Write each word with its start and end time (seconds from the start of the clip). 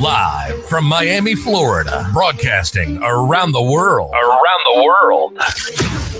Live 0.00 0.64
from 0.64 0.86
Miami, 0.86 1.34
Florida, 1.34 2.08
broadcasting 2.14 2.96
around 3.02 3.52
the 3.52 3.60
world. 3.60 4.14
Around 4.14 4.74
the 4.74 4.82
world. 4.82 5.38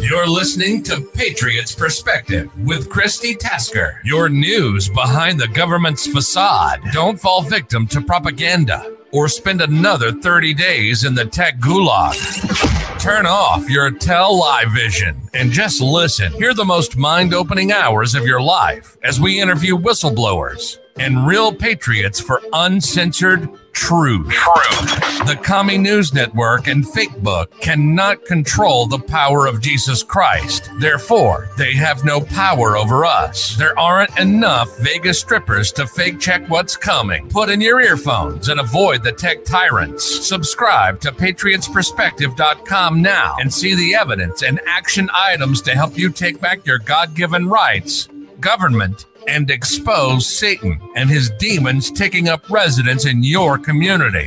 You're 0.03 0.27
listening 0.27 0.83
to 0.83 1.01
Patriots 1.15 1.75
Perspective 1.75 2.51
with 2.67 2.91
Christi 2.91 3.35
Tasker. 3.35 3.99
Your 4.05 4.29
news 4.29 4.91
behind 4.91 5.41
the 5.41 5.49
government's 5.49 6.07
facade. 6.07 6.83
Don't 6.93 7.19
fall 7.19 7.41
victim 7.41 7.87
to 7.87 8.03
propaganda 8.03 8.99
or 9.13 9.29
spend 9.29 9.63
another 9.63 10.13
30 10.13 10.53
days 10.53 11.05
in 11.05 11.15
the 11.15 11.25
tech 11.25 11.59
gulag. 11.59 13.01
Turn 13.01 13.25
off 13.25 13.67
your 13.71 13.91
tell 13.91 14.39
live 14.39 14.73
vision 14.73 15.23
and 15.33 15.51
just 15.51 15.81
listen. 15.81 16.35
Hear 16.35 16.53
the 16.53 16.67
most 16.67 16.99
mind 16.99 17.33
opening 17.33 17.73
hours 17.73 18.15
of 18.15 18.27
your 18.27 18.43
life 18.43 18.99
as 19.03 19.19
we 19.19 19.41
interview 19.41 19.75
whistleblowers 19.75 20.77
and 20.99 21.27
real 21.27 21.51
patriots 21.51 22.21
for 22.21 22.43
uncensored 22.53 23.49
truth. 23.81 24.29
Truth. 24.29 25.27
The 25.27 25.41
Commie 25.43 25.79
News 25.79 26.13
Network 26.13 26.67
and 26.67 26.85
Fakebook 26.85 27.61
cannot 27.61 28.27
control 28.27 28.87
the 28.87 28.99
power 28.99 29.47
of 29.47 29.63
Jesus 29.63 30.03
Christ. 30.03 30.71
Therefore, 30.79 31.49
they 31.57 31.73
have 31.73 32.05
no 32.05 32.21
power 32.21 32.77
over 32.77 33.07
us. 33.07 33.57
There 33.57 33.77
aren't 33.79 34.19
enough 34.19 34.69
Vegas 34.81 35.19
strippers 35.19 35.73
to 35.73 35.87
fake 35.87 36.21
check 36.21 36.47
what's 36.51 36.77
coming. 36.77 37.29
Put 37.31 37.49
in 37.49 37.63
your 37.63 37.81
earphones 37.81 38.51
and 38.51 38.61
avoid 38.61 39.03
the 39.03 39.13
tech 39.13 39.47
tyrants. 39.47 40.05
Subscribe 40.05 41.01
to 41.01 41.11
patriotsperspective.com 41.11 43.01
now 43.01 43.37
and 43.41 43.53
see 43.53 43.75
the 43.75 43.95
evidence 43.95 44.43
and 44.43 44.61
action 44.67 45.09
items 45.15 45.63
to 45.63 45.71
help 45.71 45.97
you 45.97 46.11
take 46.11 46.39
back 46.39 46.67
your 46.67 46.79
God 46.79 47.15
given 47.15 47.49
rights. 47.49 48.09
Government 48.41 49.07
and 49.31 49.49
expose 49.49 50.27
Satan 50.27 50.81
and 50.97 51.09
his 51.09 51.31
demons 51.39 51.93
taking 51.93 52.29
up 52.29 52.51
residence 52.51 53.07
in 53.07 53.23
your 53.23 53.59
community. 53.59 54.27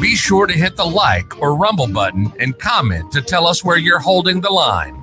Be 0.00 0.14
sure 0.14 0.46
to 0.46 0.52
hit 0.52 0.76
the 0.76 0.84
like 0.84 1.40
or 1.40 1.56
rumble 1.56 1.88
button 1.88 2.30
and 2.38 2.58
comment 2.58 3.10
to 3.12 3.22
tell 3.22 3.46
us 3.46 3.64
where 3.64 3.78
you're 3.78 3.98
holding 3.98 4.42
the 4.42 4.50
line. 4.50 5.02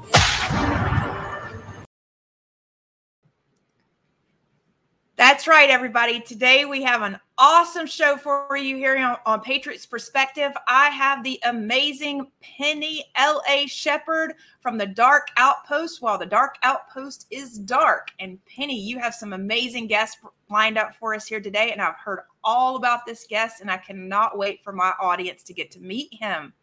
That's 5.15 5.47
right, 5.47 5.69
everybody. 5.71 6.19
Today 6.19 6.65
we 6.65 6.83
have 6.83 7.01
an 7.01 7.19
awesome 7.45 7.85
show 7.85 8.15
for 8.15 8.55
you 8.55 8.77
here 8.77 8.97
on, 8.97 9.17
on 9.25 9.41
Patriots 9.41 9.85
Perspective. 9.85 10.53
I 10.65 10.87
have 10.87 11.25
the 11.25 11.37
amazing 11.43 12.31
Penny 12.41 13.03
L.A. 13.15 13.67
Shepard 13.67 14.35
from 14.61 14.77
the 14.77 14.85
Dark 14.85 15.27
Outpost 15.35 16.01
while 16.01 16.17
the 16.17 16.25
Dark 16.25 16.55
Outpost 16.63 17.27
is 17.31 17.57
dark. 17.59 18.11
And 18.21 18.39
Penny, 18.45 18.79
you 18.79 18.97
have 18.97 19.13
some 19.13 19.33
amazing 19.33 19.87
guests 19.87 20.21
lined 20.49 20.77
up 20.77 20.95
for 20.95 21.13
us 21.13 21.27
here 21.27 21.41
today. 21.41 21.73
And 21.73 21.81
I've 21.81 21.97
heard 21.97 22.21
all 22.45 22.77
about 22.77 23.05
this 23.05 23.27
guest, 23.29 23.59
and 23.59 23.69
I 23.69 23.75
cannot 23.75 24.37
wait 24.37 24.63
for 24.63 24.71
my 24.71 24.93
audience 25.01 25.43
to 25.43 25.53
get 25.53 25.69
to 25.71 25.81
meet 25.81 26.13
him. 26.13 26.53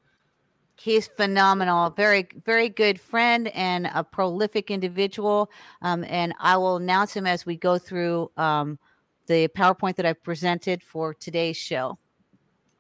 He's 0.77 1.09
phenomenal, 1.09 1.91
very, 1.91 2.27
very 2.47 2.71
good 2.71 2.99
friend 2.99 3.49
and 3.49 3.91
a 3.93 4.03
prolific 4.03 4.71
individual. 4.71 5.51
Um, 5.83 6.05
and 6.05 6.33
I 6.41 6.57
will 6.57 6.77
announce 6.77 7.13
him 7.13 7.27
as 7.27 7.45
we 7.45 7.59
go 7.59 7.77
through 7.77 8.31
um, 8.39 8.79
the 9.31 9.47
PowerPoint 9.47 9.95
that 9.95 10.05
I 10.05 10.13
presented 10.13 10.83
for 10.83 11.15
today's 11.15 11.57
show. 11.57 11.97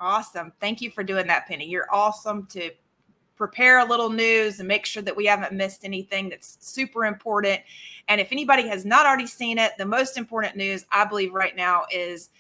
Awesome. 0.01 0.53
Thank 0.61 0.81
you 0.81 0.91
for 0.91 1.05
doing 1.05 1.29
that, 1.29 1.47
Penny. 1.47 1.65
You're 1.65 1.87
awesome 1.93 2.47
to 2.47 2.73
prepare 3.37 3.79
a 3.79 3.85
little 3.85 4.11
news 4.11 4.59
and 4.59 4.67
make 4.67 4.85
sure 4.85 5.01
that 5.05 5.17
we 5.17 5.27
haven't 5.27 5.53
missed 5.53 5.85
anything 5.85 6.29
that's 6.29 6.59
super 6.61 7.05
important. 7.05 7.61
And 8.09 8.21
if 8.21 8.33
anybody 8.33 8.67
has 8.67 8.85
not 8.85 9.07
already 9.07 9.29
seen 9.29 9.59
it, 9.59 9.79
the 9.79 9.87
most 9.87 10.19
important 10.19 10.57
news 10.57 10.85
I 10.91 11.05
believe 11.05 11.33
right 11.33 11.55
now 11.55 11.85
is 11.93 12.31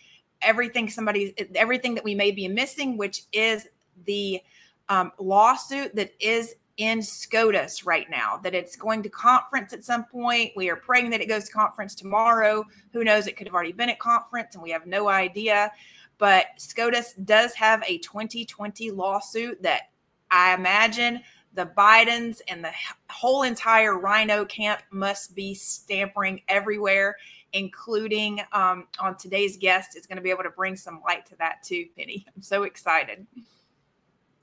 everything 0.42 0.90
somebody 0.90 1.32
everything 1.54 1.94
that 1.94 2.02
we 2.02 2.16
may 2.16 2.32
be 2.32 2.48
missing, 2.48 2.96
which 2.96 3.22
is 3.32 3.68
the 4.06 4.42
um, 4.88 5.12
lawsuit 5.20 5.94
that 5.94 6.12
is 6.18 6.56
in 6.80 7.02
SCOTUS 7.02 7.84
right 7.84 8.08
now, 8.08 8.40
that 8.42 8.54
it's 8.54 8.74
going 8.74 9.02
to 9.02 9.10
conference 9.10 9.74
at 9.74 9.84
some 9.84 10.04
point. 10.06 10.52
We 10.56 10.70
are 10.70 10.76
praying 10.76 11.10
that 11.10 11.20
it 11.20 11.28
goes 11.28 11.44
to 11.44 11.52
conference 11.52 11.94
tomorrow. 11.94 12.64
Who 12.94 13.04
knows? 13.04 13.26
It 13.26 13.36
could 13.36 13.46
have 13.46 13.52
already 13.52 13.72
been 13.72 13.90
at 13.90 13.98
conference 13.98 14.54
and 14.54 14.62
we 14.62 14.70
have 14.70 14.86
no 14.86 15.08
idea. 15.08 15.70
But 16.16 16.46
SCOTUS 16.56 17.14
does 17.24 17.52
have 17.52 17.84
a 17.86 17.98
2020 17.98 18.92
lawsuit 18.92 19.62
that 19.62 19.90
I 20.30 20.54
imagine 20.54 21.20
the 21.52 21.66
Bidens 21.66 22.40
and 22.48 22.64
the 22.64 22.72
whole 23.10 23.42
entire 23.42 23.98
RINO 23.98 24.46
camp 24.46 24.80
must 24.90 25.34
be 25.34 25.52
stampering 25.52 26.40
everywhere, 26.48 27.16
including 27.52 28.40
um, 28.52 28.86
on 28.98 29.18
today's 29.18 29.58
guest 29.58 29.98
is 29.98 30.06
going 30.06 30.16
to 30.16 30.22
be 30.22 30.30
able 30.30 30.44
to 30.44 30.50
bring 30.50 30.76
some 30.76 31.02
light 31.04 31.26
to 31.26 31.36
that 31.36 31.62
too, 31.62 31.84
Penny. 31.94 32.24
I'm 32.34 32.40
so 32.40 32.62
excited. 32.62 33.26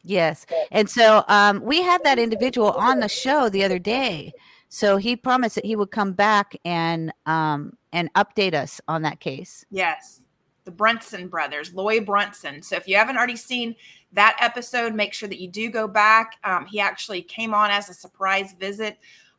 Yes. 0.07 0.45
And 0.72 0.90
so 0.90 1.23
um, 1.28 1.62
we 1.62 1.81
had 1.81 2.03
that 2.03 2.18
individual 2.18 2.72
on 2.72 3.00
the 3.00 3.09
show 3.09 3.50
the 3.50 3.63
other 3.63 3.79
day. 3.79 4.31
So 4.69 4.97
he 4.97 5.16
promised 5.16 5.56
that 5.56 5.66
he 5.66 5.75
would 5.75 5.91
come 5.91 6.13
back 6.13 6.56
and 6.66 7.12
um, 7.25 7.78
and 7.91 8.13
update 8.13 8.53
us 8.53 8.81
on 8.88 9.01
that 9.03 9.19
case. 9.19 9.66
Yes. 9.69 10.22
The 10.66 10.72
Brunson 10.72 11.28
brothers, 11.29 11.73
Loy 11.73 12.01
Brunson. 12.01 12.62
So 12.62 12.75
if 12.75 12.88
you 12.88 12.97
haven't 12.97 13.17
already 13.17 13.38
seen 13.38 13.75
that 14.13 14.38
episode, 14.41 14.94
make 14.94 15.13
sure 15.13 15.29
that 15.29 15.40
you 15.40 15.47
do 15.47 15.69
go 15.69 15.88
back. 15.88 16.38
Um, 16.44 16.66
he 16.66 16.79
actually 16.79 17.22
came 17.22 17.53
on 17.53 17.72
as 17.72 17.90
a 17.90 17.94
surprise 17.94 18.53
visit 18.59 18.97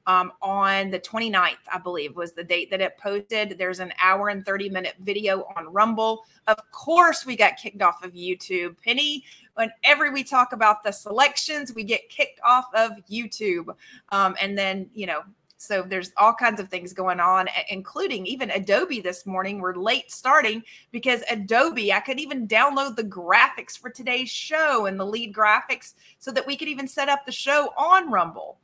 um, 0.08 0.32
on 0.40 0.90
the 0.90 0.98
29th, 0.98 1.58
I 1.70 1.78
believe, 1.78 2.16
was 2.16 2.32
the 2.32 2.42
date 2.42 2.70
that 2.70 2.80
it 2.80 2.96
posted. 2.96 3.56
There's 3.58 3.78
an 3.78 3.92
hour 4.02 4.30
and 4.30 4.44
30 4.44 4.70
minute 4.70 4.94
video 5.00 5.46
on 5.54 5.70
Rumble. 5.70 6.24
Of 6.46 6.58
course, 6.72 7.26
we 7.26 7.36
got 7.36 7.58
kicked 7.58 7.82
off 7.82 8.02
of 8.02 8.14
YouTube. 8.14 8.76
Penny, 8.82 9.22
whenever 9.54 10.10
we 10.10 10.24
talk 10.24 10.54
about 10.54 10.82
the 10.82 10.92
selections, 10.92 11.74
we 11.74 11.84
get 11.84 12.08
kicked 12.08 12.40
off 12.42 12.64
of 12.74 12.92
YouTube. 13.08 13.68
Um, 14.08 14.34
and 14.40 14.56
then, 14.56 14.88
you 14.94 15.06
know, 15.06 15.20
so 15.58 15.82
there's 15.82 16.12
all 16.16 16.32
kinds 16.32 16.58
of 16.58 16.70
things 16.70 16.94
going 16.94 17.20
on, 17.20 17.48
including 17.68 18.24
even 18.24 18.50
Adobe 18.52 19.02
this 19.02 19.26
morning. 19.26 19.60
We're 19.60 19.74
late 19.74 20.10
starting 20.10 20.62
because 20.90 21.22
Adobe, 21.30 21.92
I 21.92 22.00
could 22.00 22.18
even 22.18 22.48
download 22.48 22.96
the 22.96 23.04
graphics 23.04 23.76
for 23.76 23.90
today's 23.90 24.30
show 24.30 24.86
and 24.86 24.98
the 24.98 25.04
lead 25.04 25.34
graphics 25.34 25.94
so 26.18 26.30
that 26.30 26.46
we 26.46 26.56
could 26.56 26.68
even 26.68 26.88
set 26.88 27.10
up 27.10 27.26
the 27.26 27.32
show 27.32 27.74
on 27.76 28.10
Rumble. 28.10 28.56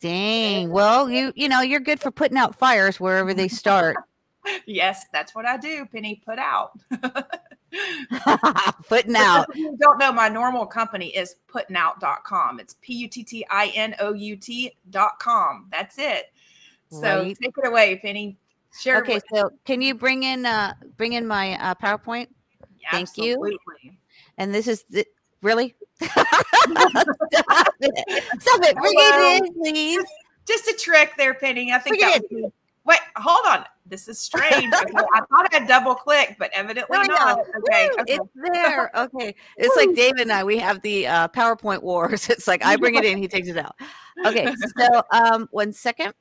Dang. 0.00 0.70
Well, 0.70 1.10
you 1.10 1.32
you 1.36 1.48
know, 1.48 1.60
you're 1.60 1.80
good 1.80 2.00
for 2.00 2.10
putting 2.10 2.38
out 2.38 2.54
fires 2.56 2.98
wherever 2.98 3.34
they 3.34 3.48
start. 3.48 3.96
yes, 4.66 5.06
that's 5.12 5.34
what 5.34 5.46
I 5.46 5.56
do, 5.56 5.86
Penny. 5.86 6.22
Put 6.24 6.38
out. 6.38 6.78
putting 8.88 9.14
out. 9.14 9.54
you 9.54 9.76
don't 9.80 9.98
know, 9.98 10.12
my 10.12 10.28
normal 10.28 10.66
company 10.66 11.08
is 11.08 11.36
puttingout.com. 11.48 12.60
It's 12.60 12.76
P 12.80 12.94
U 12.94 13.08
T 13.08 13.22
T 13.22 13.46
I 13.50 13.72
N 13.74 13.94
O 14.00 14.12
U 14.12 14.36
T.com. 14.36 15.68
That's 15.70 15.98
it. 15.98 16.32
So 16.90 17.22
right. 17.22 17.38
take 17.40 17.56
it 17.56 17.66
away, 17.66 17.96
Penny. 17.96 18.36
Sure. 18.78 18.98
Okay, 18.98 19.20
so 19.32 19.50
can 19.64 19.82
you 19.82 19.94
bring 19.94 20.22
in 20.22 20.46
uh 20.46 20.74
bring 20.96 21.12
in 21.12 21.26
my 21.26 21.52
uh 21.60 21.74
PowerPoint? 21.74 22.28
Yeah, 22.80 22.88
Thank 22.92 23.08
absolutely. 23.08 23.58
you. 23.82 23.92
And 24.38 24.54
this 24.54 24.66
is 24.66 24.84
the, 24.88 25.04
really 25.42 25.74
Stop 26.02 26.26
it. 27.80 28.42
Stop 28.42 28.60
it. 28.62 28.76
Bring 28.76 28.94
it 28.96 29.44
in, 29.44 29.54
please. 29.54 30.04
Just 30.46 30.68
a 30.68 30.72
trick 30.72 31.12
there, 31.16 31.34
Penny. 31.34 31.72
I 31.72 31.78
think 31.78 31.98
Bring 31.98 32.10
that 32.10 32.22
was, 32.30 32.52
Wait, 32.86 32.98
hold 33.16 33.46
on. 33.46 33.64
This 33.86 34.08
is 34.08 34.18
strange. 34.18 34.72
Okay, 34.72 34.92
I 34.96 35.20
thought 35.20 35.48
I 35.52 35.58
had 35.58 35.68
double 35.68 35.94
clicked, 35.94 36.38
but 36.38 36.50
evidently 36.54 36.96
no, 36.98 37.04
not. 37.04 37.40
Okay, 37.58 37.90
okay, 38.00 38.14
it's 38.14 38.28
there. 38.52 38.90
Okay, 38.96 39.34
it's 39.56 39.76
like 39.76 39.94
David 39.94 40.22
and 40.22 40.32
I. 40.32 40.44
We 40.44 40.58
have 40.58 40.80
the 40.82 41.06
uh, 41.06 41.28
PowerPoint 41.28 41.82
wars. 41.82 42.28
It's 42.30 42.46
like 42.48 42.64
I 42.64 42.76
bring 42.76 42.94
it 42.94 43.04
in, 43.04 43.18
he 43.18 43.28
takes 43.28 43.48
it 43.48 43.58
out. 43.58 43.74
Okay, 44.24 44.52
so 44.78 45.02
um, 45.12 45.48
one 45.50 45.72
second. 45.72 46.14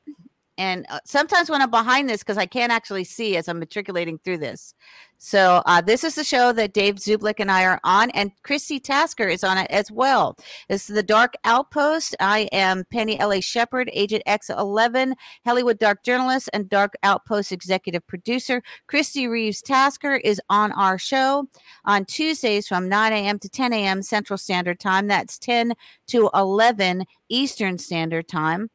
And 0.59 0.86
uh, 0.90 1.00
sometimes 1.06 1.50
when 1.50 1.62
I'm 1.62 1.72
behind 1.72 2.10
this, 2.10 2.19
because 2.19 2.38
I 2.38 2.45
can't 2.45 2.74
actually 2.74 3.06
see 3.06 3.38
as 3.38 3.48
I'm 3.48 3.60
matriculating 3.60 4.18
through 4.18 4.39
this. 4.39 4.74
So 5.18 5.63
uh, 5.66 5.80
this 5.80 6.04
is 6.04 6.16
the 6.16 6.24
show 6.25 6.51
that 6.51 6.74
Dave 6.74 6.95
Zublick 6.95 7.36
and 7.39 7.50
I 7.50 7.63
are 7.63 7.80
on, 7.86 8.10
and 8.10 8.31
Christi 8.44 8.78
Tasker 8.78 9.30
is 9.30 9.45
on 9.45 9.57
it 9.57 9.72
as 9.72 9.89
well. 9.89 10.36
This 10.68 10.89
is 10.89 10.95
the 10.98 11.04
Dark 11.04 11.36
Outpost. 11.45 12.13
I 12.19 12.50
am 12.51 12.84
Penny 12.92 13.18
L.A. 13.22 13.39
Shepard, 13.39 13.89
Agent 13.94 14.22
X11, 14.28 15.13
Hollywood 15.45 15.80
Dark 15.80 16.04
Journalist, 16.04 16.50
and 16.51 16.68
Dark 16.68 16.94
Outpost 17.04 17.54
Executive 17.54 18.06
Producer. 18.06 18.62
Christi 18.88 19.28
Reeves 19.28 19.62
Tasker 19.62 20.16
is 20.16 20.42
on 20.50 20.74
our 20.74 20.98
show 20.98 21.48
on 21.86 22.04
Tuesdays 22.04 22.68
from 22.68 22.89
9 22.89 23.13
a.m. 23.13 23.39
to 23.39 23.48
10 23.48 23.72
a.m. 23.72 24.01
Central 24.01 24.38
Standard 24.38 24.81
Time. 24.81 25.07
That's 25.07 25.38
10 25.38 25.72
to 26.07 26.30
11 26.34 27.06
Eastern 27.30 27.78
Standard 27.78 28.28
Time. 28.28 28.69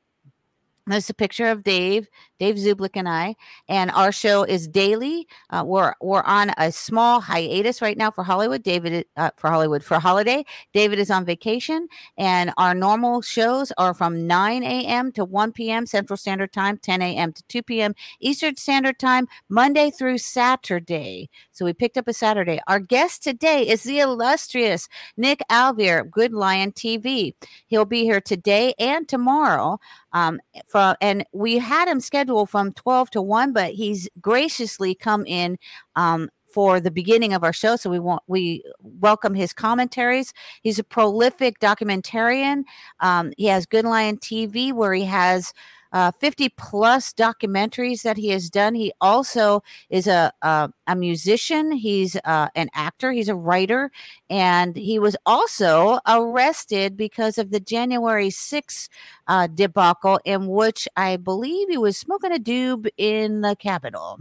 There's 0.87 1.09
a 1.09 1.15
picture 1.15 1.47
of 1.47 1.65
Dave. 1.65 2.09
Dave 2.45 2.57
Zublick 2.57 2.91
and 2.93 3.09
I, 3.09 3.37
and 3.71 3.91
our 3.93 4.13
show 4.13 4.43
is 4.43 4.69
daily. 4.69 5.27
Uh, 5.49 5.65
we're 5.65 5.95
we're 6.03 6.25
on 6.25 6.51
a 6.59 6.71
small 6.71 7.23
hiatus 7.23 7.81
right 7.81 7.97
now 7.97 8.11
for 8.11 8.23
Hollywood. 8.23 8.63
David 8.63 9.07
uh, 9.17 9.31
for 9.39 9.49
Hollywood 9.49 9.83
for 9.83 9.99
holiday. 9.99 10.45
David 10.75 10.99
is 10.99 11.11
on 11.11 11.25
vacation, 11.25 11.89
and 12.19 12.53
our 12.59 12.75
normal 12.75 13.23
shows 13.23 13.73
are 13.79 13.95
from 13.95 14.27
9 14.27 14.63
a.m. 14.63 15.11
to 15.13 15.25
1 15.25 15.53
p.m. 15.53 15.87
Central 15.87 16.19
Standard 16.19 16.53
Time, 16.53 16.77
10 16.77 17.01
a.m. 17.01 17.33
to 17.33 17.43
2 17.45 17.63
p.m. 17.63 17.95
Eastern 18.21 18.57
Standard 18.57 18.99
Time, 18.99 19.27
Monday 19.49 19.91
through 19.91 20.19
Saturday. 20.19 21.31
So 21.51 21.65
we 21.65 21.73
picked 21.73 21.97
up 21.97 22.09
a 22.09 22.13
Saturday. 22.13 22.61
Our 22.67 22.79
guest 22.79 23.23
today 23.23 23.67
is 23.67 23.85
the 23.85 24.01
illustrious 24.01 24.87
Nick 25.17 25.43
Alvear, 25.51 26.11
Good 26.11 26.35
Lion 26.35 26.73
TV. 26.73 27.33
He'll 27.69 27.87
be 27.87 28.03
here 28.03 28.21
today 28.21 28.75
and 28.79 29.09
tomorrow. 29.09 29.79
Um, 30.13 30.41
for, 30.69 30.97
and 31.01 31.25
we 31.33 31.59
had 31.59 31.89
him 31.89 32.01
scheduled 32.01 32.34
from 32.45 32.73
12 32.73 33.11
to 33.11 33.23
1, 33.23 33.53
but 33.53 33.73
he's 33.73 34.09
graciously 34.21 34.95
come 34.95 35.25
in 35.27 35.57
um, 35.97 36.29
for 36.53 36.81
the 36.81 36.91
beginning 36.91 37.33
of 37.33 37.43
our 37.43 37.53
show. 37.53 37.77
So 37.77 37.91
we 37.91 37.99
want 37.99 38.23
we 38.27 38.63
welcome 38.81 39.35
his 39.35 39.53
commentaries. 39.53 40.33
He's 40.63 40.79
a 40.79 40.85
prolific 40.85 41.59
documentarian. 41.59 42.65
Um, 43.01 43.33
he 43.37 43.47
has 43.47 43.67
Good 43.67 43.85
Lion 43.85 44.19
TV, 44.19 44.73
where 44.73 44.95
he 44.95 45.05
has 45.05 45.53
uh, 45.95 46.11
50 46.11 46.49
plus 46.51 47.13
documentaries 47.13 48.03
that 48.03 48.17
he 48.17 48.31
has 48.31 48.51
done. 48.51 48.75
He 48.75 48.93
also 49.01 49.63
is 49.89 50.09
a 50.09 50.33
a, 50.43 50.69
a 50.89 50.97
musician. 50.97 51.71
He's 51.73 52.17
uh, 52.25 52.49
an 52.57 52.69
actor. 52.75 53.13
He's 53.13 53.29
a 53.29 53.35
writer, 53.37 53.93
and 54.29 54.77
he 54.77 54.99
was 54.99 55.17
also 55.25 56.01
arrested 56.07 56.97
because 56.97 57.39
of 57.39 57.53
the 57.53 57.61
January 57.61 58.29
6th 58.29 58.89
uh, 59.29 59.47
debacle, 59.47 60.19
in 60.25 60.49
which 60.49 60.89
I 60.97 61.17
believe 61.17 61.69
he 61.69 61.79
was 61.79 61.97
smoking 61.97 62.33
a 62.33 62.39
doob 62.39 62.89
in 62.99 63.43
the 63.43 63.55
Capitol. 63.55 64.19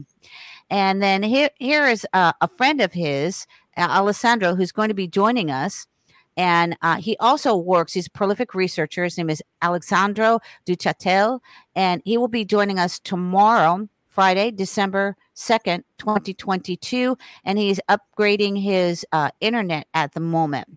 And 0.69 1.01
then 1.01 1.23
here 1.23 1.49
here 1.57 1.87
is 1.87 2.05
a, 2.13 2.35
a 2.39 2.47
friend 2.47 2.81
of 2.81 2.93
his, 2.93 3.47
Alessandro, 3.77 4.55
who's 4.55 4.71
going 4.71 4.89
to 4.89 4.93
be 4.93 5.07
joining 5.07 5.49
us. 5.49 5.87
And 6.35 6.75
uh, 6.81 6.97
he 6.97 7.15
also 7.17 7.55
works, 7.55 7.93
he's 7.93 8.07
a 8.07 8.11
prolific 8.11 8.53
researcher. 8.53 9.03
His 9.03 9.17
name 9.17 9.29
is 9.29 9.43
Alexandro 9.61 10.39
Duchatel, 10.65 11.39
and 11.75 12.01
he 12.05 12.17
will 12.17 12.27
be 12.27 12.43
joining 12.45 12.79
us 12.79 12.99
tomorrow, 12.99 13.87
Friday, 14.09 14.51
December 14.51 15.15
2nd, 15.35 15.83
2022. 15.99 17.17
And 17.43 17.59
he's 17.59 17.79
upgrading 17.89 18.61
his 18.61 19.05
uh, 19.11 19.31
internet 19.41 19.87
at 19.93 20.13
the 20.13 20.19
moment. 20.19 20.67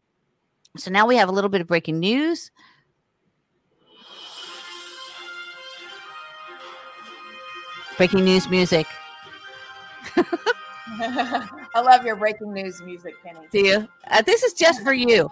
So 0.76 0.91
now 0.91 1.06
we 1.06 1.17
have 1.17 1.29
a 1.29 1.32
little 1.32 1.50
bit 1.50 1.61
of 1.61 1.67
breaking 1.67 2.00
news. 2.00 2.50
Breaking 7.97 8.25
news 8.25 8.49
music. 8.50 8.87
I 10.99 11.81
love 11.82 12.05
your 12.05 12.17
breaking 12.17 12.52
news 12.52 12.82
music, 12.82 13.14
Penny. 13.25 13.41
Do 13.50 13.59
you? 13.59 13.88
Uh, 14.11 14.20
this 14.23 14.43
is 14.43 14.52
just 14.52 14.82
for 14.82 14.93
you. 14.93 15.31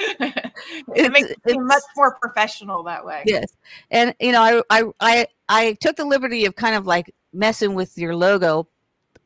It 0.00 1.12
makes 1.12 1.30
it 1.30 1.58
much 1.58 1.82
more 1.96 2.16
professional 2.20 2.82
that 2.84 3.04
way. 3.04 3.22
Yes, 3.26 3.56
and 3.90 4.14
you 4.20 4.32
know, 4.32 4.42
I 4.42 4.62
I 4.70 4.84
I 5.00 5.26
I 5.48 5.72
took 5.80 5.96
the 5.96 6.04
liberty 6.04 6.44
of 6.44 6.56
kind 6.56 6.74
of 6.74 6.86
like 6.86 7.14
messing 7.32 7.74
with 7.74 7.96
your 7.98 8.14
logo 8.16 8.68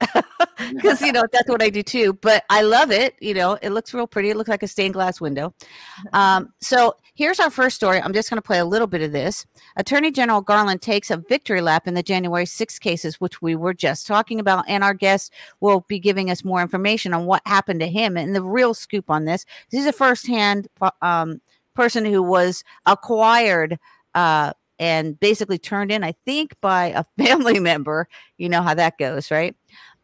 because 0.75 1.01
you 1.01 1.13
know 1.13 1.25
that's 1.33 1.49
what 1.49 1.63
I 1.63 1.71
do 1.71 1.83
too. 1.83 2.15
But 2.15 2.45
I 2.51 2.63
love 2.63 2.91
it. 2.91 3.15
You 3.21 3.35
know, 3.35 3.59
it 3.63 3.71
looks 3.71 3.93
real 3.95 4.07
pretty. 4.07 4.31
It 4.31 4.37
looks 4.37 4.49
like 4.49 4.63
a 4.63 4.69
stained 4.69 4.95
glass 4.95 5.21
window. 5.21 5.55
Um, 6.13 6.53
so 6.61 6.97
here's 7.15 7.41
our 7.41 7.49
first 7.49 7.77
story. 7.77 8.01
I'm 8.01 8.13
just 8.13 8.29
going 8.29 8.37
to 8.37 8.43
play 8.43 8.59
a 8.59 8.65
little 8.65 8.87
bit 8.87 9.03
of 9.03 9.13
this. 9.13 9.47
Attorney 9.77 10.11
General 10.11 10.43
Garland 10.43 10.83
takes 10.83 11.11
a 11.11 11.17
victory 11.17 11.61
lap 11.61 11.87
in 11.87 11.95
the 11.95 12.03
January 12.03 12.45
6 12.45 12.79
cases, 12.81 13.21
which 13.21 13.41
we 13.41 13.55
were 13.55 13.73
just 13.73 14.07
talking 14.07 14.41
about, 14.41 14.65
and 14.69 14.85
our 14.85 14.95
guest 14.95 15.33
will 15.61 15.87
be 15.89 15.99
giving 15.99 16.31
us 16.31 16.45
more 16.45 16.61
information 16.61 17.15
on 17.15 17.25
what 17.25 17.41
happened 17.47 17.81
to 17.81 17.87
him 17.87 18.17
and 18.17 18.35
the 18.35 18.43
real 18.43 18.75
scoop 18.75 19.09
on 19.09 19.25
this. 19.25 19.47
He's 19.71 19.87
a 19.87 19.93
firsthand 19.93 20.69
um, 21.01 21.41
person 21.75 22.05
who 22.05 22.23
was 22.23 22.65
acquired. 22.85 23.79
Uh, 24.15 24.53
and 24.79 25.21
basically 25.21 25.59
turned 25.59 25.93
in, 25.93 26.03
I 26.03 26.13
think, 26.27 26.57
by 26.61 26.87
a 26.87 27.05
family 27.25 27.61
member. 27.61 28.09
You 28.37 28.49
know 28.49 28.63
how 28.63 28.75
that 28.75 28.99
goes, 28.99 29.31
right? 29.31 29.55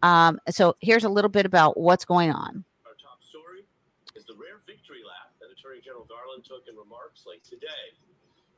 Um, 0.02 0.38
so 0.50 0.76
here's 0.80 1.04
a 1.04 1.08
little 1.08 1.30
bit 1.30 1.46
about 1.46 1.78
what's 1.78 2.04
going 2.04 2.30
on. 2.30 2.64
Our 2.86 2.94
top 3.00 3.22
story 3.22 3.64
is 4.14 4.24
the 4.26 4.34
rare 4.34 4.60
victory 4.66 5.02
lap 5.06 5.34
that 5.40 5.48
Attorney 5.50 5.80
General 5.84 6.06
Garland 6.08 6.44
took 6.44 6.68
in 6.68 6.76
remarks 6.76 7.24
late 7.26 7.44
today. 7.44 7.96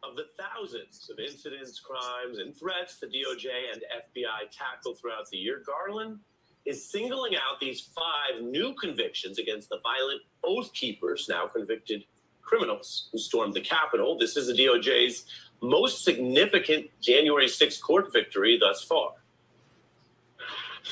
Of 0.03 0.17
the 0.17 0.27
thousands 0.39 1.11
of 1.13 1.19
incidents, 1.19 1.79
crimes, 1.79 2.39
and 2.39 2.57
threats 2.57 2.99
the 2.99 3.07
DOJ 3.07 3.73
and 3.73 3.83
FBI 3.83 4.51
tackle 4.51 4.95
throughout 4.95 5.29
the 5.31 5.37
year, 5.37 5.63
Garland 5.65 6.21
is 6.65 6.91
singling 6.91 7.37
out 7.37 7.61
these 7.61 7.81
five 7.81 8.43
new 8.43 8.75
convictions 8.75 9.39
against 9.39 9.69
the 9.69 9.79
violent 9.83 10.23
oath 10.45 10.73
keepers, 10.73 11.27
now 11.29 11.47
convicted 11.47 12.05
criminals 12.43 13.09
who 13.13 13.19
stormed 13.19 13.55
the 13.55 13.61
Capitol. 13.61 14.19
This 14.19 14.37
is 14.37 14.49
the 14.49 14.55
DOJ's 14.55 15.25
most 15.63 16.05
significant 16.05 16.87
January 17.03 17.47
6th 17.47 17.81
court 17.81 18.13
victory 18.13 18.59
thus 18.59 18.83
far. 18.83 19.13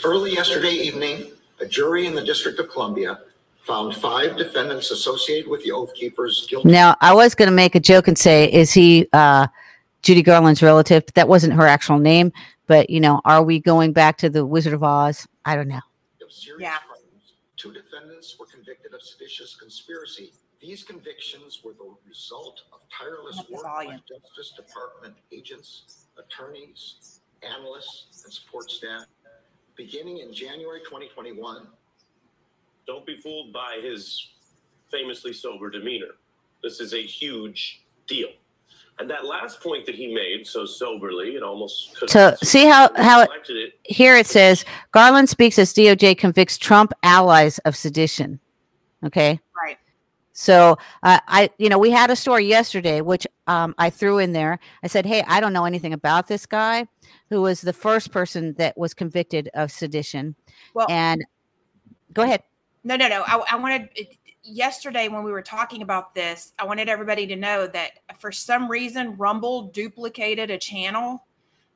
Early 0.04 0.32
yesterday 0.32 0.70
evening, 0.70 1.32
a 1.60 1.66
jury 1.66 2.06
in 2.06 2.14
the 2.14 2.24
District 2.24 2.58
of 2.60 2.70
Columbia 2.70 3.20
found 3.62 3.94
five 3.96 4.36
defendants 4.36 4.90
associated 4.90 5.50
with 5.50 5.62
the 5.64 5.72
Oath 5.72 5.92
Keepers 5.94 6.46
guilty. 6.48 6.70
Now, 6.70 6.96
I 7.00 7.12
was 7.14 7.34
going 7.34 7.48
to 7.48 7.54
make 7.54 7.74
a 7.74 7.80
joke 7.80 8.08
and 8.08 8.16
say, 8.16 8.50
is 8.50 8.72
he 8.72 9.08
uh, 9.12 9.48
Judy 10.02 10.22
Garland's 10.22 10.62
relative? 10.62 11.04
But 11.04 11.14
that 11.16 11.28
wasn't 11.28 11.54
her 11.54 11.66
actual 11.66 11.98
name. 11.98 12.32
But, 12.66 12.90
you 12.90 13.00
know, 13.00 13.20
are 13.24 13.42
we 13.42 13.58
going 13.58 13.92
back 13.92 14.18
to 14.18 14.30
the 14.30 14.46
Wizard 14.46 14.72
of 14.72 14.82
Oz? 14.82 15.26
I 15.44 15.56
don't 15.56 15.68
know. 15.68 15.80
Yeah. 16.58 16.78
Crimes. 16.86 17.32
Two 17.56 17.72
defendants 17.72 18.36
were 18.38 18.46
convicted 18.46 18.94
of 18.94 19.02
seditious 19.02 19.56
conspiracy. 19.56 20.32
These 20.60 20.84
convictions 20.84 21.60
were 21.64 21.72
the 21.72 21.92
result 22.06 22.62
of 22.72 22.80
tireless 22.96 23.42
work 23.50 23.64
by 23.64 23.98
Justice 24.08 24.54
Department 24.56 25.14
agents, 25.32 26.06
attorneys, 26.18 27.20
analysts, 27.42 28.24
and 28.24 28.32
support 28.32 28.70
staff 28.70 29.04
beginning 29.78 30.18
in 30.18 30.34
January 30.34 30.80
2021. 30.80 31.66
Don't 32.86 33.06
be 33.06 33.16
fooled 33.16 33.52
by 33.52 33.78
his 33.80 34.28
famously 34.90 35.32
sober 35.32 35.70
demeanor. 35.70 36.16
This 36.62 36.80
is 36.80 36.92
a 36.92 37.02
huge 37.02 37.82
deal. 38.06 38.28
And 38.98 39.08
that 39.08 39.24
last 39.24 39.60
point 39.60 39.86
that 39.86 39.94
he 39.94 40.12
made 40.12 40.44
so 40.44 40.66
soberly, 40.66 41.36
it 41.36 41.42
almost 41.44 41.96
so 42.08 42.34
see 42.42 42.66
how 42.66 42.90
how 42.96 43.22
it, 43.22 43.30
it, 43.48 43.78
here 43.84 44.16
it 44.16 44.26
says 44.26 44.64
Garland 44.90 45.28
speaks 45.28 45.56
as 45.56 45.72
DOJ 45.72 46.18
convicts 46.18 46.58
Trump 46.58 46.92
allies 47.04 47.58
of 47.60 47.76
sedition. 47.76 48.40
Okay, 49.04 49.38
right. 49.62 49.78
So 50.38 50.78
uh, 51.02 51.18
I, 51.26 51.50
you 51.58 51.68
know, 51.68 51.80
we 51.80 51.90
had 51.90 52.10
a 52.10 52.16
story 52.16 52.46
yesterday 52.46 53.00
which 53.00 53.26
um, 53.48 53.74
I 53.76 53.90
threw 53.90 54.18
in 54.18 54.34
there. 54.34 54.60
I 54.84 54.86
said, 54.86 55.04
"Hey, 55.04 55.24
I 55.26 55.40
don't 55.40 55.52
know 55.52 55.64
anything 55.64 55.92
about 55.92 56.28
this 56.28 56.46
guy 56.46 56.86
who 57.28 57.42
was 57.42 57.60
the 57.60 57.72
first 57.72 58.12
person 58.12 58.54
that 58.54 58.78
was 58.78 58.94
convicted 58.94 59.50
of 59.54 59.72
sedition." 59.72 60.36
Well, 60.74 60.86
and 60.88 61.24
go 62.12 62.22
ahead. 62.22 62.44
No, 62.84 62.94
no, 62.94 63.08
no. 63.08 63.24
I, 63.26 63.42
I 63.50 63.56
wanted 63.56 63.88
yesterday 64.44 65.08
when 65.08 65.24
we 65.24 65.32
were 65.32 65.42
talking 65.42 65.82
about 65.82 66.14
this, 66.14 66.52
I 66.56 66.64
wanted 66.66 66.88
everybody 66.88 67.26
to 67.26 67.34
know 67.34 67.66
that 67.66 67.98
for 68.20 68.30
some 68.30 68.70
reason 68.70 69.16
Rumble 69.16 69.62
duplicated 69.62 70.52
a 70.52 70.58
channel. 70.58 71.26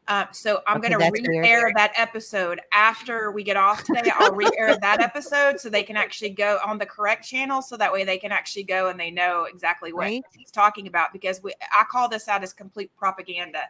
Uh, 0.09 0.27
so 0.33 0.63
I'm 0.67 0.79
okay, 0.79 0.91
going 0.91 1.13
to 1.13 1.23
re-air 1.29 1.63
weird. 1.63 1.77
that 1.77 1.93
episode 1.97 2.61
after 2.73 3.31
we 3.31 3.45
get 3.45 3.57
off 3.57 3.85
today. 3.85 4.11
I'll 4.17 4.33
re-air 4.33 4.77
that 4.81 5.01
episode 5.01 5.61
so 5.61 5.71
they 5.71 5.85
can 5.85 5.97
actually 5.97 6.31
go 6.31 6.59
on 6.67 6.79
the 6.79 6.87
correct 6.87 7.25
channel, 7.25 7.63
so 7.63 7.77
that 7.77 7.93
way 7.93 8.03
they 8.03 8.19
can 8.19 8.33
actually 8.33 8.65
go 8.65 8.89
and 8.89 8.99
they 8.99 9.13
know 9.13 9.45
exactly 9.45 9.93
what 9.93 10.03
right. 10.03 10.25
he's 10.37 10.51
talking 10.51 10.89
about. 10.89 11.13
Because 11.13 11.41
we, 11.43 11.53
I 11.71 11.85
call 11.89 12.09
this 12.09 12.27
out 12.27 12.43
as 12.43 12.53
complete 12.53 12.91
propaganda 12.97 13.61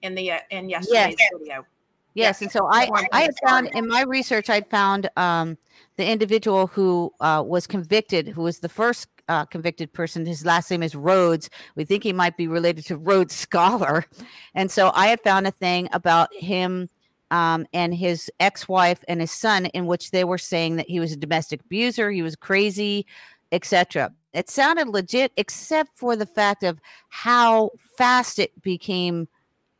in 0.00 0.14
the 0.14 0.32
uh, 0.32 0.38
in 0.50 0.70
yesterday's 0.70 1.16
yes. 1.18 1.28
video. 1.38 1.66
Yes, 2.14 2.42
and 2.42 2.50
so 2.50 2.68
I 2.70 2.90
I 3.12 3.22
had 3.22 3.34
found 3.46 3.70
in 3.74 3.86
my 3.86 4.02
research 4.02 4.50
I'd 4.50 4.68
found 4.70 5.08
um, 5.16 5.56
the 5.96 6.06
individual 6.06 6.66
who 6.68 7.12
uh, 7.20 7.42
was 7.46 7.66
convicted, 7.66 8.28
who 8.28 8.42
was 8.42 8.60
the 8.60 8.68
first 8.68 9.08
uh, 9.32 9.44
convicted 9.46 9.92
person. 9.92 10.26
His 10.26 10.44
last 10.44 10.70
name 10.70 10.82
is 10.82 10.94
Rhodes. 10.94 11.48
We 11.74 11.84
think 11.84 12.02
he 12.02 12.12
might 12.12 12.36
be 12.36 12.46
related 12.46 12.84
to 12.86 12.96
Rhodes 12.96 13.34
Scholar, 13.34 14.04
and 14.54 14.70
so 14.70 14.90
I 14.94 15.06
had 15.08 15.20
found 15.20 15.46
a 15.46 15.50
thing 15.50 15.88
about 15.92 16.34
him 16.34 16.88
um, 17.30 17.66
and 17.72 17.94
his 17.94 18.30
ex-wife 18.40 19.02
and 19.08 19.20
his 19.20 19.32
son, 19.32 19.66
in 19.66 19.86
which 19.86 20.10
they 20.10 20.24
were 20.24 20.38
saying 20.38 20.76
that 20.76 20.90
he 20.90 21.00
was 21.00 21.12
a 21.12 21.16
domestic 21.16 21.62
abuser, 21.62 22.10
he 22.10 22.22
was 22.22 22.36
crazy, 22.36 23.06
etc. 23.52 24.12
It 24.34 24.50
sounded 24.50 24.88
legit, 24.88 25.32
except 25.36 25.98
for 25.98 26.14
the 26.16 26.26
fact 26.26 26.62
of 26.62 26.78
how 27.08 27.70
fast 27.96 28.38
it 28.38 28.60
became, 28.62 29.28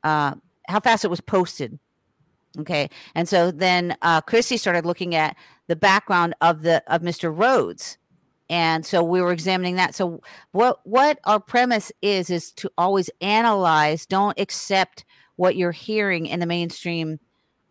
uh, 0.03 0.35
how 0.67 0.81
fast 0.81 1.05
it 1.05 1.09
was 1.09 1.21
posted 1.21 1.79
Okay. 2.59 2.91
And 3.15 3.29
so 3.29 3.51
then 3.51 3.97
uh, 4.03 4.21
Christi 4.21 4.57
started 4.57 4.85
looking 4.85 5.15
at 5.15 5.37
the 5.69 5.77
background 5.77 6.35
of 6.41 6.63
the 6.63 6.83
of 6.93 7.03
Mr. 7.03 7.37
Rhodes. 7.37 7.99
And 8.51 8.85
so 8.85 9.03
we 9.03 9.21
were 9.23 9.33
examining 9.33 9.77
that. 9.77 9.95
So 9.95 10.23
what 10.53 10.81
what 10.85 11.19
our 11.25 11.41
premise 11.41 11.93
is 12.03 12.31
is 12.31 12.53
to 12.53 12.71
always 12.77 13.11
analyze 13.21 14.07
don't 14.07 14.39
accept 14.39 15.05
what 15.37 15.57
you're 15.57 15.73
hearing 15.73 16.27
in 16.27 16.41
the 16.41 16.47
mainstream 16.47 17.19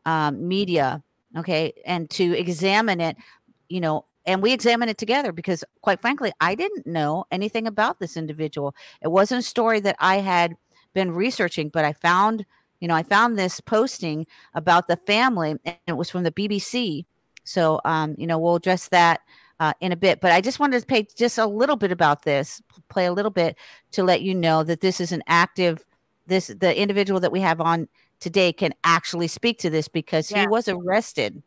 um, 0.05 0.47
media 0.47 1.03
okay? 1.37 1.73
And 1.85 2.09
to 2.11 2.37
examine 2.37 2.99
it 3.01 3.17
you 3.69 3.79
know 3.79 4.05
and 4.25 4.41
we 4.41 4.53
examine 4.53 4.89
it 4.89 4.97
together 4.97 5.31
because 5.31 5.63
quite 5.81 5.99
frankly 5.99 6.31
i 6.39 6.53
didn't 6.53 6.85
know 6.85 7.25
anything 7.31 7.67
about 7.67 7.99
this 7.99 8.17
individual. 8.17 8.75
It 9.01 9.07
wasn't 9.07 9.39
a 9.39 9.47
story 9.47 9.79
that 9.81 9.95
i 9.99 10.17
had 10.17 10.55
been 10.93 11.11
researching 11.11 11.69
but 11.69 11.85
i 11.85 11.93
found 11.93 12.45
you 12.81 12.87
know 12.87 12.95
i 12.95 13.03
found 13.03 13.37
this 13.37 13.61
posting 13.61 14.27
about 14.53 14.87
the 14.87 14.97
family 14.97 15.51
and 15.63 15.77
it 15.87 15.95
was 15.95 16.09
from 16.09 16.23
the 16.23 16.31
bbc 16.31 17.05
so 17.45 17.79
um, 17.85 18.13
you 18.17 18.27
know 18.27 18.37
we'll 18.37 18.55
address 18.55 18.89
that 18.89 19.21
uh, 19.61 19.73
in 19.79 19.91
a 19.91 19.95
bit. 19.95 20.19
But 20.19 20.31
I 20.31 20.41
just 20.41 20.59
wanted 20.59 20.79
to 20.79 20.85
pay 20.85 21.07
just 21.15 21.37
a 21.37 21.45
little 21.45 21.75
bit 21.75 21.91
about 21.91 22.23
this, 22.23 22.61
play 22.89 23.05
a 23.05 23.13
little 23.13 23.31
bit 23.31 23.55
to 23.91 24.03
let 24.03 24.23
you 24.23 24.33
know 24.33 24.63
that 24.63 24.81
this 24.81 24.99
is 24.99 25.11
an 25.11 25.21
active. 25.27 25.85
This 26.25 26.47
the 26.47 26.77
individual 26.77 27.19
that 27.19 27.31
we 27.31 27.39
have 27.41 27.61
on 27.61 27.87
today 28.19 28.51
can 28.51 28.73
actually 28.83 29.27
speak 29.27 29.59
to 29.59 29.69
this 29.69 29.87
because 29.87 30.31
yeah. 30.31 30.41
he 30.41 30.47
was 30.47 30.67
arrested. 30.67 31.43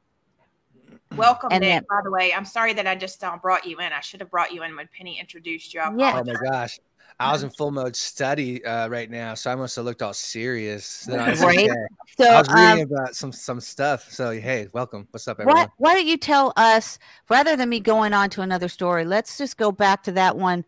Welcome, 1.17 1.49
and 1.53 1.63
Nick. 1.63 1.71
Then, 1.71 1.85
by 1.91 2.01
the 2.05 2.11
way, 2.11 2.33
I'm 2.33 2.45
sorry 2.45 2.73
that 2.75 2.87
I 2.87 2.95
just 2.95 3.23
uh, 3.23 3.37
brought 3.37 3.67
you 3.67 3.79
in. 3.79 3.93
I 3.93 4.01
should 4.01 4.21
have 4.21 4.31
brought 4.31 4.53
you 4.53 4.63
in 4.63 4.77
when 4.77 4.89
Penny 4.97 5.19
introduced 5.19 5.75
you. 5.75 5.81
Yeah. 5.81 6.21
Oh 6.21 6.25
my 6.25 6.35
gosh. 6.51 6.79
I 7.21 7.33
was 7.33 7.45
in 7.45 7.51
full 7.51 7.71
mode 7.71 7.95
study 7.95 8.65
uh, 8.65 8.89
right 8.89 9.09
now, 9.09 9.35
so 9.35 9.51
I 9.51 9.55
must 9.55 9.77
have 9.77 9.85
looked 9.85 10.03
all 10.03 10.13
serious. 10.13 11.09
I 11.09 11.31
was, 11.31 11.41
right. 11.43 11.71
So 12.19 12.25
I 12.25 12.39
was 12.41 12.49
reading 12.49 12.87
um, 12.87 12.93
about 12.93 13.15
some 13.15 13.31
some 13.31 13.61
stuff. 13.61 14.11
So 14.11 14.33
hey, 14.33 14.69
welcome. 14.73 15.07
What's 15.11 15.29
up, 15.29 15.39
everyone? 15.39 15.63
Why, 15.63 15.69
why 15.79 15.95
don't 15.95 16.07
you 16.07 16.17
tell 16.17 16.53
us 16.57 16.99
rather 17.29 17.57
than 17.57 17.69
me 17.69 17.79
going 17.79 18.13
on 18.13 18.31
to 18.31 18.43
another 18.43 18.69
story? 18.69 19.05
Let's 19.05 19.39
just 19.39 19.57
go 19.57 19.71
back 19.71 20.03
to 20.05 20.13
that 20.13 20.37
one 20.37 20.65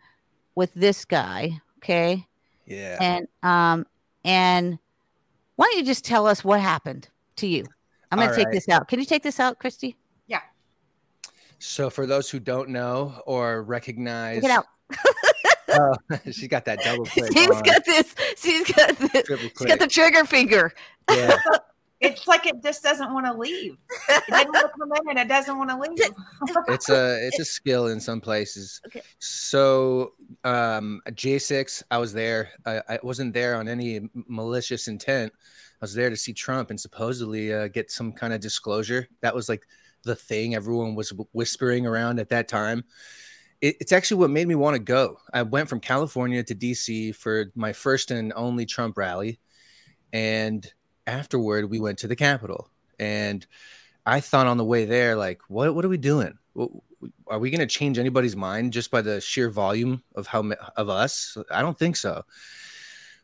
with 0.54 0.72
this 0.74 1.04
guy. 1.04 1.60
Okay. 1.78 2.26
Yeah. 2.64 2.98
And 3.00 3.28
um 3.42 3.86
and 4.24 4.78
why 5.56 5.66
don't 5.66 5.78
you 5.78 5.84
just 5.84 6.04
tell 6.04 6.26
us 6.26 6.44
what 6.44 6.60
happened 6.60 7.08
to 7.36 7.46
you? 7.46 7.64
I'm 8.10 8.18
going 8.18 8.30
to 8.30 8.36
take 8.36 8.52
this 8.52 8.68
out. 8.68 8.88
Can 8.88 9.00
you 9.00 9.04
take 9.04 9.22
this 9.22 9.40
out, 9.40 9.58
Christi? 9.58 9.96
Yeah. 10.26 10.40
So 11.58 11.90
for 11.90 12.06
those 12.06 12.30
who 12.30 12.38
don't 12.38 12.68
know 12.68 13.20
or 13.26 13.62
recognize, 13.62 14.42
take 14.42 14.50
it 14.50 14.50
out. 14.50 14.66
oh, 15.70 15.94
she's 16.26 16.48
got 16.48 16.64
that 16.64 16.80
double 16.80 17.04
click. 17.06 17.32
She's 17.32 17.50
on. 17.50 17.62
got 17.62 17.84
this. 17.84 18.14
She's 18.36 18.72
got 18.72 18.96
this. 18.96 19.22
She's 19.28 19.66
got 19.66 19.78
the 19.78 19.88
trigger 19.88 20.24
finger. 20.24 20.72
Yeah. 21.10 21.36
it's 22.00 22.26
like 22.28 22.46
it 22.46 22.62
just 22.62 22.82
doesn't 22.82 23.12
want 23.12 23.26
to 23.26 23.34
leave. 23.34 23.76
It 24.08 24.24
doesn't 24.28 24.52
want 24.52 24.66
to 24.66 24.78
come 24.78 24.92
in 24.92 25.10
and 25.10 25.18
it 25.18 25.28
doesn't 25.28 25.58
want 25.58 25.70
to 25.70 25.78
leave. 25.78 26.10
it's 26.68 26.88
a 26.88 27.26
it's 27.26 27.38
a 27.38 27.44
skill 27.44 27.88
in 27.88 28.00
some 28.00 28.20
places. 28.20 28.80
Okay. 28.86 29.02
So 29.18 30.12
um 30.44 31.00
J6, 31.08 31.82
I 31.90 31.98
was 31.98 32.12
there. 32.12 32.50
I, 32.64 32.82
I 32.88 32.98
wasn't 33.02 33.34
there 33.34 33.56
on 33.56 33.68
any 33.68 34.08
malicious 34.12 34.88
intent. 34.88 35.32
I 35.34 35.84
was 35.84 35.94
there 35.94 36.10
to 36.10 36.16
see 36.16 36.32
Trump 36.32 36.70
and 36.70 36.80
supposedly 36.80 37.52
uh, 37.52 37.68
get 37.68 37.90
some 37.90 38.12
kind 38.12 38.32
of 38.32 38.40
disclosure. 38.40 39.08
That 39.20 39.34
was 39.34 39.46
like 39.48 39.66
the 40.04 40.16
thing 40.16 40.54
everyone 40.54 40.94
was 40.94 41.12
whispering 41.32 41.86
around 41.86 42.18
at 42.18 42.30
that 42.30 42.48
time 42.48 42.84
it, 43.60 43.76
it's 43.80 43.92
actually 43.92 44.18
what 44.18 44.30
made 44.30 44.48
me 44.48 44.54
want 44.54 44.74
to 44.74 44.82
go. 44.82 45.18
I 45.32 45.42
went 45.42 45.68
from 45.68 45.80
California 45.80 46.42
to 46.42 46.54
DC 46.54 47.14
for 47.14 47.50
my 47.54 47.72
first 47.72 48.10
and 48.10 48.32
only 48.36 48.66
Trump 48.66 48.96
rally. 48.98 49.38
And 50.12 50.66
afterward, 51.06 51.70
we 51.70 51.80
went 51.80 51.98
to 51.98 52.08
the 52.08 52.16
Capitol. 52.16 52.70
And 52.98 53.46
I 54.04 54.20
thought 54.20 54.46
on 54.46 54.56
the 54.56 54.64
way 54.64 54.84
there, 54.84 55.16
like, 55.16 55.40
what, 55.48 55.74
what 55.74 55.84
are 55.84 55.88
we 55.88 55.96
doing? 55.96 56.38
Are 57.26 57.38
we 57.38 57.50
going 57.50 57.60
to 57.60 57.66
change 57.66 57.98
anybody's 57.98 58.36
mind 58.36 58.72
just 58.72 58.90
by 58.90 59.02
the 59.02 59.20
sheer 59.20 59.50
volume 59.50 60.02
of 60.14 60.26
how 60.26 60.50
of 60.76 60.88
us? 60.88 61.36
I 61.50 61.60
don't 61.60 61.78
think 61.78 61.96
so. 61.96 62.24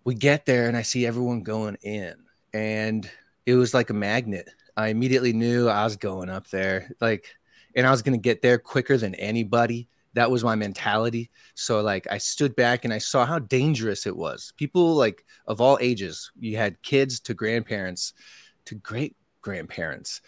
We 0.05 0.15
get 0.15 0.45
there 0.45 0.69
and 0.69 0.77
I 0.77 0.83
see 0.83 1.07
everyone 1.07 1.43
going 1.43 1.77
in, 1.83 2.15
and 2.53 3.09
it 3.47 3.55
was 3.55 3.73
like 3.73 3.91
a 3.91 3.95
magnet. 3.95 4.51
I 4.77 4.89
immediately 4.89 5.33
knew 5.33 5.69
I 5.69 5.85
was 5.85 5.97
going 5.97 6.29
up 6.29 6.49
there, 6.49 6.91
like, 7.01 7.29
and 7.77 7.87
I 7.87 7.91
was 7.91 8.03
going 8.03 8.19
to 8.19 8.23
get 8.23 8.43
there 8.43 8.59
quicker 8.59 8.99
than 8.99 9.15
anybody 9.15 9.89
that 10.15 10.31
was 10.31 10.45
my 10.45 10.55
mentality. 10.55 11.31
So 11.55 11.81
like 11.81 12.07
i 12.11 12.19
stood 12.19 12.55
back 12.57 12.85
and 12.85 12.93
i 12.93 12.99
saw 12.99 13.27
how 13.27 13.39
dangerous 13.39 14.07
it 14.07 14.17
was. 14.17 14.53
People 14.57 14.95
like 14.95 15.25
of 15.47 15.61
all 15.61 15.79
ages 15.81 16.31
you 16.39 16.57
had 16.57 16.83
kids 16.83 17.21
to 17.21 17.35
grandparents 17.35 18.15
to 18.67 18.75
great 18.77 19.17
grandparents 19.41 20.21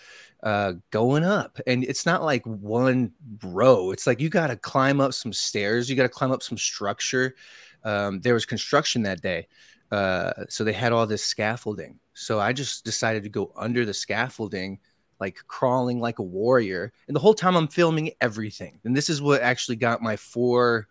uh, 0.43 0.73
going 0.91 1.25
up. 1.25 1.61
And 1.67 1.85
it's 1.85 2.05
not 2.05 2.25
like 2.25 2.45
one 2.45 3.13
row. 3.43 3.93
It's 3.93 4.07
like 4.07 4.21
you 4.21 4.29
got 4.29 4.49
to 4.49 4.57
climb 4.57 5.01
up 5.01 5.15
some 5.15 5.33
stairs. 5.33 5.89
You 5.89 5.95
got 5.95 6.03
to 6.03 6.09
climb 6.09 6.33
up 6.33 6.43
some 6.43 6.59
structure. 6.59 7.37
Um, 7.85 8.21
there 8.21 8.35
was 8.35 8.45
construction 8.45 9.03
that 9.03 9.23
day 9.23 9.47
uh, 9.95 10.33
so 10.49 10.65
they 10.65 10.73
had 10.73 10.93
all 10.93 11.07
this 11.07 11.25
scaffolding. 11.25 11.99
So 12.15 12.41
i 12.41 12.53
just 12.53 12.85
decided 12.85 13.23
to 13.25 13.29
go 13.29 13.53
under 13.57 13.85
the 13.85 13.95
scaffolding 13.95 14.79
like 15.21 15.39
crawling 15.47 16.01
like 16.01 16.19
a 16.19 16.23
warrior. 16.23 16.93
And 17.07 17.15
the 17.15 17.21
whole 17.21 17.35
time 17.35 17.57
I'm 17.57 17.69
filming 17.69 18.13
everything. 18.21 18.81
And 18.85 18.97
this 18.97 19.09
is 19.09 19.23
what 19.23 19.43
actually 19.43 19.77
got 19.77 20.03
my 20.03 20.17
four 20.17 20.89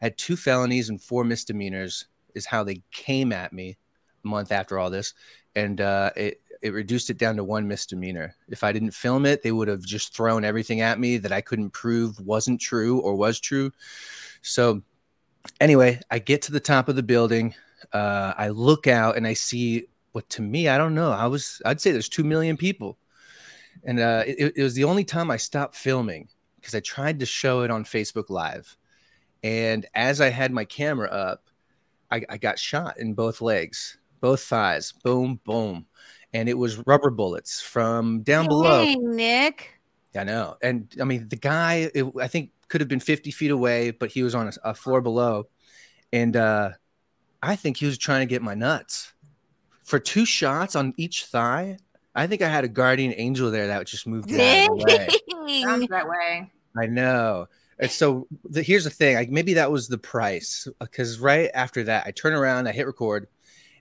I 0.00 0.06
had 0.06 0.18
two 0.18 0.36
felonies 0.36 0.88
and 0.88 1.00
four 1.00 1.24
misdemeanors 1.24 2.06
is 2.34 2.46
how 2.46 2.64
they 2.64 2.82
came 2.90 3.32
at 3.32 3.52
me 3.52 3.76
a 4.24 4.28
month 4.28 4.52
after 4.52 4.78
all 4.78 4.90
this. 4.90 5.14
And 5.56 5.80
uh, 5.80 6.10
it, 6.16 6.40
it 6.62 6.72
reduced 6.72 7.10
it 7.10 7.18
down 7.18 7.36
to 7.36 7.44
one 7.44 7.66
misdemeanor. 7.66 8.34
If 8.48 8.62
I 8.62 8.72
didn't 8.72 8.92
film 8.92 9.26
it, 9.26 9.42
they 9.42 9.52
would 9.52 9.68
have 9.68 9.82
just 9.82 10.14
thrown 10.14 10.44
everything 10.44 10.80
at 10.80 11.00
me 11.00 11.18
that 11.18 11.32
I 11.32 11.40
couldn't 11.40 11.70
prove 11.70 12.18
wasn't 12.20 12.60
true 12.60 13.00
or 13.00 13.14
was 13.14 13.40
true. 13.40 13.72
So, 14.42 14.82
anyway, 15.60 16.00
I 16.10 16.18
get 16.18 16.42
to 16.42 16.52
the 16.52 16.60
top 16.60 16.88
of 16.88 16.96
the 16.96 17.02
building. 17.02 17.54
Uh, 17.92 18.34
I 18.36 18.48
look 18.48 18.86
out 18.86 19.16
and 19.16 19.26
I 19.26 19.34
see 19.34 19.86
what 20.12 20.28
to 20.30 20.42
me, 20.42 20.68
I 20.68 20.78
don't 20.78 20.94
know. 20.94 21.10
I 21.10 21.26
was, 21.26 21.62
I'd 21.64 21.80
say 21.80 21.92
there's 21.92 22.08
2 22.08 22.24
million 22.24 22.56
people 22.56 22.98
and 23.84 24.00
uh, 24.00 24.24
it, 24.26 24.54
it 24.56 24.62
was 24.62 24.74
the 24.74 24.84
only 24.84 25.04
time 25.04 25.30
I 25.30 25.36
stopped 25.36 25.76
filming 25.76 26.28
because 26.56 26.74
I 26.74 26.80
tried 26.80 27.20
to 27.20 27.26
show 27.26 27.62
it 27.62 27.70
on 27.70 27.84
Facebook 27.84 28.30
Live. 28.30 28.76
And 29.42 29.86
as 29.94 30.20
I 30.20 30.30
had 30.30 30.52
my 30.52 30.64
camera 30.64 31.08
up, 31.08 31.44
I, 32.10 32.22
I, 32.28 32.38
got 32.38 32.58
shot 32.58 32.98
in 32.98 33.14
both 33.14 33.40
legs, 33.40 33.98
both 34.20 34.42
thighs, 34.42 34.92
boom, 35.04 35.40
boom. 35.44 35.86
And 36.32 36.48
it 36.48 36.58
was 36.58 36.78
rubber 36.86 37.10
bullets 37.10 37.60
from 37.60 38.22
down 38.22 38.44
Dang, 38.44 38.48
below. 38.48 38.94
Nick. 38.94 39.78
I 40.16 40.24
know. 40.24 40.56
And 40.62 40.92
I 41.00 41.04
mean, 41.04 41.28
the 41.28 41.36
guy, 41.36 41.90
it, 41.94 42.04
I 42.20 42.26
think, 42.26 42.50
could 42.68 42.80
have 42.80 42.88
been 42.88 43.00
50 43.00 43.30
feet 43.30 43.50
away, 43.50 43.92
but 43.92 44.10
he 44.10 44.22
was 44.22 44.34
on 44.34 44.48
a, 44.48 44.52
a 44.64 44.74
floor 44.74 45.00
below. 45.00 45.48
And 46.12 46.36
uh, 46.36 46.70
I 47.42 47.56
think 47.56 47.76
he 47.76 47.86
was 47.86 47.96
trying 47.96 48.20
to 48.20 48.30
get 48.30 48.42
my 48.42 48.54
nuts. 48.54 49.12
For 49.84 49.98
two 49.98 50.26
shots 50.26 50.76
on 50.76 50.92
each 50.96 51.26
thigh, 51.26 51.78
I 52.18 52.26
think 52.26 52.42
I 52.42 52.48
had 52.48 52.64
a 52.64 52.68
guardian 52.68 53.14
angel 53.16 53.50
there 53.52 53.68
that 53.68 53.86
just 53.86 54.06
moved 54.06 54.28
that 54.30 54.68
way. 55.46 55.62
Sounds 55.62 55.86
that 55.86 56.08
way. 56.08 56.50
I 56.76 56.86
know. 56.86 57.46
And 57.78 57.90
so 57.90 58.26
the, 58.44 58.62
here's 58.62 58.82
the 58.82 58.90
thing. 58.90 59.14
Like 59.14 59.30
maybe 59.30 59.54
that 59.54 59.70
was 59.70 59.86
the 59.86 59.98
price 59.98 60.66
because 60.80 61.20
right 61.20 61.48
after 61.54 61.84
that, 61.84 62.06
I 62.06 62.10
turn 62.10 62.32
around, 62.32 62.66
I 62.66 62.72
hit 62.72 62.86
record, 62.86 63.28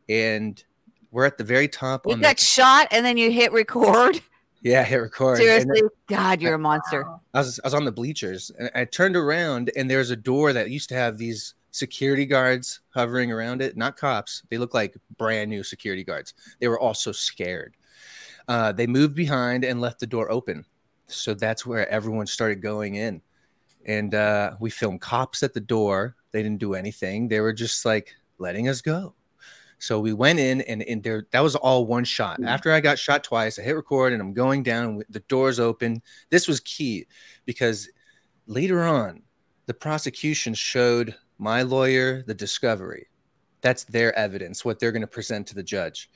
and 0.08 0.64
we're 1.10 1.26
at 1.26 1.40
the 1.40 1.44
very 1.44 1.68
top. 1.68 2.06
You 2.06 2.16
got 2.18 2.38
the- 2.38 2.44
shot, 2.44 2.88
and 2.92 3.04
then 3.04 3.18
you 3.18 3.32
hit 3.32 3.52
record. 3.52 4.22
Yeah, 4.62 4.84
hit 4.84 4.98
record. 4.98 5.38
Seriously, 5.38 5.82
then, 5.82 5.90
God, 6.08 6.42
you're 6.42 6.56
a 6.56 6.60
monster. 6.60 7.08
I 7.34 7.40
was 7.40 7.60
I 7.64 7.68
was 7.68 7.74
on 7.74 7.86
the 7.86 7.92
bleachers, 7.92 8.52
and 8.60 8.70
I 8.76 8.86
turned 8.86 9.16
around, 9.16 9.72
and 9.76 9.90
there's 9.90 10.12
a 10.12 10.16
door 10.16 10.54
that 10.54 10.70
used 10.70 10.90
to 10.90 10.96
have 10.96 11.18
these 11.18 11.56
security 11.72 12.26
guards 12.26 12.82
hovering 12.90 13.32
around 13.32 13.62
it. 13.62 13.78
Not 13.78 13.98
cops. 13.98 14.44
They 14.50 14.58
look 14.58 14.74
like 14.74 14.96
brand 15.18 15.50
new 15.50 15.64
security 15.64 16.04
guards. 16.04 16.34
They 16.60 16.68
were 16.68 16.80
all 16.80 16.94
so 16.94 17.12
scared. 17.12 17.77
Uh, 18.48 18.72
they 18.72 18.88
moved 18.88 19.16
behind 19.16 19.64
and 19.64 19.82
left 19.82 20.00
the 20.00 20.08
door 20.08 20.32
open. 20.32 20.66
So 21.08 21.34
that's 21.34 21.66
where 21.66 21.88
everyone 21.90 22.28
started 22.28 22.62
going 22.62 22.96
in. 22.96 23.22
And 23.86 24.14
uh, 24.14 24.56
we 24.60 24.70
filmed 24.70 25.02
cops 25.02 25.44
at 25.44 25.54
the 25.54 25.62
door. 25.62 26.16
They 26.32 26.44
didn't 26.44 26.60
do 26.60 26.74
anything. 26.74 27.28
They 27.28 27.40
were 27.40 27.54
just 27.54 27.86
like 27.86 28.14
letting 28.38 28.68
us 28.68 28.82
go. 28.82 29.14
So 29.80 30.00
we 30.00 30.14
went 30.14 30.40
in, 30.40 30.62
and, 30.62 30.82
and 30.84 31.04
there 31.04 31.28
that 31.32 31.42
was 31.42 31.56
all 31.56 31.86
one 31.86 32.04
shot. 32.04 32.40
Mm. 32.40 32.48
After 32.48 32.72
I 32.72 32.80
got 32.80 32.98
shot 32.98 33.24
twice, 33.24 33.60
I 33.60 33.62
hit 33.62 33.76
record, 33.76 34.12
and 34.12 34.22
I'm 34.22 34.34
going 34.34 34.64
down. 34.64 35.04
The 35.10 35.20
doors 35.22 35.60
open. 35.60 36.02
This 36.30 36.48
was 36.48 36.60
key 36.62 37.06
because 37.46 37.88
later 38.48 38.84
on, 38.84 39.22
the 39.68 39.74
prosecution 39.74 40.54
showed 40.54 41.16
my 41.38 41.62
lawyer 41.62 42.24
the 42.24 42.34
discovery. 42.34 43.08
That's 43.62 43.84
their 43.84 44.18
evidence, 44.18 44.66
what 44.66 44.80
they're 44.80 44.92
going 44.92 45.02
to 45.02 45.08
present 45.08 45.48
to 45.48 45.56
the 45.56 45.64
judge. 45.64 46.10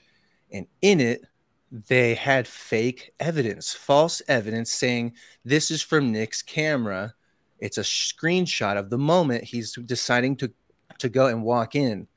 And 0.52 0.68
in 0.82 1.00
it, 1.00 1.24
they 1.72 2.16
had 2.16 2.48
fake 2.48 3.12
evidence, 3.20 3.74
false 3.74 4.22
evidence 4.28 4.72
saying 4.72 5.14
this 5.46 5.72
is 5.72 5.82
from 5.82 6.12
Nick's 6.12 6.42
camera. 6.42 7.14
It's 7.60 7.78
a 7.78 7.82
screenshot 7.82 8.78
of 8.78 8.90
the 8.90 8.98
moment 8.98 9.44
he's 9.44 9.74
deciding 9.74 10.36
to, 10.38 10.52
to 11.00 11.10
go 11.10 11.28
and 11.28 11.44
walk 11.44 11.76
in. 11.76 12.08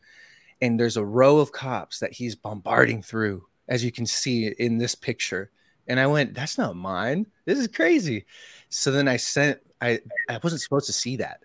And 0.61 0.79
there's 0.79 0.97
a 0.97 1.05
row 1.05 1.39
of 1.39 1.53
cops 1.53 2.01
that 2.01 2.13
he's 2.13 2.35
bombarding 2.35 3.03
through, 3.03 3.47
as 3.69 3.85
you 3.85 3.93
can 3.93 4.07
see 4.07 4.47
in 4.47 4.79
this 4.79 4.95
picture. 4.95 5.51
And 5.87 6.01
I 6.01 6.07
went, 6.07 6.35
that's 6.35 6.59
not 6.59 6.77
mine. 6.77 7.27
This 7.45 7.59
is 7.59 7.69
crazy. 7.69 8.25
So 8.71 8.91
then 8.91 9.07
I 9.07 9.19
sent 9.19 9.61
I 9.81 10.01
I 10.29 10.41
wasn't 10.43 10.63
supposed 10.63 10.87
to 10.87 10.93
see 10.93 11.17
that. 11.17 11.41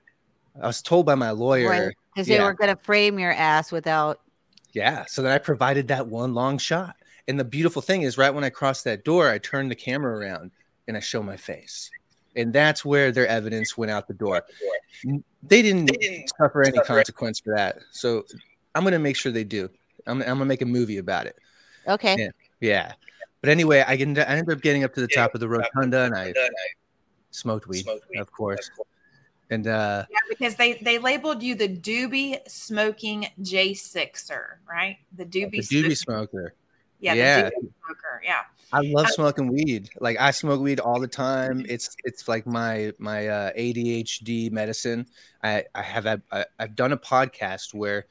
I 0.62 0.68
was 0.68 0.82
told 0.82 1.06
by 1.06 1.16
my 1.16 1.32
lawyer 1.32 1.94
because 2.13 2.28
they 2.28 2.39
were 2.39 2.54
going 2.54 2.75
to 2.75 2.82
frame 2.82 3.20
your 3.20 3.34
ass 3.34 3.72
without. 3.72 4.22
Yeah. 4.74 5.06
So 5.08 5.22
then 5.22 5.32
I 5.32 5.38
provided 5.38 5.89
that 5.89 6.08
one 6.08 6.34
long 6.34 6.58
shot. 6.58 6.96
And 7.29 7.39
the 7.39 7.45
beautiful 7.45 7.83
thing 7.83 8.01
is, 8.01 8.17
right 8.17 8.33
when 8.33 8.43
I 8.43 8.50
crossed 8.50 8.83
that 8.86 9.05
door, 9.05 9.29
I 9.29 9.38
turned 9.38 9.69
the 9.69 9.75
camera 9.75 10.17
around 10.17 10.50
and 10.88 10.98
I 10.98 11.00
show 11.00 11.21
my 11.21 11.38
face. 11.38 11.91
And 12.36 12.51
that's 12.51 12.83
where 12.83 13.12
their 13.12 13.27
evidence 13.27 13.77
went 13.77 13.91
out 13.91 14.07
the 14.07 14.15
door. 14.15 14.43
They 15.43 15.62
didn't, 15.62 15.86
they 15.86 15.98
didn't 15.98 16.31
suffer 16.36 16.63
any 16.63 16.79
consequence 16.79 17.39
for 17.39 17.55
that. 17.55 17.77
So 17.91 18.25
I'm 18.74 18.81
going 18.81 18.93
to 18.93 19.00
make 19.00 19.15
sure 19.15 19.31
they 19.31 19.43
do. 19.43 19.69
I'm, 20.07 20.21
I'm 20.21 20.27
going 20.27 20.39
to 20.39 20.45
make 20.45 20.63
a 20.63 20.65
movie 20.65 20.98
about 20.98 21.27
it. 21.27 21.36
Okay. 21.88 22.15
Yeah. 22.17 22.29
yeah. 22.62 22.93
But 23.41 23.51
anyway, 23.51 23.83
I, 23.88 23.95
get, 23.95 24.07
I 24.17 24.36
ended 24.36 24.57
up 24.57 24.62
getting 24.63 24.83
up 24.83 24.95
to 24.95 25.01
the 25.01 25.07
top 25.07 25.36
of 25.36 25.39
the 25.39 25.48
rotunda 25.48 26.05
and 26.05 26.15
I 26.15 26.33
smoked 27.29 27.67
weed, 27.67 27.86
of 28.17 28.31
course. 28.31 28.71
And 29.51 29.67
uh 29.67 30.05
yeah, 30.12 30.17
because 30.29 30.55
they 30.55 30.74
they 30.74 31.00
labeled 31.00 31.41
you 31.41 31.55
the 31.55 31.67
doobie 31.67 32.38
smoking 32.48 33.25
J6er, 33.41 34.57
right? 34.69 34.98
The 35.17 35.25
doobie, 35.25 35.67
the 35.67 35.83
doobie 35.83 35.98
smoker. 35.98 36.53
Yeah, 37.00 37.13
yeah. 37.13 37.50
smoker. 37.50 38.22
Yeah. 38.24 38.41
I 38.72 38.82
love 38.82 39.08
uh, 39.08 39.10
smoking 39.10 39.51
weed. 39.51 39.89
Like 40.00 40.20
I 40.20 40.32
smoke 40.32 40.62
weed 40.62 40.79
all 40.79 41.00
the 41.00 41.08
time. 41.08 41.65
It's 41.68 41.96
it's 42.03 42.27
like 42.27 42.46
my 42.46 42.94
my 43.00 43.27
uh, 43.27 43.51
ADHD 43.53 44.51
medicine. 44.51 45.08
I 45.44 45.63
I 45.74 45.82
have 45.82 46.06
I, 46.06 46.46
I've 46.60 46.75
done 46.75 46.91
a 46.91 46.98
podcast 46.98 47.74
where 47.74 48.06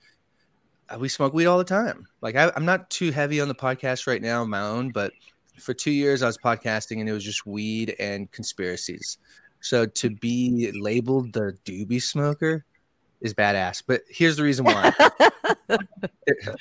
uh, 0.88 0.98
we 0.98 1.08
smoke 1.08 1.32
weed 1.32 1.46
all 1.46 1.58
the 1.58 1.64
time. 1.64 2.06
Like 2.20 2.34
I, 2.34 2.50
I'm 2.56 2.64
not 2.64 2.90
too 2.90 3.12
heavy 3.12 3.40
on 3.40 3.48
the 3.48 3.54
podcast 3.54 4.06
right 4.06 4.22
now, 4.22 4.44
my 4.44 4.60
own, 4.60 4.90
but 4.90 5.12
for 5.58 5.74
two 5.74 5.90
years 5.90 6.22
I 6.22 6.26
was 6.26 6.38
podcasting 6.38 7.00
and 7.00 7.08
it 7.08 7.12
was 7.12 7.24
just 7.24 7.46
weed 7.46 7.94
and 7.98 8.30
conspiracies. 8.32 9.18
So 9.60 9.86
to 9.86 10.10
be 10.10 10.72
labeled 10.80 11.32
the 11.32 11.56
doobie 11.64 12.02
smoker 12.02 12.64
is 13.20 13.34
badass. 13.34 13.82
But 13.86 14.02
here's 14.08 14.36
the 14.36 14.42
reason 14.42 14.64
why. 14.64 14.92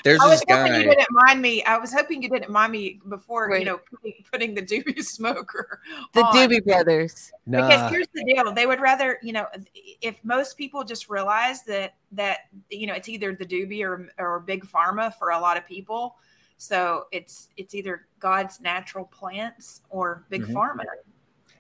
There's 0.04 0.20
I 0.20 0.28
was 0.28 0.40
this 0.40 0.46
guy. 0.48 0.78
You 0.78 0.90
didn't 0.90 1.08
mind 1.12 1.42
me. 1.42 1.64
I 1.64 1.78
was 1.78 1.94
hoping 1.94 2.22
you 2.22 2.30
didn't 2.30 2.50
mind 2.50 2.72
me 2.72 3.00
before 3.08 3.50
right. 3.50 3.60
you 3.60 3.66
know 3.66 3.80
putting, 3.92 4.14
putting, 4.32 4.56
the 4.56 4.62
doobie 4.62 5.04
smoker. 5.04 5.82
The 6.14 6.24
on. 6.24 6.36
Doobie 6.36 6.64
Brothers. 6.64 7.32
Nah. 7.46 7.68
Because 7.68 7.92
here's 7.92 8.08
the 8.14 8.24
deal: 8.24 8.52
they 8.54 8.66
would 8.66 8.80
rather 8.80 9.20
you 9.22 9.34
know 9.34 9.48
if 10.02 10.24
most 10.24 10.58
people 10.58 10.84
just 10.84 11.10
realize 11.10 11.64
that 11.64 11.96
that 12.14 12.40
you 12.70 12.88
know 12.88 12.94
it's 12.94 13.10
either 13.10 13.34
the 13.34 13.46
doobie 13.46 13.84
or 13.84 14.10
or 14.18 14.40
big 14.40 14.66
pharma 14.66 15.14
for 15.14 15.32
a 15.32 15.40
lot 15.40 15.58
of 15.58 15.66
people. 15.66 16.16
So 16.58 17.06
it's 17.12 17.50
it's 17.58 17.76
either 17.76 18.08
God's 18.20 18.60
natural 18.60 19.06
plants 19.06 19.82
or 19.90 20.26
big 20.30 20.44
mm-hmm. 20.44 20.58
pharma. 20.58 20.86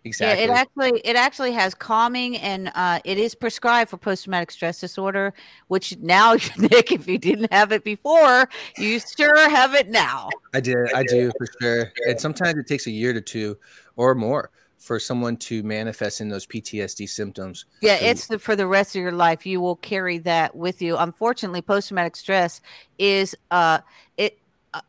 Exactly. 0.08 0.48
Yeah, 0.48 0.54
it 0.54 0.58
actually 0.58 1.02
it 1.04 1.16
actually 1.16 1.52
has 1.52 1.76
calming 1.76 2.38
and 2.38 2.72
uh, 2.74 3.00
it 3.04 3.18
is 3.18 3.36
prescribed 3.36 3.90
for 3.90 3.98
post 3.98 4.24
traumatic 4.24 4.52
stress 4.52 4.80
disorder. 4.80 5.34
Which 5.68 5.98
now, 5.98 6.34
Nick, 6.58 6.92
if 6.92 7.08
you 7.08 7.18
didn't 7.18 7.52
have 7.52 7.72
it 7.72 7.84
before, 7.84 8.50
you 8.78 9.00
sure 9.00 9.50
have 9.50 9.76
it 9.76 9.90
now. 9.90 10.30
I 10.54 10.60
did. 10.60 10.78
I 10.94 11.04
do 11.04 11.32
for 11.38 11.48
sure. 11.62 11.92
And 12.08 12.20
sometimes 12.20 12.58
it 12.58 12.68
takes 12.68 12.88
a 12.88 12.92
year 12.92 13.14
to 13.14 13.22
two 13.22 13.58
or 13.96 14.16
more 14.16 14.52
for 14.78 15.00
someone 15.00 15.36
to 15.36 15.64
manifest 15.64 16.22
in 16.22 16.30
those 16.30 16.46
PTSD 16.46 17.10
symptoms. 17.10 17.66
Yeah, 17.82 17.96
it's 17.96 18.28
the, 18.28 18.40
for 18.40 18.56
the 18.56 18.68
rest 18.68 18.96
of 18.96 19.02
your 19.02 19.12
life. 19.12 19.46
You 19.46 19.60
will 19.60 19.76
carry 19.76 20.20
that 20.20 20.56
with 20.56 20.82
you. 20.82 20.98
Unfortunately, 20.98 21.62
post 21.62 21.90
traumatic 21.90 22.16
stress 22.16 22.62
is 22.98 23.36
uh 23.52 23.80
it 24.18 24.40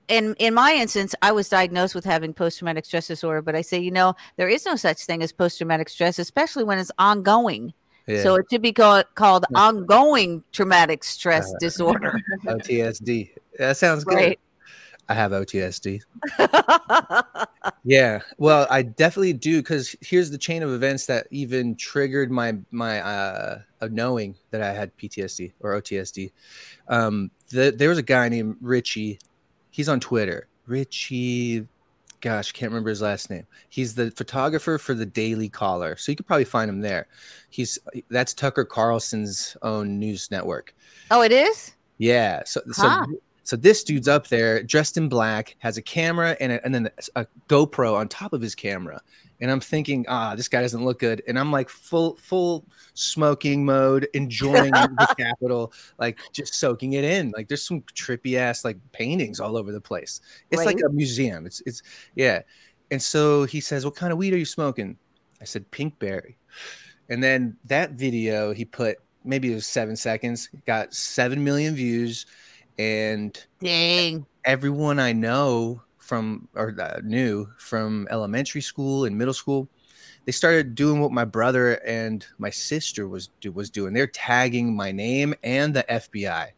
in 0.09 0.35
in 0.39 0.55
my 0.55 0.73
instance, 0.73 1.15
I 1.23 1.33
was 1.33 1.49
diagnosed 1.49 1.95
with 1.95 2.05
having 2.05 2.35
post 2.35 2.59
traumatic 2.59 2.85
stress 2.85 3.07
disorder, 3.07 3.43
but 3.43 3.55
I 3.55 3.63
say, 3.63 3.79
you 3.79 3.91
know, 3.91 4.15
there 4.37 4.49
is 4.49 4.65
no 4.65 4.77
such 4.77 5.05
thing 5.05 5.23
as 5.23 5.33
post 5.33 5.59
traumatic 5.59 5.89
stress, 5.89 6.19
especially 6.19 6.65
when 6.65 6.79
it's 6.79 6.93
ongoing. 6.99 7.73
Yeah. 8.07 8.23
So 8.23 8.37
it 8.37 8.47
should 8.51 8.63
be 8.63 8.73
called, 8.73 9.05
called 9.17 9.45
ongoing 9.55 10.43
traumatic 10.51 11.05
stress 11.05 11.53
uh, 11.53 11.59
disorder. 11.61 12.19
OTSD. 12.47 13.31
That 13.59 13.77
sounds 13.77 14.03
good. 14.03 14.15
Right. 14.15 14.41
I 15.11 15.15
have 15.15 15.33
OTSD. 15.33 16.03
yeah. 17.85 18.21
Well, 18.37 18.67
I 18.71 18.83
definitely 18.83 19.35
do 19.35 19.59
because 19.61 19.97
here's 20.01 20.31
the 20.31 20.39
chain 20.39 20.63
of 20.63 20.71
events 20.71 21.07
that 21.07 21.27
even 21.31 21.77
triggered 21.77 22.31
my 22.31 22.57
my 22.71 23.01
uh 23.01 23.61
knowing 23.91 24.37
that 24.51 24.61
I 24.61 24.73
had 24.73 24.97
PTSD 24.99 25.53
or 25.61 25.81
OTSD. 25.81 26.33
Um, 26.89 27.31
the, 27.51 27.75
there 27.75 27.89
was 27.89 27.99
a 27.99 28.03
guy 28.03 28.29
named 28.29 28.57
Richie 28.61 29.19
he's 29.79 29.89
on 29.89 30.01
Twitter. 30.01 30.49
Richie, 30.67 31.65
gosh, 32.21 32.51
can't 32.51 32.73
remember 32.73 32.91
his 32.91 33.01
last 33.01 33.31
name. 33.31 33.47
He's 33.69 33.95
the 33.95 34.11
photographer 34.11 34.77
for 34.77 34.93
the 34.93 35.07
Daily 35.07 35.49
Caller, 35.49 35.97
so 35.97 36.11
you 36.11 36.17
could 36.17 36.27
probably 36.27 36.45
find 36.45 36.69
him 36.69 36.81
there. 36.81 37.07
He's 37.49 37.79
that's 38.11 38.35
Tucker 38.35 38.65
Carlson's 38.65 39.57
own 39.63 40.01
news 40.01 40.33
network. 40.33 40.75
Oh, 41.13 41.23
it 41.23 41.31
is. 41.31 41.77
Yeah. 41.99 42.43
So 42.45 42.61
huh. 42.75 43.07
so 43.07 43.21
so 43.49 43.57
this 43.57 43.83
dude's 43.83 44.09
up 44.09 44.27
there 44.27 44.63
dressed 44.63 44.99
in 44.99 45.09
black, 45.09 45.57
has 45.61 45.79
a 45.79 45.83
camera 45.83 46.37
and 46.39 46.53
a, 46.53 46.63
and 46.67 46.75
then 46.75 46.91
a 47.17 47.27
GoPro 47.49 47.95
on 47.95 48.07
top 48.07 48.35
of 48.35 48.43
his 48.43 48.55
camera, 48.55 49.01
and 49.41 49.51
I'm 49.51 49.59
thinking, 49.59 50.05
ah, 50.07 50.35
this 50.35 50.49
guy 50.49 50.61
doesn't 50.61 50.85
look 50.85 50.99
good. 50.99 51.23
And 51.27 51.39
I'm 51.39 51.51
like 51.51 51.71
full 51.71 52.17
full 52.17 52.67
smoking 52.93 53.65
mode, 53.65 54.07
enjoying 54.13 54.71
the 54.73 55.15
Capitol, 55.19 55.73
like 55.99 56.19
just 56.35 56.57
soaking 56.57 56.93
it 56.93 57.05
in. 57.05 57.31
Like 57.31 57.49
there's 57.49 57.63
some 57.63 57.81
trippy 57.95 58.37
ass 58.37 58.67
like 58.67 58.77
paintings 58.93 59.41
all 59.41 59.57
over 59.57 59.73
the 59.73 59.81
place. 59.81 60.21
It's 60.51 60.59
right. 60.59 60.67
like 60.67 60.85
a 60.85 60.91
museum. 60.91 61.47
It's 61.47 61.63
it's 61.65 61.83
yeah. 62.15 62.43
And 62.91 63.01
so 63.01 63.45
he 63.45 63.63
says, 63.63 63.83
"What 63.83 63.97
kind 63.97 64.13
of 64.13 64.19
weed 64.19 64.35
are 64.35 64.39
you 64.39 64.45
smoking?" 64.45 64.99
I 65.41 65.47
said, 65.47 65.71
"Pinkberry." 65.71 66.35
And 67.09 67.23
then 67.23 67.57
that 67.65 67.93
video 67.93 68.53
he 68.53 68.67
put 68.67 68.99
maybe 69.25 69.51
it 69.51 69.55
was 69.55 69.67
seven 69.67 69.97
seconds, 69.97 70.51
got 70.67 70.93
seven 70.93 71.43
million 71.43 71.75
views, 71.75 72.27
and 72.79 73.47
dang, 73.61 74.27
everyone 74.45 74.99
I 74.99 75.13
know 75.13 75.83
from 75.99 76.49
or 76.55 76.75
uh, 76.81 77.01
knew 77.03 77.49
from 77.59 78.09
elementary 78.11 78.63
school 78.63 79.05
and 79.05 79.17
middle 79.17 79.35
school 79.35 79.69
they 80.25 80.33
started 80.33 80.75
doing 80.75 81.01
what 81.01 81.11
my 81.11 81.25
brother 81.25 81.75
and 81.87 82.27
my 82.37 82.51
sister 82.51 83.09
was 83.09 83.31
was 83.53 83.71
doing. 83.71 83.95
They're 83.95 84.07
tagging 84.07 84.77
my 84.77 84.93
name 84.93 85.35
and 85.43 85.73
the 85.75 85.85
FBI 85.89 86.49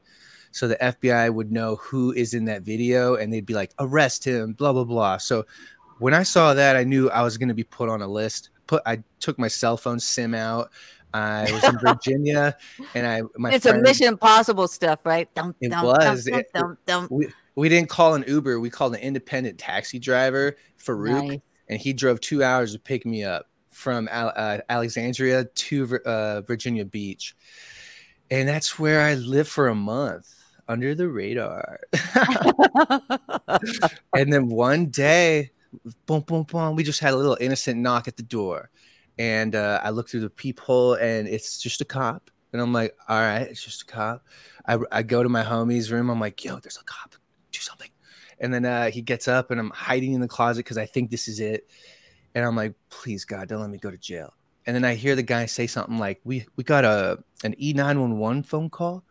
so 0.52 0.66
the 0.66 0.76
FBI 0.76 1.32
would 1.32 1.52
know 1.52 1.76
who 1.76 2.12
is 2.12 2.34
in 2.34 2.44
that 2.46 2.62
video 2.62 3.14
and 3.14 3.32
they'd 3.32 3.46
be 3.46 3.54
like 3.54 3.72
arrest 3.78 4.24
him 4.24 4.52
blah 4.52 4.72
blah 4.72 4.84
blah. 4.84 5.16
So 5.18 5.46
when 5.98 6.14
I 6.14 6.22
saw 6.22 6.54
that 6.54 6.76
I 6.76 6.84
knew 6.84 7.10
I 7.10 7.22
was 7.22 7.38
going 7.38 7.48
to 7.48 7.54
be 7.54 7.64
put 7.64 7.88
on 7.88 8.02
a 8.02 8.08
list. 8.08 8.50
Put 8.66 8.82
I 8.86 9.02
took 9.20 9.38
my 9.38 9.48
cell 9.48 9.76
phone 9.76 10.00
sim 10.00 10.34
out 10.34 10.70
I 11.12 11.50
was 11.52 11.64
in 11.64 11.78
Virginia, 11.78 12.56
and 12.94 13.06
I 13.06 13.22
my 13.36 13.52
it's 13.52 13.64
friend, 13.64 13.80
a 13.80 13.82
Mission 13.82 14.06
Impossible 14.06 14.68
stuff, 14.68 15.00
right? 15.04 15.32
Dum, 15.34 15.54
it 15.60 15.70
dum, 15.70 15.86
was. 15.86 16.24
Dum, 16.54 16.70
it, 16.86 17.10
we, 17.10 17.28
we 17.56 17.68
didn't 17.68 17.88
call 17.88 18.14
an 18.14 18.24
Uber. 18.26 18.60
We 18.60 18.70
called 18.70 18.94
an 18.94 19.00
independent 19.00 19.58
taxi 19.58 19.98
driver, 19.98 20.56
Farouk, 20.78 21.28
nice. 21.28 21.40
and 21.68 21.80
he 21.80 21.92
drove 21.92 22.20
two 22.20 22.42
hours 22.42 22.72
to 22.72 22.78
pick 22.78 23.04
me 23.04 23.24
up 23.24 23.50
from 23.70 24.08
uh, 24.10 24.58
Alexandria 24.68 25.44
to 25.44 25.98
uh, 26.04 26.40
Virginia 26.42 26.84
Beach. 26.84 27.34
And 28.30 28.48
that's 28.48 28.78
where 28.78 29.00
I 29.00 29.14
lived 29.14 29.48
for 29.48 29.68
a 29.68 29.74
month 29.74 30.32
under 30.68 30.94
the 30.94 31.08
radar. 31.08 31.80
and 34.14 34.32
then 34.32 34.48
one 34.48 34.86
day, 34.86 35.50
boom, 36.06 36.20
boom, 36.20 36.44
boom, 36.44 36.76
we 36.76 36.84
just 36.84 37.00
had 37.00 37.12
a 37.12 37.16
little 37.16 37.36
innocent 37.40 37.80
knock 37.80 38.06
at 38.06 38.16
the 38.16 38.22
door. 38.22 38.70
And 39.20 39.54
uh, 39.54 39.82
I 39.84 39.90
look 39.90 40.08
through 40.08 40.20
the 40.20 40.30
peephole 40.30 40.94
and 40.94 41.28
it's 41.28 41.58
just 41.58 41.82
a 41.82 41.84
cop. 41.84 42.30
And 42.54 42.62
I'm 42.62 42.72
like, 42.72 42.96
all 43.06 43.20
right, 43.20 43.42
it's 43.42 43.62
just 43.62 43.82
a 43.82 43.84
cop. 43.84 44.24
I, 44.66 44.78
I 44.90 45.02
go 45.02 45.22
to 45.22 45.28
my 45.28 45.42
homie's 45.42 45.92
room. 45.92 46.08
I'm 46.08 46.18
like, 46.18 46.42
yo, 46.42 46.58
there's 46.58 46.78
a 46.78 46.84
cop 46.84 47.14
do 47.52 47.58
something. 47.58 47.90
And 48.38 48.54
then 48.54 48.64
uh, 48.64 48.90
he 48.90 49.02
gets 49.02 49.28
up 49.28 49.50
and 49.50 49.60
I'm 49.60 49.68
hiding 49.70 50.14
in 50.14 50.22
the 50.22 50.26
closet 50.26 50.64
because 50.64 50.78
I 50.78 50.86
think 50.86 51.10
this 51.10 51.28
is 51.28 51.38
it. 51.38 51.68
And 52.34 52.46
I'm 52.46 52.56
like, 52.56 52.72
please 52.88 53.26
God, 53.26 53.46
don't 53.46 53.60
let 53.60 53.68
me 53.68 53.76
go 53.76 53.90
to 53.90 53.98
jail. 53.98 54.32
And 54.64 54.74
then 54.74 54.86
I 54.86 54.94
hear 54.94 55.14
the 55.14 55.22
guy 55.22 55.44
say 55.44 55.66
something 55.66 55.98
like, 55.98 56.22
we 56.24 56.46
we 56.56 56.64
got 56.64 56.86
a 56.86 57.18
an 57.44 57.54
E911 57.60 58.46
phone 58.46 58.70
call. 58.70 59.04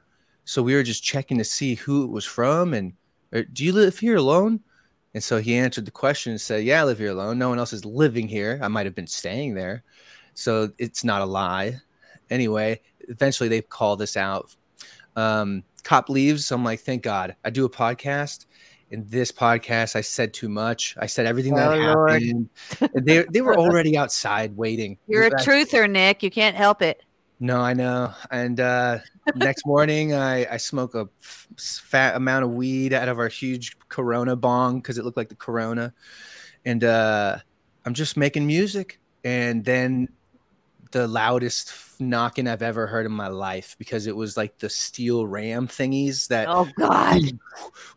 So 0.44 0.64
we 0.64 0.74
were 0.74 0.82
just 0.82 1.04
checking 1.04 1.38
to 1.38 1.44
see 1.44 1.76
who 1.76 2.04
it 2.04 2.10
was 2.10 2.26
from 2.26 2.74
and 2.74 2.94
do 3.54 3.64
you 3.64 3.74
live 3.74 4.00
here 4.00 4.16
alone? 4.16 4.62
And 5.14 5.24
so 5.24 5.40
he 5.40 5.56
answered 5.56 5.86
the 5.86 5.92
question 5.92 6.32
and 6.32 6.42
said, 6.42 6.64
Yeah, 6.64 6.82
I 6.82 6.86
live 6.86 7.00
here 7.00 7.10
alone. 7.10 7.40
No 7.40 7.50
one 7.50 7.60
else 7.60 7.74
is 7.74 7.86
living 7.86 8.28
here. 8.28 8.60
I 8.62 8.68
might 8.68 8.86
have 8.86 8.96
been 8.96 9.08
staying 9.08 9.56
there. 9.56 9.84
So 10.36 10.72
it's 10.78 11.04
not 11.04 11.22
a 11.22 11.26
lie. 11.26 11.78
Anyway, 12.30 12.82
eventually 13.08 13.50
they 13.50 13.62
call 13.62 13.96
this 13.96 14.16
out. 14.16 14.56
Um, 15.16 15.64
cop 15.84 16.10
leaves. 16.10 16.52
I'm 16.52 16.64
like, 16.64 16.82
thank 16.82 17.04
God. 17.04 17.36
I 17.44 17.50
do 17.50 17.66
a 17.66 17.70
podcast. 17.70 18.46
In 18.92 19.06
this 19.08 19.32
podcast, 19.32 19.96
I 19.96 20.02
said 20.02 20.34
too 20.34 20.50
much. 20.50 20.96
I 20.98 21.06
said 21.06 21.28
everything 21.28 21.54
that 21.56 21.68
oh, 21.72 22.08
happened. 22.08 22.50
they 22.96 23.24
they 23.24 23.42
were 23.42 23.56
already 23.60 23.96
outside 23.96 24.58
waiting. 24.58 24.98
You're 25.08 25.28
a 25.28 25.32
truther, 25.32 25.88
Nick. 25.88 26.24
You 26.24 26.32
can't 26.32 26.56
help 26.56 26.82
it. 26.82 27.04
No, 27.40 27.62
I 27.62 27.74
know. 27.74 28.14
And 28.32 28.60
uh, 28.60 29.00
next 29.36 29.66
morning, 29.66 30.14
I, 30.14 30.54
I 30.54 30.58
smoke 30.58 30.94
a 30.94 31.08
f- 31.22 31.48
fat 31.58 32.16
amount 32.16 32.44
of 32.44 32.52
weed 32.52 32.92
out 32.92 33.08
of 33.08 33.18
our 33.18 33.30
huge 33.30 33.78
Corona 33.88 34.36
bong 34.36 34.80
because 34.80 34.98
it 34.98 35.06
looked 35.06 35.16
like 35.16 35.30
the 35.30 35.36
Corona. 35.36 35.94
And 36.66 36.84
uh, 36.84 37.38
I'm 37.86 37.94
just 37.94 38.18
making 38.18 38.46
music. 38.46 39.00
And 39.24 39.64
then 39.64 40.10
the 40.92 41.08
loudest 41.08 41.74
knocking 42.00 42.48
I've 42.48 42.62
ever 42.62 42.88
heard 42.88 43.06
in 43.06 43.12
my 43.12 43.28
life 43.28 43.76
because 43.78 44.08
it 44.08 44.16
was 44.16 44.36
like 44.36 44.58
the 44.58 44.70
steel 44.70 45.28
ram 45.28 45.68
thingies 45.68 46.28
that 46.30 46.48
oh 46.50 46.68
god 46.78 47.22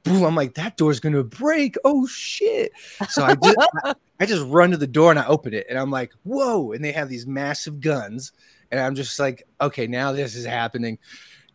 boom, 0.02 0.24
I'm 0.24 0.34
like 0.34 0.54
that 0.54 0.76
door's 0.76 1.00
gonna 1.00 1.22
break 1.22 1.76
oh 1.84 2.06
shit 2.06 2.72
so 3.08 3.24
I 3.24 3.36
just 3.36 3.56
I 4.20 4.26
just 4.26 4.44
run 4.46 4.72
to 4.72 4.76
the 4.76 4.86
door 4.86 5.10
and 5.10 5.18
I 5.18 5.26
open 5.26 5.54
it 5.54 5.66
and 5.70 5.78
I'm 5.78 5.90
like 5.90 6.12
whoa 6.24 6.72
and 6.72 6.84
they 6.84 6.92
have 6.92 7.08
these 7.08 7.26
massive 7.26 7.80
guns 7.80 8.32
and 8.72 8.80
I'm 8.80 8.96
just 8.96 9.20
like 9.20 9.46
okay 9.60 9.86
now 9.86 10.10
this 10.10 10.34
is 10.34 10.44
happening 10.44 10.98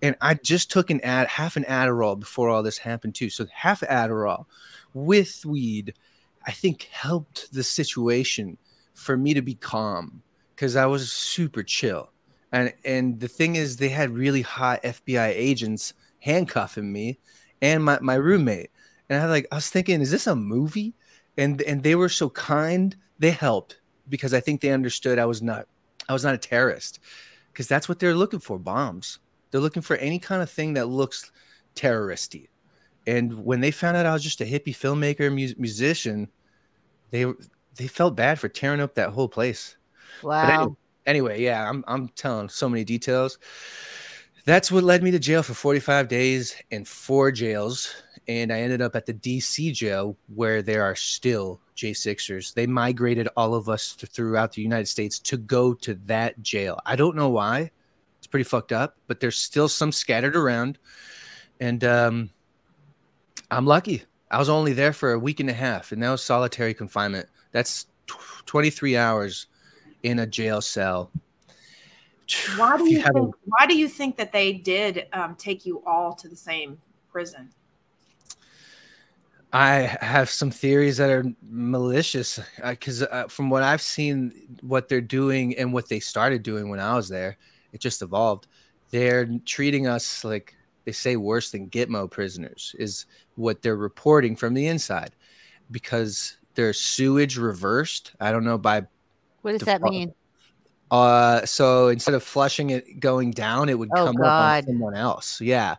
and 0.01 0.15
I 0.21 0.36
just 0.36 0.71
took 0.71 0.89
an 0.89 1.01
ad 1.01 1.27
half 1.27 1.58
an 1.58 1.65
Adderall 1.65 2.17
before 2.17 2.49
all 2.49 2.63
this 2.63 2.77
happened 2.77 3.15
too 3.15 3.30
so 3.30 3.45
half 3.51 3.82
Adderall 3.82 4.45
with 4.93 5.45
weed 5.45 5.93
I 6.47 6.51
think 6.51 6.84
helped 6.84 7.51
the 7.51 7.63
situation 7.63 8.58
for 8.93 9.17
me 9.17 9.34
to 9.34 9.41
be 9.41 9.53
calm 9.53 10.23
because 10.56 10.75
I 10.75 10.86
was 10.86 11.12
super 11.12 11.62
chill. 11.62 12.10
And 12.51 12.73
and 12.86 13.19
the 13.19 13.27
thing 13.27 13.58
is, 13.58 13.77
they 13.77 13.89
had 13.89 14.12
really 14.12 14.41
hot 14.41 14.82
FBI 14.82 15.27
agents 15.27 15.93
handcuffing 16.19 16.91
me 16.91 17.19
and 17.62 17.84
my, 17.84 17.99
my 18.01 18.15
roommate. 18.15 18.71
And 19.10 19.21
I 19.21 19.27
like 19.27 19.47
I 19.51 19.56
was 19.56 19.69
thinking, 19.69 19.99
is 19.99 20.12
this 20.12 20.25
a 20.25 20.36
movie? 20.36 20.95
And 21.38 21.62
and 21.63 21.84
they 21.84 21.95
were 21.95 22.10
so 22.10 22.30
kind, 22.30 22.95
they 23.19 23.32
helped 23.32 23.82
because 24.08 24.34
I 24.34 24.39
think 24.39 24.62
they 24.62 24.71
understood 24.71 25.19
I 25.19 25.25
was 25.25 25.41
not 25.41 25.67
I 26.07 26.13
was 26.13 26.23
not 26.23 26.35
a 26.35 26.39
terrorist. 26.39 26.99
Because 27.51 27.67
that's 27.67 27.89
what 27.89 27.99
they're 27.99 28.15
looking 28.15 28.39
for, 28.39 28.59
bombs. 28.59 29.19
They're 29.49 29.61
looking 29.61 29.81
for 29.81 29.95
any 29.97 30.19
kind 30.19 30.41
of 30.41 30.49
thing 30.49 30.73
that 30.73 30.87
looks 30.87 31.31
terroristy. 31.75 32.49
And 33.07 33.45
when 33.45 33.61
they 33.61 33.71
found 33.71 33.97
out 33.97 34.05
I 34.05 34.13
was 34.13 34.23
just 34.23 34.41
a 34.41 34.45
hippie 34.45 34.75
filmmaker, 34.75 35.29
mu- 35.33 35.55
musician, 35.57 36.27
they 37.09 37.25
they 37.75 37.87
felt 37.87 38.15
bad 38.15 38.39
for 38.39 38.49
tearing 38.49 38.81
up 38.81 38.95
that 38.95 39.11
whole 39.11 39.29
place. 39.29 39.77
Wow. 40.21 40.75
Anyway, 41.05 41.41
yeah, 41.41 41.67
I'm 41.67 41.83
I'm 41.87 42.09
telling 42.09 42.49
so 42.49 42.67
many 42.67 42.83
details. 42.83 43.37
That's 44.45 44.71
what 44.71 44.83
led 44.83 45.03
me 45.03 45.11
to 45.11 45.19
jail 45.19 45.43
for 45.43 45.53
45 45.53 46.07
days 46.07 46.55
and 46.71 46.87
four 46.87 47.31
jails. 47.31 47.93
And 48.27 48.51
I 48.51 48.59
ended 48.59 48.81
up 48.81 48.95
at 48.95 49.05
the 49.05 49.13
DC 49.13 49.73
jail 49.73 50.17
where 50.33 50.61
there 50.61 50.83
are 50.83 50.95
still 50.95 51.61
J6ers. 51.77 52.53
They 52.53 52.67
migrated 52.67 53.29
all 53.37 53.53
of 53.55 53.69
us 53.69 53.95
to, 53.95 54.05
throughout 54.05 54.51
the 54.51 54.61
United 54.61 54.87
States 54.87 55.19
to 55.19 55.37
go 55.37 55.73
to 55.75 55.93
that 56.05 56.41
jail. 56.41 56.79
I 56.85 56.95
don't 56.95 57.15
know 57.15 57.29
why. 57.29 57.71
It's 58.17 58.27
pretty 58.27 58.43
fucked 58.43 58.73
up, 58.73 58.97
but 59.07 59.19
there's 59.19 59.37
still 59.37 59.69
some 59.69 59.91
scattered 59.91 60.35
around. 60.35 60.77
And 61.59 61.83
um, 61.83 62.29
I'm 63.49 63.65
lucky. 63.65 64.03
I 64.29 64.39
was 64.39 64.49
only 64.49 64.73
there 64.73 64.93
for 64.93 65.13
a 65.13 65.19
week 65.19 65.39
and 65.39 65.49
a 65.49 65.53
half, 65.53 65.91
and 65.91 66.03
that 66.03 66.09
was 66.09 66.21
solitary 66.21 66.73
confinement. 66.73 67.29
That's 67.53 67.85
t- 68.07 68.15
23 68.45 68.97
hours 68.97 69.47
in 70.03 70.19
a 70.19 70.27
jail 70.27 70.59
cell. 70.59 71.11
Why 72.57 72.77
do 72.77 72.83
you, 72.83 72.97
you 72.97 73.03
think, 73.03 73.15
a, 73.15 73.21
why 73.45 73.65
do 73.67 73.77
you 73.77 73.87
think 73.87 74.17
that 74.17 74.33
they 74.33 74.51
did 74.51 75.07
um, 75.13 75.35
take 75.35 75.65
you 75.65 75.81
all 75.85 76.13
to 76.15 76.27
the 76.27 76.35
same 76.35 76.77
prison? 77.09 77.49
I 79.53 79.97
have 80.01 80.29
some 80.29 80.51
theories 80.51 80.97
that 80.97 81.10
are 81.10 81.25
malicious 81.49 82.39
because 82.63 83.01
uh, 83.01 83.07
uh, 83.12 83.27
from 83.27 83.49
what 83.49 83.63
I've 83.63 83.81
seen, 83.81 84.57
what 84.62 84.89
they're 84.89 85.01
doing 85.01 85.57
and 85.57 85.71
what 85.71 85.88
they 85.88 85.99
started 85.99 86.43
doing 86.43 86.69
when 86.69 86.79
I 86.79 86.95
was 86.95 87.07
there, 87.07 87.38
it 87.71 87.79
just 87.79 88.01
evolved. 88.01 88.47
They're 88.89 89.25
treating 89.45 89.88
us 89.88 90.23
like 90.23 90.55
they 90.86 90.91
say 90.91 91.15
worse 91.15 91.51
than 91.51 91.69
Gitmo 91.69 92.10
prisoners 92.10 92.75
is 92.77 93.05
what 93.36 93.62
they're 93.62 93.77
reporting 93.77 94.36
from 94.36 94.53
the 94.53 94.67
inside 94.67 95.12
because 95.71 96.38
their 96.55 96.73
sewage 96.73 97.38
reversed. 97.38 98.13
I 98.19 98.31
don't 98.31 98.45
know 98.45 98.57
by 98.57 98.88
what 99.41 99.51
does 99.53 99.62
that 99.62 99.81
mean? 99.81 100.13
Uh, 100.89 101.45
so 101.45 101.89
instead 101.89 102.15
of 102.15 102.23
flushing 102.23 102.69
it 102.69 102.99
going 102.99 103.31
down, 103.31 103.69
it 103.69 103.77
would 103.77 103.89
oh, 103.95 104.05
come 104.05 104.15
God. 104.15 104.25
up 104.25 104.57
on 104.57 104.73
someone 104.73 104.95
else. 104.95 105.41
Yeah. 105.41 105.75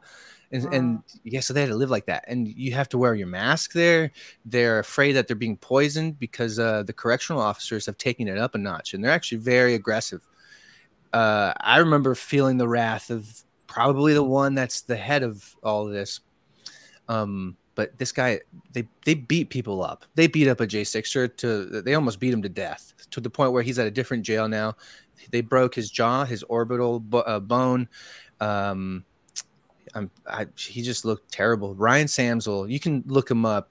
And, 0.51 0.67
oh. 0.67 0.71
and 0.71 1.03
yeah, 1.25 1.41
so 1.41 1.53
they 1.53 1.61
had 1.61 1.71
to 1.71 1.77
live 1.77 1.91
like 1.91 2.07
that. 2.07 2.25
And 2.27 2.49
you 2.49 2.73
have 2.73 2.89
to 2.91 2.99
wear 2.99 3.15
your 3.15 3.27
mask 3.27 3.73
there. 3.73 4.11
They're 4.45 4.79
afraid 4.79 5.13
that 5.13 5.27
they're 5.27 5.37
being 5.37 5.57
poisoned 5.57 6.19
because 6.19 6.59
uh, 6.59 6.83
the 6.85 6.93
correctional 6.93 7.43
officers 7.43 7.87
have 7.87 7.99
taken 7.99 8.29
it 8.29 8.39
up 8.39 8.55
a 8.55 8.59
notch 8.59 8.95
and 8.95 9.03
they're 9.03 9.11
actually 9.11 9.39
very 9.39 9.75
aggressive. 9.75 10.27
Uh, 11.13 11.53
I 11.61 11.79
remember 11.79 12.15
feeling 12.15 12.59
the 12.59 12.69
wrath 12.69 13.11
of 13.11 13.45
probably 13.67 14.15
the 14.15 14.23
one 14.23 14.55
that's 14.55 14.83
the 14.83 14.97
head 14.97 15.23
of 15.23 15.57
all 15.63 15.87
of 15.87 15.93
this. 15.93 16.21
Um, 17.09 17.57
but 17.75 17.97
this 17.97 18.11
guy, 18.11 18.41
they 18.73 18.89
they 19.05 19.15
beat 19.15 19.51
people 19.51 19.85
up. 19.85 20.05
They 20.17 20.27
beat 20.27 20.49
up 20.49 20.61
a 20.61 20.67
J6er 20.67 21.37
to 21.37 21.81
they 21.83 21.95
almost 21.95 22.19
beat 22.19 22.35
him 22.35 22.43
to 22.43 22.49
death 22.49 22.93
to 23.11 23.21
the 23.21 23.31
point 23.31 23.53
where 23.53 23.63
he's 23.63 23.79
at 23.79 23.87
a 23.87 23.91
different 23.91 24.25
jail 24.25 24.49
now. 24.49 24.77
They 25.31 25.43
broke 25.43 25.77
his 25.77 25.91
jaw, 25.91 26.25
his 26.25 26.43
orbital 26.45 26.99
bo- 26.99 27.21
uh, 27.21 27.41
bone. 27.41 27.89
Um, 28.41 29.05
I'm, 29.95 30.11
I, 30.27 30.47
he 30.57 30.83
just 30.83 31.05
looked 31.05 31.31
terrible. 31.33 31.75
Ryan 31.75 32.07
Samsel, 32.07 32.71
you 32.71 32.81
can 32.81 33.03
look 33.07 33.31
him 33.31 33.45
up. 33.45 33.71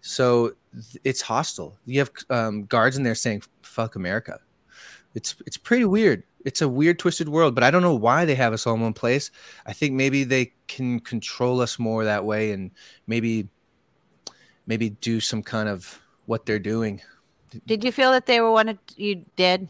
So 0.00 0.54
it's 1.04 1.20
hostile. 1.20 1.76
You 1.86 2.00
have 2.00 2.10
um, 2.28 2.64
guards 2.64 2.96
in 2.96 3.04
there 3.04 3.14
saying 3.14 3.42
"fuck 3.62 3.94
America." 3.94 4.40
It's 5.14 5.36
it's 5.46 5.56
pretty 5.56 5.84
weird. 5.84 6.24
It's 6.44 6.60
a 6.60 6.68
weird, 6.68 6.98
twisted 6.98 7.28
world. 7.28 7.54
But 7.54 7.62
I 7.62 7.70
don't 7.70 7.82
know 7.82 7.94
why 7.94 8.24
they 8.24 8.34
have 8.34 8.52
us 8.52 8.66
all 8.66 8.74
in 8.74 8.80
one 8.80 8.94
place. 8.94 9.30
I 9.64 9.72
think 9.72 9.94
maybe 9.94 10.24
they 10.24 10.52
can 10.66 10.98
control 11.00 11.60
us 11.60 11.78
more 11.78 12.04
that 12.04 12.24
way, 12.24 12.50
and 12.50 12.70
maybe 13.06 13.48
maybe 14.66 14.90
do 14.90 15.20
some 15.20 15.42
kind 15.42 15.68
of 15.68 16.00
what 16.26 16.46
they're 16.46 16.58
doing. 16.58 17.00
Did 17.66 17.84
you 17.84 17.92
feel 17.92 18.10
that 18.12 18.26
they 18.26 18.40
were 18.40 18.50
wanted 18.50 18.78
you 18.96 19.24
dead? 19.36 19.68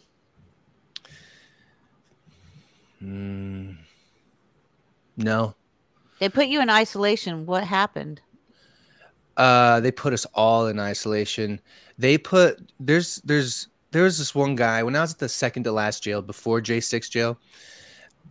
Mm, 3.03 3.77
no. 5.17 5.55
They 6.23 6.29
put 6.29 6.47
you 6.47 6.63
in 6.63 6.71
isolation. 6.71 7.47
What 7.47 7.65
happened? 7.65 8.21
Uh, 9.37 9.81
they 9.81 9.91
put 9.91 10.13
us 10.13 10.25
all 10.35 10.69
in 10.69 10.79
isolation. 10.79 11.61
They 11.99 12.17
put 12.17 12.61
there's 12.79 13.17
there's 13.25 13.67
there 13.91 14.05
was 14.05 14.19
this 14.19 14.33
one 14.33 14.55
guy 14.55 14.85
when 14.85 14.95
I 14.95 15.01
was 15.01 15.15
at 15.15 15.19
the 15.19 15.29
second 15.29 15.65
to 15.65 15.73
last 15.73 16.05
jail 16.05 16.23
before 16.23 16.61
J6 16.61 17.11
jail. 17.11 17.39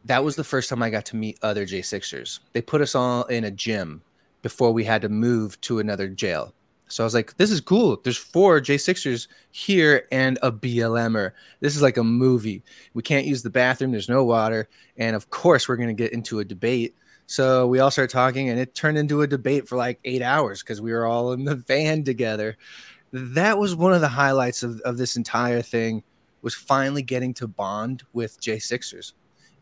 That 0.06 0.23
was 0.23 0.38
the 0.38 0.43
first 0.45 0.69
time 0.69 0.82
I 0.82 0.89
got 0.89 1.04
to 1.08 1.17
meet 1.17 1.38
other 1.41 1.65
J6ers. 1.65 2.39
They 2.54 2.62
put 2.62 2.80
us 2.80 2.95
all 2.95 3.25
in 3.25 3.43
a 3.43 3.51
gym 3.51 4.01
before 4.41 4.71
we 4.71 4.86
had 4.86 5.01
to 5.01 5.10
move 5.10 5.60
to 5.60 5.80
another 5.80 6.08
jail. 6.08 6.54
So 6.88 7.04
I 7.04 7.06
was 7.06 7.13
like, 7.13 7.36
this 7.36 7.51
is 7.51 7.60
cool. 7.60 7.99
There's 8.01 8.17
four 8.17 8.62
J6ers 8.62 9.27
here 9.51 10.08
and 10.13 10.39
a 10.41 10.49
BLMer. 10.51 11.32
This 11.60 11.75
is 11.75 11.82
like 11.82 11.97
a 11.97 12.06
movie. 12.06 12.63
We 12.93 13.01
can't 13.01 13.25
use 13.25 13.43
the 13.43 13.49
bathroom. 13.49 13.91
There's 13.91 14.10
no 14.10 14.23
water. 14.23 14.69
And 14.95 15.13
of 15.13 15.30
course, 15.30 15.67
we're 15.67 15.75
going 15.75 15.89
to 15.89 15.93
get 15.93 16.13
into 16.13 16.39
a 16.39 16.45
debate. 16.45 16.95
So 17.32 17.65
we 17.65 17.80
all 17.80 17.91
started 17.91 18.12
talking, 18.12 18.50
and 18.50 18.60
it 18.60 18.76
turned 18.76 18.98
into 18.98 19.22
a 19.22 19.28
debate 19.28 19.67
for 19.67 19.78
like 19.78 20.00
eight 20.04 20.22
hours 20.22 20.62
because 20.62 20.82
we 20.82 20.91
were 20.91 21.06
all 21.06 21.32
in 21.32 21.46
the 21.46 21.56
van 21.67 22.04
together 22.04 22.58
that 23.12 23.58
was 23.58 23.76
one 23.76 23.94
of 23.94 24.02
the 24.02 24.08
highlights 24.08 24.63
of, 24.63 24.80
of 24.82 24.98
this 24.98 25.15
entire 25.15 25.62
thing 25.62 26.04
was 26.41 26.56
finally 26.56 27.02
getting 27.02 27.34
to 27.36 27.48
bond 27.48 28.04
with 28.13 28.39
J6ers. 28.41 29.13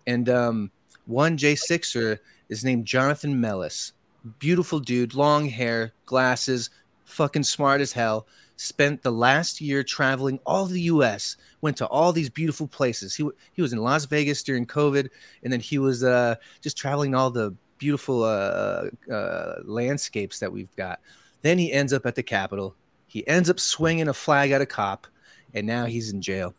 And 0.07 0.29
um, 0.29 0.71
one 1.07 1.37
J6er 1.37 2.19
is 2.47 2.63
named 2.63 2.85
Jonathan 2.85 3.39
Mellis. 3.39 3.93
Beautiful 4.39 4.79
dude, 4.79 5.13
long 5.13 5.47
hair, 5.47 5.93
glasses, 6.05 6.69
fucking 7.05 7.43
smart 7.43 7.81
as 7.81 7.91
hell. 7.91 8.27
Spent 8.61 9.01
the 9.03 9.11
last 9.11 9.61
year 9.61 9.83
traveling 9.83 10.39
all 10.45 10.65
the 10.65 10.81
US, 10.81 11.37
went 11.61 11.77
to 11.77 11.87
all 11.87 12.11
these 12.11 12.29
beautiful 12.29 12.67
places. 12.67 13.15
He, 13.15 13.27
he 13.53 13.61
was 13.61 13.71
in 13.71 13.79
Las 13.79 14.05
Vegas 14.05 14.43
during 14.43 14.65
COVID, 14.65 15.09
and 15.43 15.53
then 15.53 15.61
he 15.61 15.77
was 15.77 16.03
uh, 16.03 16.35
just 16.61 16.77
traveling 16.77 17.15
all 17.15 17.31
the 17.31 17.55
beautiful 17.77 18.23
uh, 18.23 18.89
uh, 19.09 19.55
landscapes 19.63 20.39
that 20.39 20.51
we've 20.51 20.75
got. 20.75 20.99
Then 21.41 21.57
he 21.57 21.71
ends 21.71 21.93
up 21.93 22.05
at 22.05 22.15
the 22.15 22.23
Capitol 22.23 22.75
he 23.09 23.27
ends 23.27 23.49
up 23.49 23.59
swinging 23.59 24.07
a 24.07 24.13
flag 24.13 24.51
at 24.51 24.61
a 24.61 24.67
cop, 24.67 25.07
and 25.53 25.65
now 25.65 25.85
he's 25.85 26.13
in 26.13 26.21
jail. 26.21 26.53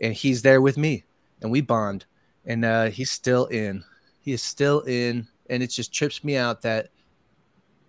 And 0.00 0.12
he's 0.12 0.42
there 0.42 0.60
with 0.60 0.76
me, 0.76 1.04
and 1.40 1.50
we 1.50 1.62
bond. 1.62 2.04
And 2.44 2.64
uh, 2.64 2.90
he's 2.90 3.10
still 3.10 3.46
in. 3.46 3.82
He 4.20 4.32
is 4.32 4.42
still 4.42 4.80
in, 4.80 5.26
and 5.48 5.62
it 5.62 5.68
just 5.68 5.92
trips 5.92 6.22
me 6.22 6.36
out 6.36 6.62
that 6.62 6.90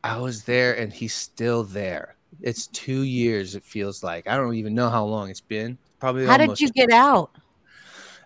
I 0.03 0.17
was 0.19 0.45
there 0.45 0.77
and 0.77 0.93
he's 0.93 1.13
still 1.13 1.63
there. 1.63 2.15
It's 2.41 2.67
two 2.67 3.01
years. 3.01 3.55
It 3.55 3.63
feels 3.63 4.03
like 4.03 4.27
I 4.27 4.37
don't 4.37 4.55
even 4.55 4.75
know 4.75 4.89
how 4.89 5.05
long 5.05 5.29
it's 5.29 5.41
been. 5.41 5.77
Probably. 5.99 6.25
How 6.25 6.37
did 6.37 6.59
you 6.59 6.69
get 6.69 6.91
out? 6.91 7.31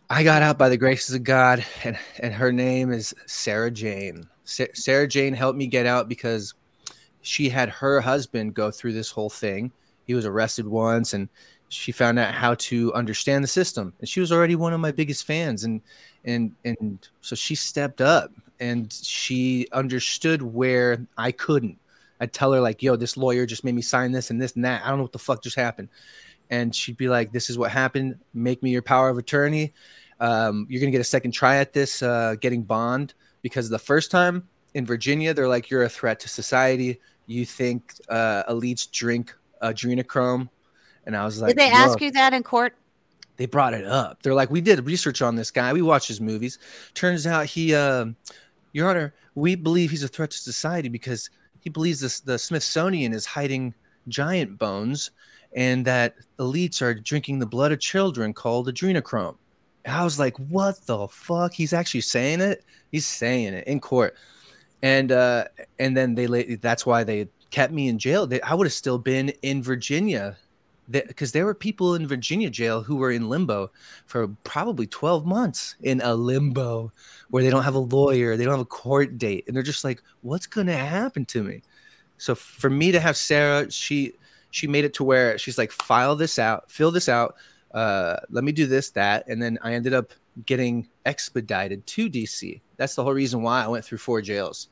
I 0.09 0.23
got 0.23 0.41
out 0.41 0.57
by 0.57 0.67
the 0.67 0.77
graces 0.77 1.15
of 1.15 1.23
God, 1.23 1.65
and 1.83 1.97
and 2.19 2.33
her 2.33 2.51
name 2.51 2.91
is 2.91 3.13
Sarah 3.25 3.71
Jane. 3.71 4.27
Sa- 4.43 4.65
Sarah 4.73 5.07
Jane 5.07 5.33
helped 5.33 5.57
me 5.57 5.67
get 5.67 5.85
out 5.85 6.09
because 6.09 6.53
she 7.21 7.49
had 7.49 7.69
her 7.69 8.01
husband 8.01 8.53
go 8.53 8.71
through 8.71 8.93
this 8.93 9.11
whole 9.11 9.29
thing. 9.29 9.71
He 10.05 10.13
was 10.13 10.25
arrested 10.25 10.67
once 10.67 11.13
and 11.13 11.29
she 11.69 11.91
found 11.91 12.19
out 12.19 12.33
how 12.33 12.55
to 12.55 12.93
understand 12.93 13.43
the 13.43 13.47
system. 13.47 13.93
And 13.99 14.09
she 14.09 14.19
was 14.19 14.31
already 14.31 14.55
one 14.55 14.73
of 14.73 14.81
my 14.81 14.91
biggest 14.91 15.25
fans 15.25 15.63
and 15.63 15.81
and 16.25 16.53
and 16.65 17.07
so 17.21 17.35
she 17.35 17.55
stepped 17.55 18.01
up 18.01 18.31
and 18.59 18.91
she 18.91 19.67
understood 19.71 20.41
where 20.41 21.07
I 21.17 21.31
couldn't. 21.31 21.77
I'd 22.21 22.31
tell 22.31 22.53
her 22.53 22.61
like, 22.61 22.81
"Yo, 22.81 22.95
this 22.95 23.17
lawyer 23.17 23.45
just 23.45 23.65
made 23.65 23.75
me 23.75 23.81
sign 23.81 24.13
this 24.13 24.29
and 24.29 24.41
this 24.41 24.55
and 24.55 24.63
that. 24.63 24.83
I 24.85 24.87
don't 24.87 24.99
know 24.99 25.03
what 25.03 25.11
the 25.11 25.19
fuck 25.19 25.43
just 25.43 25.57
happened." 25.57 25.89
And 26.49 26.73
she'd 26.73 26.95
be 26.95 27.09
like, 27.09 27.33
"This 27.33 27.49
is 27.49 27.57
what 27.57 27.71
happened. 27.71 28.19
Make 28.33 28.63
me 28.63 28.71
your 28.71 28.81
power 28.81 29.09
of 29.09 29.17
attorney." 29.17 29.73
um, 30.21 30.67
you're 30.69 30.79
gonna 30.79 30.91
get 30.91 31.01
a 31.01 31.03
second 31.03 31.31
try 31.31 31.57
at 31.57 31.73
this, 31.73 32.01
uh, 32.01 32.35
getting 32.39 32.61
bond 32.61 33.15
because 33.41 33.69
the 33.69 33.79
first 33.79 34.11
time 34.11 34.47
in 34.75 34.85
Virginia, 34.85 35.33
they're 35.33 35.47
like, 35.47 35.69
you're 35.69 35.83
a 35.83 35.89
threat 35.89 36.19
to 36.21 36.29
society. 36.29 37.01
You 37.25 37.43
think 37.43 37.95
uh, 38.07 38.43
elites 38.43 38.89
drink 38.89 39.35
adrenochrome, 39.61 40.47
and 41.05 41.17
I 41.17 41.25
was 41.25 41.41
like, 41.41 41.49
did 41.49 41.57
they 41.57 41.71
ask 41.71 41.99
you 41.99 42.11
that 42.11 42.33
in 42.33 42.43
court? 42.43 42.75
They 43.37 43.47
brought 43.47 43.73
it 43.73 43.85
up. 43.85 44.21
They're 44.21 44.35
like, 44.35 44.51
we 44.51 44.61
did 44.61 44.85
research 44.85 45.23
on 45.23 45.35
this 45.35 45.49
guy. 45.49 45.73
We 45.73 45.81
watched 45.81 46.07
his 46.07 46.21
movies. 46.21 46.59
Turns 46.93 47.25
out 47.25 47.47
he, 47.47 47.73
uh, 47.73 48.05
Your 48.73 48.89
Honor, 48.89 49.15
we 49.33 49.55
believe 49.55 49.89
he's 49.89 50.03
a 50.03 50.07
threat 50.07 50.29
to 50.31 50.37
society 50.37 50.89
because 50.89 51.31
he 51.61 51.69
believes 51.69 51.99
this, 52.01 52.19
the 52.19 52.37
Smithsonian 52.37 53.13
is 53.13 53.25
hiding 53.25 53.73
giant 54.07 54.57
bones 54.57 55.11
and 55.55 55.85
that 55.85 56.15
elites 56.39 56.81
are 56.81 56.93
drinking 56.93 57.39
the 57.39 57.45
blood 57.45 57.71
of 57.71 57.79
children 57.79 58.33
called 58.33 58.67
adrenochrome. 58.67 59.35
I 59.85 60.03
was 60.03 60.19
like, 60.19 60.37
what 60.37 60.85
the 60.85 61.07
fuck? 61.07 61.53
He's 61.53 61.73
actually 61.73 62.01
saying 62.01 62.41
it. 62.41 62.63
He's 62.91 63.07
saying 63.07 63.53
it 63.53 63.67
in 63.67 63.79
court, 63.79 64.15
and 64.83 65.11
uh, 65.11 65.45
and 65.79 65.97
then 65.97 66.13
they 66.13 66.55
that's 66.55 66.85
why 66.85 67.03
they 67.03 67.29
kept 67.49 67.73
me 67.73 67.87
in 67.87 67.97
jail. 67.97 68.27
They, 68.27 68.41
I 68.41 68.53
would 68.53 68.67
have 68.67 68.73
still 68.73 68.99
been 68.99 69.29
in 69.41 69.63
Virginia, 69.63 70.37
because 70.91 71.31
there 71.31 71.45
were 71.45 71.53
people 71.53 71.95
in 71.95 72.07
Virginia 72.07 72.49
jail 72.49 72.81
who 72.83 72.95
were 72.97 73.11
in 73.11 73.29
limbo 73.29 73.71
for 74.05 74.27
probably 74.43 74.87
twelve 74.87 75.25
months 75.25 75.75
in 75.81 76.01
a 76.01 76.13
limbo 76.13 76.91
where 77.29 77.43
they 77.43 77.49
don't 77.49 77.63
have 77.63 77.75
a 77.75 77.79
lawyer, 77.79 78.37
they 78.37 78.43
don't 78.43 78.53
have 78.53 78.59
a 78.59 78.65
court 78.65 79.17
date, 79.17 79.45
and 79.47 79.55
they're 79.55 79.63
just 79.63 79.83
like, 79.83 80.01
what's 80.21 80.47
gonna 80.47 80.75
happen 80.75 81.25
to 81.25 81.43
me? 81.43 81.61
So 82.17 82.35
for 82.35 82.69
me 82.69 82.91
to 82.91 82.99
have 82.99 83.17
Sarah, 83.17 83.71
she 83.71 84.13
she 84.51 84.67
made 84.67 84.85
it 84.85 84.93
to 84.95 85.03
where 85.03 85.37
she's 85.37 85.57
like, 85.57 85.71
file 85.71 86.15
this 86.15 86.37
out, 86.37 86.69
fill 86.69 86.91
this 86.91 87.07
out 87.09 87.35
uh, 87.73 88.17
let 88.29 88.43
me 88.43 88.51
do 88.51 88.67
this, 88.67 88.89
that. 88.91 89.27
And 89.27 89.41
then 89.41 89.57
I 89.61 89.73
ended 89.73 89.93
up 89.93 90.13
getting 90.45 90.87
expedited 91.05 91.85
to 91.87 92.09
DC. 92.09 92.61
That's 92.77 92.95
the 92.95 93.03
whole 93.03 93.13
reason 93.13 93.41
why 93.41 93.63
I 93.63 93.67
went 93.67 93.85
through 93.85 93.99
four 93.99 94.21
jails. 94.21 94.67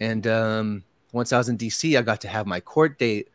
And 0.00 0.26
um, 0.26 0.84
once 1.12 1.32
I 1.32 1.38
was 1.38 1.48
in 1.48 1.58
DC, 1.58 1.98
I 1.98 2.02
got 2.02 2.20
to 2.22 2.28
have 2.28 2.46
my 2.46 2.60
court 2.60 2.98
date. 2.98 3.28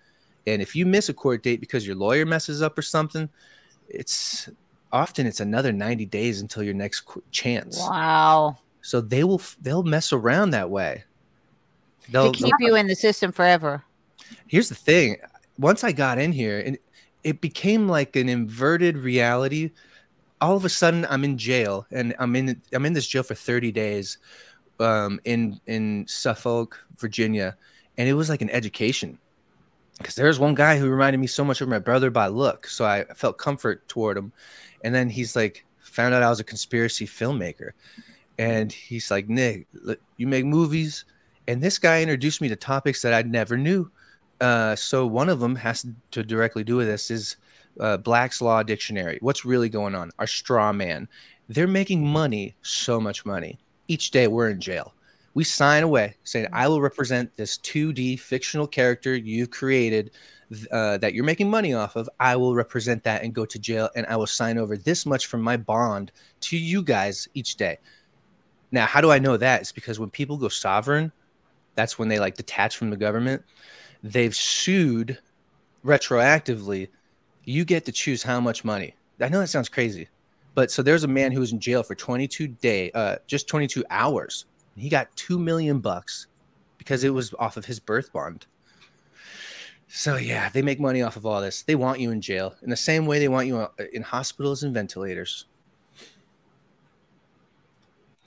And 0.48 0.62
if 0.62 0.76
you 0.76 0.86
miss 0.86 1.10
a 1.10 1.14
court 1.14 1.44
date 1.44 1.60
because 1.60 1.86
your 1.86 1.96
lawyer 1.96 2.26
messes 2.26 2.62
up 2.62 2.78
or 2.78 2.82
something, 2.82 3.30
it's 3.88 4.50
often 4.92 5.26
it's 5.28 5.40
another 5.40 5.72
90 5.72 6.06
days 6.08 6.42
until 6.42 6.64
your 6.64 6.74
next 6.74 7.04
chance. 7.32 7.78
Wow. 7.80 8.58
So 8.82 9.02
they 9.02 9.24
will 9.24 9.42
they'll 9.62 9.84
mess 9.84 10.12
around 10.12 10.52
that 10.52 10.70
way. 10.70 11.04
They'll 12.10 12.32
to 12.32 12.44
keep 12.44 12.56
you 12.60 12.76
in 12.76 12.88
the 12.88 12.96
system 12.96 13.32
forever. 13.32 13.84
Here's 14.48 14.70
the 14.70 14.76
thing. 14.76 15.18
Once 15.58 15.84
I 15.84 15.92
got 15.92 16.18
in 16.18 16.32
here, 16.32 16.60
and 16.60 16.78
it 17.24 17.42
became 17.42 17.88
like 17.88 18.16
an 18.16 18.30
inverted 18.30 18.98
reality. 18.98 19.72
All 20.40 20.58
of 20.58 20.66
a 20.66 20.70
sudden, 20.70 21.06
I'm 21.08 21.24
in 21.24 21.38
jail, 21.38 21.86
and 21.92 22.16
I'm 22.18 22.36
in 22.36 22.60
I'm 22.74 22.86
in 22.86 22.94
this 22.94 23.08
jail 23.08 23.22
for 23.22 23.36
30 23.36 23.72
days, 23.72 24.18
um, 24.80 25.20
in 25.24 25.60
in 25.68 26.06
Suffolk, 26.08 26.84
Virginia, 26.98 27.56
and 27.98 28.10
it 28.10 28.14
was 28.14 28.30
like 28.30 28.42
an 28.42 28.50
education. 28.50 29.20
Because 30.02 30.16
there's 30.16 30.40
one 30.40 30.56
guy 30.56 30.78
who 30.78 30.90
reminded 30.90 31.20
me 31.20 31.28
so 31.28 31.44
much 31.44 31.62
of 31.62 31.70
my 31.70 31.80
brother 31.80 32.10
by 32.10 32.28
look, 32.28 32.68
so 32.68 32.86
I 32.86 33.06
felt 33.16 33.38
comfort 33.38 33.88
toward 33.88 34.18
him. 34.18 34.32
And 34.84 34.94
then 34.94 35.10
he's 35.10 35.36
like, 35.36 35.66
found 35.80 36.14
out 36.14 36.24
I 36.24 36.30
was 36.30 36.40
a 36.40 36.46
conspiracy 36.46 37.06
filmmaker, 37.06 37.72
and 38.38 38.72
he's 38.72 39.12
like, 39.12 39.30
Nick, 39.30 39.68
you 40.18 40.28
make 40.28 40.46
movies, 40.46 41.06
and 41.48 41.62
this 41.62 41.78
guy 41.78 42.02
introduced 42.02 42.42
me 42.42 42.50
to 42.50 42.56
topics 42.56 43.02
that 43.02 43.14
I 43.14 43.22
never 43.28 43.58
knew 43.58 43.92
uh, 44.42 44.76
so 44.76 45.06
one 45.06 45.30
of 45.30 45.40
them 45.40 45.56
has 45.56 45.86
to 46.10 46.24
directly 46.24 46.64
do 46.64 46.78
with 46.78 46.88
this 46.88 47.12
is 47.12 47.38
uh, 47.80 47.98
Black's 47.98 48.42
Law 48.42 48.64
Dictionary. 48.64 49.20
What's 49.22 49.46
really 49.46 49.70
going 49.70 49.94
on? 49.94 50.12
Our 50.18 50.28
straw 50.28 50.74
man. 50.74 51.08
They're 51.48 51.68
making 51.68 52.06
money, 52.06 52.56
so 52.64 53.00
much 53.00 53.24
money. 53.24 53.60
Each 53.88 54.10
day 54.10 54.28
we're 54.28 54.50
in 54.50 54.60
jail. 54.60 54.96
We 55.34 55.44
sign 55.44 55.84
away 55.84 56.16
saying, 56.24 56.48
I 56.52 56.68
will 56.68 56.82
represent 56.82 57.36
this 57.36 57.58
2D 57.58 58.20
fictional 58.20 58.68
character 58.68 59.16
you've 59.16 59.52
created 59.52 60.12
uh, 60.72 60.98
that 60.98 61.14
you're 61.14 61.24
making 61.24 61.50
money 61.50 61.74
off 61.74 61.96
of. 61.96 62.10
I 62.20 62.36
will 62.36 62.54
represent 62.54 63.04
that 63.06 63.24
and 63.24 63.34
go 63.34 63.46
to 63.46 63.58
jail, 63.60 63.90
and 63.96 64.06
I 64.08 64.18
will 64.18 64.28
sign 64.28 64.58
over 64.58 64.76
this 64.76 65.06
much 65.06 65.28
from 65.28 65.42
my 65.42 65.56
bond 65.56 66.12
to 66.42 66.58
you 66.58 66.84
guys 66.84 67.30
each 67.34 67.56
day. 67.56 67.80
Now, 68.72 68.86
how 68.86 69.00
do 69.00 69.12
I 69.12 69.20
know 69.20 69.38
that? 69.38 69.62
It's 69.62 69.72
because 69.72 70.00
when 70.00 70.10
people 70.10 70.38
go 70.38 70.50
sovereign, 70.50 71.12
that's 71.76 71.98
when 71.98 72.10
they 72.10 72.20
like 72.20 72.36
detach 72.36 72.76
from 72.76 72.90
the 72.90 72.98
government 72.98 73.44
they've 74.04 74.36
sued 74.36 75.20
retroactively, 75.86 76.90
you 77.44 77.66
get 77.66 77.86
to 77.86 77.92
choose 77.92 78.24
how 78.24 78.40
much 78.40 78.64
money. 78.64 78.96
I 79.20 79.30
know 79.30 79.40
that 79.40 79.48
sounds 79.48 79.70
crazy, 79.70 80.10
but 80.56 80.72
so 80.72 80.82
there's 80.82 81.04
a 81.04 81.08
man 81.08 81.32
who 81.32 81.40
was 81.40 81.52
in 81.52 81.60
jail 81.60 81.84
for 81.84 81.96
22 81.96 82.48
day, 82.48 82.92
uh, 82.92 83.18
just 83.28 83.48
22 83.48 83.84
hours. 83.90 84.46
He 84.76 84.90
got 84.90 85.16
two 85.16 85.38
million 85.38 85.80
bucks 85.80 86.28
because 86.78 87.04
it 87.04 87.14
was 87.14 87.34
off 87.38 87.58
of 87.58 87.66
his 87.66 87.80
birth 87.80 88.12
bond. 88.12 88.46
So 89.88 90.16
yeah, 90.16 90.50
they 90.50 90.62
make 90.62 90.80
money 90.80 91.02
off 91.02 91.18
of 91.18 91.26
all 91.26 91.42
this. 91.42 91.64
They 91.64 91.76
want 91.76 92.00
you 92.00 92.12
in 92.12 92.22
jail 92.22 92.56
in 92.62 92.70
the 92.70 92.78
same 92.78 93.06
way 93.06 93.20
they 93.20 93.28
want 93.28 93.48
you 93.48 93.58
uh, 93.58 93.68
in 93.92 94.02
hospitals 94.02 94.64
and 94.64 94.74
ventilators. 94.74 95.46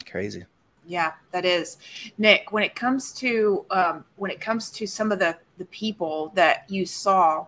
Crazy. 0.09 0.45
Yeah, 0.87 1.13
that 1.33 1.47
is 1.47 1.79
Nick. 2.19 2.53
When 2.53 2.63
it 2.63 2.75
comes 2.75 3.13
to 3.15 3.65
um, 3.71 4.05
when 4.17 4.31
it 4.31 4.41
comes 4.41 4.71
to 4.73 4.87
some 4.87 5.11
of 5.11 5.19
the 5.19 5.37
the 5.57 5.65
people 5.67 6.31
that 6.35 6.65
you 6.69 6.85
saw, 6.85 7.47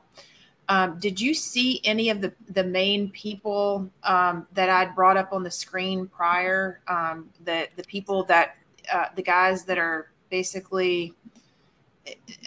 um, 0.71 0.99
did 0.99 1.21
you 1.21 1.35
see 1.35 1.81
any 1.85 2.09
of 2.09 2.23
the 2.23 2.33
the 2.49 2.65
main 2.65 3.11
people 3.11 3.91
um, 4.03 4.47
that 4.55 4.71
I'd 4.71 4.95
brought 4.95 5.19
up 5.19 5.35
on 5.35 5.43
the 5.43 5.51
screen 5.51 6.07
prior? 6.07 6.81
Um, 6.89 7.29
the 7.45 7.69
the 7.77 7.85
people 7.85 8.25
that 8.25 8.57
uh, 8.93 9.07
the 9.15 9.23
guys 9.23 9.65
that 9.65 9.79
are 9.79 10.11
basically. 10.31 11.15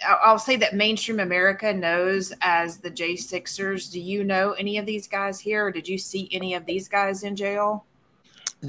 I'll 0.08 0.38
say 0.38 0.56
that 0.56 0.74
mainstream 0.74 1.20
America 1.20 1.70
knows 1.70 2.32
as 2.40 2.78
the 2.78 2.88
J 2.88 3.14
Sixers. 3.16 3.90
Do 3.90 4.00
you 4.00 4.24
know 4.24 4.52
any 4.52 4.78
of 4.78 4.86
these 4.86 5.06
guys 5.06 5.38
here, 5.38 5.66
or 5.66 5.70
did 5.70 5.86
you 5.86 5.98
see 5.98 6.30
any 6.32 6.54
of 6.54 6.64
these 6.64 6.88
guys 6.88 7.24
in 7.24 7.36
jail? 7.36 7.84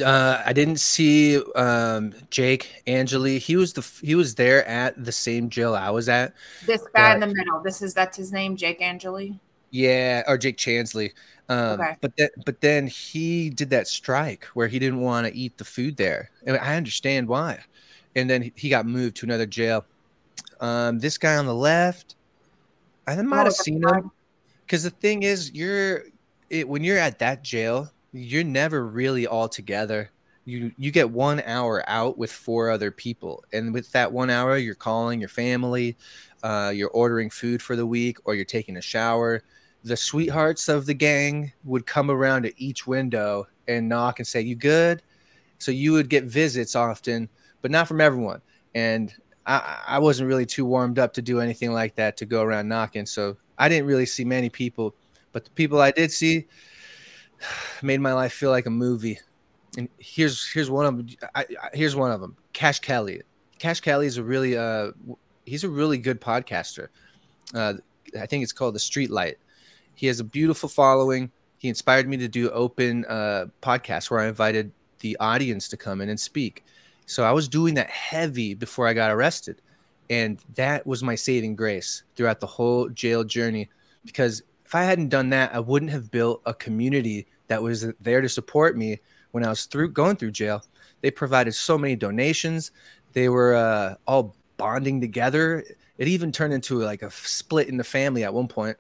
Uh, 0.04 0.42
I 0.46 0.54
didn't 0.54 0.80
see 0.80 1.42
um, 1.56 2.14
Jake 2.30 2.84
Angeli. 2.88 3.40
He 3.40 3.58
was 3.58 3.74
the 3.74 3.82
he 4.02 4.16
was 4.16 4.36
there 4.36 4.66
at 4.66 5.04
the 5.04 5.12
same 5.12 5.50
jail 5.50 5.76
I 5.76 5.90
was 5.90 6.08
at. 6.08 6.34
This 6.66 6.82
guy 6.94 7.10
but, 7.10 7.14
in 7.16 7.20
the 7.22 7.36
middle. 7.36 7.62
This 7.62 7.82
is 7.82 7.94
that's 7.94 8.18
his 8.18 8.32
name, 8.32 8.56
Jake 8.56 8.82
Angeli. 8.82 9.40
Yeah, 9.70 10.24
or 10.28 10.38
Jake 10.38 10.58
Chansley. 10.58 11.12
Um, 11.52 11.82
okay. 11.82 11.98
But 12.00 12.16
then, 12.16 12.30
but 12.46 12.62
then 12.62 12.88
he 12.88 13.50
did 13.50 13.70
that 13.72 13.88
strike 13.88 14.46
where 14.54 14.68
he 14.68 14.80
didn't 14.80 15.02
want 15.02 15.28
to 15.28 15.36
eat 15.36 15.58
the 15.58 15.66
food 15.66 15.98
there, 15.98 16.30
and 16.46 16.58
I 16.58 16.76
understand 16.76 17.28
why. 17.28 17.60
And 18.16 18.30
then 18.30 18.52
he 18.56 18.70
got 18.70 18.86
moved 18.86 19.18
to 19.18 19.26
another 19.26 19.46
jail. 19.46 19.86
Um, 20.60 21.00
this 21.00 21.18
guy 21.18 21.36
on 21.36 21.46
the 21.46 21.56
left, 21.56 22.16
I 23.08 23.22
might 23.22 23.42
oh, 23.42 23.44
have 23.46 23.54
seen 23.54 23.84
him 23.84 24.12
because 24.66 24.84
the 24.84 24.90
thing 24.90 25.24
is, 25.24 25.52
you're 25.54 26.04
it, 26.50 26.68
when 26.68 26.84
you're 26.84 26.98
at 26.98 27.20
that 27.20 27.44
jail 27.44 27.92
you're 28.14 28.44
never 28.44 28.86
really 28.86 29.28
all 29.28 29.48
together. 29.48 30.12
You 30.46 30.72
you 30.78 30.92
get 30.92 31.10
one 31.10 31.42
hour 31.46 31.84
out 31.88 32.18
with 32.18 32.32
four 32.32 32.70
other 32.70 32.92
people, 32.92 33.44
and 33.54 33.74
with 33.74 33.92
that 33.92 34.12
one 34.12 34.30
hour, 34.30 34.58
you're 34.58 34.76
calling 34.76 35.20
your 35.20 35.30
family, 35.30 35.96
uh, 36.44 36.72
you're 36.74 36.90
ordering 36.90 37.30
food 37.30 37.62
for 37.62 37.76
the 37.76 37.86
week, 37.86 38.18
or 38.26 38.34
you're 38.36 38.46
taking 38.46 38.78
a 38.78 38.82
shower. 38.82 39.44
The 39.84 39.98
sweethearts 39.98 40.70
of 40.70 40.86
the 40.86 40.94
gang 40.94 41.54
would 41.64 41.86
come 41.86 42.12
around 42.12 42.44
to 42.44 42.62
each 42.62 42.86
window 42.86 43.48
and 43.68 43.90
knock 43.90 44.20
and 44.20 44.28
say, 44.28 44.42
"You 44.42 44.56
good?" 44.56 45.02
So 45.58 45.72
you 45.72 45.94
would 45.94 46.10
get 46.10 46.24
visits 46.26 46.76
often, 46.76 47.30
but 47.62 47.72
not 47.72 47.88
from 47.88 48.02
everyone. 48.02 48.42
And 48.74 49.14
I, 49.46 49.82
I 49.88 50.00
wasn't 50.00 50.28
really 50.28 50.46
too 50.46 50.66
warmed 50.66 51.00
up 51.00 51.14
to 51.14 51.22
do 51.22 51.40
anything 51.40 51.72
like 51.72 51.96
that 51.96 52.18
to 52.18 52.26
go 52.26 52.42
around 52.42 52.68
knocking. 52.68 53.06
So 53.06 53.38
I 53.58 53.70
didn't 53.70 53.88
really 53.88 54.06
see 54.06 54.26
many 54.26 54.50
people, 54.50 54.96
but 55.32 55.46
the 55.46 55.52
people 55.52 55.82
I 55.82 55.92
did 55.92 56.12
see, 56.12 56.48
made 57.82 58.02
my 58.02 58.14
life 58.14 58.34
feel 58.34 58.52
like 58.52 58.66
a 58.66 58.72
movie. 58.72 59.20
And 59.78 59.88
here's 60.00 60.50
here's 60.52 60.70
one 60.70 60.86
of 60.86 60.98
them. 60.98 61.08
I, 61.36 61.42
I, 61.42 61.70
here's 61.74 61.96
one 61.96 62.12
of 62.12 62.22
them. 62.22 62.36
Kash 62.54 62.80
Kelly. 62.80 63.22
Kash 63.58 63.80
Kelly 63.80 64.08
is 64.08 64.18
a 64.18 64.24
really 64.24 64.58
uh 64.58 64.92
he's 65.46 65.64
a 65.64 65.70
really 65.70 65.98
good 65.98 66.20
podcaster. 66.20 66.88
Uh, 67.54 67.74
I 68.20 68.26
think 68.26 68.44
it's 68.44 68.54
called 68.54 68.76
the 68.76 68.80
Street 68.80 69.10
Light. 69.10 69.38
He 70.02 70.08
has 70.08 70.20
a 70.20 70.24
beautiful 70.24 70.68
following. 70.68 71.30
He 71.60 71.70
inspired 71.70 72.10
me 72.10 72.18
to 72.18 72.28
do 72.28 72.50
open 72.50 73.06
uh, 73.06 73.46
podcasts 73.62 74.10
where 74.10 74.20
I 74.20 74.30
invited 74.30 74.72
the 74.98 75.16
audience 75.20 75.68
to 75.68 75.78
come 75.78 76.02
in 76.02 76.10
and 76.10 76.20
speak. 76.20 76.66
So 77.06 77.24
I 77.24 77.32
was 77.32 77.48
doing 77.48 77.76
that 77.76 77.92
heavy 77.92 78.56
before 78.56 78.88
I 78.88 78.94
got 78.94 79.12
arrested. 79.12 79.62
And 80.10 80.40
that 80.56 80.88
was 80.88 81.04
my 81.04 81.14
saving 81.14 81.56
grace 81.56 82.02
throughout 82.16 82.40
the 82.40 82.48
whole 82.48 82.90
jail 82.90 83.24
journey 83.24 83.70
because 84.04 84.42
if 84.66 84.74
I 84.74 84.82
hadn't 84.82 85.10
done 85.10 85.30
that, 85.30 85.54
I 85.54 85.60
wouldn't 85.60 85.92
have 85.92 86.10
built 86.10 86.42
a 86.48 86.54
community 86.56 87.28
that 87.46 87.62
was 87.62 87.86
there 88.02 88.22
to 88.22 88.30
support 88.30 88.76
me 88.76 89.02
when 89.34 89.46
I 89.46 89.50
was 89.50 89.66
through 89.66 89.92
going 89.92 90.16
through 90.16 90.32
jail. 90.32 90.66
They 91.02 91.12
provided 91.12 91.54
so 91.54 91.78
many 91.78 91.96
donations. 91.96 92.72
They 93.14 93.30
were 93.30 93.54
uh, 93.54 93.96
all 94.08 94.36
bonding 94.58 95.00
together. 95.00 95.64
It 96.00 96.08
even 96.08 96.32
turned 96.32 96.56
into 96.56 96.80
like 96.80 97.04
a 97.04 97.12
split 97.12 97.70
in 97.70 97.78
the 97.78 97.84
family 97.84 98.24
at 98.24 98.34
one 98.34 98.48
point. 98.48 98.78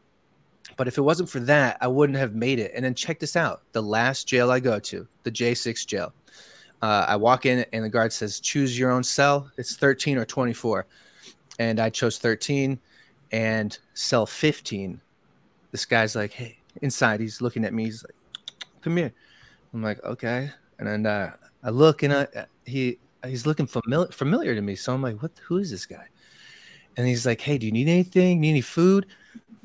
But 0.77 0.87
if 0.87 0.97
it 0.97 1.01
wasn't 1.01 1.29
for 1.29 1.39
that, 1.41 1.77
I 1.81 1.87
wouldn't 1.87 2.17
have 2.17 2.33
made 2.33 2.59
it. 2.59 2.71
And 2.75 2.83
then 2.83 2.95
check 2.95 3.19
this 3.19 3.35
out: 3.35 3.61
the 3.71 3.81
last 3.81 4.27
jail 4.27 4.51
I 4.51 4.59
go 4.59 4.79
to, 4.79 5.07
the 5.23 5.31
J6 5.31 5.85
jail. 5.85 6.13
Uh, 6.81 7.05
I 7.07 7.15
walk 7.15 7.45
in 7.45 7.65
and 7.73 7.83
the 7.83 7.89
guard 7.89 8.11
says, 8.11 8.39
"Choose 8.39 8.77
your 8.77 8.91
own 8.91 9.03
cell. 9.03 9.51
It's 9.57 9.75
13 9.75 10.17
or 10.17 10.25
24," 10.25 10.87
and 11.59 11.79
I 11.79 11.89
chose 11.89 12.17
13 12.17 12.79
and 13.31 13.77
cell 13.93 14.25
15. 14.25 14.99
This 15.71 15.85
guy's 15.85 16.15
like, 16.15 16.33
"Hey," 16.33 16.57
inside 16.81 17.19
he's 17.19 17.41
looking 17.41 17.63
at 17.65 17.73
me. 17.73 17.85
He's 17.85 18.03
like, 18.03 18.15
"Come 18.81 18.97
here." 18.97 19.13
I'm 19.73 19.83
like, 19.83 20.03
"Okay," 20.03 20.51
and 20.79 20.87
then 20.87 21.05
uh, 21.05 21.33
I 21.63 21.69
look 21.69 22.03
and 22.03 22.13
I, 22.13 22.27
he 22.65 22.97
he's 23.25 23.45
looking 23.45 23.67
familiar 23.67 24.11
familiar 24.11 24.55
to 24.55 24.61
me. 24.61 24.75
So 24.75 24.93
I'm 24.93 25.01
like, 25.01 25.21
"What? 25.21 25.31
Who 25.43 25.57
is 25.57 25.69
this 25.69 25.85
guy?" 25.85 26.07
And 26.97 27.07
he's 27.07 27.25
like, 27.25 27.41
"Hey, 27.41 27.57
do 27.57 27.65
you 27.67 27.71
need 27.71 27.87
anything? 27.87 28.41
Need 28.41 28.49
any 28.49 28.61
food?" 28.61 29.05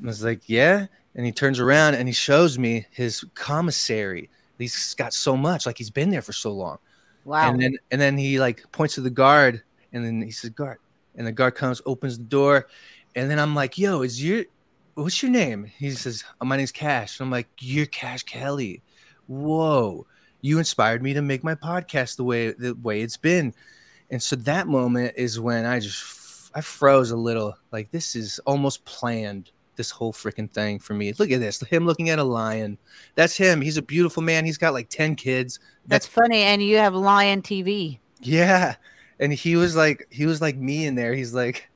I 0.01 0.07
was 0.07 0.23
like, 0.23 0.47
"Yeah." 0.47 0.87
And 1.15 1.25
he 1.25 1.31
turns 1.31 1.59
around 1.59 1.95
and 1.95 2.07
he 2.07 2.13
shows 2.13 2.59
me 2.59 2.85
his 2.91 3.25
commissary. 3.33 4.29
He's 4.57 4.93
got 4.93 5.13
so 5.13 5.35
much, 5.35 5.65
like 5.65 5.77
he's 5.77 5.89
been 5.89 6.09
there 6.09 6.21
for 6.21 6.33
so 6.33 6.51
long. 6.51 6.77
Wow. 7.25 7.51
And 7.51 7.61
then 7.61 7.77
and 7.91 7.99
then 7.99 8.17
he 8.17 8.39
like 8.39 8.63
points 8.71 8.95
to 8.95 9.01
the 9.01 9.09
guard 9.09 9.61
and 9.91 10.05
then 10.05 10.21
he 10.21 10.31
says, 10.31 10.51
guard. 10.51 10.77
And 11.15 11.25
the 11.25 11.31
guard 11.31 11.55
comes, 11.55 11.81
opens 11.85 12.17
the 12.17 12.23
door. 12.23 12.67
And 13.15 13.29
then 13.29 13.39
I'm 13.39 13.55
like, 13.55 13.77
yo, 13.77 14.01
is 14.01 14.23
your 14.23 14.45
what's 14.93 15.21
your 15.21 15.31
name? 15.31 15.65
He 15.65 15.91
says, 15.91 16.23
oh, 16.39 16.45
my 16.45 16.57
name's 16.57 16.71
Kash. 16.71 17.19
And 17.19 17.25
I'm 17.25 17.31
like, 17.31 17.47
you're 17.59 17.85
Kash 17.87 18.23
Kelly. 18.23 18.81
Whoa. 19.27 20.05
You 20.41 20.59
inspired 20.59 21.01
me 21.01 21.13
to 21.13 21.21
make 21.21 21.43
my 21.43 21.55
podcast 21.55 22.15
the 22.15 22.23
way 22.23 22.51
the 22.51 22.73
way 22.75 23.01
it's 23.01 23.17
been. 23.17 23.53
And 24.09 24.21
so 24.21 24.35
that 24.37 24.67
moment 24.67 25.15
is 25.17 25.39
when 25.39 25.65
I 25.65 25.79
just 25.79 26.51
I 26.55 26.61
froze 26.61 27.11
a 27.11 27.17
little. 27.17 27.57
Like 27.71 27.91
this 27.91 28.15
is 28.15 28.39
almost 28.45 28.85
planned 28.85 29.51
this 29.77 29.91
whole 29.91 30.11
freaking 30.11 30.51
thing 30.51 30.79
for 30.79 30.93
me. 30.93 31.13
Look 31.17 31.31
at 31.31 31.39
this. 31.39 31.61
Him 31.61 31.85
looking 31.85 32.09
at 32.09 32.19
a 32.19 32.23
lion. 32.23 32.77
That's 33.15 33.37
him. 33.37 33.61
He's 33.61 33.77
a 33.77 33.81
beautiful 33.81 34.21
man. 34.21 34.45
He's 34.45 34.57
got 34.57 34.73
like 34.73 34.89
10 34.89 35.15
kids. 35.15 35.59
That's, 35.85 36.05
That's 36.05 36.07
funny. 36.07 36.41
And 36.41 36.61
you 36.61 36.77
have 36.77 36.93
Lion 36.93 37.41
TV. 37.41 37.99
Yeah. 38.21 38.75
And 39.19 39.31
he 39.31 39.55
was 39.55 39.75
like, 39.75 40.07
he 40.09 40.25
was 40.25 40.41
like 40.41 40.57
me 40.57 40.85
in 40.85 40.95
there. 40.95 41.13
He's 41.13 41.33
like, 41.33 41.69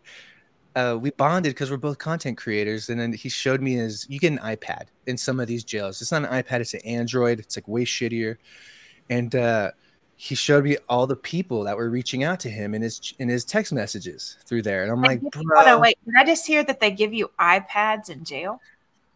uh, 0.75 0.97
we 0.99 1.11
bonded 1.11 1.51
because 1.51 1.71
we're 1.71 1.77
both 1.77 1.97
content 1.97 2.37
creators. 2.37 2.89
And 2.89 2.99
then 2.99 3.13
he 3.13 3.29
showed 3.29 3.61
me 3.61 3.75
his, 3.75 4.05
you 4.09 4.19
get 4.19 4.33
an 4.33 4.39
iPad 4.39 4.87
in 5.07 5.17
some 5.17 5.39
of 5.39 5.47
these 5.47 5.63
jails. 5.63 6.01
It's 6.01 6.11
not 6.11 6.25
an 6.25 6.43
iPad, 6.43 6.59
it's 6.59 6.73
an 6.73 6.81
Android. 6.85 7.39
It's 7.39 7.55
like 7.55 7.67
way 7.67 7.85
shittier. 7.85 8.37
And, 9.09 9.33
uh, 9.35 9.71
he 10.21 10.35
showed 10.35 10.65
me 10.65 10.77
all 10.87 11.07
the 11.07 11.15
people 11.15 11.63
that 11.63 11.75
were 11.75 11.89
reaching 11.89 12.23
out 12.23 12.39
to 12.41 12.47
him 12.47 12.75
in 12.75 12.83
his 12.83 13.15
in 13.17 13.27
his 13.27 13.43
text 13.43 13.73
messages 13.73 14.37
through 14.45 14.61
there, 14.61 14.83
and 14.83 14.91
I'm 14.91 15.01
like, 15.01 15.19
bro, 15.19 15.79
wait, 15.79 15.97
did 16.05 16.13
I 16.15 16.23
just 16.23 16.45
hear 16.45 16.63
that 16.63 16.79
they 16.79 16.91
give 16.91 17.11
you 17.11 17.31
iPads 17.39 18.11
in 18.11 18.23
jail? 18.23 18.61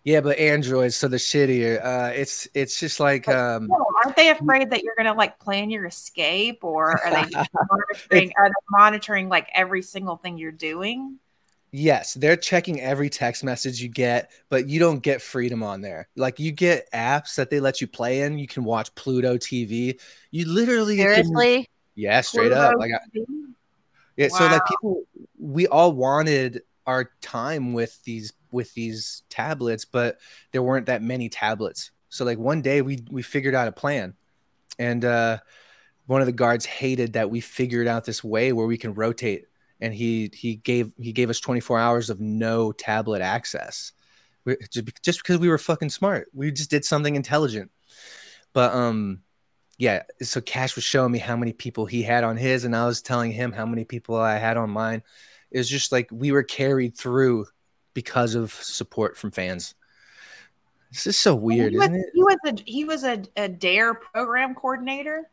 Yeah, 0.04 0.22
but 0.22 0.39
Androids, 0.39 0.96
so 0.96 1.08
the 1.08 1.18
shittier. 1.18 1.80
Uh, 1.86 2.12
it's 2.15 2.48
it's 2.56 2.80
just 2.80 3.00
like 3.00 3.28
um, 3.28 3.70
aren't 4.04 4.15
they 4.15 4.32
afraid 4.32 4.72
that 4.72 4.82
you're 4.82 4.96
gonna 4.98 5.13
like 5.13 5.38
plan 5.38 5.70
your 5.70 5.86
escape, 5.86 6.63
or 6.63 7.00
are 7.00 7.12
they 7.12 7.30
monitoring? 7.70 8.34
are 8.36 8.50
they 8.50 8.54
monitoring 8.72 9.30
like 9.30 9.48
every 9.54 9.84
single 9.84 10.15
thing 10.15 10.39
you're 10.39 10.52
doing? 10.52 11.20
Yes, 11.78 12.14
they're 12.14 12.38
checking 12.38 12.80
every 12.80 13.10
text 13.10 13.44
message 13.44 13.82
you 13.82 13.90
get, 13.90 14.32
but 14.48 14.70
you 14.70 14.80
don't 14.80 15.00
get 15.00 15.22
freedom 15.22 15.62
on 15.62 15.82
there. 15.82 16.08
Like 16.16 16.40
you 16.40 16.54
get 16.54 16.90
apps 16.94 17.36
that 17.36 17.50
they 17.50 17.60
let 17.60 17.82
you 17.82 17.88
play 17.88 18.22
in. 18.22 18.40
You 18.40 18.48
can 18.48 18.64
watch 18.64 18.96
Pluto 18.96 19.36
TV. 19.36 20.00
You 20.32 20.48
literally 20.48 20.96
seriously, 20.96 21.56
can, 21.56 21.66
yeah, 21.96 22.22
straight 22.22 22.54
Pluto 22.54 22.62
up. 22.62 22.78
Like, 22.78 22.94
I, 22.94 23.00
yeah. 24.16 24.28
Wow. 24.32 24.38
So 24.38 24.46
like 24.48 24.66
people, 24.66 25.04
we 25.38 25.68
all 25.68 25.92
wanted 25.92 26.62
our 26.88 27.12
time 27.20 27.74
with 27.74 28.02
these 28.06 28.32
with 28.52 28.74
these 28.74 29.24
tablets, 29.30 29.84
but 29.84 30.18
there 30.54 30.64
weren't 30.64 30.86
that 30.86 31.02
many 31.02 31.28
tablets. 31.28 31.92
So 32.08 32.24
like 32.24 32.38
one 32.38 32.62
day 32.62 32.84
we 32.84 33.04
we 33.12 33.22
figured 33.22 33.54
out 33.54 33.68
a 33.68 33.74
plan, 33.74 34.14
and 34.80 35.04
uh, 35.04 35.40
one 36.06 36.22
of 36.22 36.28
the 36.28 36.32
guards 36.32 36.66
hated 36.66 37.14
that 37.14 37.30
we 37.30 37.42
figured 37.42 37.88
out 37.88 38.06
this 38.06 38.24
way 38.24 38.54
where 38.54 38.66
we 38.66 38.78
can 38.78 38.94
rotate 38.94 39.48
and 39.86 39.93
he 39.93 40.32
he 40.34 40.56
gave 40.56 40.91
he 41.00 41.13
gave 41.13 41.30
us 41.30 41.39
24 41.39 41.80
hours 41.80 42.10
of 42.10 42.19
no 42.19 42.71
tablet 42.71 43.21
access. 43.21 43.91
We, 44.43 44.58
just 45.04 45.19
because 45.19 45.38
we 45.38 45.48
were 45.48 45.60
fucking 45.60 45.89
smart. 45.89 46.28
We 46.34 46.52
just 46.52 46.71
did 46.71 46.84
something 46.84 47.15
intelligent. 47.15 47.71
But 48.54 48.74
um 48.74 49.21
yeah 49.78 50.04
so 50.21 50.39
Kash 50.41 50.76
was 50.76 50.86
showing 50.86 51.12
me 51.12 51.19
how 51.19 51.36
many 51.36 51.54
people 51.54 51.86
he 51.86 52.02
had 52.02 52.24
on 52.24 52.38
his 52.38 52.63
and 52.63 52.74
i 52.74 52.86
was 52.86 53.02
telling 53.02 53.30
him 53.30 53.52
how 53.52 53.65
many 53.65 53.84
people 53.86 54.15
i 54.15 54.38
had 54.38 54.58
on 54.58 54.69
mine. 54.69 55.04
It 55.52 55.60
was 55.60 55.69
just 55.69 55.91
like 55.91 56.10
we 56.12 56.32
were 56.32 56.43
carried 56.43 56.98
through 56.98 57.45
because 57.93 58.36
of 58.36 58.52
support 58.52 59.17
from 59.17 59.32
fans. 59.32 59.76
This 60.91 61.08
is 61.08 61.19
so 61.19 61.36
weird 61.36 61.74
he 61.74 61.78
was, 61.78 61.89
he 62.13 62.24
was 62.24 62.38
a 62.45 62.54
he 62.65 62.86
was 62.86 63.04
a, 63.04 63.24
a 63.36 63.50
DARE 63.50 63.93
program 63.93 64.56
coordinator 64.56 65.30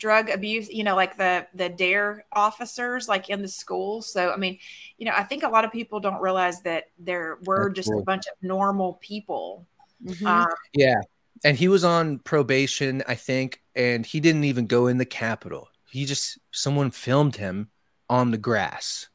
drug 0.00 0.30
abuse 0.30 0.68
you 0.70 0.82
know 0.82 0.96
like 0.96 1.16
the 1.18 1.46
the 1.54 1.68
DARE 1.68 2.24
officers 2.32 3.06
like 3.06 3.28
in 3.28 3.42
the 3.42 3.48
schools 3.48 4.10
so 4.10 4.30
i 4.30 4.36
mean 4.36 4.58
you 4.96 5.04
know 5.04 5.12
i 5.14 5.22
think 5.22 5.42
a 5.42 5.48
lot 5.48 5.64
of 5.64 5.70
people 5.70 6.00
don't 6.00 6.20
realize 6.20 6.62
that 6.62 6.86
there 6.98 7.38
were 7.44 7.68
That's 7.68 7.76
just 7.76 7.90
cool. 7.90 8.00
a 8.00 8.04
bunch 8.04 8.26
of 8.26 8.32
normal 8.42 8.94
people. 8.94 9.66
Mm-hmm. 10.04 10.26
um, 10.26 10.48
yeah. 10.72 11.00
And 11.44 11.56
he 11.56 11.68
was 11.68 11.84
on 11.84 12.18
probation 12.20 13.02
i 13.06 13.14
think 13.14 13.62
and 13.76 14.04
he 14.04 14.20
didn't 14.20 14.44
even 14.44 14.66
go 14.66 14.88
in 14.88 14.98
the 14.98 15.04
capitol. 15.04 15.68
He 15.90 16.06
just 16.06 16.38
someone 16.50 16.90
filmed 16.90 17.36
him 17.36 17.70
on 18.08 18.30
the 18.30 18.38
grass 18.38 19.08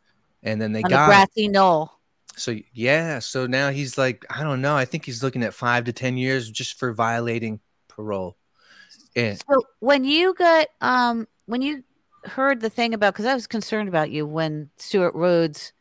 and 0.44 0.62
then 0.62 0.72
they 0.72 0.84
on 0.84 0.90
got 0.90 1.08
the 1.08 1.12
grassy 1.12 1.48
knoll. 1.48 2.00
So 2.38 2.56
yeah 2.74 3.20
so 3.20 3.48
now 3.48 3.72
he's 3.72 3.98
like 3.98 4.24
i 4.30 4.44
don't 4.44 4.62
know 4.62 4.76
i 4.76 4.86
think 4.86 5.06
he's 5.06 5.24
looking 5.24 5.42
at 5.42 5.54
five 5.54 5.86
to 5.86 5.94
ten 5.94 6.18
years 6.18 6.52
just 6.52 6.78
for 6.78 6.94
violating 6.94 7.60
parole 7.88 8.38
yeah. 9.16 9.36
So 9.36 9.62
when 9.80 10.04
you 10.04 10.34
got 10.34 10.68
um 10.82 11.28
when 11.46 11.62
you 11.62 11.84
heard 12.26 12.62
the 12.62 12.70
thing 12.70 12.94
about 12.94 13.14
because 13.14 13.26
I 13.26 13.34
was 13.34 13.48
concerned 13.48 13.90
about 13.90 14.12
you 14.12 14.26
when 14.26 14.70
Stewart 14.78 15.16
Rhodes, 15.16 15.74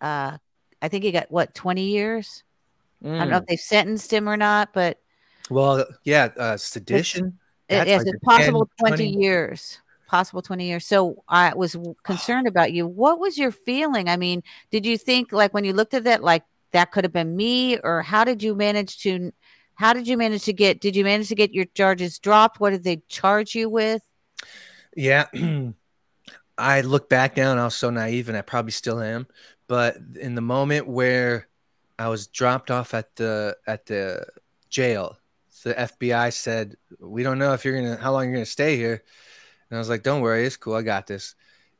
uh, 0.00 0.38
I 0.82 0.88
think 0.88 1.04
he 1.04 1.12
got 1.12 1.30
what 1.30 1.54
twenty 1.54 1.84
years. 1.84 2.42
Mm. 3.04 3.14
I 3.14 3.18
don't 3.18 3.30
know 3.30 3.36
if 3.38 3.42
mm. 3.44 3.48
they 3.48 3.56
sentenced 3.56 4.12
him 4.12 4.28
or 4.28 4.36
not, 4.36 4.72
but 4.72 5.00
well, 5.50 5.84
yeah, 6.04 6.28
uh, 6.36 6.56
sedition. 6.56 7.38
It's, 7.68 8.04
it, 8.04 8.06
like 8.06 8.22
possible 8.22 8.68
10, 8.84 8.90
20, 8.96 9.12
20 9.12 9.22
years 9.22 9.80
possible 10.06 10.40
20 10.40 10.66
years. 10.66 10.86
So 10.86 11.22
I 11.28 11.54
was 11.54 11.76
concerned 12.02 12.46
about 12.46 12.72
you. 12.72 12.86
What 12.86 13.18
was 13.18 13.36
your 13.36 13.50
feeling? 13.50 14.08
I 14.08 14.16
mean, 14.16 14.42
did 14.70 14.86
you 14.86 14.96
think 14.96 15.32
like 15.32 15.52
when 15.52 15.64
you 15.64 15.72
looked 15.72 15.94
at 15.94 16.04
that, 16.04 16.22
like 16.22 16.44
that 16.72 16.92
could 16.92 17.04
have 17.04 17.12
been 17.12 17.36
me, 17.36 17.78
or 17.78 18.02
how 18.02 18.24
did 18.24 18.42
you 18.42 18.54
manage 18.54 18.98
to 19.02 19.32
how 19.76 19.92
did 19.92 20.08
you 20.08 20.16
manage 20.16 20.44
to 20.44 20.52
get? 20.52 20.80
Did 20.80 20.96
you 20.96 21.04
manage 21.04 21.28
to 21.28 21.34
get 21.34 21.52
your 21.52 21.66
charges 21.66 22.18
dropped? 22.18 22.60
What 22.60 22.70
did 22.70 22.82
they 22.82 23.02
charge 23.08 23.54
you 23.54 23.68
with? 23.68 24.02
Yeah, 24.96 25.26
I 26.58 26.80
look 26.80 27.08
back 27.08 27.36
now 27.36 27.52
and 27.52 27.60
I 27.60 27.64
was 27.64 27.74
so 27.74 27.90
naive, 27.90 28.28
and 28.28 28.36
I 28.36 28.42
probably 28.42 28.72
still 28.72 29.00
am. 29.00 29.26
But 29.68 29.96
in 30.18 30.34
the 30.34 30.40
moment 30.40 30.86
where 30.86 31.48
I 31.98 32.08
was 32.08 32.26
dropped 32.26 32.70
off 32.70 32.94
at 32.94 33.14
the 33.16 33.56
at 33.66 33.86
the 33.86 34.26
jail, 34.70 35.18
the 35.62 35.74
FBI 35.74 36.32
said, 36.32 36.76
"We 36.98 37.22
don't 37.22 37.38
know 37.38 37.52
if 37.52 37.64
you're 37.64 37.76
gonna 37.76 37.96
how 37.96 38.12
long 38.12 38.24
you're 38.24 38.34
gonna 38.34 38.46
stay 38.46 38.76
here." 38.76 39.02
And 39.68 39.76
I 39.76 39.78
was 39.78 39.88
like, 39.90 40.02
"Don't 40.02 40.22
worry, 40.22 40.46
it's 40.46 40.56
cool. 40.56 40.74
I 40.74 40.82
got 40.82 41.06
this." 41.06 41.34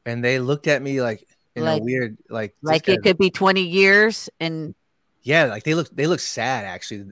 And 0.04 0.22
they 0.22 0.38
looked 0.38 0.66
at 0.66 0.82
me 0.82 1.00
like 1.00 1.26
in 1.54 1.64
like, 1.64 1.80
a 1.80 1.85
weird 1.85 2.18
like 2.28 2.54
like 2.62 2.88
it 2.88 3.02
could 3.02 3.16
be 3.16 3.30
20 3.30 3.62
years 3.62 4.28
and 4.38 4.74
yeah, 5.22 5.44
like 5.44 5.64
they 5.64 5.74
look 5.74 5.88
they 5.96 6.06
look 6.06 6.20
sad 6.20 6.64
actually 6.64 7.06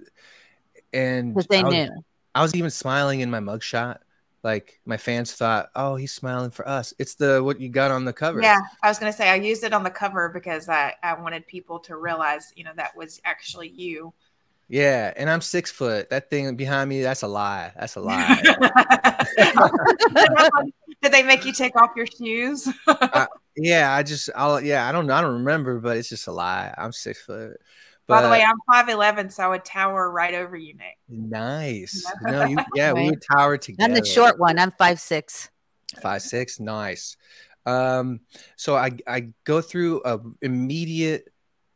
and 0.94 1.34
because 1.34 1.46
they 1.48 1.58
I 1.58 1.64
was, 1.64 1.74
knew. 1.74 1.90
I 2.34 2.42
was 2.42 2.54
even 2.54 2.70
smiling 2.70 3.20
in 3.20 3.30
my 3.30 3.40
mugshot. 3.40 3.98
Like 4.42 4.80
my 4.84 4.98
fans 4.98 5.32
thought, 5.32 5.70
oh, 5.74 5.96
he's 5.96 6.12
smiling 6.12 6.50
for 6.50 6.68
us. 6.68 6.92
It's 6.98 7.14
the 7.14 7.42
what 7.42 7.60
you 7.60 7.70
got 7.70 7.90
on 7.90 8.04
the 8.04 8.12
cover. 8.12 8.42
Yeah, 8.42 8.60
I 8.82 8.88
was 8.88 8.98
gonna 8.98 9.12
say 9.12 9.30
I 9.30 9.36
used 9.36 9.64
it 9.64 9.72
on 9.72 9.82
the 9.82 9.90
cover 9.90 10.28
because 10.28 10.68
I 10.68 10.94
I 11.02 11.14
wanted 11.14 11.46
people 11.46 11.78
to 11.80 11.96
realize, 11.96 12.52
you 12.54 12.64
know, 12.64 12.72
that 12.76 12.96
was 12.96 13.20
actually 13.24 13.68
you. 13.68 14.12
Yeah, 14.68 15.12
and 15.16 15.28
I'm 15.28 15.40
six 15.40 15.70
foot. 15.70 16.10
That 16.10 16.30
thing 16.30 16.56
behind 16.56 16.88
me, 16.88 17.02
that's 17.02 17.22
a 17.22 17.28
lie. 17.28 17.72
That's 17.78 17.96
a 17.96 18.00
lie. 18.00 18.36
Did 21.02 21.12
they 21.12 21.22
make 21.22 21.44
you 21.44 21.52
take 21.52 21.80
off 21.80 21.90
your 21.96 22.06
shoes? 22.06 22.68
uh, 22.86 23.26
yeah, 23.56 23.94
I 23.94 24.02
just, 24.02 24.30
I'll, 24.34 24.60
yeah, 24.60 24.88
I 24.88 24.92
don't, 24.92 25.06
know, 25.06 25.14
I 25.14 25.20
don't 25.20 25.34
remember, 25.34 25.78
but 25.78 25.98
it's 25.98 26.08
just 26.08 26.26
a 26.28 26.32
lie. 26.32 26.74
I'm 26.78 26.92
six 26.92 27.20
foot. 27.20 27.60
By 28.06 28.22
the 28.22 28.28
way, 28.28 28.42
I'm 28.42 28.56
five 28.70 28.88
eleven, 28.88 29.30
so 29.30 29.44
I 29.44 29.48
would 29.48 29.64
tower 29.64 30.10
right 30.10 30.34
over 30.34 30.56
you, 30.56 30.74
Nick. 30.74 30.98
Nice. 31.08 32.04
no, 32.22 32.44
you, 32.44 32.58
yeah, 32.74 32.92
we 32.92 33.10
would 33.10 33.22
tower 33.22 33.56
together. 33.56 33.90
I'm 33.90 33.94
the 33.98 34.04
short 34.04 34.38
one. 34.38 34.58
I'm 34.58 34.72
five 34.72 35.00
six. 35.00 35.48
Five 36.02 36.22
six. 36.22 36.60
Nice. 36.60 37.16
Um, 37.64 38.20
so 38.56 38.76
I 38.76 38.92
I 39.06 39.28
go 39.44 39.60
through 39.60 40.02
a 40.04 40.20
immediate. 40.42 41.30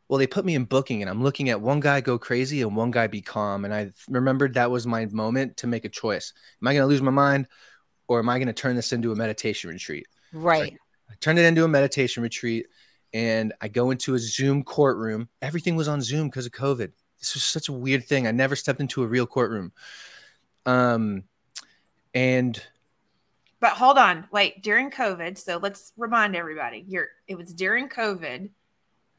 Well, 0.07 0.19
they 0.19 0.27
put 0.27 0.45
me 0.45 0.55
in 0.55 0.65
booking, 0.65 1.01
and 1.01 1.09
I'm 1.09 1.23
looking 1.23 1.49
at 1.49 1.61
one 1.61 1.79
guy 1.79 2.01
go 2.01 2.17
crazy 2.17 2.61
and 2.61 2.75
one 2.75 2.91
guy 2.91 3.07
be 3.07 3.21
calm, 3.21 3.65
and 3.65 3.73
I 3.73 3.91
remembered 4.07 4.55
that 4.55 4.71
was 4.71 4.85
my 4.87 5.05
moment 5.07 5.57
to 5.57 5.67
make 5.67 5.85
a 5.85 5.89
choice. 5.89 6.33
Am 6.61 6.67
I 6.67 6.73
going 6.73 6.83
to 6.83 6.87
lose 6.87 7.01
my 7.01 7.11
mind, 7.11 7.47
or 8.07 8.19
am 8.19 8.29
I 8.29 8.37
going 8.37 8.47
to 8.47 8.53
turn 8.53 8.75
this 8.75 8.91
into 8.91 9.11
a 9.11 9.15
meditation 9.15 9.69
retreat? 9.69 10.07
Right. 10.33 10.77
I 11.09 11.13
turned 11.19 11.39
it 11.39 11.45
into 11.45 11.63
a 11.63 11.67
meditation 11.67 12.23
retreat 12.23 12.67
and 13.13 13.53
I 13.61 13.67
go 13.67 13.91
into 13.91 14.15
a 14.15 14.19
Zoom 14.19 14.63
courtroom. 14.63 15.29
Everything 15.41 15.75
was 15.75 15.87
on 15.87 16.01
Zoom 16.01 16.27
because 16.27 16.45
of 16.45 16.51
COVID. 16.51 16.91
this 17.19 17.33
was 17.33 17.43
such 17.43 17.69
a 17.69 17.73
weird 17.73 18.05
thing. 18.05 18.27
I 18.27 18.31
never 18.31 18.55
stepped 18.55 18.79
into 18.79 19.03
a 19.03 19.07
real 19.07 19.25
courtroom. 19.25 19.71
Um, 20.65 21.23
and 22.13 22.61
but 23.59 23.71
hold 23.71 23.97
on, 23.97 24.27
wait. 24.31 24.63
During 24.63 24.89
COVID, 24.89 25.37
so 25.37 25.57
let's 25.57 25.91
remind 25.97 26.35
everybody, 26.35 26.85
you're 26.87 27.09
it 27.27 27.35
was 27.35 27.53
during 27.53 27.89
COVID. 27.89 28.49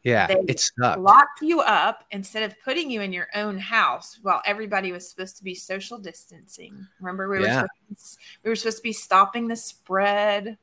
Yeah, 0.03 0.29
they 0.29 0.41
it 0.49 0.61
sucked. 0.61 1.01
Locked 1.01 1.43
you 1.43 1.61
up 1.61 2.05
instead 2.11 2.43
of 2.45 2.55
putting 2.65 2.91
you 2.91 3.03
in 3.03 3.13
your 3.13 3.29
own 3.35 3.59
house 3.59 4.19
while 4.23 4.41
everybody 4.47 4.93
was 4.93 5.09
supposed 5.11 5.37
to 5.37 5.45
be 5.45 5.55
social 5.55 5.99
distancing. 5.99 6.87
Remember, 7.01 7.29
we 7.29 7.43
yeah. 7.43 7.63
were 7.63 7.69
supposed 7.69 8.13
to, 8.13 8.19
we 8.45 8.51
were 8.51 8.57
supposed 8.57 8.77
to 8.79 8.83
be 8.83 8.93
stopping 8.95 9.47
the 9.47 9.57
spread. 9.57 10.57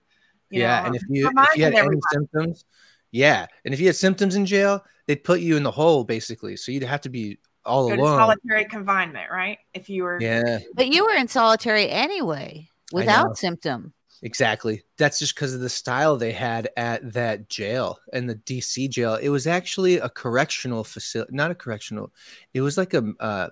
yeah, 0.49 0.82
know, 0.82 0.86
and 0.88 0.95
if 0.95 1.03
you 1.07 1.28
if 1.28 1.57
you 1.57 1.63
had 1.65 1.73
everybody. 1.75 1.88
any 1.88 2.01
symptoms, 2.11 2.65
yeah, 3.12 3.47
and 3.66 3.74
if 3.74 3.80
you 3.80 3.88
had 3.88 3.95
symptoms 3.95 4.36
in 4.36 4.45
jail, 4.45 4.84
they'd 5.08 5.24
put 5.24 5.39
you 5.39 5.58
in 5.58 5.64
the 5.64 5.72
hole 5.72 6.03
basically. 6.03 6.55
So 6.58 6.72
you'd 6.72 6.84
have 6.84 7.01
to 7.01 7.10
be 7.10 7.39
all 7.66 7.89
Go 7.89 7.95
alone. 7.95 8.18
solitary 8.18 8.66
confinement, 8.66 9.30
right? 9.32 9.58
If 9.74 9.89
you 9.89 10.03
were, 10.03 10.20
yeah, 10.22 10.60
but 10.76 10.88
you 10.88 11.05
were 11.05 11.14
in 11.14 11.28
solitary 11.28 11.89
anyway 11.89 12.70
without 12.91 13.38
symptom. 13.38 13.93
Exactly. 14.24 14.84
That's 14.97 15.20
just 15.20 15.36
because 15.36 15.53
of 15.53 15.60
the 15.60 15.70
style 15.70 16.18
they 16.18 16.32
had 16.32 16.70
at 16.76 17.14
that 17.14 17.49
jail 17.49 17.99
and 18.14 18.28
the 18.28 18.36
DC 18.36 18.89
jail. 18.89 19.16
It 19.16 19.30
was 19.30 19.45
actually 19.45 19.97
a 19.97 20.10
correctional 20.10 20.84
facility, 20.84 21.36
not 21.36 21.51
a 21.51 21.55
correctional. 21.55 22.12
It 22.53 22.62
was 22.62 22.78
like 22.78 22.93
a, 22.93 23.14
uh, 23.20 23.49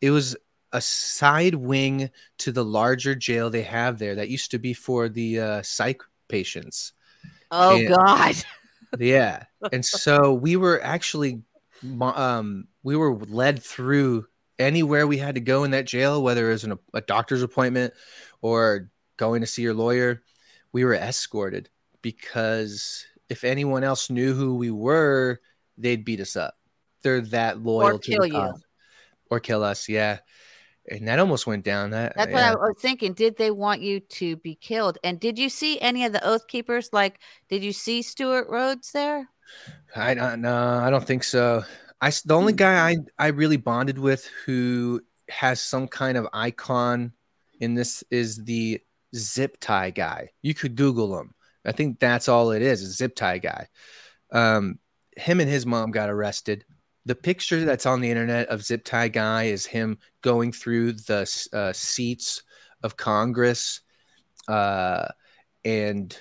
it 0.00 0.10
was 0.10 0.36
a 0.72 0.80
side 0.80 1.54
wing 1.54 2.10
to 2.38 2.52
the 2.52 2.64
larger 2.64 3.14
jail 3.14 3.48
they 3.48 3.62
have 3.62 3.98
there 3.98 4.16
that 4.16 4.28
used 4.28 4.50
to 4.50 4.58
be 4.58 4.74
for 4.74 5.08
the 5.08 5.40
uh, 5.40 5.62
psych 5.62 6.02
patients. 6.28 6.92
Oh 7.50 7.76
and, 7.76 7.88
God. 7.88 8.34
yeah, 8.98 9.44
and 9.72 9.84
so 9.84 10.32
we 10.32 10.56
were 10.56 10.82
actually, 10.82 11.42
um, 12.00 12.68
we 12.82 12.96
were 12.96 13.16
led 13.16 13.62
through 13.62 14.26
anywhere 14.58 15.06
we 15.06 15.18
had 15.18 15.34
to 15.34 15.40
go 15.40 15.64
in 15.64 15.72
that 15.72 15.86
jail, 15.86 16.22
whether 16.22 16.48
it 16.48 16.52
was 16.52 16.64
an, 16.64 16.78
a 16.94 17.00
doctor's 17.00 17.42
appointment 17.42 17.94
or 18.40 18.90
going 19.16 19.40
to 19.40 19.46
see 19.46 19.62
your 19.62 19.74
lawyer, 19.74 20.22
we 20.72 20.84
were 20.84 20.94
escorted 20.94 21.68
because 22.00 23.04
if 23.28 23.44
anyone 23.44 23.84
else 23.84 24.10
knew 24.10 24.34
who 24.34 24.56
we 24.56 24.70
were, 24.70 25.40
they'd 25.78 26.04
beat 26.04 26.20
us 26.20 26.36
up. 26.36 26.54
They're 27.02 27.20
that 27.20 27.62
loyal 27.62 27.96
or 27.96 27.98
kill 27.98 28.26
you 28.26 28.54
or 29.30 29.40
kill 29.40 29.64
us. 29.64 29.88
Yeah. 29.88 30.18
And 30.90 31.06
that 31.06 31.18
almost 31.18 31.46
went 31.46 31.64
down. 31.64 31.90
That, 31.90 32.14
That's 32.16 32.30
yeah. 32.30 32.52
what 32.52 32.60
I 32.60 32.68
was 32.68 32.76
thinking. 32.78 33.12
Did 33.12 33.36
they 33.36 33.50
want 33.50 33.82
you 33.82 34.00
to 34.00 34.36
be 34.36 34.56
killed? 34.56 34.98
And 35.04 35.20
did 35.20 35.38
you 35.38 35.48
see 35.48 35.80
any 35.80 36.04
of 36.04 36.12
the 36.12 36.26
oath 36.26 36.48
keepers? 36.48 36.90
Like, 36.92 37.20
did 37.48 37.62
you 37.62 37.72
see 37.72 38.02
Stewart 38.02 38.48
Rhodes 38.48 38.90
there? 38.92 39.28
I 39.94 40.14
don't 40.14 40.40
know. 40.40 40.78
I 40.82 40.90
don't 40.90 41.06
think 41.06 41.24
so. 41.24 41.64
I 42.00 42.10
the 42.24 42.34
only 42.34 42.52
guy 42.52 42.90
I 42.90 42.96
I 43.18 43.28
really 43.28 43.58
bonded 43.58 43.98
with 43.98 44.28
who 44.44 45.02
has 45.28 45.62
some 45.62 45.86
kind 45.86 46.18
of 46.18 46.26
icon 46.32 47.12
in 47.60 47.74
this 47.74 48.02
is 48.10 48.44
the 48.44 48.80
zip 49.14 49.58
tie 49.60 49.90
guy. 49.90 50.30
You 50.42 50.54
could 50.54 50.74
Google 50.74 51.18
him. 51.18 51.34
I 51.64 51.72
think 51.72 52.00
that's 52.00 52.28
all 52.28 52.50
it 52.50 52.62
is, 52.62 52.82
a 52.82 52.90
zip 52.90 53.14
tie 53.14 53.38
guy. 53.38 53.68
Um, 54.32 54.78
him 55.16 55.40
and 55.40 55.48
his 55.48 55.64
mom 55.64 55.92
got 55.92 56.10
arrested. 56.10 56.64
The 57.04 57.14
picture 57.14 57.64
that's 57.64 57.86
on 57.86 58.00
the 58.00 58.10
internet 58.10 58.48
of 58.48 58.62
zip 58.62 58.84
tie 58.84 59.08
guy 59.08 59.44
is 59.44 59.66
him 59.66 59.98
going 60.22 60.52
through 60.52 60.92
the 60.92 61.48
uh, 61.52 61.72
seats 61.72 62.42
of 62.82 62.96
Congress, 62.96 63.80
uh, 64.48 65.08
and 65.64 66.16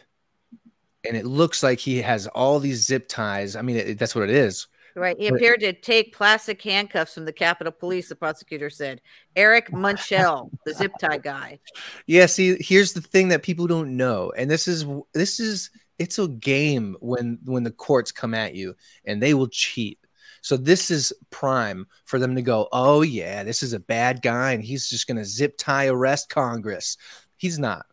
and 1.03 1.17
it 1.17 1.25
looks 1.25 1.63
like 1.63 1.79
he 1.79 2.01
has 2.01 2.27
all 2.27 2.59
these 2.59 2.85
zip 2.85 3.07
ties. 3.07 3.55
I 3.55 3.61
mean, 3.61 3.77
it, 3.77 3.99
that's 3.99 4.15
what 4.15 4.23
it 4.23 4.35
is. 4.35 4.67
Right. 4.95 5.17
He 5.17 5.27
appeared 5.27 5.61
to 5.61 5.73
take 5.73 6.13
plastic 6.13 6.61
handcuffs 6.61 7.13
from 7.13 7.25
the 7.25 7.31
Capitol 7.31 7.71
Police, 7.71 8.09
the 8.09 8.15
prosecutor 8.15 8.69
said. 8.69 9.01
Eric 9.35 9.71
Munchel, 9.71 10.51
the 10.65 10.73
zip 10.73 10.91
tie 10.99 11.17
guy. 11.17 11.59
Yeah, 12.07 12.25
see, 12.25 12.57
here's 12.59 12.93
the 12.93 13.01
thing 13.01 13.29
that 13.29 13.43
people 13.43 13.67
don't 13.67 13.95
know. 13.95 14.33
And 14.35 14.51
this 14.51 14.67
is 14.67 14.85
this 15.13 15.39
is 15.39 15.69
it's 15.97 16.19
a 16.19 16.27
game 16.27 16.97
when 16.99 17.39
when 17.45 17.63
the 17.63 17.71
courts 17.71 18.11
come 18.11 18.33
at 18.33 18.53
you 18.55 18.75
and 19.05 19.21
they 19.21 19.33
will 19.33 19.47
cheat. 19.47 19.99
So 20.41 20.57
this 20.57 20.91
is 20.91 21.13
prime 21.29 21.87
for 22.05 22.19
them 22.19 22.35
to 22.35 22.41
go, 22.41 22.67
"Oh 22.71 23.01
yeah, 23.01 23.43
this 23.43 23.63
is 23.63 23.73
a 23.73 23.79
bad 23.79 24.21
guy 24.21 24.51
and 24.51 24.63
he's 24.63 24.89
just 24.89 25.07
going 25.07 25.17
to 25.17 25.25
zip 25.25 25.57
tie 25.57 25.87
arrest 25.87 26.29
Congress." 26.29 26.97
He's 27.37 27.59
not. 27.59 27.85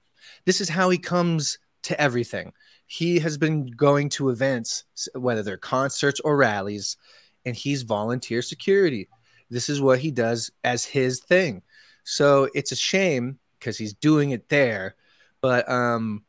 This 0.44 0.61
is 0.61 0.68
how 0.68 0.90
he 0.90 0.99
comes 0.99 1.59
to 1.82 2.01
everything 2.01 2.53
he 2.88 3.18
has 3.18 3.36
been 3.36 3.66
going 3.66 4.09
to 4.09 4.30
events, 4.30 4.84
whether 5.14 5.42
they're 5.42 5.59
concerts 5.59 6.20
or 6.20 6.38
rallies, 6.38 6.96
and 7.44 7.55
he's 7.55 7.82
volunteer 7.82 8.40
security. 8.40 9.09
This 9.51 9.68
is 9.68 9.80
what 9.80 9.99
he 9.99 10.11
does 10.11 10.51
as 10.64 10.86
his 10.86 11.20
thing. 11.20 11.62
So 12.05 12.49
it's 12.55 12.72
a 12.72 12.76
shame 12.76 13.38
because 13.59 13.76
he's 13.76 13.92
doing 13.92 14.30
it 14.30 14.49
there, 14.49 14.96
but 15.42 15.70
um, 15.70 16.24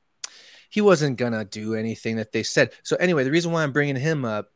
he 0.69 0.81
wasn't 0.81 1.17
gonna 1.17 1.45
do 1.45 1.75
anything 1.75 2.17
that 2.17 2.33
they 2.33 2.43
said. 2.43 2.73
So 2.83 2.97
anyway, 2.97 3.23
the 3.23 3.31
reason 3.31 3.53
why 3.53 3.63
I'm 3.63 3.71
bringing 3.71 3.95
him 3.95 4.25
up, 4.25 4.51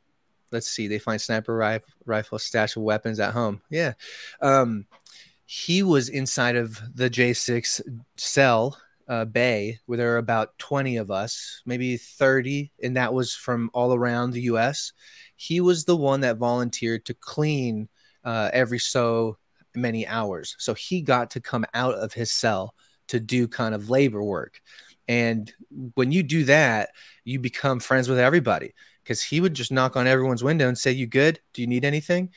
let's 0.53 0.67
see, 0.67 0.87
they 0.87 0.99
find 0.99 1.19
sniper 1.19 1.81
rifle, 2.05 2.39
stash 2.39 2.77
of 2.77 2.83
weapons 2.83 3.19
at 3.19 3.33
home. 3.33 3.61
Yeah, 3.69 3.93
um, 4.41 4.85
he 5.45 5.83
was 5.83 6.07
inside 6.07 6.55
of 6.55 6.79
the 6.95 7.09
J6 7.09 7.81
cell 8.15 8.77
uh, 9.07 9.25
bay 9.25 9.79
where 9.85 9.97
there 9.97 10.13
are 10.13 10.19
about 10.19 10.57
20 10.59 10.97
of 10.97 11.11
us, 11.11 11.61
maybe 11.65 11.97
30, 11.97 12.71
and 12.81 12.95
that 12.95 13.13
was 13.13 13.33
from 13.33 13.69
all 13.73 13.93
around 13.93 14.31
the 14.31 14.43
US. 14.43 14.93
He 15.35 15.59
was 15.59 15.83
the 15.83 15.97
one 15.97 16.21
that 16.21 16.37
volunteered 16.37 17.05
to 17.05 17.13
clean 17.13 17.89
uh, 18.23 18.49
every 18.53 18.79
so 18.79 19.37
many 19.75 20.07
hours. 20.07 20.55
So 20.59 20.73
he 20.73 21.01
got 21.01 21.31
to 21.31 21.41
come 21.41 21.65
out 21.73 21.95
of 21.95 22.13
his 22.13 22.31
cell 22.31 22.75
to 23.07 23.19
do 23.19 23.47
kind 23.47 23.75
of 23.75 23.89
labor 23.89 24.23
work. 24.23 24.61
And 25.07 25.51
when 25.95 26.13
you 26.13 26.23
do 26.23 26.45
that, 26.45 26.91
you 27.25 27.39
become 27.39 27.81
friends 27.81 28.07
with 28.07 28.19
everybody 28.19 28.73
because 29.03 29.21
he 29.21 29.41
would 29.41 29.53
just 29.53 29.71
knock 29.71 29.95
on 29.95 30.07
everyone's 30.07 30.43
window 30.43 30.67
and 30.67 30.77
say, 30.77 30.91
You 30.91 31.07
good? 31.07 31.39
Do 31.53 31.61
you 31.61 31.67
need 31.67 31.85
anything? 31.85 32.29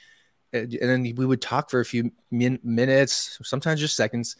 And 0.52 0.72
then 0.72 1.02
we 1.16 1.26
would 1.26 1.42
talk 1.42 1.70
for 1.70 1.80
a 1.80 1.84
few 1.84 2.12
min- 2.30 2.60
minutes, 2.62 3.38
sometimes 3.42 3.80
just 3.80 3.96
seconds 3.96 4.36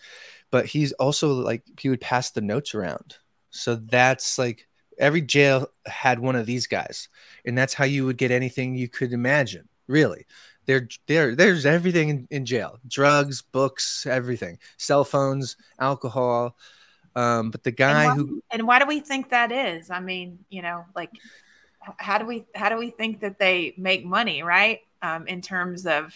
but 0.50 0.66
he's 0.66 0.92
also 0.92 1.32
like 1.32 1.62
he 1.78 1.88
would 1.88 2.00
pass 2.00 2.30
the 2.30 2.40
notes 2.40 2.74
around. 2.74 3.18
So 3.50 3.76
that's 3.76 4.38
like 4.38 4.68
every 4.98 5.20
jail 5.20 5.68
had 5.86 6.18
one 6.18 6.36
of 6.36 6.46
these 6.46 6.66
guys, 6.66 7.08
and 7.44 7.56
that's 7.56 7.74
how 7.74 7.84
you 7.84 8.06
would 8.06 8.16
get 8.16 8.30
anything 8.30 8.74
you 8.74 8.88
could 8.88 9.12
imagine. 9.12 9.68
Really, 9.88 10.26
there, 10.66 10.88
there, 11.06 11.34
there's 11.34 11.66
everything 11.66 12.08
in, 12.08 12.28
in 12.30 12.46
jail: 12.46 12.78
drugs, 12.86 13.42
books, 13.42 14.06
everything, 14.06 14.58
cell 14.76 15.04
phones, 15.04 15.56
alcohol. 15.78 16.56
Um, 17.14 17.50
but 17.50 17.64
the 17.64 17.70
guy 17.70 18.04
and 18.04 18.10
why, 18.10 18.14
who 18.14 18.42
and 18.50 18.66
why 18.66 18.78
do 18.78 18.86
we 18.86 19.00
think 19.00 19.30
that 19.30 19.50
is? 19.50 19.90
I 19.90 20.00
mean, 20.00 20.44
you 20.50 20.62
know, 20.62 20.84
like 20.94 21.10
how 21.98 22.18
do 22.18 22.26
we 22.26 22.44
how 22.54 22.68
do 22.68 22.76
we 22.76 22.90
think 22.90 23.20
that 23.20 23.38
they 23.38 23.74
make 23.76 24.04
money, 24.04 24.42
right? 24.42 24.80
Um, 25.02 25.26
in 25.26 25.40
terms 25.40 25.86
of 25.86 26.14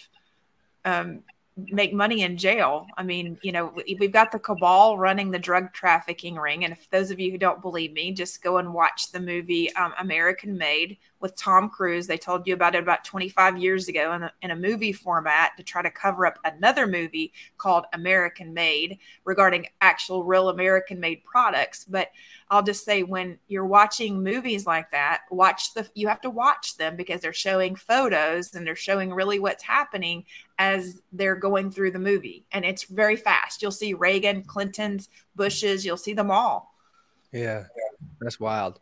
um, 0.85 1.23
make 1.57 1.93
money 1.93 2.23
in 2.23 2.37
jail. 2.37 2.87
I 2.97 3.03
mean, 3.03 3.37
you 3.41 3.51
know, 3.51 3.73
we've 3.99 4.11
got 4.11 4.31
the 4.31 4.39
cabal 4.39 4.97
running 4.97 5.31
the 5.31 5.39
drug 5.39 5.73
trafficking 5.73 6.35
ring. 6.35 6.63
And 6.63 6.73
if 6.73 6.89
those 6.89 7.11
of 7.11 7.19
you 7.19 7.31
who 7.31 7.37
don't 7.37 7.61
believe 7.61 7.93
me, 7.93 8.11
just 8.13 8.41
go 8.41 8.57
and 8.57 8.73
watch 8.73 9.11
the 9.11 9.19
movie 9.19 9.73
um, 9.75 9.93
American 9.99 10.57
Made 10.57 10.97
with 11.21 11.35
Tom 11.35 11.69
Cruise. 11.69 12.07
They 12.07 12.17
told 12.17 12.47
you 12.47 12.53
about 12.53 12.75
it 12.75 12.83
about 12.83 13.03
25 13.03 13.57
years 13.57 13.87
ago 13.87 14.13
in 14.13 14.23
a, 14.23 14.31
in 14.41 14.51
a 14.51 14.55
movie 14.55 14.91
format 14.91 15.51
to 15.57 15.63
try 15.63 15.81
to 15.81 15.91
cover 15.91 16.25
up 16.25 16.39
another 16.43 16.87
movie 16.87 17.33
called 17.57 17.85
American 17.93 18.53
Made 18.53 18.99
regarding 19.23 19.67
actual 19.81 20.23
real 20.23 20.49
American 20.49 20.99
made 20.99 21.23
products. 21.23 21.85
But 21.85 22.09
I'll 22.49 22.63
just 22.63 22.83
say 22.83 23.03
when 23.03 23.37
you're 23.47 23.65
watching 23.65 24.23
movies 24.23 24.65
like 24.65 24.91
that, 24.91 25.21
watch 25.29 25.73
the 25.73 25.89
you 25.93 26.07
have 26.07 26.21
to 26.21 26.29
watch 26.29 26.77
them 26.77 26.95
because 26.95 27.21
they're 27.21 27.33
showing 27.33 27.75
photos 27.75 28.53
and 28.53 28.65
they're 28.65 28.75
showing 28.75 29.13
really 29.13 29.39
what's 29.39 29.63
happening 29.63 30.25
as 30.59 31.01
they're 31.11 31.35
going 31.35 31.71
through 31.71 31.91
the 31.91 31.99
movie. 31.99 32.45
And 32.51 32.65
it's 32.65 32.83
very 32.83 33.15
fast. 33.15 33.61
You'll 33.61 33.71
see 33.71 33.93
Reagan, 33.93 34.43
Clinton's, 34.43 35.09
Bush's, 35.35 35.85
you'll 35.85 35.97
see 35.97 36.13
them 36.13 36.29
all. 36.29 36.75
Yeah. 37.31 37.63
That's 38.19 38.39
wild. 38.39 38.79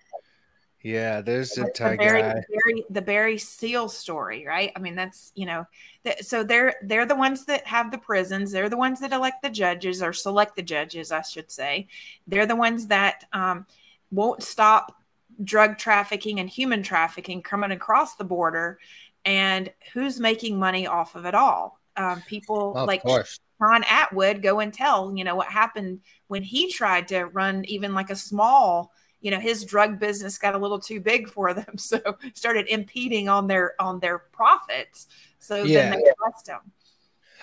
Yeah, 0.81 1.19
there's 1.19 1.57
a 1.57 1.63
the 1.63 1.95
Barry. 1.97 2.21
Barry, 2.21 2.85
the 2.89 3.01
Barry 3.01 3.37
Seal 3.37 3.89
story, 3.89 4.45
right? 4.47 4.71
I 4.75 4.79
mean, 4.79 4.95
that's 4.95 5.31
you 5.35 5.45
know, 5.45 5.67
th- 6.05 6.21
so 6.23 6.41
they're 6.43 6.75
they're 6.83 7.05
the 7.05 7.15
ones 7.15 7.45
that 7.45 7.67
have 7.67 7.91
the 7.91 7.97
prisons. 7.97 8.51
They're 8.51 8.69
the 8.69 8.77
ones 8.77 9.01
that 9.01 9.11
elect 9.11 9.43
the 9.43 9.49
judges 9.49 10.01
or 10.01 10.13
select 10.13 10.55
the 10.55 10.61
judges, 10.61 11.11
I 11.11 11.21
should 11.21 11.51
say. 11.51 11.87
They're 12.27 12.45
the 12.45 12.55
ones 12.55 12.87
that 12.87 13.25
um, 13.33 13.65
won't 14.09 14.41
stop 14.41 14.95
drug 15.43 15.77
trafficking 15.77 16.39
and 16.39 16.49
human 16.49 16.81
trafficking 16.81 17.41
coming 17.41 17.71
across 17.71 18.15
the 18.15 18.23
border. 18.23 18.79
And 19.25 19.71
who's 19.93 20.17
making 20.17 20.57
money 20.57 20.87
off 20.87 21.15
of 21.15 21.25
it 21.25 21.35
all? 21.35 21.81
Um, 21.97 22.21
people 22.25 22.73
oh, 22.77 22.85
like 22.85 23.03
John 23.03 23.83
Atwood 23.89 24.41
go 24.41 24.61
and 24.61 24.73
tell 24.73 25.13
you 25.13 25.25
know 25.25 25.35
what 25.35 25.47
happened 25.47 25.99
when 26.29 26.41
he 26.41 26.71
tried 26.71 27.09
to 27.09 27.25
run 27.25 27.65
even 27.65 27.93
like 27.93 28.09
a 28.09 28.15
small 28.15 28.93
you 29.21 29.31
know 29.31 29.39
his 29.39 29.65
drug 29.65 29.99
business 29.99 30.37
got 30.37 30.55
a 30.55 30.57
little 30.57 30.79
too 30.79 30.99
big 30.99 31.29
for 31.29 31.53
them 31.53 31.77
so 31.77 31.99
started 32.33 32.67
impeding 32.67 33.29
on 33.29 33.47
their 33.47 33.73
on 33.79 33.99
their 33.99 34.19
profits 34.19 35.07
So 35.39 35.63
yeah. 35.63 35.89
then 35.89 35.99
they 35.99 36.11
arrest 36.21 36.47
him. 36.47 36.59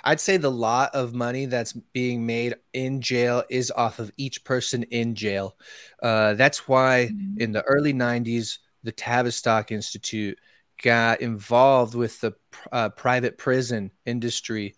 I'd 0.05 0.20
say 0.20 0.37
the 0.37 0.51
lot 0.51 0.95
of 0.95 1.14
money 1.14 1.47
that's 1.47 1.72
being 1.72 2.24
made 2.24 2.55
in 2.72 3.01
jail 3.01 3.43
is 3.51 3.72
off 3.72 3.99
of 3.99 4.12
each 4.16 4.45
person 4.45 4.85
in 4.85 5.14
jail. 5.14 5.57
Uh, 6.03 6.35
that's 6.35 6.68
why 6.68 7.09
mm-hmm. 7.11 7.41
in 7.41 7.53
the 7.53 7.62
early 7.62 7.93
90s, 7.93 8.59
the 8.85 8.93
Tavistock 8.93 9.72
Institute 9.72 10.39
got 10.83 11.20
involved 11.20 11.95
with 11.95 12.20
the 12.20 12.33
uh, 12.70 12.91
private 12.91 13.39
prison 13.39 13.91
industry 14.05 14.77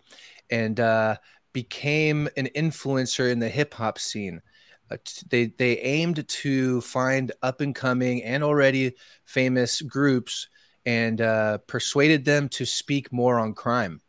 and 0.49 0.79
uh, 0.79 1.15
became 1.53 2.27
an 2.37 2.47
influencer 2.55 3.31
in 3.31 3.39
the 3.39 3.49
hip 3.49 3.73
hop 3.73 3.99
scene. 3.99 4.41
Uh, 4.91 4.97
they 5.29 5.47
they 5.57 5.77
aimed 5.79 6.27
to 6.27 6.81
find 6.81 7.31
up 7.41 7.61
and 7.61 7.75
coming 7.75 8.23
and 8.23 8.43
already 8.43 8.93
famous 9.25 9.81
groups 9.81 10.47
and 10.85 11.21
uh, 11.21 11.57
persuaded 11.59 12.25
them 12.25 12.49
to 12.49 12.65
speak 12.65 13.11
more 13.11 13.39
on 13.39 13.53
crime. 13.53 14.01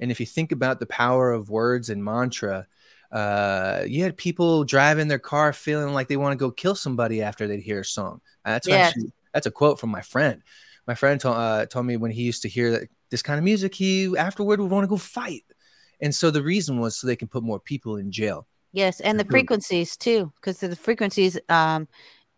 And 0.00 0.10
if 0.10 0.20
you 0.20 0.26
think 0.26 0.52
about 0.52 0.78
the 0.78 0.86
power 0.86 1.32
of 1.32 1.50
words 1.50 1.90
and 1.90 2.04
mantra, 2.04 2.66
uh, 3.10 3.82
you 3.86 4.02
had 4.02 4.16
people 4.16 4.64
driving 4.64 5.08
their 5.08 5.18
car 5.18 5.52
feeling 5.52 5.92
like 5.94 6.08
they 6.08 6.16
want 6.16 6.32
to 6.32 6.44
go 6.44 6.50
kill 6.50 6.74
somebody 6.74 7.22
after 7.22 7.46
they'd 7.46 7.60
hear 7.60 7.80
a 7.80 7.84
song. 7.84 8.20
Uh, 8.44 8.52
that's 8.52 8.68
yes. 8.68 8.88
actually 8.88 9.12
that's 9.32 9.46
a 9.46 9.50
quote 9.50 9.80
from 9.80 9.90
my 9.90 10.02
friend. 10.02 10.42
My 10.86 10.94
friend 10.94 11.20
told, 11.20 11.36
uh, 11.36 11.66
told 11.66 11.86
me 11.86 11.96
when 11.96 12.10
he 12.10 12.22
used 12.22 12.42
to 12.42 12.48
hear 12.48 12.70
that, 12.70 12.88
this 13.10 13.22
kind 13.22 13.38
of 13.38 13.44
music, 13.44 13.74
he 13.74 14.16
afterward 14.16 14.60
would 14.60 14.70
want 14.70 14.84
to 14.84 14.88
go 14.88 14.96
fight. 14.96 15.44
And 16.00 16.14
so 16.14 16.30
the 16.30 16.42
reason 16.42 16.80
was 16.80 16.96
so 16.96 17.06
they 17.06 17.16
can 17.16 17.28
put 17.28 17.42
more 17.42 17.60
people 17.60 17.96
in 17.96 18.12
jail. 18.12 18.46
Yes, 18.72 19.00
and 19.00 19.18
the 19.18 19.24
frequencies 19.24 19.96
too, 19.96 20.32
because 20.36 20.58
the 20.58 20.76
frequencies 20.76 21.38
um, 21.48 21.88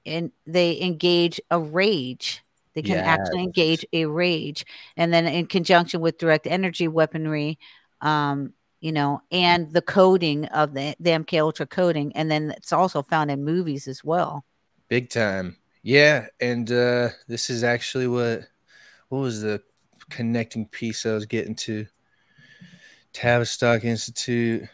and 0.07 0.31
they 0.47 0.81
engage 0.81 1.41
a 1.51 1.59
rage 1.59 2.43
they 2.75 2.83
can 2.83 2.97
yes. 2.97 3.07
actually 3.07 3.43
engage 3.43 3.85
a 3.93 4.07
rage. 4.07 4.65
And 4.97 5.13
then 5.13 5.27
in 5.27 5.47
conjunction 5.47 6.01
with 6.01 6.19
direct 6.19 6.47
energy 6.47 6.89
weaponry, 6.89 7.59
um, 8.01 8.53
you 8.81 8.93
know, 8.93 9.23
and 9.31 9.73
the 9.73 9.83
coding 9.83 10.47
of 10.47 10.75
the, 10.75 10.95
the 11.01 11.11
MK 11.11 11.41
Ultra 11.41 11.67
coding. 11.67 12.13
And 12.15 12.31
then 12.31 12.53
it's 12.57 12.73
also 12.73 13.03
found 13.03 13.31
in 13.31 13.45
movies 13.45 13.89
as 13.89 14.05
well. 14.05 14.45
Big 14.89 15.11
time. 15.11 15.57
Yeah. 15.83 16.27
And 16.41 16.71
uh, 16.71 17.11
this 17.27 17.51
is 17.51 17.65
actually 17.65 18.07
what 18.07 18.47
what 19.09 19.19
was 19.19 19.43
the 19.43 19.61
connecting 20.09 20.67
piece 20.67 21.05
I 21.05 21.13
was 21.13 21.27
getting 21.27 21.57
to? 21.57 21.87
Tavistock 23.13 23.85
Institute, 23.85 24.69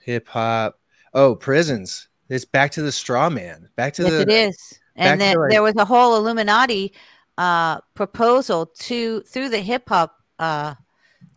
hip 0.00 0.26
hop. 0.26 0.79
Oh, 1.12 1.34
prisons. 1.34 2.08
It's 2.28 2.44
back 2.44 2.70
to 2.72 2.82
the 2.82 2.92
straw 2.92 3.28
man. 3.28 3.68
Back 3.76 3.94
to 3.94 4.02
yes, 4.02 4.12
the 4.12 4.20
it 4.22 4.28
is. 4.30 4.80
And 4.96 5.20
then 5.20 5.36
like, 5.36 5.50
there 5.50 5.62
was 5.62 5.74
a 5.76 5.84
whole 5.84 6.16
Illuminati 6.16 6.92
uh, 7.38 7.80
proposal 7.94 8.66
to 8.66 9.22
through 9.22 9.48
the 9.48 9.58
hip 9.58 9.88
hop 9.88 10.16
uh, 10.38 10.74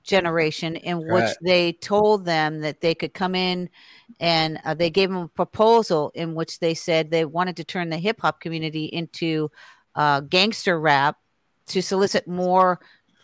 generation 0.04 0.76
in 0.76 1.08
which 1.08 1.30
they 1.42 1.74
told 1.74 2.26
them 2.26 2.60
that 2.60 2.82
they 2.82 2.94
could 2.94 3.14
come 3.14 3.36
in 3.36 3.70
and 4.20 4.60
uh, 4.66 4.74
they 4.74 4.90
gave 4.90 5.10
them 5.10 5.18
a 5.18 5.28
proposal 5.30 6.12
in 6.14 6.36
which 6.36 6.60
they 6.60 6.74
said 6.74 7.10
they 7.10 7.26
wanted 7.26 7.56
to 7.58 7.64
turn 7.64 7.90
the 7.90 7.98
hip 7.98 8.20
hop 8.22 8.42
community 8.42 8.86
into 8.86 9.50
uh, 9.96 10.20
gangster 10.20 10.80
rap 10.80 11.18
to 11.68 11.82
solicit 11.82 12.28
more 12.28 12.80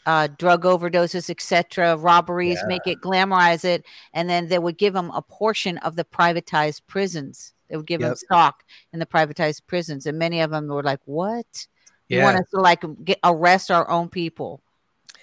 uh, 0.10 0.28
drug 0.40 0.64
overdoses, 0.64 1.30
etc., 1.30 1.96
robberies, 1.96 2.58
yeah. 2.62 2.68
make 2.68 2.88
it 2.88 3.00
glamorize 3.00 3.64
it, 3.64 3.86
and 4.12 4.28
then 4.28 4.48
they 4.48 4.58
would 4.58 4.76
give 4.76 4.94
them 4.96 5.12
a 5.12 5.22
portion 5.22 5.78
of 5.78 5.96
the 5.96 6.04
privatized 6.04 6.82
prisons. 6.88 7.54
They 7.70 7.78
would 7.78 7.86
give 7.86 8.02
yep. 8.02 8.10
them 8.10 8.16
stock 8.16 8.64
in 8.92 8.98
the 8.98 9.06
privatized 9.06 9.68
prisons, 9.68 10.08
and 10.08 10.18
many 10.18 10.40
of 10.40 10.50
them 10.50 10.68
were 10.68 10.82
like, 10.82 11.02
"What?" 11.06 11.68
Yeah. 12.08 12.18
You 12.18 12.24
want 12.24 12.38
us 12.38 12.50
to 12.56 12.60
like 12.60 12.84
get 13.04 13.20
arrest 13.24 13.70
our 13.70 13.88
own 13.88 14.10
people. 14.10 14.64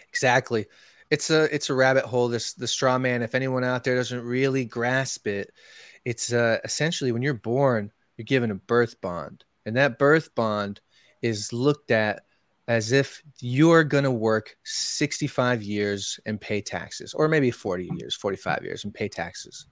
Exactly. 0.08 0.66
It's 1.10 1.30
a 1.30 1.52
it's 1.52 1.68
a 1.68 1.74
rabbit 1.74 2.04
hole. 2.04 2.28
This 2.28 2.52
the 2.52 2.68
straw 2.68 2.96
man. 2.96 3.22
If 3.22 3.34
anyone 3.34 3.64
out 3.64 3.82
there 3.82 3.96
doesn't 3.96 4.22
really 4.22 4.64
grasp 4.64 5.26
it, 5.26 5.52
it's 6.04 6.32
uh, 6.32 6.58
essentially 6.62 7.10
when 7.10 7.22
you're 7.22 7.34
born, 7.34 7.90
you're 8.16 8.24
given 8.24 8.52
a 8.52 8.54
birth 8.54 9.00
bond, 9.00 9.44
and 9.64 9.74
that 9.74 9.98
birth 9.98 10.32
bond 10.36 10.80
is 11.22 11.52
looked 11.52 11.90
at 11.90 12.22
as 12.68 12.92
if 12.92 13.22
you're 13.40 13.84
going 13.84 14.04
to 14.04 14.10
work 14.10 14.56
65 14.64 15.62
years 15.62 16.18
and 16.26 16.40
pay 16.40 16.60
taxes, 16.60 17.14
or 17.14 17.28
maybe 17.28 17.50
40 17.50 17.90
years, 17.98 18.14
45 18.14 18.64
years 18.64 18.84
and 18.84 18.92
pay 18.92 19.08
taxes, 19.08 19.66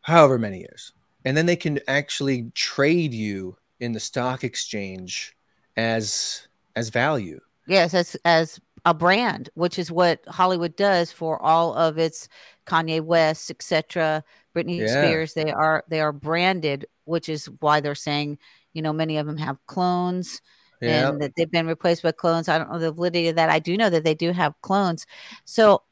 however 0.00 0.38
many 0.38 0.58
years. 0.58 0.92
And 1.24 1.36
then 1.36 1.46
they 1.46 1.56
can 1.56 1.78
actually 1.86 2.50
trade 2.54 3.12
you 3.14 3.56
in 3.80 3.92
the 3.92 4.00
stock 4.00 4.44
exchange 4.44 5.36
as 5.76 6.48
as 6.74 6.90
value. 6.90 7.40
Yes, 7.66 7.94
as 7.94 8.16
as 8.24 8.60
a 8.84 8.94
brand, 8.94 9.50
which 9.54 9.78
is 9.78 9.90
what 9.90 10.20
Hollywood 10.28 10.76
does 10.76 11.12
for 11.12 11.40
all 11.42 11.74
of 11.74 11.98
its 11.98 12.28
Kanye 12.66 13.00
West, 13.00 13.50
etc., 13.50 14.24
Britney 14.56 14.78
yeah. 14.78 14.86
Spears. 14.86 15.34
They 15.34 15.50
are 15.50 15.84
they 15.88 16.00
are 16.00 16.12
branded, 16.12 16.86
which 17.04 17.28
is 17.28 17.46
why 17.60 17.80
they're 17.80 17.94
saying, 17.94 18.38
you 18.72 18.82
know, 18.82 18.92
many 18.92 19.18
of 19.18 19.26
them 19.26 19.36
have 19.36 19.64
clones. 19.66 20.40
Yeah. 20.80 21.08
And 21.08 21.22
that 21.22 21.32
they've 21.36 21.50
been 21.50 21.66
replaced 21.66 22.02
by 22.02 22.12
clones. 22.12 22.48
I 22.48 22.58
don't 22.58 22.70
know 22.70 22.78
the 22.78 22.92
validity 22.92 23.28
of 23.28 23.36
that. 23.36 23.50
I 23.50 23.58
do 23.58 23.76
know 23.76 23.90
that 23.90 24.04
they 24.04 24.14
do 24.14 24.32
have 24.32 24.54
clones. 24.62 25.06
So 25.44 25.82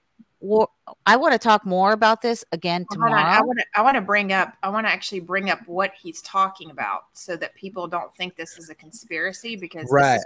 well, 0.40 0.72
I 1.06 1.16
want 1.16 1.32
to 1.32 1.38
talk 1.38 1.64
more 1.64 1.92
about 1.92 2.22
this 2.22 2.44
again 2.52 2.86
tomorrow. 2.90 3.14
I 3.14 3.40
want 3.40 3.58
to 3.58 3.64
I 3.74 3.82
want 3.82 3.96
to 3.96 4.00
bring 4.00 4.32
up 4.32 4.54
I 4.62 4.68
want 4.68 4.86
to 4.86 4.92
actually 4.92 5.20
bring 5.20 5.50
up 5.50 5.60
what 5.66 5.92
he's 6.00 6.22
talking 6.22 6.70
about 6.70 7.04
so 7.14 7.36
that 7.36 7.54
people 7.54 7.88
don't 7.88 8.14
think 8.16 8.36
this 8.36 8.58
is 8.58 8.70
a 8.70 8.74
conspiracy 8.74 9.56
because 9.56 9.88
right 9.90 10.20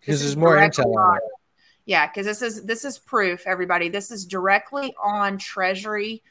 because 0.00 0.22
there's 0.22 0.36
more 0.36 0.56
intel 0.56 0.94
on. 0.96 1.18
Yeah, 1.86 2.06
because 2.06 2.26
this 2.26 2.42
is 2.42 2.64
this 2.64 2.84
is 2.84 2.98
proof, 2.98 3.46
everybody. 3.46 3.88
This 3.88 4.10
is 4.10 4.24
directly 4.24 4.94
on 5.02 5.38
Treasury, 5.38 6.22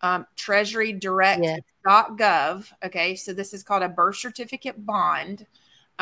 um, 0.00 0.26
Treasury 0.36 0.92
Direct.gov. 0.92 1.60
Yeah. 1.84 2.86
Okay, 2.86 3.14
so 3.14 3.32
this 3.32 3.52
is 3.52 3.62
called 3.62 3.82
a 3.82 3.88
birth 3.88 4.16
certificate 4.16 4.84
bond. 4.84 5.46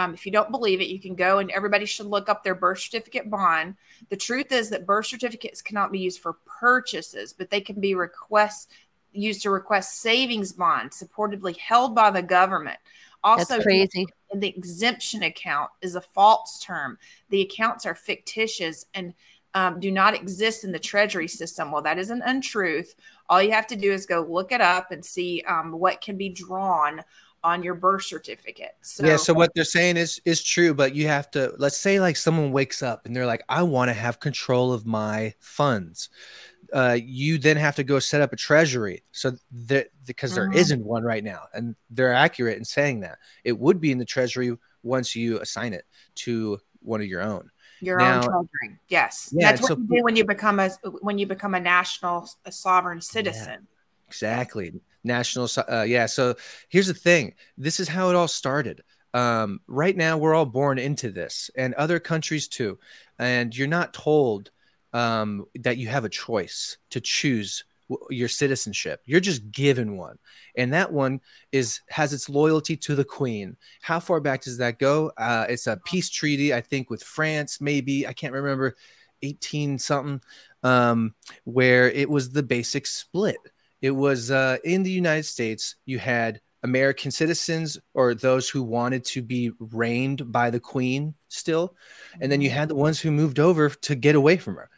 Um, 0.01 0.15
if 0.15 0.25
you 0.25 0.33
don't 0.33 0.51
believe 0.51 0.81
it, 0.81 0.89
you 0.89 0.99
can 0.99 1.15
go 1.15 1.39
and 1.39 1.51
everybody 1.51 1.85
should 1.85 2.07
look 2.07 2.31
up 2.31 2.43
their 2.43 2.55
birth 2.55 2.79
certificate 2.79 3.29
bond. 3.29 3.75
The 4.09 4.17
truth 4.17 4.51
is 4.51 4.71
that 4.71 4.87
birth 4.87 5.07
certificates 5.07 5.61
cannot 5.61 5.93
be 5.93 5.99
used 5.99 6.21
for 6.21 6.39
purchases, 6.47 7.35
but 7.35 7.51
they 7.51 7.61
can 7.61 7.81
be 7.81 7.95
requests 7.95 8.69
used 9.13 9.43
to 9.43 9.51
request 9.51 10.01
savings 10.01 10.53
bonds 10.53 11.03
supportedly 11.03 11.57
held 11.59 11.95
by 11.95 12.11
the 12.11 12.23
government. 12.23 12.79
Also, 13.23 13.55
That's 13.55 13.65
crazy. 13.65 14.07
The 14.35 14.49
exemption 14.49 15.25
account 15.25 15.71
is 15.83 15.97
a 15.97 16.01
false 16.01 16.61
term. 16.61 16.97
The 17.29 17.43
accounts 17.43 17.85
are 17.85 17.95
fictitious 17.95 18.87
and 18.95 19.13
um, 19.53 19.81
do 19.81 19.91
not 19.91 20.15
exist 20.15 20.65
in 20.65 20.73
the 20.73 20.79
treasury 20.79 21.29
system. 21.29 21.73
Well, 21.73 21.83
that 21.83 21.99
is 21.99 22.09
an 22.11 22.23
untruth. 22.25 22.95
All 23.29 23.43
you 23.43 23.51
have 23.51 23.67
to 23.67 23.77
do 23.77 23.93
is 23.93 24.07
go 24.07 24.23
look 24.23 24.53
it 24.53 24.61
up 24.61 24.93
and 24.93 25.05
see 25.05 25.43
um, 25.47 25.73
what 25.73 26.01
can 26.01 26.17
be 26.17 26.29
drawn 26.31 27.03
on 27.43 27.63
your 27.63 27.75
birth 27.75 28.05
certificate. 28.05 28.77
So, 28.83 29.07
yeah. 29.07 29.17
So 29.17 29.33
what 29.33 29.53
they're 29.55 29.65
saying 29.65 29.97
is 29.97 30.21
is 30.25 30.43
true, 30.43 30.75
but 30.75 30.95
you 30.95 31.07
have 31.07 31.31
to. 31.33 31.55
Let's 31.59 31.77
say 31.77 32.01
like 32.01 32.17
someone 32.17 32.53
wakes 32.53 32.83
up 32.83 33.07
and 33.07 33.15
they're 33.15 33.27
like, 33.27 33.43
I 33.49 33.63
want 33.63 33.89
to 33.89 33.95
have 33.95 34.21
control 34.21 34.73
of 34.73 34.87
my 34.87 35.35
funds. 35.41 36.11
Uh, 36.73 36.97
you 37.03 37.39
then 37.39 37.57
have 37.57 37.75
to 37.77 37.85
go 37.85 37.99
set 37.99 38.21
up 38.21 38.33
a 38.33 38.37
treasury. 38.37 39.03
So 39.13 39.33
that 39.67 39.89
because 40.07 40.35
there 40.35 40.49
mm-hmm. 40.49 40.79
not 40.79 40.87
one 40.87 41.03
right 41.03 41.25
now, 41.25 41.43
and 41.55 41.75
they're 41.91 42.13
accurate 42.13 42.59
in 42.59 42.65
saying 42.65 43.01
that 43.01 43.19
it 43.45 43.59
would 43.59 43.81
be 43.81 43.91
in 43.91 43.99
the 43.99 44.05
treasury 44.05 44.57
once 44.83 45.17
you 45.17 45.41
assign 45.41 45.73
it 45.73 45.85
to 46.17 46.59
one 46.81 47.01
of 47.01 47.07
your 47.07 47.23
own. 47.23 47.51
Your 47.81 47.99
now, 47.99 48.17
own 48.17 48.23
treasury. 48.23 48.79
Yes, 48.89 49.31
yeah, 49.33 49.51
that's 49.51 49.63
what 49.63 49.69
so, 49.69 49.77
you 49.79 49.99
do 49.99 50.05
when 50.05 50.17
you 50.17 50.25
become 50.25 50.61
a 50.61 50.69
when 51.01 51.19
you 51.19 51.27
become 51.27 51.55
a 51.55 51.61
national 51.61 52.29
a 52.45 52.53
sovereign 52.53 53.01
citizen. 53.01 53.49
Yeah, 53.49 54.07
exactly 54.09 54.73
national 55.05 55.49
uh, 55.69 55.83
yeah 55.83 56.07
so 56.07 56.35
here's 56.69 56.87
the 56.87 56.95
thing 56.95 57.35
this 57.57 57.81
is 57.81 57.89
how 57.89 58.11
it 58.11 58.17
all 58.17 58.29
started. 58.29 58.83
Um, 59.13 59.61
right 59.67 59.97
now 59.97 60.19
we're 60.19 60.35
all 60.35 60.47
born 60.47 60.79
into 60.79 61.11
this 61.11 61.51
and 61.57 61.75
other 61.75 61.99
countries 61.99 62.47
too 62.47 62.79
and 63.19 63.57
you're 63.57 63.67
not 63.67 63.93
told 63.93 64.53
um, 64.93 65.47
that 65.57 65.79
you 65.79 65.89
have 65.89 66.05
a 66.05 66.09
choice 66.09 66.79
to 66.91 67.01
choose 67.01 67.65
your 68.09 68.29
citizenship. 68.29 69.01
You're 69.05 69.19
just 69.19 69.51
given 69.51 69.97
one 69.97 70.17
and 70.57 70.73
that 70.75 70.93
one 70.93 71.21
is 71.51 71.81
has 71.89 72.13
its 72.13 72.29
loyalty 72.29 72.77
to 72.77 72.95
the 72.95 73.05
queen. 73.05 73.57
How 73.83 73.99
far 73.99 74.21
back 74.21 74.43
does 74.43 74.59
that 74.59 74.79
go? 74.79 75.11
Uh, 75.17 75.47
it's 75.49 75.67
a 75.67 75.81
peace 75.85 76.09
treaty 76.09 76.55
i 76.55 76.61
think 76.61 76.89
with 76.89 77.03
france 77.03 77.61
maybe 77.61 78.07
i 78.07 78.13
can't 78.13 78.33
remember 78.33 78.77
18 79.23 79.79
something 79.79 80.21
um, 80.63 81.15
where 81.45 81.91
it 81.91 82.09
was 82.09 82.31
the 82.31 82.43
basic 82.43 82.87
split 82.87 83.39
it 83.83 83.91
was 83.91 84.31
uh, 84.31 84.59
in 84.65 84.83
the 84.83 84.91
United 84.91 85.25
States, 85.25 85.77
you 85.87 85.99
had 85.99 86.41
American 86.63 87.11
citizens 87.11 87.79
or 87.95 88.15
those 88.15 88.49
who 88.49 88.63
wanted 88.63 89.05
to 89.05 89.23
be 89.23 89.51
reigned 89.59 90.31
by 90.31 90.51
the 90.51 90.61
queen 90.61 91.15
still. 91.29 91.75
And 92.21 92.31
then 92.31 92.41
you 92.41 92.51
had 92.51 92.69
the 92.69 92.75
ones 92.75 93.01
who 93.01 93.11
moved 93.11 93.39
over 93.39 93.71
to 93.71 93.95
get 93.95 94.15
away 94.15 94.37
from 94.37 94.57
her. 94.57 94.69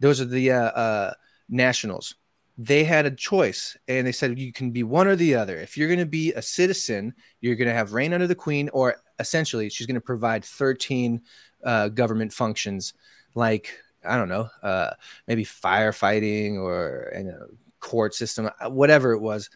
Those 0.00 0.20
are 0.20 0.26
the 0.26 0.52
uh, 0.52 0.62
uh, 0.62 1.14
nationals. 1.48 2.14
They 2.58 2.84
had 2.84 3.06
a 3.06 3.10
choice 3.10 3.76
and 3.88 4.06
they 4.06 4.12
said 4.12 4.38
you 4.38 4.52
can 4.52 4.70
be 4.70 4.82
one 4.82 5.06
or 5.06 5.16
the 5.16 5.34
other. 5.34 5.56
If 5.56 5.78
you're 5.78 5.88
going 5.88 5.98
to 5.98 6.06
be 6.06 6.32
a 6.34 6.42
citizen, 6.42 7.14
you're 7.40 7.56
going 7.56 7.68
to 7.68 7.74
have 7.74 7.94
reign 7.94 8.12
under 8.12 8.26
the 8.26 8.34
queen, 8.34 8.68
or 8.74 8.96
essentially, 9.18 9.70
she's 9.70 9.86
going 9.86 9.94
to 9.94 10.00
provide 10.00 10.44
13 10.44 11.22
uh, 11.64 11.88
government 11.88 12.34
functions 12.34 12.92
like 13.34 13.78
I 14.02 14.16
don't 14.16 14.30
know, 14.30 14.48
uh, 14.62 14.92
maybe 15.26 15.44
firefighting 15.44 16.56
or 16.56 17.12
in 17.14 17.28
a 17.28 17.38
court 17.80 18.14
system, 18.14 18.50
uh, 18.60 18.70
whatever 18.70 19.12
it 19.12 19.20
was. 19.20 19.50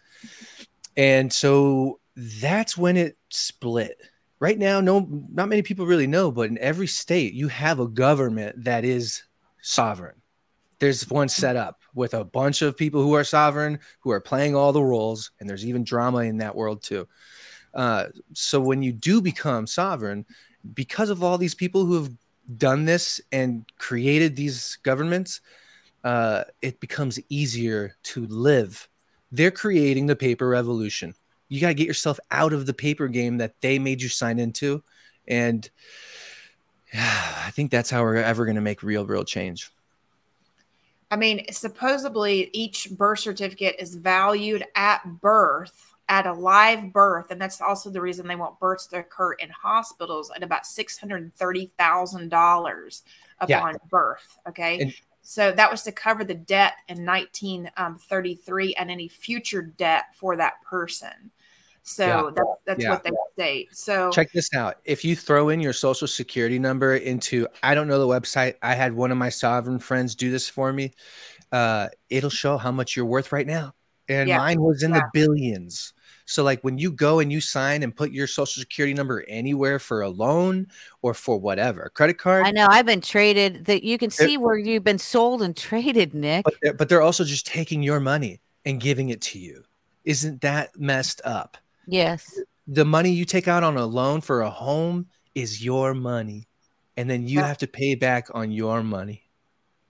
And 0.97 1.33
so 1.33 2.01
that's 2.17 2.77
when 2.77 2.97
it 2.97 3.17
split. 3.31 4.01
Right 4.41 4.59
now, 4.59 4.81
no, 4.81 5.09
not 5.33 5.49
many 5.49 5.63
people 5.63 5.87
really 5.87 6.07
know, 6.07 6.31
but 6.31 6.51
in 6.51 6.59
every 6.59 6.87
state, 6.87 7.35
you 7.35 7.49
have 7.49 7.81
a 7.81 7.89
government 7.89 8.65
that 8.65 8.85
is 8.85 9.23
sovereign. 9.63 10.17
There's 10.81 11.09
one 11.09 11.29
set 11.29 11.57
up 11.57 11.81
with 11.95 12.15
a 12.15 12.25
bunch 12.25 12.61
of 12.61 12.77
people 12.77 13.03
who 13.03 13.15
are 13.15 13.25
sovereign, 13.25 13.79
who 14.01 14.11
are 14.11 14.21
playing 14.21 14.55
all 14.55 14.73
the 14.73 14.83
roles, 14.83 15.31
and 15.41 15.49
there's 15.49 15.65
even 15.65 15.85
drama 15.85 16.19
in 16.19 16.39
that 16.39 16.55
world 16.55 16.83
too. 16.83 17.09
Uh, 17.73 18.07
so 18.35 18.61
when 18.61 18.83
you 18.83 18.93
do 18.93 19.21
become 19.21 19.67
sovereign, 19.67 20.27
because 20.75 21.11
of 21.11 21.23
all 21.23 21.39
these 21.39 21.55
people 21.55 21.85
who 21.85 21.95
have 21.95 22.11
done 22.57 22.85
this 22.85 23.21
and 23.33 23.65
created 23.79 24.37
these 24.37 24.79
governments, 24.83 25.41
uh, 26.05 26.45
it 26.61 26.79
becomes 26.81 27.19
easier 27.29 27.97
to 28.05 28.27
live. 28.27 28.89
They're 29.33 29.51
creating 29.51 30.07
the 30.07 30.15
paper 30.15 30.49
revolution. 30.49 31.15
You 31.49 31.61
got 31.61 31.69
to 31.69 31.75
get 31.75 31.87
yourself 31.87 32.21
out 32.31 32.53
of 32.53 32.67
the 32.67 32.75
paper 32.75 33.09
game 33.09 33.39
that 33.39 33.61
they 33.61 33.79
made 33.79 34.03
you 34.03 34.09
sign 34.09 34.39
into. 34.39 34.83
And 35.27 35.69
yeah, 36.93 37.43
I 37.47 37.51
think 37.51 37.71
that's 37.71 37.91
how 37.91 38.03
we're 38.03 38.17
ever 38.17 38.45
going 38.45 38.55
to 38.57 38.61
make 38.61 38.83
real, 38.83 39.07
real 39.07 39.25
change. 39.25 39.71
I 41.11 41.17
mean, 41.17 41.45
supposedly 41.51 42.51
each 42.53 42.91
birth 42.91 43.21
certificate 43.21 43.77
is 43.79 43.95
valued 43.95 44.65
at 44.75 45.05
birth 45.21 45.93
at 46.09 46.27
a 46.27 46.33
live 46.33 46.93
birth, 46.93 47.31
and 47.31 47.41
that's 47.41 47.61
also 47.61 47.89
the 47.89 48.01
reason 48.01 48.27
they 48.27 48.37
want 48.37 48.59
births 48.61 48.87
to 48.89 48.99
occur 48.99 49.33
in 49.35 49.49
hospitals 49.49 50.31
at 50.37 50.43
about 50.43 50.67
six 50.67 50.99
hundred 50.99 51.33
thirty 51.35 51.71
thousand 51.79 52.29
dollars 52.31 53.03
upon 53.39 53.73
yeah. 53.73 53.89
birth. 53.91 54.39
Okay. 54.49 54.81
And- 54.81 54.95
so 55.25 55.53
that 55.53 55.71
was 55.71 55.83
to 55.83 55.93
cover 55.93 56.23
the 56.23 56.35
debt 56.35 56.75
in 56.87 57.05
1933 57.05 58.67
um, 58.67 58.75
and 58.79 58.91
any 58.91 59.09
future 59.09 59.63
debt 59.63 60.05
for 60.15 60.37
that 60.37 60.63
person. 60.63 61.31
So 61.83 62.05
yeah. 62.07 62.31
that, 62.37 62.47
that's 62.67 62.83
yeah. 62.83 62.91
what 62.91 63.05
they 63.05 63.11
state. 63.33 63.75
So 63.75 64.11
check 64.11 64.31
this 64.33 64.53
out. 64.55 64.77
If 64.85 65.03
you 65.03 65.17
throw 65.17 65.49
in 65.49 65.61
your 65.61 65.73
social 65.73 66.07
security 66.07 66.59
number 66.59 66.97
into, 66.97 67.49
I 67.63 67.75
don't 67.75 67.89
know 67.89 67.99
the 67.99 68.07
website. 68.07 68.57
I 68.63 68.75
had 68.75 68.93
one 68.93 69.11
of 69.11 69.17
my 69.17 69.31
sovereign 69.31 69.79
friends 69.79 70.15
do 70.15 70.31
this 70.31 70.47
for 70.47 70.71
me. 70.75 70.93
Uh, 71.51 71.89
it'll 72.11 72.29
show 72.29 72.59
how 72.59 72.71
much 72.71 72.95
you're 72.95 73.07
worth 73.07 73.33
right 73.33 73.47
now. 73.47 73.75
And 74.09 74.29
yeah. 74.29 74.37
mine 74.37 74.61
was 74.61 74.83
in 74.83 74.91
the 74.91 75.05
billions. 75.15 75.94
So 76.27 76.43
like 76.43 76.63
when 76.63 76.79
you 76.79 76.91
go 76.91 77.19
and 77.19 77.31
you 77.31 77.41
sign 77.41 77.83
and 77.83 77.95
put 77.95 78.11
your 78.11 78.27
social 78.27 78.61
security 78.61 78.95
number 78.95 79.25
anywhere 79.29 79.79
for 79.79 80.03
a 80.03 80.09
loan 80.09 80.69
or 81.03 81.15
for 81.15 81.39
whatever, 81.39 81.91
credit 81.95 82.19
card. 82.19 82.47
I 82.47 82.51
know 82.51 82.67
I've 82.71 82.87
been 82.87 83.01
traded 83.01 83.67
that 83.67 83.85
you 83.85 83.99
can 83.99 84.11
see 84.11 84.39
where 84.39 84.57
you've 84.57 84.85
been 84.85 84.99
sold 84.99 85.43
and 85.43 85.57
traded, 85.57 86.15
Nick. 86.15 86.45
But 86.45 86.55
they're, 86.63 86.75
but 86.75 86.89
they're 86.89 87.03
also 87.03 87.25
just 87.25 87.47
taking 87.47 87.83
your 87.83 88.01
money 88.01 88.41
and 88.65 88.81
giving 88.81 89.11
it 89.11 89.21
to 89.23 89.39
you. 89.39 89.65
Isn't 90.05 90.41
that 90.41 90.79
messed 90.79 91.21
up? 91.25 91.57
Yes. 91.87 92.41
The 92.67 92.85
money 92.85 93.11
you 93.11 93.25
take 93.25 93.49
out 93.49 93.63
on 93.63 93.77
a 93.77 93.85
loan 93.85 94.21
for 94.21 94.41
a 94.43 94.51
home 94.51 95.07
is 95.35 95.65
your 95.65 95.95
money. 95.95 96.49
And 96.97 97.11
then 97.11 97.27
you 97.27 97.41
have 97.41 97.59
to 97.59 97.67
pay 97.67 97.97
back 97.97 98.29
on 98.33 98.53
your 98.53 98.83
money. 98.83 99.25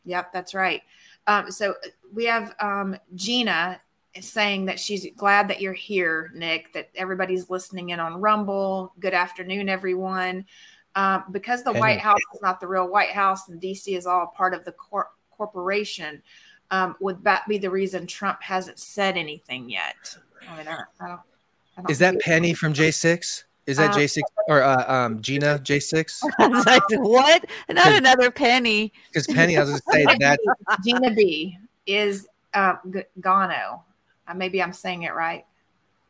Yep, 0.05 0.32
that's 0.32 0.55
right. 0.55 0.82
Um, 1.26 1.51
so 1.51 1.74
we 2.12 2.24
have 2.24 2.55
um, 2.61 2.97
Gina 3.14 3.80
saying 4.20 4.66
that 4.66 4.78
she's 4.78 5.06
glad 5.16 5.48
that 5.48 5.60
you're 5.60 5.72
here, 5.72 6.30
Nick, 6.34 6.72
that 6.72 6.90
everybody's 6.94 7.50
listening 7.50 7.90
in 7.90 8.00
on 8.00 8.20
Rumble. 8.20 8.92
Good 9.00 9.14
afternoon, 9.14 9.68
everyone. 9.68 10.46
Um, 10.96 11.24
because 11.32 11.64
the 11.64 11.72
White 11.72 11.98
House 11.98 12.20
is 12.34 12.40
not 12.40 12.60
the 12.60 12.68
real 12.68 12.88
White 12.88 13.10
House 13.10 13.48
and 13.48 13.60
DC 13.60 13.96
is 13.96 14.06
all 14.06 14.28
part 14.28 14.54
of 14.54 14.64
the 14.64 14.72
cor- 14.72 15.10
corporation, 15.30 16.22
um, 16.70 16.94
would 17.00 17.22
that 17.24 17.46
be 17.48 17.58
the 17.58 17.70
reason 17.70 18.06
Trump 18.06 18.40
hasn't 18.42 18.78
said 18.78 19.16
anything 19.16 19.68
yet? 19.68 20.16
I 20.48 20.56
mean, 20.56 20.68
I 20.68 20.76
don't, 20.76 20.86
I 21.00 21.08
don't, 21.08 21.20
don't 21.76 21.90
is 21.90 21.98
that 21.98 22.20
Penny 22.20 22.50
it. 22.50 22.58
from 22.58 22.72
J6? 22.72 23.44
Is 23.66 23.78
that 23.78 23.90
um, 23.90 23.96
J6 23.98 24.20
or 24.48 24.62
uh, 24.62 24.92
um, 24.92 25.20
Gina 25.20 25.58
J6? 25.58 26.22
like, 26.66 26.82
what? 26.90 27.44
Not 27.70 27.92
another 27.92 28.30
Penny. 28.30 28.92
Because 29.08 29.26
Penny, 29.26 29.56
I 29.56 29.64
was 29.64 29.80
going 29.80 30.06
to 30.06 30.12
say 30.12 30.16
that. 30.20 30.38
Gina 30.84 31.12
B 31.12 31.58
is 31.86 32.28
uh, 32.52 32.74
Gano. 33.20 33.82
Uh, 34.27 34.35
maybe 34.35 34.62
I'm 34.62 34.72
saying 34.72 35.03
it 35.03 35.14
right. 35.14 35.45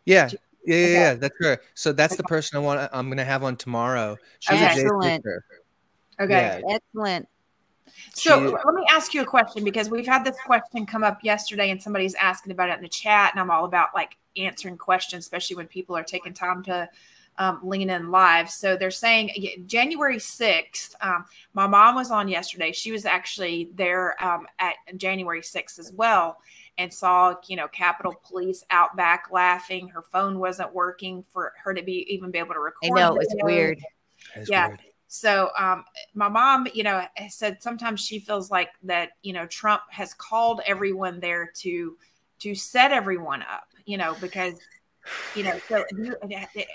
Yeah. 0.05 0.31
Yeah, 0.67 0.77
yeah, 0.77 0.85
okay. 0.85 0.93
yeah, 0.93 1.15
that's 1.15 1.35
her. 1.41 1.61
So 1.75 1.93
that's 1.93 2.17
the 2.17 2.23
person 2.23 2.57
I 2.57 2.61
want. 2.61 2.89
I'm 2.93 3.09
going 3.09 3.19
to 3.19 3.25
have 3.25 3.45
on 3.45 3.57
tomorrow. 3.57 4.17
She's 4.39 4.61
Excellent. 4.61 5.25
Okay. 6.21 6.61
Yeah. 6.67 6.75
Excellent. 6.75 7.29
So 8.15 8.47
she, 8.47 8.55
let 8.65 8.75
me 8.75 8.85
ask 8.89 9.12
you 9.12 9.23
a 9.23 9.27
question 9.27 9.62
because 9.62 9.91
we've 9.91 10.07
had 10.07 10.25
this 10.25 10.37
question 10.47 10.87
come 10.87 11.05
up 11.05 11.23
yesterday, 11.23 11.71
and 11.71 11.83
somebody's 11.83 12.15
asking 12.15 12.53
about 12.53 12.71
it 12.71 12.77
in 12.77 12.83
the 12.83 12.89
chat, 12.89 13.33
and 13.33 13.41
I'm 13.41 13.51
all 13.51 13.65
about 13.65 13.89
like 13.95 14.17
answering 14.37 14.79
questions, 14.79 15.25
especially 15.25 15.57
when 15.57 15.67
people 15.67 15.97
are 15.97 16.03
taking 16.03 16.33
time 16.33 16.62
to 16.65 16.89
um, 17.39 17.61
lean 17.62 17.91
in 17.91 18.11
live. 18.11 18.49
So 18.49 18.77
they're 18.77 18.91
saying 18.91 19.31
January 19.67 20.17
6th. 20.17 20.95
Um, 21.01 21.25
my 21.53 21.67
mom 21.67 21.97
was 21.97 22.11
on 22.11 22.29
yesterday. 22.29 22.73
She 22.73 22.93
was 22.93 23.05
actually 23.05 23.71
there 23.75 24.23
um, 24.25 24.47
at 24.59 24.75
January 24.97 25.41
6th 25.41 25.79
as 25.79 25.93
well 25.93 26.39
and 26.79 26.93
saw, 26.93 27.35
you 27.47 27.57
know, 27.57 27.68
Capitol 27.68 28.14
Police 28.25 28.64
out 28.70 28.97
back 28.97 29.27
laughing. 29.31 29.89
Her 29.89 30.03
phone 30.03 30.39
wasn't 30.39 30.75
working 30.75 31.25
for 31.33 31.53
her 31.62 31.75
to 31.75 31.83
be 31.83 32.07
even 32.12 32.31
be 32.31 32.39
able 32.39 32.55
to 32.55 32.61
record. 32.61 32.91
I 32.93 33.01
know 33.01 33.16
it's 33.16 33.35
weird. 33.43 33.79
It's 34.35 34.51
yeah. 34.51 34.68
Weird. 34.68 34.81
So 35.07 35.51
um, 35.57 35.85
my 36.14 36.29
mom, 36.29 36.66
you 36.75 36.83
know, 36.83 37.05
said 37.29 37.62
sometimes 37.62 38.05
she 38.05 38.18
feels 38.18 38.51
like 38.51 38.70
that, 38.83 39.11
you 39.22 39.33
know, 39.33 39.47
Trump 39.47 39.83
has 39.91 40.12
called 40.14 40.61
everyone 40.66 41.20
there 41.20 41.53
to 41.59 41.97
to 42.41 42.55
set 42.55 42.91
everyone 42.91 43.43
up, 43.43 43.68
you 43.87 43.97
know, 43.97 44.16
because 44.20 44.55
you 45.37 45.45
know, 45.45 45.59
so 45.68 45.85
you, 45.97 46.16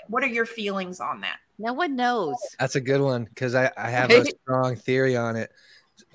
what 0.08 0.22
are 0.22 0.28
your 0.28 0.46
feelings 0.46 1.00
on 1.00 1.20
that? 1.20 1.38
No 1.58 1.74
one 1.74 1.96
knows. 1.96 2.36
That's 2.58 2.76
a 2.76 2.80
good 2.80 3.02
one 3.02 3.24
because 3.24 3.54
I, 3.54 3.70
I 3.76 3.90
have 3.90 4.10
a 4.10 4.24
strong 4.24 4.76
theory 4.76 5.16
on 5.16 5.36
it 5.36 5.50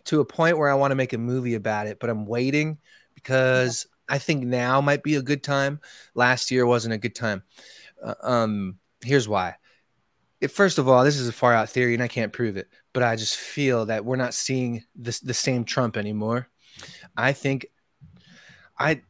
to 0.05 0.21
a 0.21 0.25
point 0.25 0.57
where 0.57 0.69
I 0.69 0.73
want 0.73 0.91
to 0.91 0.95
make 0.95 1.13
a 1.13 1.17
movie 1.17 1.55
about 1.55 1.87
it, 1.87 1.99
but 1.99 2.09
I'm 2.09 2.25
waiting 2.25 2.79
because 3.25 3.87
I 4.07 4.19
think 4.19 4.43
now 4.43 4.81
might 4.81 5.01
be 5.01 5.15
a 5.15 5.21
good 5.21 5.41
time. 5.41 5.79
Last 6.13 6.51
year 6.51 6.65
wasn't 6.65 6.93
a 6.93 6.99
good 6.99 7.15
time. 7.15 7.41
Uh, 8.03 8.13
um, 8.21 8.77
here's 9.03 9.27
why. 9.27 9.55
It, 10.41 10.51
first 10.51 10.77
of 10.77 10.87
all, 10.87 11.03
this 11.03 11.17
is 11.17 11.27
a 11.27 11.33
far 11.33 11.53
out 11.53 11.69
theory 11.69 11.95
and 11.95 12.03
I 12.03 12.07
can't 12.07 12.31
prove 12.31 12.55
it, 12.55 12.67
but 12.93 13.01
I 13.01 13.15
just 13.15 13.35
feel 13.35 13.87
that 13.87 14.05
we're 14.05 14.15
not 14.15 14.35
seeing 14.35 14.83
this, 14.95 15.19
the 15.19 15.33
same 15.33 15.63
Trump 15.63 15.97
anymore. 15.97 16.47
I 17.17 17.33
think 17.33 17.65
I, 18.77 19.01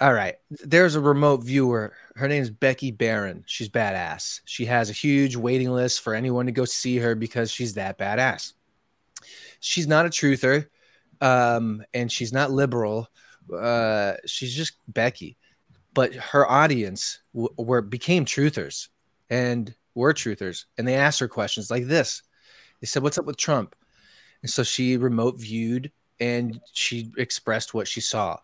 all 0.00 0.14
right, 0.14 0.36
there's 0.50 0.94
a 0.94 1.00
remote 1.00 1.42
viewer. 1.42 1.92
Her 2.14 2.26
name 2.26 2.42
is 2.42 2.50
Becky 2.50 2.90
Barron. 2.90 3.44
She's 3.46 3.68
badass. 3.68 4.40
She 4.46 4.64
has 4.64 4.88
a 4.88 4.94
huge 4.94 5.36
waiting 5.36 5.70
list 5.70 6.00
for 6.00 6.14
anyone 6.14 6.46
to 6.46 6.52
go 6.52 6.64
see 6.64 6.96
her 6.98 7.14
because 7.14 7.50
she's 7.50 7.74
that 7.74 7.98
badass. 7.98 8.54
She's 9.60 9.88
not 9.88 10.06
a 10.06 10.08
truther, 10.08 10.68
um, 11.20 11.82
and 11.92 12.10
she's 12.10 12.32
not 12.32 12.52
liberal, 12.52 13.08
uh, 13.52 14.14
she's 14.26 14.54
just 14.54 14.74
Becky, 14.88 15.36
but 15.94 16.14
her 16.14 16.48
audience 16.48 17.20
w- 17.34 17.54
were 17.56 17.82
became 17.82 18.24
truthers 18.24 18.88
and 19.30 19.74
were 19.94 20.14
truthers, 20.14 20.64
and 20.76 20.86
they 20.86 20.94
asked 20.94 21.20
her 21.20 21.28
questions 21.28 21.70
like 21.70 21.86
this. 21.86 22.22
They 22.80 22.86
said, 22.86 23.02
"What's 23.02 23.18
up 23.18 23.26
with 23.26 23.36
Trump?" 23.36 23.74
And 24.42 24.50
so 24.50 24.62
she 24.62 24.96
remote 24.96 25.40
viewed 25.40 25.90
and 26.20 26.60
she 26.72 27.12
expressed 27.16 27.74
what 27.74 27.88
she 27.88 28.00
saw. 28.00 28.38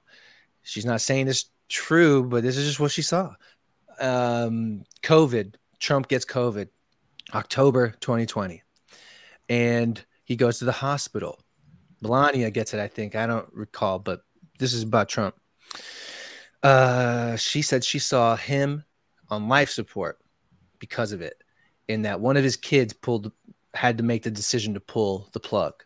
She's 0.63 0.87
not 0.87 1.01
saying 1.01 1.29
it's 1.29 1.51
true, 1.69 2.25
but 2.25 2.43
this 2.43 2.57
is 2.57 2.67
just 2.67 2.81
what 2.81 2.91
she 2.91 3.03
saw. 3.03 3.35
Um, 4.01 4.85
COVID, 5.03 5.55
Trump 5.79 6.09
gets 6.09 6.25
COVID, 6.25 6.69
October 7.35 7.95
2020, 8.01 8.63
and 9.49 10.05
he 10.25 10.37
goes 10.37 10.59
to 10.59 10.65
the 10.65 10.73
hospital. 10.73 11.41
Melania 12.01 12.51
gets 12.51 12.75
it, 12.75 12.81
I 12.81 12.89
think. 12.89 13.15
I 13.15 13.27
don't 13.27 13.49
recall, 13.53 13.99
but 13.99 14.23
this 14.59 14.73
is 14.73 14.83
about 14.83 15.09
Trump. 15.09 15.35
Uh, 16.63 17.37
she 17.37 17.63
said 17.63 17.85
she 17.85 17.99
saw 17.99 18.37
him 18.37 18.85
on 19.29 19.49
life 19.49 19.71
support 19.71 20.19
because 20.79 21.13
of 21.13 21.21
it, 21.21 21.43
and 21.89 22.05
that 22.05 22.21
one 22.21 22.37
of 22.37 22.45
his 22.45 22.57
kids 22.57 22.93
pulled 22.93 23.33
had 23.75 23.99
to 23.99 24.05
make 24.05 24.23
the 24.23 24.31
decision 24.31 24.75
to 24.75 24.81
pull 24.81 25.29
the 25.33 25.41
plug. 25.41 25.85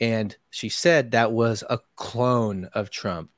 And 0.00 0.36
she 0.50 0.68
said 0.68 1.10
that 1.10 1.32
was 1.32 1.64
a 1.68 1.80
clone 1.96 2.66
of 2.74 2.90
Trump. 2.90 3.30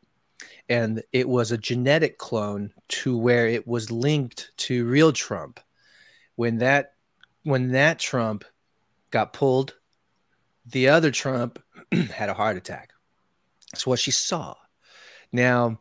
And 0.69 1.03
it 1.13 1.29
was 1.29 1.51
a 1.51 1.59
genetic 1.59 2.19
clone 2.19 2.73
to 2.89 3.17
where 3.17 3.49
it 3.49 3.67
was 3.67 3.91
linked 3.91 4.53
to 4.59 4.87
real 4.87 5.13
Trump. 5.13 5.59
When 6.37 6.59
that 6.59 6.95
when 7.43 7.73
that 7.73 7.99
Trump 7.99 8.45
got 9.11 9.33
pulled, 9.33 9.75
the 10.67 10.89
other 10.89 11.11
Trump 11.11 11.59
had 11.93 12.29
a 12.29 12.35
heart 12.35 12.57
attack. 12.57 12.93
That's 13.73 13.87
what 13.87 13.99
she 13.99 14.11
saw. 14.11 14.55
Now, 15.33 15.81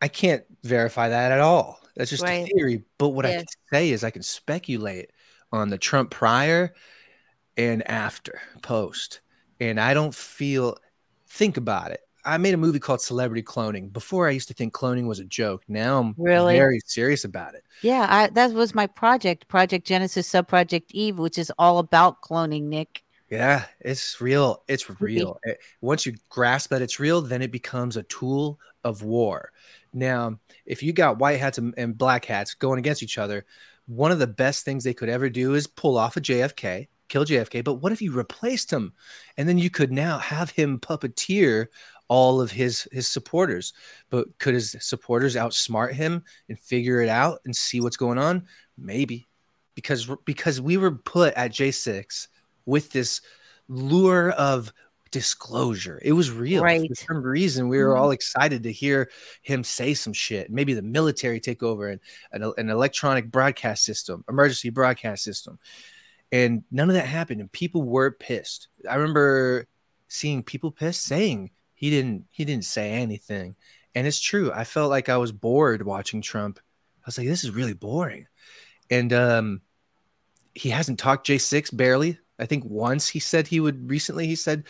I 0.00 0.08
can't 0.08 0.44
verify 0.62 1.08
that 1.08 1.32
at 1.32 1.40
all. 1.40 1.80
That's 1.96 2.10
just 2.10 2.22
right. 2.22 2.46
a 2.46 2.46
theory. 2.46 2.84
But 2.98 3.08
what 3.10 3.24
I 3.24 3.36
can 3.36 3.44
say 3.72 3.90
is 3.90 4.04
I 4.04 4.10
can 4.10 4.22
speculate 4.22 5.10
on 5.50 5.70
the 5.70 5.78
Trump 5.78 6.10
prior 6.10 6.74
and 7.56 7.88
after 7.88 8.40
post. 8.62 9.20
And 9.60 9.80
I 9.80 9.94
don't 9.94 10.14
feel 10.14 10.76
think 11.28 11.56
about 11.56 11.90
it. 11.90 12.00
I 12.26 12.38
made 12.38 12.54
a 12.54 12.58
movie 12.58 12.80
called 12.80 13.00
Celebrity 13.00 13.42
Cloning. 13.42 13.92
Before 13.92 14.26
I 14.26 14.32
used 14.32 14.48
to 14.48 14.54
think 14.54 14.74
cloning 14.74 15.06
was 15.06 15.20
a 15.20 15.24
joke. 15.24 15.62
Now 15.68 16.00
I'm 16.00 16.14
really 16.18 16.56
very 16.56 16.80
serious 16.84 17.24
about 17.24 17.54
it. 17.54 17.62
Yeah, 17.82 18.06
I, 18.10 18.26
that 18.30 18.52
was 18.52 18.74
my 18.74 18.88
project, 18.88 19.46
Project 19.46 19.86
Genesis 19.86 20.28
Subproject 20.28 20.90
Eve, 20.90 21.18
which 21.18 21.38
is 21.38 21.52
all 21.56 21.78
about 21.78 22.22
cloning, 22.22 22.64
Nick. 22.64 23.04
Yeah, 23.28 23.64
it's 23.80 24.20
real. 24.20 24.62
It's 24.68 25.00
real. 25.00 25.38
Eh, 25.46 25.54
once 25.80 26.06
you 26.06 26.14
grasp 26.28 26.70
that 26.70 26.82
it's 26.82 27.00
real, 27.00 27.20
then 27.20 27.42
it 27.42 27.50
becomes 27.50 27.96
a 27.96 28.04
tool 28.04 28.60
of 28.84 29.02
war. 29.02 29.50
Now, 29.92 30.38
if 30.64 30.82
you 30.82 30.92
got 30.92 31.18
white 31.18 31.40
hats 31.40 31.58
and, 31.58 31.74
and 31.76 31.98
black 31.98 32.24
hats 32.24 32.54
going 32.54 32.78
against 32.78 33.02
each 33.02 33.18
other, 33.18 33.44
one 33.86 34.12
of 34.12 34.20
the 34.20 34.26
best 34.26 34.64
things 34.64 34.84
they 34.84 34.94
could 34.94 35.08
ever 35.08 35.28
do 35.28 35.54
is 35.54 35.66
pull 35.66 35.98
off 35.98 36.16
a 36.16 36.20
JFK, 36.20 36.86
kill 37.08 37.24
JFK. 37.24 37.64
But 37.64 37.74
what 37.74 37.92
if 37.92 38.00
you 38.00 38.12
replaced 38.12 38.70
him? 38.70 38.92
And 39.36 39.48
then 39.48 39.58
you 39.58 39.70
could 39.70 39.90
now 39.90 40.18
have 40.18 40.50
him 40.50 40.78
puppeteer 40.78 41.66
all 42.08 42.40
of 42.40 42.52
his 42.52 42.86
his 42.92 43.08
supporters. 43.08 43.72
But 44.08 44.38
could 44.38 44.54
his 44.54 44.76
supporters 44.80 45.34
outsmart 45.34 45.92
him 45.94 46.22
and 46.48 46.58
figure 46.58 47.00
it 47.00 47.08
out 47.08 47.40
and 47.44 47.56
see 47.56 47.80
what's 47.80 47.96
going 47.96 48.18
on? 48.18 48.46
Maybe. 48.78 49.26
Because 49.74 50.08
because 50.24 50.60
we 50.60 50.76
were 50.76 50.92
put 50.92 51.34
at 51.34 51.50
J6 51.52 52.28
with 52.66 52.90
this 52.90 53.20
lure 53.68 54.30
of 54.30 54.72
disclosure. 55.10 56.00
It 56.04 56.12
was 56.12 56.30
real. 56.30 56.62
Right. 56.62 56.88
For 56.88 56.94
some 56.94 57.22
reason, 57.22 57.68
we 57.68 57.78
were 57.78 57.94
mm-hmm. 57.94 58.02
all 58.02 58.10
excited 58.10 58.64
to 58.64 58.72
hear 58.72 59.10
him 59.42 59.64
say 59.64 59.94
some 59.94 60.12
shit. 60.12 60.50
Maybe 60.50 60.74
the 60.74 60.82
military 60.82 61.40
take 61.40 61.62
over 61.62 61.88
and 61.88 62.00
an, 62.32 62.52
an 62.58 62.68
electronic 62.68 63.30
broadcast 63.30 63.84
system, 63.84 64.24
emergency 64.28 64.70
broadcast 64.70 65.24
system. 65.24 65.58
And 66.32 66.64
none 66.70 66.90
of 66.90 66.94
that 66.96 67.06
happened. 67.06 67.40
And 67.40 67.50
people 67.50 67.82
were 67.82 68.10
pissed. 68.10 68.68
I 68.88 68.96
remember 68.96 69.66
seeing 70.08 70.42
people 70.42 70.70
pissed 70.70 71.02
saying 71.02 71.50
he 71.74 71.90
didn't 71.90 72.26
he 72.30 72.44
didn't 72.44 72.64
say 72.64 72.90
anything. 72.90 73.56
And 73.94 74.06
it's 74.06 74.20
true. 74.20 74.52
I 74.52 74.64
felt 74.64 74.90
like 74.90 75.08
I 75.08 75.16
was 75.16 75.32
bored 75.32 75.82
watching 75.82 76.20
Trump. 76.20 76.58
I 76.58 77.06
was 77.06 77.16
like, 77.16 77.26
this 77.26 77.44
is 77.44 77.50
really 77.50 77.74
boring. 77.74 78.26
And 78.90 79.12
um 79.12 79.60
he 80.54 80.70
hasn't 80.70 80.98
talked 80.98 81.26
J6 81.26 81.76
barely 81.76 82.18
I 82.38 82.46
think 82.46 82.64
once 82.64 83.08
he 83.08 83.18
said 83.18 83.46
he 83.46 83.60
would 83.60 83.88
recently 83.88 84.26
he 84.26 84.36
said 84.36 84.64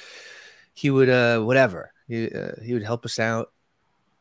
he 0.75 0.91
would 0.91 1.09
uh 1.09 1.41
whatever 1.41 1.93
he, 2.07 2.31
uh, 2.31 2.53
he 2.63 2.75
would 2.75 2.85
help 2.85 3.05
us 3.05 3.19
out. 3.19 3.53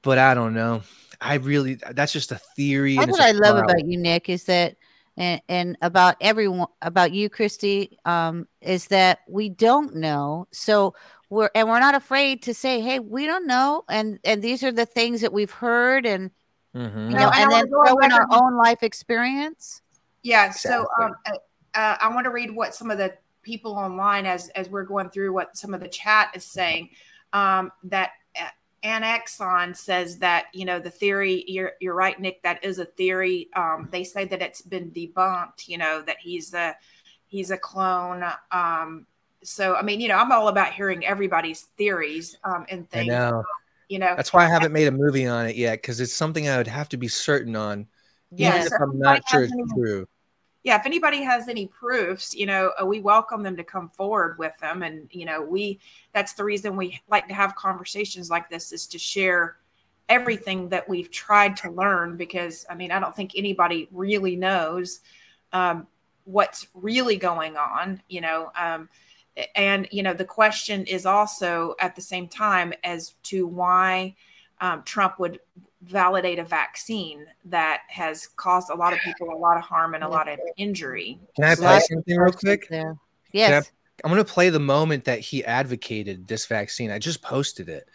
But 0.02 0.18
I 0.18 0.34
don't 0.34 0.54
know. 0.54 0.84
I 1.20 1.36
really 1.36 1.76
that's 1.76 2.14
just 2.14 2.32
a 2.32 2.40
theory 2.56 2.96
that's 2.96 3.12
what 3.12 3.22
I 3.22 3.32
love 3.32 3.58
about 3.58 3.86
you 3.86 3.98
Nick 3.98 4.30
is 4.30 4.46
that 4.46 4.76
and, 5.18 5.42
and 5.48 5.78
about 5.82 6.18
everyone 6.20 6.68
about 6.82 7.12
you 7.12 7.30
Christi 7.30 7.98
um 8.06 8.48
is 8.62 8.88
that 8.88 9.20
we 9.28 9.50
don't 9.50 9.96
know. 9.96 10.48
So 10.52 10.96
we're 11.30 11.50
and 11.56 11.68
we're 11.68 11.80
not 11.80 11.96
afraid 11.96 12.44
to 12.44 12.54
say 12.54 12.82
hey 12.82 13.00
we 13.00 13.26
don't 13.26 13.48
know. 13.48 13.84
And 13.90 14.20
and 14.24 14.42
these 14.42 14.64
are 14.64 14.72
the 14.72 14.86
things 14.86 15.22
that 15.22 15.34
we've 15.34 15.52
heard 15.52 16.06
and 16.06 16.32
mm-hmm. 16.76 17.10
you 17.10 17.16
know 17.16 17.30
and, 17.34 17.44
and 17.44 17.52
then 17.52 17.68
throw 17.68 17.98
in 17.98 18.12
our 18.12 18.28
own 18.32 18.58
life 18.58 18.84
experience. 18.84 19.82
Yeah 20.24 20.52
so 20.52 20.88
um 21.02 21.16
uh, 21.26 21.32
uh, 21.76 21.98
I 22.00 22.14
want 22.14 22.24
to 22.26 22.32
read 22.32 22.52
what 22.52 22.74
some 22.74 22.90
of 22.90 22.98
the 22.98 23.14
people 23.46 23.74
online 23.74 24.26
as 24.26 24.50
as 24.50 24.70
we're 24.70 24.84
going 24.84 25.10
through 25.10 25.32
what 25.32 25.56
some 25.56 25.74
of 25.74 25.80
the 25.80 25.88
chat 25.88 26.32
is 26.36 26.44
saying 26.44 26.90
um, 27.32 27.72
that 27.84 28.12
uh, 28.40 28.48
Anexon 28.84 29.76
says 29.76 30.18
that 30.18 30.48
you 30.54 30.66
know 30.66 30.80
the 30.80 30.90
theory. 30.90 31.46
You're 31.48 31.74
you're 31.80 31.96
right, 31.96 32.20
Nick. 32.20 32.42
That 32.44 32.64
is 32.64 32.80
a 32.80 32.86
theory. 32.86 33.50
Um, 33.56 33.88
they 33.92 34.04
say 34.04 34.26
that 34.26 34.42
it's 34.42 34.62
been 34.62 34.92
debunked. 34.92 35.68
You 35.68 35.78
know 35.78 36.02
that 36.02 36.18
he's 36.20 36.54
a 36.54 36.76
he's 37.28 37.52
a 37.52 37.58
clone. 37.58 38.24
Um, 38.52 39.06
so 39.44 39.76
I 39.76 39.84
mean, 39.84 40.02
you 40.02 40.08
know, 40.08 40.18
I'm 40.18 40.32
all 40.32 40.50
about 40.50 40.74
hearing 40.74 41.06
everybody's 41.06 41.62
theories 41.78 42.38
um, 42.44 42.66
and 42.70 42.90
things. 42.90 43.14
I 43.14 43.18
know. 43.18 43.44
You 43.88 44.00
know, 44.00 44.16
that's 44.16 44.34
why 44.34 44.46
I 44.46 44.50
haven't 44.50 44.72
made 44.72 44.88
a 44.88 44.92
movie 44.92 45.28
on 45.28 45.46
it 45.46 45.56
yet 45.56 45.80
because 45.80 46.00
it's 46.00 46.14
something 46.14 46.50
I 46.50 46.58
would 46.58 46.66
have 46.66 46.90
to 46.90 46.98
be 46.98 47.08
certain 47.08 47.56
on, 47.56 47.86
yeah, 48.32 48.56
even 48.56 48.66
if 48.66 48.74
I'm 48.82 48.98
not 48.98 49.22
sure 49.30 49.44
it's 49.44 49.54
true 49.76 50.08
yeah, 50.66 50.80
if 50.80 50.88
anybody 50.88 51.22
has 51.22 51.48
any 51.48 51.68
proofs, 51.68 52.34
you 52.34 52.48
know, 52.48 52.72
uh, 52.82 52.86
we 52.86 53.00
welcome 53.00 53.44
them 53.44 53.56
to 53.56 53.64
come 53.64 53.88
forward 53.88 54.40
with 54.40 54.58
them. 54.60 54.82
And, 54.82 55.08
you 55.12 55.24
know, 55.24 55.40
we, 55.40 55.80
that's 56.12 56.34
the 56.34 56.44
reason 56.44 56.76
we 56.76 57.00
like 57.08 57.28
to 57.28 57.36
have 57.36 57.56
conversations 57.56 58.32
like 58.32 58.50
this 58.50 58.72
is 58.72 58.88
to 58.88 58.98
share 58.98 59.58
everything 60.10 60.68
that 60.70 60.90
we've 60.90 61.12
tried 61.12 61.56
to 61.58 61.70
learn 61.70 62.18
because, 62.18 62.66
I 62.68 62.74
mean, 62.74 62.92
I 62.92 63.00
don't 63.00 63.16
think 63.16 63.34
anybody 63.36 63.88
really 63.92 64.36
knows 64.36 65.02
um, 65.54 65.86
what's 66.24 66.68
really 66.74 67.18
going 67.18 67.58
on, 67.58 68.02
you 68.10 68.22
know. 68.22 68.52
Um, 68.60 68.90
and, 69.56 69.88
you 69.92 70.02
know, 70.02 70.16
the 70.16 70.26
question 70.26 70.84
is 70.88 71.06
also 71.06 71.76
at 71.80 71.96
the 71.96 72.02
same 72.02 72.28
time 72.28 72.74
as 72.84 73.14
to 73.26 73.46
why 73.46 74.16
um, 74.62 74.82
Trump 74.82 75.20
would 75.20 75.40
validate 75.86 76.40
a 76.40 76.44
vaccine 76.44 77.26
that 77.46 77.82
has 77.88 78.28
caused 78.28 78.70
a 78.70 78.76
lot 78.76 78.94
of 78.94 79.00
people 79.00 79.30
a 79.32 79.38
lot 79.38 79.58
of 79.58 79.64
harm 79.64 79.94
and 79.94 80.04
a 80.04 80.08
lot 80.08 80.28
of 80.28 80.40
injury. 80.58 81.20
Can 81.36 81.46
I 81.46 81.56
play 81.56 81.80
something 81.80 82.18
real 82.18 82.34
quick? 82.34 82.68
There. 82.70 82.98
Yes. 83.32 83.72
I, 84.04 84.08
am 84.08 84.14
going 84.14 84.24
to 84.24 84.32
play 84.32 84.50
the 84.50 84.60
moment 84.60 85.06
that 85.06 85.20
he 85.20 85.46
advocated 85.46 86.28
this 86.28 86.46
vaccine. 86.46 86.92
I 86.92 87.00
just 87.00 87.22
posted 87.22 87.70
it. 87.70 87.88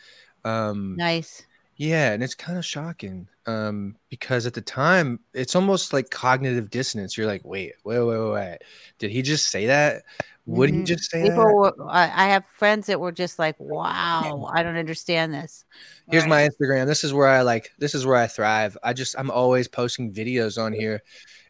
Um, 0.44 0.96
nice. 0.96 1.42
Yeah, 1.76 2.12
and 2.12 2.22
it's 2.22 2.34
kind 2.34 2.58
of 2.58 2.64
shocking 2.64 3.26
um, 3.46 3.96
because 4.10 4.46
at 4.46 4.52
the 4.52 4.60
time 4.60 5.18
it's 5.32 5.56
almost 5.56 5.92
like 5.92 6.10
cognitive 6.10 6.70
dissonance. 6.70 7.16
You're 7.16 7.26
like, 7.26 7.42
wait, 7.44 7.72
wait, 7.84 8.00
wait, 8.00 8.18
wait, 8.18 8.32
wait. 8.32 8.58
Did 8.98 9.10
he 9.10 9.22
just 9.22 9.46
say 9.46 9.66
that? 9.66 10.02
Would 10.50 10.70
mm-hmm. 10.70 10.78
he 10.80 10.84
just 10.84 11.08
say 11.08 11.22
People? 11.22 11.44
Were, 11.44 11.72
I, 11.88 12.02
I 12.02 12.28
have 12.30 12.44
friends 12.44 12.88
that 12.88 12.98
were 12.98 13.12
just 13.12 13.38
like, 13.38 13.54
wow, 13.60 14.50
I 14.52 14.64
don't 14.64 14.76
understand 14.76 15.32
this. 15.32 15.64
Here's 16.10 16.24
right. 16.24 16.28
my 16.28 16.48
Instagram. 16.48 16.86
This 16.86 17.04
is 17.04 17.14
where 17.14 17.28
I 17.28 17.42
like. 17.42 17.70
This 17.78 17.94
is 17.94 18.04
where 18.04 18.16
I 18.16 18.26
thrive. 18.26 18.76
I 18.82 18.92
just 18.92 19.14
I'm 19.16 19.30
always 19.30 19.68
posting 19.68 20.12
videos 20.12 20.60
on 20.60 20.72
here, 20.72 21.02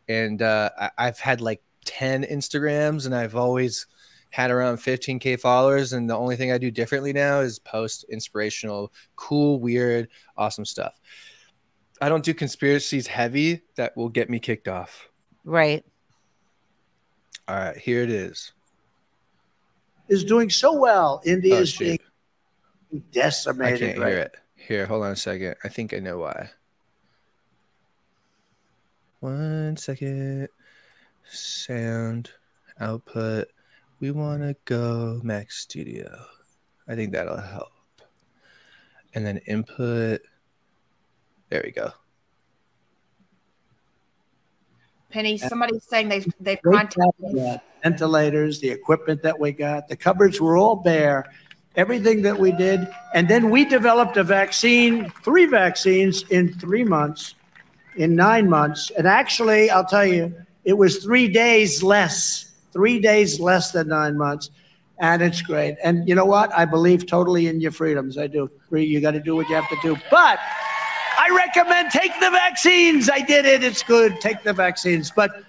and 0.09 0.43
uh, 0.43 0.69
I, 0.79 0.91
I've 0.99 1.19
had 1.19 1.41
like 1.41 1.63
ten 1.87 2.25
Instagrams, 2.25 3.07
and 3.07 3.15
I've 3.15 3.35
always 3.35 3.87
had 4.29 4.51
around 4.51 4.77
15k 4.77 5.41
followers 5.41 5.93
and 5.93 6.09
the 6.09 6.17
only 6.17 6.37
thing 6.37 6.53
i 6.53 6.59
do 6.59 6.71
differently 6.71 7.13
now 7.13 7.41
is 7.41 7.59
post 7.59 8.05
inspirational 8.11 8.93
cool 9.17 9.59
weird 9.59 10.07
awesome 10.37 10.65
stuff 10.65 11.01
i 12.01 12.09
don't 12.09 12.25
do 12.25 12.33
conspiracies 12.33 13.09
heavy 13.09 13.61
that 13.75 13.97
will 13.97 14.09
get 14.09 14.31
me 14.31 14.39
kicked 14.39 14.69
off 14.69 15.09
right 15.43 15.85
all 17.49 17.57
right 17.57 17.77
here 17.77 18.05
it 18.05 18.11
is 18.11 18.53
is 20.11 20.25
doing 20.25 20.51
so 20.51 20.75
well 20.75 21.23
india 21.25 21.57
oh, 21.57 21.61
is 21.61 21.77
being 21.77 21.99
decimated 23.13 23.75
i 23.75 23.79
can't 23.79 23.99
right? 23.99 24.09
hear 24.09 24.19
it 24.19 24.37
here 24.57 24.87
hold 24.87 25.05
on 25.05 25.13
a 25.13 25.17
second 25.17 25.55
i 25.65 25.69
think 25.69 25.95
i 25.95 25.99
know 25.99 26.19
why 26.19 26.51
one 29.21 29.77
second 29.77 30.49
sound 31.25 32.31
output 32.81 33.49
we 34.01 34.11
want 34.11 34.41
to 34.43 34.57
go 34.65 35.21
Mac 35.23 35.53
Studio. 35.53 36.25
I 36.89 36.95
think 36.95 37.13
that'll 37.13 37.37
help. 37.37 37.71
And 39.15 39.25
then 39.25 39.39
input. 39.47 40.23
There 41.51 41.63
we 41.65 41.71
go. 41.71 41.93
Penny, 45.11 45.37
somebody's 45.37 45.85
saying 45.85 46.09
they've 46.09 46.33
they've 46.41 46.63
contacted 46.63 47.61
ventilators, 47.83 48.61
the 48.61 48.71
equipment 48.71 49.23
that 49.23 49.39
we 49.39 49.53
got, 49.53 49.89
the 49.89 49.97
cupboards 49.97 50.41
were 50.41 50.57
all 50.57 50.77
bare, 50.77 51.31
everything 51.77 52.23
that 52.23 52.39
we 52.39 52.53
did, 52.53 52.89
and 53.15 53.29
then 53.29 53.51
we 53.51 53.65
developed 53.65 54.17
a 54.17 54.25
vaccine, 54.25 55.11
three 55.25 55.47
vaccines 55.47 56.23
in 56.31 56.53
three 56.55 56.85
months, 56.85 57.35
in 57.97 58.15
nine 58.15 58.49
months, 58.49 58.91
and 58.97 59.07
actually, 59.07 59.71
I'll 59.71 59.85
tell 59.85 60.07
you, 60.07 60.35
it 60.65 60.75
was 60.75 60.99
three 60.99 61.29
days 61.29 61.83
less 61.83 62.51
three 62.73 63.01
days 63.01 63.41
less 63.41 63.73
than 63.73 63.89
nine 63.89 64.17
months. 64.17 64.51
And 64.99 65.23
it's 65.23 65.41
great. 65.41 65.77
And 65.83 66.07
you 66.09 66.15
know 66.15 66.27
what? 66.27 66.53
I 66.57 66.67
believe 66.67 67.07
totally 67.07 67.47
in 67.47 67.61
your 67.61 67.73
freedoms. 67.73 68.19
I 68.19 68.27
do. 68.27 68.51
You 68.71 69.01
got 69.01 69.13
to 69.13 69.21
do 69.21 69.35
what 69.35 69.49
you 69.49 69.55
have 69.55 69.69
to 69.71 69.79
do. 69.83 69.97
But 70.11 70.39
I 71.19 71.31
recommend 71.35 71.91
take 71.91 72.13
the 72.21 72.31
vaccines. 72.31 73.09
I 73.09 73.21
did 73.21 73.47
it. 73.47 73.65
It's 73.65 73.83
good. 73.83 74.21
Take 74.21 74.43
the 74.43 74.53
vaccines. 74.53 75.11
But 75.11 75.43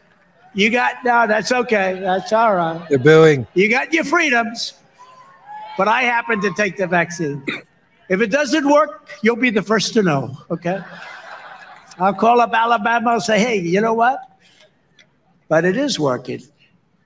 you 0.54 0.70
got, 0.70 0.96
no, 1.04 1.28
that's 1.28 1.52
okay. 1.52 2.00
That's 2.00 2.34
all 2.34 2.56
right. 2.56 2.86
They're 2.90 3.00
booing. 3.00 3.48
You 3.54 3.70
got 3.70 3.94
your 3.94 4.04
freedoms. 4.04 4.74
But 5.78 5.88
I 5.88 6.04
happen 6.04 6.42
to 6.42 6.54
take 6.54 6.78
the 6.78 6.88
vaccine. 6.88 7.46
If 8.10 8.22
it 8.22 8.28
doesn't 8.28 8.70
work, 8.70 9.10
you'll 9.24 9.38
be 9.38 9.50
the 9.50 9.62
first 9.62 9.94
to 9.94 10.04
know. 10.04 10.38
Okay. 10.50 10.80
I'll 11.98 12.14
call 12.14 12.42
up 12.42 12.54
Alabama 12.54 13.14
and 13.14 13.24
say, 13.24 13.40
hey, 13.40 13.60
you 13.60 13.80
know 13.82 13.94
what? 13.94 14.20
But 15.48 15.66
it 15.66 15.78
is 15.78 16.00
working. 16.00 16.42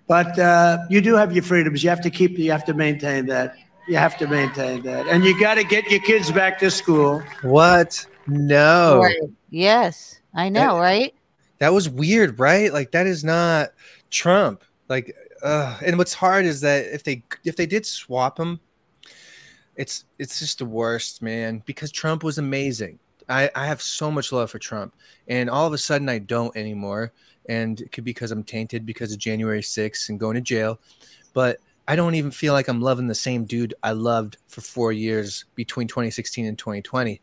But 0.07 0.37
uh, 0.37 0.79
you 0.89 1.01
do 1.01 1.15
have 1.15 1.33
your 1.33 1.43
freedoms. 1.43 1.83
You 1.83 1.89
have 1.89 2.01
to 2.01 2.09
keep. 2.09 2.37
You 2.37 2.51
have 2.51 2.65
to 2.65 2.73
maintain 2.73 3.25
that. 3.27 3.55
You 3.87 3.97
have 3.97 4.17
to 4.17 4.27
maintain 4.27 4.81
that, 4.83 5.05
and 5.07 5.23
you 5.23 5.39
got 5.39 5.55
to 5.55 5.63
get 5.63 5.89
your 5.91 5.99
kids 6.01 6.31
back 6.31 6.57
to 6.59 6.71
school. 6.71 7.21
What? 7.43 8.05
No. 8.25 9.01
Right. 9.03 9.17
Yes, 9.51 10.19
I 10.33 10.49
know, 10.49 10.75
that, 10.75 10.81
right? 10.81 11.13
That 11.59 11.73
was 11.73 11.89
weird, 11.89 12.39
right? 12.39 12.71
Like 12.71 12.91
that 12.91 13.07
is 13.07 13.23
not 13.23 13.69
Trump. 14.09 14.63
Like, 14.89 15.15
uh, 15.41 15.77
and 15.85 15.97
what's 15.97 16.13
hard 16.13 16.45
is 16.45 16.61
that 16.61 16.85
if 16.87 17.03
they 17.03 17.23
if 17.43 17.55
they 17.55 17.65
did 17.65 17.85
swap 17.85 18.39
him, 18.39 18.59
it's 19.75 20.05
it's 20.19 20.39
just 20.39 20.59
the 20.59 20.65
worst, 20.65 21.21
man. 21.21 21.63
Because 21.65 21.91
Trump 21.91 22.23
was 22.23 22.37
amazing. 22.37 22.99
I, 23.27 23.49
I 23.55 23.65
have 23.65 23.81
so 23.81 24.11
much 24.11 24.31
love 24.31 24.51
for 24.51 24.59
Trump, 24.59 24.93
and 25.27 25.49
all 25.49 25.65
of 25.65 25.73
a 25.73 25.77
sudden 25.77 26.09
I 26.09 26.19
don't 26.19 26.55
anymore. 26.55 27.11
And 27.47 27.79
it 27.81 27.91
could 27.91 28.03
be 28.03 28.11
because 28.11 28.31
I'm 28.31 28.43
tainted 28.43 28.85
because 28.85 29.11
of 29.11 29.19
January 29.19 29.61
6th 29.61 30.09
and 30.09 30.19
going 30.19 30.33
to 30.33 30.41
jail. 30.41 30.79
But 31.33 31.59
I 31.87 31.95
don't 31.95 32.15
even 32.15 32.31
feel 32.31 32.53
like 32.53 32.67
I'm 32.67 32.81
loving 32.81 33.05
the 33.05 33.13
same 33.13 33.45
dude 33.45 33.75
I 33.83 33.91
loved 33.91 34.37
for 34.47 34.61
four 34.61 34.91
years 34.91 35.45
between 35.53 35.87
2016 35.87 36.45
and 36.45 36.57
2020. 36.57 37.21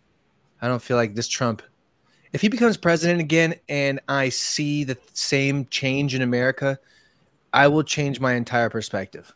I 0.61 0.68
don't 0.68 0.83
feel 0.83 0.97
like 0.97 1.14
this 1.14 1.26
Trump, 1.26 1.62
if 2.33 2.41
he 2.41 2.49
becomes 2.49 2.76
president 2.76 3.20
again 3.20 3.55
and 3.68 4.01
I 4.09 4.30
see 4.30 4.85
the 4.85 4.99
same 5.12 5.66
change 5.66 6.14
in 6.14 6.22
America, 6.22 6.78
I 7.53 7.68
will 7.68 7.83
change 7.83 8.20
my 8.20 8.35
entire 8.35 8.70
perspective. 8.70 9.33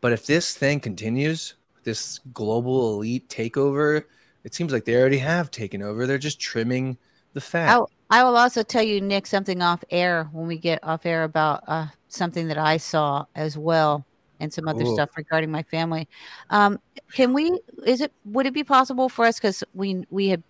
But 0.00 0.12
if 0.12 0.26
this 0.26 0.56
thing 0.56 0.80
continues, 0.80 1.54
this 1.84 2.20
global 2.32 2.94
elite 2.94 3.28
takeover, 3.28 4.04
it 4.44 4.54
seems 4.54 4.72
like 4.72 4.84
they 4.84 4.96
already 4.96 5.18
have 5.18 5.50
taken 5.50 5.82
over. 5.82 6.06
They're 6.06 6.18
just 6.18 6.40
trimming 6.40 6.98
the 7.34 7.40
fat. 7.40 7.80
I, 8.10 8.20
I 8.20 8.24
will 8.24 8.36
also 8.36 8.62
tell 8.62 8.82
you, 8.82 9.00
Nick, 9.00 9.26
something 9.26 9.62
off 9.62 9.84
air 9.90 10.28
when 10.32 10.46
we 10.46 10.58
get 10.58 10.82
off 10.82 11.06
air 11.06 11.24
about 11.24 11.62
uh, 11.68 11.86
something 12.08 12.48
that 12.48 12.58
I 12.58 12.78
saw 12.78 13.26
as 13.36 13.56
well 13.56 14.04
and 14.40 14.52
some 14.52 14.66
other 14.66 14.84
Ooh. 14.84 14.94
stuff 14.94 15.10
regarding 15.16 15.50
my 15.50 15.62
family. 15.64 16.08
Um, 16.48 16.80
can 17.12 17.32
we? 17.32 17.60
Is 17.86 18.00
it? 18.00 18.12
Would 18.24 18.46
it 18.46 18.54
be 18.54 18.64
possible 18.64 19.08
for 19.08 19.26
us? 19.26 19.36
Because 19.36 19.62
we 19.74 20.04
we 20.10 20.28
had 20.28 20.42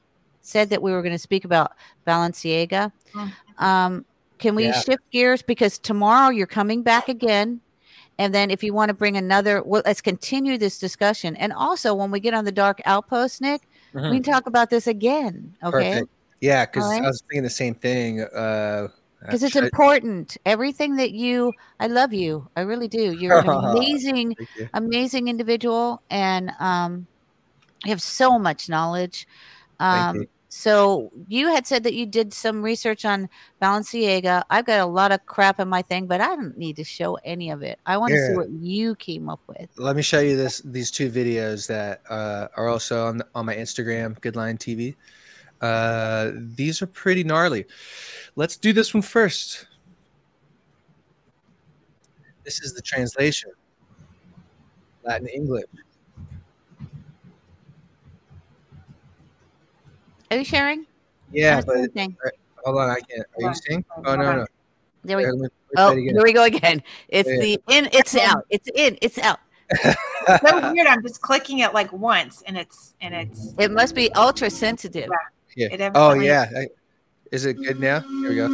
said 0.43 0.71
that 0.71 0.83
we 0.83 0.93
were 0.93 1.03
going 1.03 1.15
to 1.15 1.19
speak 1.19 1.45
about 1.45 1.73
Balenciaga. 2.07 2.93
Mm-hmm. 3.13 3.65
Um, 3.65 4.05
can 4.39 4.55
we 4.55 4.65
yeah. 4.65 4.81
shift 4.81 5.03
gears 5.11 5.43
because 5.43 5.79
tomorrow 5.79 6.31
you're 6.31 6.47
coming 6.47 6.83
back 6.83 7.09
again? 7.09 7.61
And 8.19 8.35
then 8.35 8.51
if 8.51 8.63
you 8.63 8.75
want 8.75 8.91
to 8.91 8.95
bring 8.95 9.17
another, 9.17 9.63
well, 9.63 9.83
let's 9.85 10.01
continue 10.01 10.59
this 10.59 10.79
discussion. 10.79 11.37
And 11.37 11.53
also, 11.53 11.95
when 11.95 12.11
we 12.11 12.21
get 12.21 12.35
on 12.35 12.45
the 12.45 12.53
dark 12.53 12.81
outpost, 12.85 13.41
Nick, 13.41 13.63
mm-hmm. 13.95 14.11
we 14.11 14.21
can 14.21 14.33
talk 14.33 14.47
about 14.47 14.69
this 14.69 14.87
again. 14.87 15.55
Okay. 15.63 15.93
Perfect. 15.93 16.11
Yeah, 16.41 16.67
because 16.67 16.85
right? 16.85 17.03
I 17.03 17.07
was 17.07 17.23
thinking 17.23 17.43
the 17.45 17.51
same 17.51 17.75
thing. 17.75 18.21
Uh, 18.21 18.89
because 19.21 19.43
it's 19.43 19.57
important. 19.57 20.39
Everything 20.47 20.97
that 20.97 21.13
you, 21.13 21.53
I 21.79 21.89
love 21.89 22.13
you. 22.13 22.49
I 22.57 22.63
really 22.63 22.89
do. 22.89 23.13
You're 23.13 23.39
an 23.39 23.49
amazing, 23.77 24.35
you. 24.57 24.69
amazing 24.73 25.29
individual, 25.29 26.03
and 26.11 26.53
um, 26.59 27.07
you 27.85 27.91
have 27.91 28.01
so 28.01 28.39
much 28.39 28.69
knowledge. 28.69 29.27
Um, 29.81 30.27
so 30.49 31.13
you 31.29 31.49
had 31.49 31.67
said 31.67 31.85
that 31.85 31.95
you 31.95 32.07
did 32.07 32.35
some 32.35 32.61
research 32.61 33.05
on 33.05 33.29
Balenciaga. 33.63 34.43
I've 34.51 34.67
got 34.67 34.81
a 34.81 34.87
lot 34.87 35.13
of 35.13 35.25
crap 35.25 35.61
in 35.61 35.69
my 35.69 35.81
thing, 35.81 36.07
but 36.07 36.21
I 36.21 36.35
don't 36.35 36.59
need 36.59 36.77
to 36.77 36.85
show 36.85 37.15
any 37.25 37.51
of 37.51 37.63
it. 37.63 37.79
I 37.87 37.97
want 37.97 38.13
to 38.13 38.27
see 38.27 38.35
what 38.35 38.51
you 38.51 38.97
came 38.97 39.29
up 39.29 39.41
with. 39.47 39.71
Let 39.77 39.95
me 39.95 40.03
show 40.03 40.19
you 40.19 40.37
this. 40.37 40.61
These 40.65 40.91
two 40.91 41.11
videos 41.11 41.69
that 41.69 42.03
uh, 42.11 42.49
are 42.57 42.69
also 42.69 43.07
on 43.07 43.23
on 43.35 43.47
my 43.47 43.55
Instagram, 43.55 44.19
GoodLion 44.21 44.59
TV. 44.59 44.97
Uh, 45.61 46.33
these 46.35 46.83
are 46.83 46.87
pretty 46.87 47.23
gnarly. 47.23 47.67
Let's 48.35 48.57
do 48.57 48.73
this 48.73 48.93
one 48.93 49.03
first. 49.03 49.67
This 52.45 52.61
is 52.63 52.73
the 52.73 52.83
translation 52.83 53.51
Latin 55.05 55.29
English. 55.29 55.67
Are 60.31 60.37
you 60.37 60.45
sharing? 60.45 60.87
Yeah, 61.33 61.61
but 61.61 61.77
hold 62.65 62.79
on, 62.79 62.91
I 62.91 63.01
can't. 63.01 63.27
Are 63.37 63.49
you 63.49 63.55
seeing? 63.55 63.85
Oh 64.07 64.15
no, 64.15 64.37
no. 64.37 64.47
There 65.03 65.17
we 65.17 65.25
go. 65.25 65.49
Oh, 65.77 65.95
here 65.95 66.23
we 66.23 66.33
go 66.33 66.45
again. 66.45 66.83
It's 67.09 67.29
yeah. 67.29 67.39
the 67.39 67.61
in. 67.69 67.89
It's 67.93 68.17
out. 68.17 68.45
It's 68.51 68.69
in. 68.75 68.99
It's 69.01 69.19
out. 69.19 69.39
so 69.83 70.73
weird. 70.73 70.87
I'm 70.87 71.03
just 71.03 71.21
clicking 71.21 71.61
it 71.61 71.75
like 71.75 71.93
once, 71.93 72.43
and 72.47 72.57
it's 72.57 72.95
and 73.01 73.15
it's. 73.15 73.55
It 73.59 73.71
must 73.71 73.95
be 73.95 74.13
ultra 74.13 74.51
sensitive. 74.51 75.09
Yeah. 75.57 75.69
yeah. 75.73 75.91
Oh 75.95 76.15
yeah. 76.15 76.49
Is 77.33 77.45
it 77.45 77.55
good 77.55 77.81
now? 77.81 78.01
Here 78.01 78.29
we 78.31 78.37
go. 78.37 78.47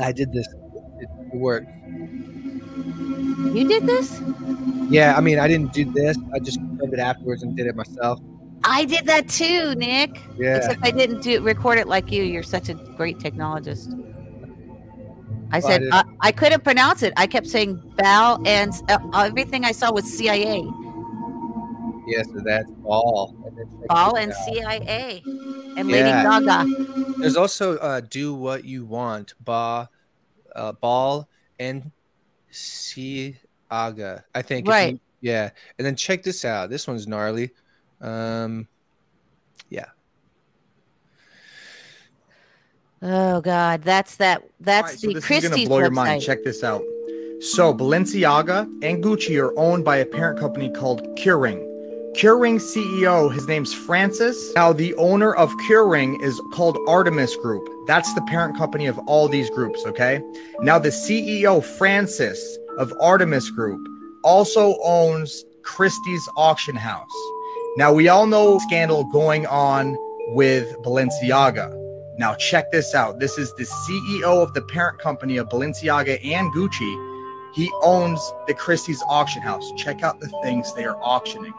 I 0.00 0.12
did 0.12 0.32
this. 0.32 0.46
It, 1.00 1.08
it 1.32 1.36
worked. 1.36 1.68
You 3.54 3.66
did 3.66 3.86
this? 3.86 4.20
Yeah, 4.88 5.14
I 5.16 5.20
mean, 5.20 5.38
I 5.38 5.48
didn't 5.48 5.72
do 5.72 5.84
this. 5.84 6.16
I 6.34 6.38
just 6.38 6.58
filmed 6.58 6.92
it 6.92 6.98
afterwards 6.98 7.42
and 7.42 7.56
did 7.56 7.66
it 7.66 7.76
myself. 7.76 8.20
I 8.64 8.84
did 8.84 9.06
that 9.06 9.28
too, 9.28 9.74
Nick. 9.74 10.20
Yeah. 10.36 10.56
Except 10.56 10.80
I 10.82 10.90
didn't 10.90 11.22
do 11.22 11.40
record 11.42 11.78
it 11.78 11.86
like 11.86 12.10
you. 12.10 12.22
You're 12.22 12.42
such 12.42 12.68
a 12.68 12.74
great 12.74 13.18
technologist. 13.18 13.94
I 15.50 15.60
said 15.60 15.82
I, 15.92 16.04
I 16.20 16.32
couldn't 16.32 16.64
pronounce 16.64 17.02
it. 17.02 17.12
I 17.16 17.26
kept 17.26 17.46
saying 17.46 17.76
Bal, 17.96 18.42
and 18.46 18.72
uh, 18.88 18.98
everything 19.14 19.64
I 19.64 19.72
saw 19.72 19.92
was 19.92 20.04
CIA. 20.04 20.62
Yeah, 22.06 22.22
so 22.22 22.40
that's 22.44 22.70
Ball. 22.70 23.34
And 23.46 23.88
Ball 23.88 24.16
and 24.16 24.34
CIA 24.34 25.22
and 25.76 25.88
Lady 25.88 26.10
Gaga. 26.10 26.66
There's 27.18 27.36
also 27.36 27.76
uh, 27.78 28.00
Do 28.00 28.34
What 28.34 28.64
You 28.64 28.84
Want, 28.84 29.34
Ba, 29.40 29.88
uh, 30.54 30.72
Ball, 30.72 31.28
and 31.58 31.90
Aga. 33.70 34.24
I 34.34 34.42
think. 34.42 34.68
Right. 34.68 34.94
You, 34.94 35.00
yeah. 35.20 35.50
And 35.78 35.86
then 35.86 35.96
check 35.96 36.22
this 36.22 36.44
out. 36.44 36.70
This 36.70 36.86
one's 36.86 37.06
gnarly. 37.06 37.50
Um, 38.00 38.68
yeah. 39.68 39.86
Oh 43.02 43.40
God, 43.40 43.82
that's 43.82 44.16
that. 44.16 44.42
That's 44.60 44.92
right, 44.92 44.92
the 44.92 44.98
so 44.98 45.12
this 45.12 45.24
Christie's 45.24 45.44
is 45.44 45.50
gonna 45.50 45.66
blow 45.66 45.78
website. 45.78 45.82
your 45.82 45.90
mind. 45.90 46.22
Check 46.22 46.44
this 46.44 46.64
out. 46.64 46.82
So 47.40 47.72
Balenciaga 47.72 48.62
and 48.82 49.02
Gucci 49.02 49.40
are 49.40 49.56
owned 49.56 49.84
by 49.84 49.98
a 49.98 50.06
parent 50.06 50.40
company 50.40 50.70
called 50.70 51.02
Kering. 51.16 51.64
Kering 52.16 52.56
CEO, 52.56 53.32
his 53.32 53.46
name's 53.46 53.72
Francis. 53.72 54.52
Now, 54.56 54.72
the 54.72 54.92
owner 54.94 55.34
of 55.34 55.52
Kering 55.68 56.20
is 56.20 56.40
called 56.52 56.76
Artemis 56.88 57.36
Group. 57.36 57.68
That's 57.86 58.12
the 58.14 58.22
parent 58.22 58.56
company 58.56 58.86
of 58.86 58.98
all 59.06 59.28
these 59.28 59.48
groups, 59.50 59.84
okay? 59.86 60.20
Now, 60.58 60.80
the 60.80 60.88
CEO, 60.88 61.62
Francis 61.62 62.58
of 62.78 62.94
Artemis 63.00 63.50
Group, 63.50 63.86
also 64.24 64.78
owns 64.82 65.44
Christie's 65.62 66.28
Auction 66.36 66.76
House. 66.76 67.10
Now, 67.76 67.92
we 67.92 68.08
all 68.08 68.26
know 68.26 68.58
scandal 68.58 69.04
going 69.04 69.46
on 69.46 69.96
with 70.34 70.74
Balenciaga. 70.82 71.74
Now, 72.18 72.34
check 72.34 72.72
this 72.72 72.94
out. 72.94 73.20
This 73.20 73.38
is 73.38 73.52
the 73.54 73.64
CEO 73.64 74.42
of 74.42 74.54
the 74.54 74.62
parent 74.62 74.98
company 74.98 75.36
of 75.36 75.48
Balenciaga 75.48 76.18
and 76.24 76.52
Gucci. 76.52 77.54
He 77.54 77.70
owns 77.82 78.20
the 78.46 78.54
Christie's 78.54 79.02
Auction 79.08 79.42
House. 79.42 79.70
Check 79.76 80.02
out 80.02 80.20
the 80.20 80.28
things 80.42 80.72
they 80.74 80.84
are 80.84 80.96
auctioning. 81.02 81.54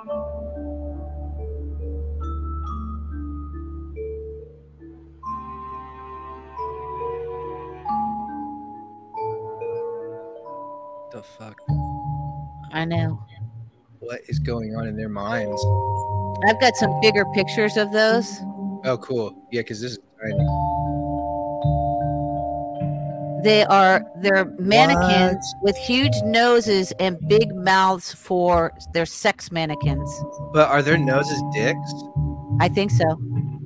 The 11.19 11.23
fuck? 11.23 11.61
I 12.71 12.85
know. 12.85 13.21
What 13.99 14.21
is 14.29 14.39
going 14.39 14.75
on 14.75 14.87
in 14.87 14.95
their 14.95 15.09
minds? 15.09 15.61
I've 16.47 16.59
got 16.61 16.77
some 16.77 16.97
bigger 17.01 17.25
pictures 17.33 17.75
of 17.75 17.91
those. 17.91 18.39
Oh, 18.85 18.97
cool. 19.01 19.35
Yeah, 19.51 19.61
because 19.61 19.81
this 19.81 19.93
is 19.93 19.99
tiny. 20.21 20.37
They 23.43 23.65
are 23.65 24.05
they're 24.21 24.45
mannequins 24.59 25.55
what? 25.59 25.75
with 25.75 25.77
huge 25.77 26.15
noses 26.23 26.91
and 26.99 27.17
big 27.27 27.53
mouths 27.55 28.13
for 28.13 28.73
their 28.93 29.05
sex 29.05 29.51
mannequins. 29.51 30.09
But 30.53 30.69
are 30.69 30.81
their 30.81 30.97
noses 30.97 31.41
dicks? 31.53 31.93
I 32.59 32.69
think 32.69 32.91
so. 32.91 33.05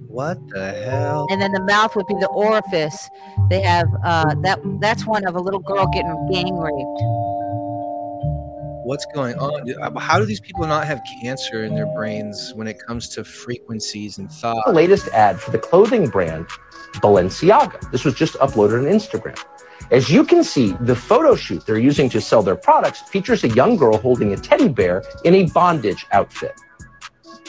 What 0.07 0.37
the 0.49 0.71
hell? 0.71 1.25
And 1.31 1.41
then 1.41 1.51
the 1.51 1.63
mouth 1.63 1.95
would 1.95 2.05
be 2.05 2.13
the 2.19 2.27
orifice. 2.27 3.09
They 3.49 3.61
have 3.61 3.87
uh, 4.03 4.35
that. 4.41 4.59
That's 4.79 5.07
one 5.07 5.25
of 5.25 5.35
a 5.35 5.39
little 5.39 5.59
girl 5.59 5.87
getting 5.87 6.29
gang 6.31 6.55
raped 6.55 7.23
what's 8.83 9.05
going 9.13 9.35
on? 9.37 9.73
Uh, 9.81 9.99
how 9.99 10.19
do 10.19 10.25
these 10.25 10.39
people 10.39 10.65
not 10.65 10.85
have 10.85 11.01
cancer 11.21 11.63
in 11.63 11.75
their 11.75 11.85
brains 11.87 12.53
when 12.55 12.67
it 12.67 12.77
comes 12.85 13.09
to 13.09 13.23
frequencies 13.23 14.17
and 14.17 14.31
thought? 14.31 14.65
The 14.65 14.73
latest 14.73 15.07
ad 15.09 15.39
for 15.39 15.51
the 15.51 15.59
clothing 15.59 16.07
brand 16.09 16.47
Balenciaga. 16.95 17.91
This 17.91 18.05
was 18.05 18.13
just 18.13 18.35
uploaded 18.35 18.79
on 18.79 18.91
Instagram. 18.91 19.37
As 19.91 20.09
you 20.09 20.23
can 20.23 20.43
see, 20.43 20.73
the 20.81 20.95
photo 20.95 21.35
shoot 21.35 21.65
they're 21.65 21.77
using 21.77 22.09
to 22.09 22.21
sell 22.21 22.41
their 22.41 22.55
products 22.55 23.01
features 23.01 23.43
a 23.43 23.49
young 23.49 23.75
girl 23.75 23.97
holding 23.97 24.33
a 24.33 24.37
teddy 24.37 24.69
bear 24.69 25.03
in 25.23 25.35
a 25.35 25.45
bondage 25.47 26.05
outfit. 26.11 26.53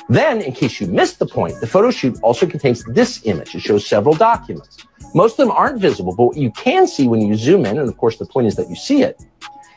Then, 0.09 0.43
in 0.43 0.53
case 0.53 0.81
you 0.81 0.87
missed 0.87 1.19
the 1.19 1.27
point, 1.27 1.59
the 1.61 1.67
photo 1.67 1.91
shoot 1.91 2.19
also 2.23 2.47
contains 2.47 2.85
this 2.85 3.25
image. 3.25 3.55
It 3.55 3.61
shows 3.61 3.87
several 3.87 4.15
documents. 4.15 4.85
Most 5.15 5.39
of 5.39 5.47
them 5.47 5.57
aren't 5.57 5.81
visible, 5.81 6.15
but 6.15 6.27
what 6.27 6.37
you 6.37 6.51
can 6.51 6.87
see 6.87 7.09
when 7.09 7.23
you 7.23 7.37
zoom 7.37 7.65
in, 7.65 7.79
and 7.79 7.89
of 7.89 7.97
course 7.97 8.19
the 8.19 8.27
point 8.27 8.47
is 8.47 8.57
that 8.57 8.69
you 8.69 8.77
see 8.77 9.03
it, 9.03 9.23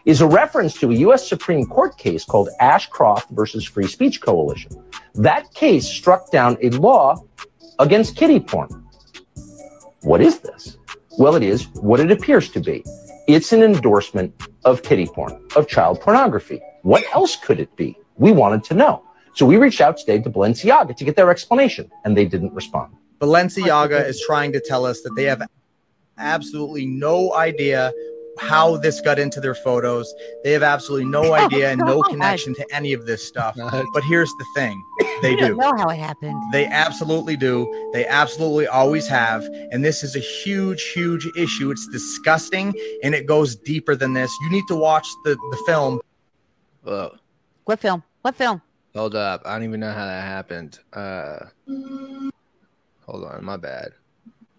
is 0.08 0.22
a 0.22 0.26
reference 0.26 0.74
to 0.74 0.90
a 0.90 0.96
U.S. 0.96 1.28
Supreme 1.28 1.66
Court 1.66 1.98
case 1.98 2.24
called 2.24 2.48
Ashcroft 2.62 3.30
versus 3.32 3.66
Free 3.66 3.88
Speech 3.88 4.22
Coalition. 4.22 4.72
That 5.16 5.54
case 5.54 5.86
struck 5.86 6.32
down 6.32 6.58
a 6.62 6.70
law 6.70 7.18
against 7.78 8.16
kiddie 8.16 8.40
porn. 8.40 8.70
What 10.04 10.22
is 10.22 10.40
this? 10.40 10.78
Well, 11.20 11.36
it 11.36 11.44
is 11.44 11.68
what 11.74 12.00
it 12.00 12.10
appears 12.10 12.50
to 12.52 12.62
be. 12.62 12.86
It's 13.28 13.52
an 13.52 13.62
endorsement 13.62 14.34
of 14.64 14.82
kitty 14.82 15.08
porn, 15.08 15.46
of 15.58 15.68
child 15.68 16.00
pornography. 16.00 16.62
What 16.84 17.04
else 17.14 17.36
could 17.36 17.60
it 17.60 17.76
be? 17.76 17.98
We 18.16 18.32
wanted 18.32 18.64
to 18.66 18.76
know. 18.76 19.04
So 19.34 19.46
we 19.46 19.58
reached 19.58 19.82
out 19.82 19.98
today 19.98 20.20
to 20.20 20.30
Balenciaga 20.30 20.96
to 20.96 21.04
get 21.04 21.18
their 21.18 21.30
explanation, 21.30 21.92
and 22.06 22.16
they 22.16 22.24
didn't 22.24 22.54
respond. 22.54 22.96
Balenciaga 23.20 24.08
is 24.08 24.24
trying 24.26 24.54
to 24.54 24.62
tell 24.62 24.86
us 24.86 25.02
that 25.02 25.16
they 25.18 25.26
have 25.26 25.42
absolutely 26.18 26.86
no 26.86 27.36
idea 27.36 27.92
how 28.40 28.78
this 28.78 29.02
got 29.02 29.20
into 29.20 29.40
their 29.42 29.56
photos. 29.56 30.14
They 30.44 30.52
have 30.52 30.64
absolutely 30.64 31.08
no 31.10 31.34
idea 31.46 31.72
and 31.72 31.80
no 31.80 32.02
connection 32.04 32.54
to 32.56 32.66
any 32.74 32.94
of 32.94 33.06
this 33.06 33.26
stuff. 33.28 33.56
But 33.58 34.04
here's 34.04 34.30
the 34.30 34.46
thing 34.56 34.82
they 35.22 35.36
don't 35.36 35.52
do. 35.52 35.58
know 35.58 35.76
how 35.76 35.90
it 35.90 35.98
happened. 35.98 36.42
They 36.52 36.66
absolutely 36.66 37.38
do. 37.38 37.90
They 37.94 38.06
absolutely 38.06 38.68
always 38.68 39.08
have. 39.08 39.44
And 39.72 39.84
this 39.84 40.04
is 40.04 40.16
a 40.16 40.20
huge, 40.20 40.84
huge 40.92 41.28
issue. 41.38 41.72
It's 41.72 41.88
disgusting 41.88 42.74
and 43.04 43.14
it 43.16 43.26
goes 43.26 43.56
deeper 43.56 43.96
than 43.96 44.14
this. 44.14 44.32
You 44.44 44.50
need 44.50 44.66
to 44.68 44.76
watch 44.76 45.08
the, 45.24 45.36
the 45.36 45.64
film. 45.66 46.00
Whoa. 46.84 47.16
What 47.66 47.80
film? 47.80 48.04
What 48.22 48.36
film? 48.36 48.62
Hold 48.96 49.16
up. 49.16 49.42
I 49.46 49.54
don't 49.54 49.64
even 49.64 49.80
know 49.80 49.92
how 49.92 50.06
that 50.06 50.24
happened. 50.24 50.80
Uh 50.94 51.40
hold 53.06 53.24
on, 53.26 53.44
my 53.44 53.58
bad. 53.58 53.92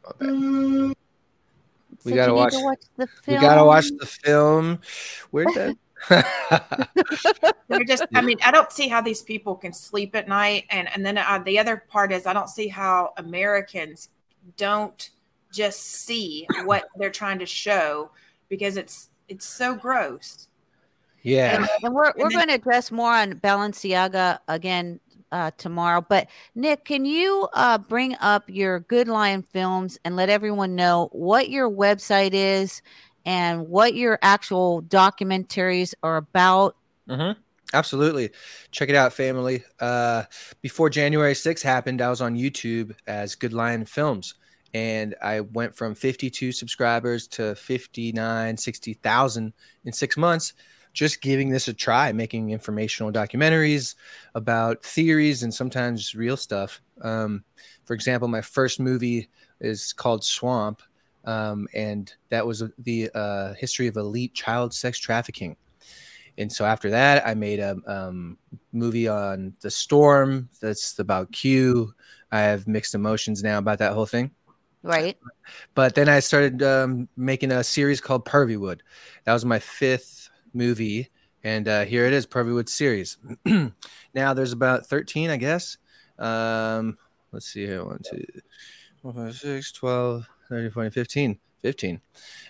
My 0.04 0.12
bad. 0.18 0.94
We 2.04 2.12
Said 2.12 2.16
gotta 2.16 2.32
you 2.32 2.36
watch, 2.36 2.52
to 2.52 2.60
watch 2.60 2.80
the 2.96 3.08
we 3.26 3.34
gotta 3.34 3.64
watch 3.64 3.90
the 3.98 4.06
film. 4.06 4.80
Where'd 5.30 5.48
that 5.54 5.76
They're 7.68 7.84
just, 7.84 8.04
I 8.14 8.20
mean, 8.22 8.38
I 8.44 8.50
don't 8.50 8.70
see 8.72 8.88
how 8.88 9.00
these 9.00 9.22
people 9.22 9.54
can 9.54 9.72
sleep 9.72 10.14
at 10.14 10.28
night. 10.28 10.64
And, 10.70 10.88
and 10.94 11.04
then 11.04 11.18
uh, 11.18 11.42
the 11.44 11.58
other 11.58 11.84
part 11.88 12.12
is, 12.12 12.26
I 12.26 12.32
don't 12.32 12.48
see 12.48 12.68
how 12.68 13.12
Americans 13.16 14.10
don't 14.56 15.10
just 15.52 15.80
see 15.80 16.46
what 16.64 16.88
they're 16.96 17.10
trying 17.10 17.38
to 17.40 17.46
show 17.46 18.10
because 18.48 18.76
it's, 18.76 19.08
it's 19.28 19.44
so 19.46 19.74
gross. 19.74 20.48
Yeah. 21.22 21.56
And, 21.56 21.68
and 21.82 21.94
we're 21.94 22.12
we're 22.16 22.24
and 22.26 22.30
then- 22.30 22.30
going 22.30 22.48
to 22.48 22.54
address 22.54 22.90
more 22.90 23.12
on 23.12 23.34
Balenciaga 23.34 24.38
again 24.48 25.00
uh, 25.32 25.50
tomorrow. 25.56 26.04
But 26.06 26.28
Nick, 26.54 26.84
can 26.84 27.04
you 27.04 27.48
uh, 27.54 27.78
bring 27.78 28.16
up 28.20 28.44
your 28.48 28.80
Good 28.80 29.08
Lion 29.08 29.42
Films 29.42 29.98
and 30.04 30.16
let 30.16 30.28
everyone 30.28 30.74
know 30.74 31.08
what 31.12 31.50
your 31.50 31.70
website 31.70 32.32
is 32.32 32.82
and 33.24 33.68
what 33.68 33.94
your 33.94 34.18
actual 34.22 34.82
documentaries 34.82 35.94
are 36.02 36.16
about? 36.16 36.76
Mm-hmm. 37.08 37.40
Absolutely. 37.74 38.30
Check 38.70 38.88
it 38.88 38.94
out, 38.94 39.12
family. 39.12 39.62
Uh, 39.78 40.24
before 40.62 40.88
January 40.88 41.34
6th 41.34 41.62
happened, 41.62 42.00
I 42.00 42.08
was 42.08 42.22
on 42.22 42.34
YouTube 42.34 42.94
as 43.06 43.34
Good 43.34 43.52
Lion 43.52 43.84
Films. 43.84 44.34
And 44.74 45.14
I 45.22 45.40
went 45.40 45.76
from 45.76 45.94
52 45.94 46.52
subscribers 46.52 47.26
to 47.28 47.54
59, 47.54 48.56
60,000 48.56 49.52
in 49.84 49.92
six 49.92 50.16
months, 50.16 50.52
just 50.98 51.22
giving 51.22 51.48
this 51.48 51.68
a 51.68 51.72
try, 51.72 52.12
making 52.12 52.50
informational 52.50 53.12
documentaries 53.12 53.94
about 54.34 54.82
theories 54.82 55.44
and 55.44 55.54
sometimes 55.54 56.14
real 56.14 56.36
stuff. 56.36 56.80
Um, 57.02 57.44
for 57.84 57.94
example, 57.94 58.26
my 58.28 58.40
first 58.40 58.80
movie 58.80 59.28
is 59.60 59.92
called 59.92 60.24
Swamp. 60.24 60.82
Um, 61.24 61.68
and 61.74 62.12
that 62.30 62.46
was 62.46 62.64
the 62.78 63.10
uh, 63.14 63.54
history 63.54 63.86
of 63.86 63.96
elite 63.96 64.34
child 64.34 64.74
sex 64.74 64.98
trafficking 64.98 65.56
and 66.38 66.50
so 66.50 66.64
after 66.64 66.90
that 66.90 67.26
i 67.26 67.34
made 67.34 67.58
a 67.58 67.76
um, 67.86 68.38
movie 68.72 69.08
on 69.08 69.52
the 69.60 69.70
storm 69.70 70.48
that's 70.60 70.98
about 70.98 71.30
q 71.32 71.92
i 72.30 72.40
have 72.40 72.66
mixed 72.66 72.94
emotions 72.94 73.42
now 73.42 73.58
about 73.58 73.78
that 73.78 73.92
whole 73.92 74.06
thing 74.06 74.30
Right. 74.82 75.18
but 75.74 75.94
then 75.94 76.08
i 76.08 76.20
started 76.20 76.62
um, 76.62 77.08
making 77.16 77.50
a 77.50 77.64
series 77.64 78.00
called 78.00 78.24
pervywood 78.24 78.80
that 79.24 79.32
was 79.32 79.44
my 79.44 79.58
fifth 79.58 80.27
movie 80.58 81.08
and 81.44 81.68
uh, 81.68 81.84
here 81.84 82.04
it 82.04 82.12
is 82.12 82.26
pervywood 82.26 82.68
series 82.68 83.16
now 84.14 84.34
there's 84.34 84.52
about 84.52 84.86
13 84.86 85.30
i 85.30 85.36
guess 85.36 85.78
um, 86.18 86.98
let's 87.32 87.46
see 87.46 87.64
here 87.64 87.84
1 87.84 88.00
2 88.10 88.24
4 89.02 89.12
5 89.12 89.34
6 89.36 89.72
12 89.72 90.28
13 90.48 90.70
14 90.70 90.90
15 90.90 91.38
15 91.62 92.00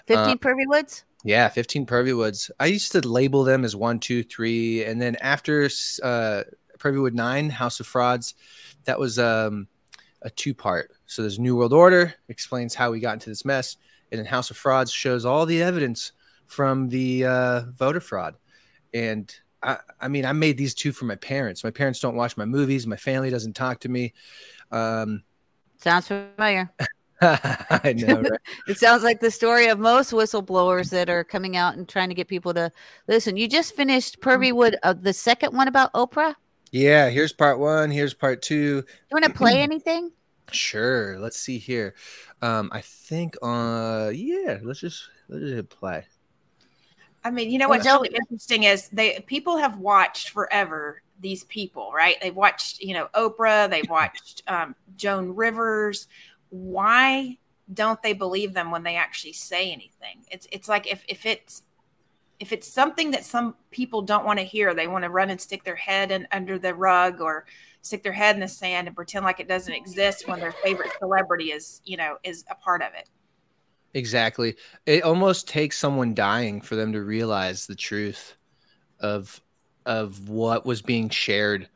15 0.06 0.18
Uh, 0.18 0.34
Pervy 0.36 0.66
Woods? 0.66 1.04
yeah, 1.24 1.48
15 1.48 1.84
Pervywoods. 1.86 2.50
I 2.60 2.66
used 2.66 2.92
to 2.92 3.00
label 3.06 3.42
them 3.42 3.64
as 3.64 3.74
one, 3.74 3.98
two, 3.98 4.22
three. 4.22 4.84
And 4.84 5.00
then 5.02 5.16
after 5.16 5.64
uh, 6.02 6.42
Pervywood 6.78 7.12
9, 7.14 7.50
House 7.50 7.80
of 7.80 7.86
Frauds, 7.86 8.34
that 8.84 8.98
was 8.98 9.18
um, 9.18 9.66
a 10.22 10.30
two 10.30 10.54
part. 10.54 10.92
So 11.06 11.22
there's 11.22 11.38
New 11.38 11.56
World 11.56 11.72
Order, 11.72 12.14
explains 12.28 12.74
how 12.74 12.90
we 12.92 13.00
got 13.00 13.14
into 13.14 13.30
this 13.30 13.44
mess. 13.44 13.76
And 14.12 14.18
then 14.18 14.26
House 14.26 14.50
of 14.50 14.56
Frauds 14.56 14.92
shows 14.92 15.24
all 15.24 15.44
the 15.44 15.62
evidence 15.62 16.12
from 16.48 16.88
the 16.88 17.24
uh, 17.24 17.62
voter 17.76 18.00
fraud. 18.00 18.34
And 18.92 19.32
I, 19.62 19.78
I 20.00 20.08
mean, 20.08 20.24
I 20.24 20.32
made 20.32 20.56
these 20.58 20.74
two 20.74 20.92
for 20.92 21.04
my 21.04 21.14
parents. 21.16 21.62
My 21.62 21.70
parents 21.70 22.00
don't 22.00 22.16
watch 22.16 22.36
my 22.36 22.44
movies, 22.44 22.86
my 22.86 22.96
family 22.96 23.30
doesn't 23.30 23.54
talk 23.54 23.80
to 23.80 23.88
me. 23.88 24.14
Um, 24.72 25.22
Sounds 25.76 26.08
familiar. 26.08 26.72
I 27.20 27.94
know, 27.96 28.20
right? 28.20 28.40
It 28.68 28.78
sounds 28.78 29.02
like 29.02 29.20
the 29.20 29.30
story 29.30 29.68
of 29.68 29.78
most 29.78 30.12
whistleblowers 30.12 30.90
that 30.90 31.08
are 31.08 31.24
coming 31.24 31.56
out 31.56 31.76
and 31.76 31.88
trying 31.88 32.08
to 32.08 32.14
get 32.14 32.28
people 32.28 32.54
to 32.54 32.70
listen. 33.06 33.36
You 33.36 33.48
just 33.48 33.74
finished 33.74 34.20
Pervy 34.20 34.52
Wood 34.52 34.76
of 34.82 35.02
the 35.02 35.12
second 35.12 35.56
one 35.56 35.68
about 35.68 35.92
Oprah. 35.94 36.34
Yeah, 36.70 37.08
here's 37.08 37.32
part 37.32 37.58
one. 37.58 37.90
Here's 37.90 38.14
part 38.14 38.42
two. 38.42 38.84
You 38.86 39.12
want 39.12 39.24
to 39.24 39.32
play 39.32 39.60
anything? 39.62 40.12
Sure. 40.50 41.18
Let's 41.18 41.38
see 41.38 41.58
here. 41.58 41.94
Um, 42.40 42.70
I 42.72 42.80
think 42.80 43.36
uh 43.42 44.10
yeah, 44.14 44.58
let's 44.62 44.80
just 44.80 45.08
let's 45.28 45.44
just 45.44 45.68
play. 45.70 46.06
I 47.28 47.30
mean, 47.30 47.50
you 47.50 47.58
know 47.58 47.68
what's 47.68 47.84
really 47.84 48.08
interesting 48.08 48.62
is 48.62 48.88
they 48.88 49.20
people 49.26 49.58
have 49.58 49.78
watched 49.78 50.30
forever 50.30 51.02
these 51.20 51.44
people, 51.44 51.92
right? 51.94 52.16
They've 52.22 52.34
watched, 52.34 52.80
you 52.80 52.94
know, 52.94 53.08
Oprah, 53.14 53.68
they've 53.68 53.88
watched 53.90 54.42
um, 54.46 54.74
Joan 54.96 55.34
Rivers. 55.34 56.06
Why 56.48 57.36
don't 57.74 58.02
they 58.02 58.14
believe 58.14 58.54
them 58.54 58.70
when 58.70 58.82
they 58.82 58.96
actually 58.96 59.34
say 59.34 59.70
anything? 59.70 60.24
It's 60.30 60.46
it's 60.50 60.70
like 60.70 60.90
if 60.90 61.04
if 61.06 61.26
it's 61.26 61.64
if 62.40 62.50
it's 62.50 62.66
something 62.66 63.10
that 63.10 63.26
some 63.26 63.56
people 63.70 64.00
don't 64.00 64.24
want 64.24 64.38
to 64.38 64.44
hear, 64.46 64.72
they 64.72 64.88
want 64.88 65.04
to 65.04 65.10
run 65.10 65.28
and 65.28 65.38
stick 65.38 65.64
their 65.64 65.76
head 65.76 66.10
in 66.10 66.26
under 66.32 66.58
the 66.58 66.74
rug 66.74 67.20
or 67.20 67.44
stick 67.82 68.02
their 68.02 68.12
head 68.12 68.36
in 68.36 68.40
the 68.40 68.48
sand 68.48 68.86
and 68.86 68.96
pretend 68.96 69.26
like 69.26 69.38
it 69.38 69.48
doesn't 69.48 69.74
exist 69.74 70.26
when 70.26 70.40
their 70.40 70.52
favorite 70.52 70.92
celebrity 70.98 71.52
is, 71.52 71.82
you 71.84 71.98
know, 71.98 72.16
is 72.24 72.46
a 72.50 72.54
part 72.54 72.80
of 72.80 72.94
it. 72.94 73.10
Exactly. 73.94 74.54
It 74.86 75.02
almost 75.02 75.48
takes 75.48 75.78
someone 75.78 76.14
dying 76.14 76.60
for 76.60 76.76
them 76.76 76.92
to 76.92 77.02
realize 77.02 77.66
the 77.66 77.74
truth 77.74 78.36
of 79.00 79.40
of 79.86 80.28
what 80.28 80.66
was 80.66 80.82
being 80.82 81.08
shared. 81.08 81.68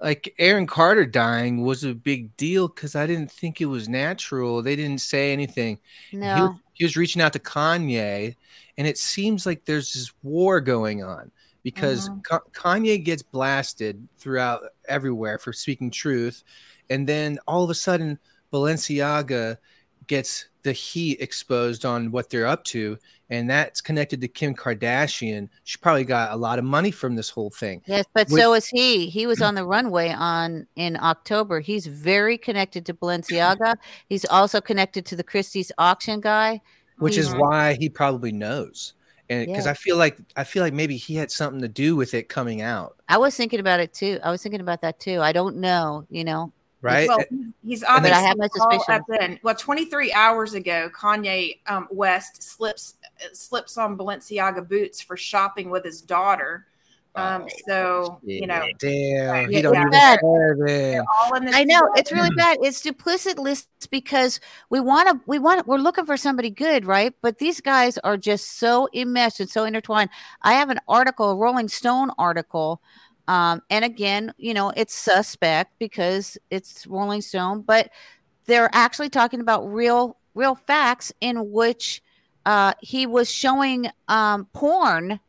Like 0.00 0.34
Aaron 0.38 0.66
Carter 0.66 1.06
dying 1.06 1.62
was 1.62 1.82
a 1.84 1.94
big 1.94 2.36
deal 2.36 2.68
because 2.68 2.94
I 2.94 3.06
didn't 3.06 3.30
think 3.30 3.60
it 3.60 3.66
was 3.66 3.88
natural. 3.88 4.62
They 4.62 4.76
didn't 4.76 5.00
say 5.00 5.32
anything. 5.32 5.78
He 6.10 6.18
was, 6.18 6.24
No. 6.26 6.58
he 6.74 6.84
was 6.84 6.96
reaching 6.96 7.22
out 7.22 7.32
to 7.32 7.38
Kanye, 7.38 8.36
and 8.78 8.86
it 8.86 8.98
seems 8.98 9.46
like 9.46 9.64
there's 9.64 9.92
this 9.94 10.12
war 10.22 10.60
going 10.60 11.02
on 11.02 11.30
because 11.62 12.08
Mm-hmm. 12.08 12.20
Ka- 12.20 12.40
Kanye 12.52 13.02
gets 13.02 13.22
blasted 13.22 14.06
throughout 14.18 14.62
everywhere 14.88 15.38
for 15.38 15.52
speaking 15.52 15.90
truth, 15.90 16.44
and 16.90 17.08
then 17.08 17.38
all 17.48 17.64
of 17.64 17.70
a 17.70 17.74
sudden 17.74 18.18
Balenciaga 18.52 19.56
gets 20.06 20.46
the 20.64 20.72
heat 20.72 21.20
exposed 21.20 21.84
on 21.84 22.10
what 22.10 22.28
they're 22.28 22.46
up 22.46 22.64
to, 22.64 22.98
and 23.30 23.48
that's 23.48 23.80
connected 23.80 24.20
to 24.20 24.28
Kim 24.28 24.54
Kardashian. 24.54 25.48
She 25.62 25.78
probably 25.78 26.04
got 26.04 26.32
a 26.32 26.36
lot 26.36 26.58
of 26.58 26.64
money 26.64 26.90
from 26.90 27.14
this 27.14 27.30
whole 27.30 27.50
thing. 27.50 27.82
Yes, 27.86 28.04
but 28.12 28.28
With- 28.28 28.40
so 28.40 28.54
is 28.54 28.66
he. 28.66 29.08
He 29.08 29.26
was 29.26 29.38
mm-hmm. 29.38 29.48
on 29.48 29.54
the 29.54 29.64
runway 29.64 30.10
on 30.10 30.66
in 30.74 30.98
October. 31.00 31.60
He's 31.60 31.86
very 31.86 32.36
connected 32.36 32.84
to 32.86 32.94
Balenciaga. 32.94 33.76
He's 34.08 34.24
also 34.24 34.60
connected 34.60 35.06
to 35.06 35.16
the 35.16 35.24
Christie's 35.24 35.70
auction 35.78 36.20
guy. 36.20 36.60
which 36.98 37.16
is 37.16 37.26
He's- 37.28 37.38
why 37.40 37.74
he 37.74 37.88
probably 37.88 38.30
knows 38.32 38.94
and 39.28 39.46
because 39.46 39.64
Yeah. 39.64 39.72
i 39.72 39.74
feel 39.74 39.96
like 39.96 40.16
i 40.36 40.44
feel 40.44 40.62
like 40.62 40.74
maybe 40.74 40.96
he 40.96 41.16
had 41.16 41.30
something 41.30 41.60
to 41.62 41.66
do 41.66 41.96
with 41.96 42.14
it 42.14 42.28
coming 42.28 42.60
out 42.60 42.94
I 43.08 43.18
was 43.18 43.36
thinking 43.36 43.60
about 43.60 43.80
it 43.80 43.92
too. 43.92 44.18
I 44.22 44.30
was 44.30 44.42
thinking 44.42 44.60
about 44.60 44.80
that 44.80 44.98
too. 44.98 45.20
I 45.20 45.32
don't 45.32 45.56
know, 45.56 46.06
you 46.08 46.24
know. 46.24 46.52
Right 46.84 47.08
Well, 47.08 47.24
he's 47.64 47.80
But 47.80 47.90
I 47.90 47.96
obviously 47.96 48.22
have 48.24 48.36
my 48.38 48.48
all 48.60 48.70
suspicions. 48.70 49.02
up 49.10 49.20
in. 49.22 49.40
Well, 49.42 49.54
23 49.54 50.12
hours 50.12 50.54
ago, 50.54 50.90
Kanye 50.94 51.58
um, 51.66 51.88
West 51.90 52.42
slips 52.42 52.94
slips 53.32 53.76
on 53.78 53.96
Balenciaga 53.96 54.68
boots 54.68 55.00
for 55.00 55.16
shopping 55.16 55.70
with 55.70 55.84
his 55.84 56.00
daughter. 56.00 56.66
Um, 57.16 57.46
so 57.68 58.18
you 58.24 58.44
know, 58.48 58.66
damn 58.80 59.48
he 59.48 59.56
Yeah, 59.56 59.62
don't 59.62 59.74
yeah. 59.74 59.80
even 59.82 59.90
Bad. 59.90 60.18
deserve 60.20 60.68
it. 60.68 61.04
all 61.22 61.34
in 61.36 61.44
this. 61.44 61.54
I 61.54 61.62
know 61.62 61.80
it's 61.94 62.10
really 62.10 62.34
bad. 62.34 62.58
It's 62.60 62.82
duplicit 62.82 63.38
lists 63.38 63.86
because 63.86 64.40
we 64.68 64.80
want 64.80 65.08
to, 65.08 65.20
we 65.26 65.38
want, 65.38 65.64
we're 65.68 65.76
looking 65.78 66.06
for 66.06 66.16
somebody 66.16 66.50
good, 66.50 66.84
right? 66.84 67.14
But 67.22 67.38
these 67.38 67.60
guys 67.60 67.98
are 67.98 68.16
just 68.16 68.58
so 68.58 68.88
enmeshed 68.92 69.38
and 69.38 69.48
so 69.48 69.62
intertwined. 69.62 70.10
I 70.42 70.54
have 70.54 70.70
an 70.70 70.80
article, 70.88 71.30
a 71.30 71.36
Rolling 71.36 71.68
Stone 71.68 72.10
article, 72.18 72.82
um, 73.26 73.62
and 73.70 73.84
again, 73.84 74.32
you 74.36 74.54
know, 74.54 74.72
it's 74.76 74.94
suspect 74.94 75.78
because 75.78 76.36
it's 76.50 76.86
Rolling 76.86 77.22
Stone, 77.22 77.62
but 77.62 77.90
they're 78.46 78.70
actually 78.72 79.08
talking 79.08 79.40
about 79.40 79.66
real, 79.72 80.16
real 80.34 80.54
facts 80.54 81.12
in 81.20 81.50
which 81.50 82.02
uh, 82.44 82.74
he 82.82 83.06
was 83.06 83.30
showing 83.30 83.88
um, 84.08 84.46
porn 84.52 85.20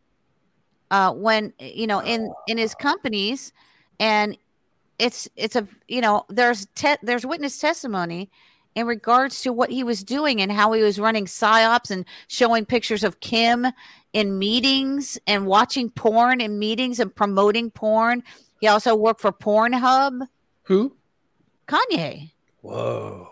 uh, 0.91 1.11
when 1.13 1.53
you 1.59 1.87
know 1.87 1.99
in 1.99 2.31
in 2.47 2.57
his 2.57 2.75
companies, 2.75 3.53
and 3.99 4.37
it's 4.99 5.29
it's 5.35 5.55
a 5.55 5.67
you 5.87 6.01
know 6.01 6.25
there's 6.29 6.67
te- 6.75 6.97
there's 7.01 7.25
witness 7.25 7.57
testimony 7.57 8.29
in 8.75 8.85
regards 8.85 9.41
to 9.41 9.53
what 9.53 9.71
he 9.71 9.83
was 9.83 10.03
doing 10.03 10.41
and 10.41 10.51
how 10.51 10.73
he 10.73 10.81
was 10.81 10.99
running 10.99 11.25
psyops 11.25 11.89
and 11.89 12.05
showing 12.27 12.65
pictures 12.65 13.03
of 13.03 13.21
Kim 13.21 13.67
in 14.15 14.39
meetings 14.39 15.19
and 15.27 15.45
watching 15.45 15.89
porn 15.89 16.39
in 16.39 16.57
meetings 16.57 17.01
and 17.01 17.13
promoting 17.13 17.69
porn. 17.69 18.23
He 18.61 18.67
also 18.67 18.95
worked 18.95 19.19
for 19.19 19.33
Pornhub. 19.33 20.25
Who? 20.63 20.95
Kanye. 21.67 22.31
Whoa. 22.61 23.27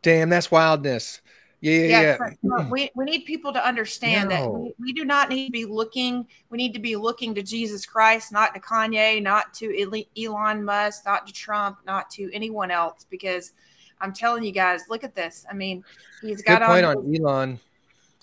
Damn, 0.00 0.30
that's 0.30 0.50
wildness. 0.50 1.20
Yeah, 1.60 1.84
yeah, 1.84 2.18
yeah. 2.42 2.68
we, 2.70 2.90
we 2.96 3.04
need 3.04 3.26
people 3.26 3.52
to 3.52 3.64
understand 3.64 4.30
no. 4.30 4.34
that 4.34 4.50
we, 4.50 4.74
we, 4.80 4.92
do 4.94 5.04
not 5.04 5.28
need 5.28 5.46
to 5.46 5.52
be 5.52 5.66
looking. 5.66 6.26
We 6.48 6.56
need 6.56 6.72
to 6.72 6.80
be 6.80 6.96
looking 6.96 7.34
to 7.34 7.42
Jesus 7.42 7.84
Christ, 7.84 8.32
not 8.32 8.54
to 8.54 8.60
Kanye, 8.60 9.22
not 9.22 9.52
to 9.54 10.06
Elon 10.18 10.64
Musk, 10.64 11.04
not 11.04 11.26
to 11.26 11.32
Trump, 11.34 11.78
not 11.86 12.08
to 12.12 12.32
anyone 12.32 12.70
else. 12.70 13.06
Because 13.10 13.52
I'm 14.00 14.14
telling 14.14 14.42
you 14.42 14.52
guys, 14.52 14.84
look 14.88 15.04
at 15.04 15.14
this. 15.14 15.44
I 15.48 15.54
mean, 15.54 15.84
he's 16.22 16.42
got 16.42 16.60
Good 16.60 16.66
point 16.66 16.84
on, 16.86 16.96
on 16.96 17.14
Elon. 17.14 17.60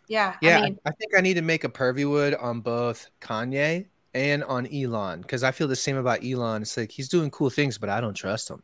Yeah, 0.10 0.36
yeah. 0.41 0.57
I, 0.57 0.62
mean, 0.64 0.80
I, 0.86 0.91
think 0.91 1.16
I 1.16 1.22
need 1.22 1.36
to 1.36 1.43
make 1.43 1.64
a 1.64 1.70
Pervywood 1.70 2.41
on 2.41 2.62
both 2.62 3.07
Kanye 3.22 3.86
and 4.16 4.43
on 4.43 4.68
Elon 4.68 5.22
because 5.22 5.43
I 5.43 5.51
feel 5.51 5.68
the 5.68 5.76
same 5.76 5.97
about 5.97 6.26
Elon. 6.26 6.64
It's 6.64 6.76
like 6.76 6.91
he's 6.91 7.07
doing 7.07 7.30
cool 7.30 7.51
things, 7.51 7.78
but 7.78 7.89
I 7.89 8.01
don't 8.01 8.16
trust 8.16 8.49
him. 8.49 8.64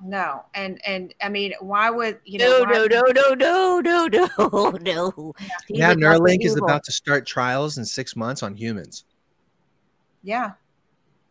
No, 0.00 0.44
and 0.54 0.80
and 0.86 1.12
I 1.20 1.28
mean, 1.28 1.54
why 1.60 1.90
would 1.90 2.20
you 2.24 2.38
know? 2.38 2.62
No, 2.62 2.86
no, 2.86 3.02
no, 3.02 3.34
no, 3.34 3.80
no, 3.80 4.06
no, 4.06 4.70
no. 4.80 5.34
Now 5.70 5.94
Neuralink 5.94 6.44
is 6.44 6.56
about 6.56 6.84
to 6.84 6.92
start 6.92 7.26
trials 7.26 7.78
in 7.78 7.84
six 7.84 8.14
months 8.14 8.42
on 8.42 8.54
humans. 8.54 9.04
Yeah. 10.22 10.52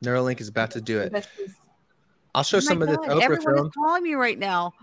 Neuralink 0.03 0.41
is 0.41 0.49
about 0.49 0.71
to 0.71 0.81
do 0.81 0.99
it. 0.99 1.15
Is, 1.15 1.55
I'll 2.33 2.43
show 2.43 2.57
oh 2.57 2.61
some 2.61 2.79
God, 2.79 2.89
of 2.89 2.97
this 2.97 3.07
Oprah 3.07 3.21
everyone 3.21 3.55
film. 3.55 3.67
is 3.67 3.73
calling 3.73 4.03
me 4.03 4.15
right 4.15 4.37
now. 4.37 4.73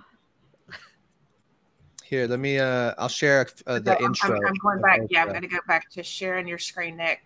Here, 2.13 2.27
let 2.27 2.41
me. 2.41 2.59
Uh, 2.59 2.93
I'll 2.99 3.09
share 3.09 3.47
uh, 3.67 3.79
the 3.79 3.97
I'm, 3.97 4.05
intro. 4.05 4.37
I'm, 4.47 4.55
going 4.57 4.83
back. 4.83 5.01
Yeah, 5.09 5.23
I'm 5.23 5.31
going 5.31 5.41
to 5.41 5.49
go 5.49 5.61
back 5.67 5.89
to 5.93 6.03
sharing 6.03 6.47
your 6.47 6.59
screen, 6.59 6.99
Nick. 6.99 7.25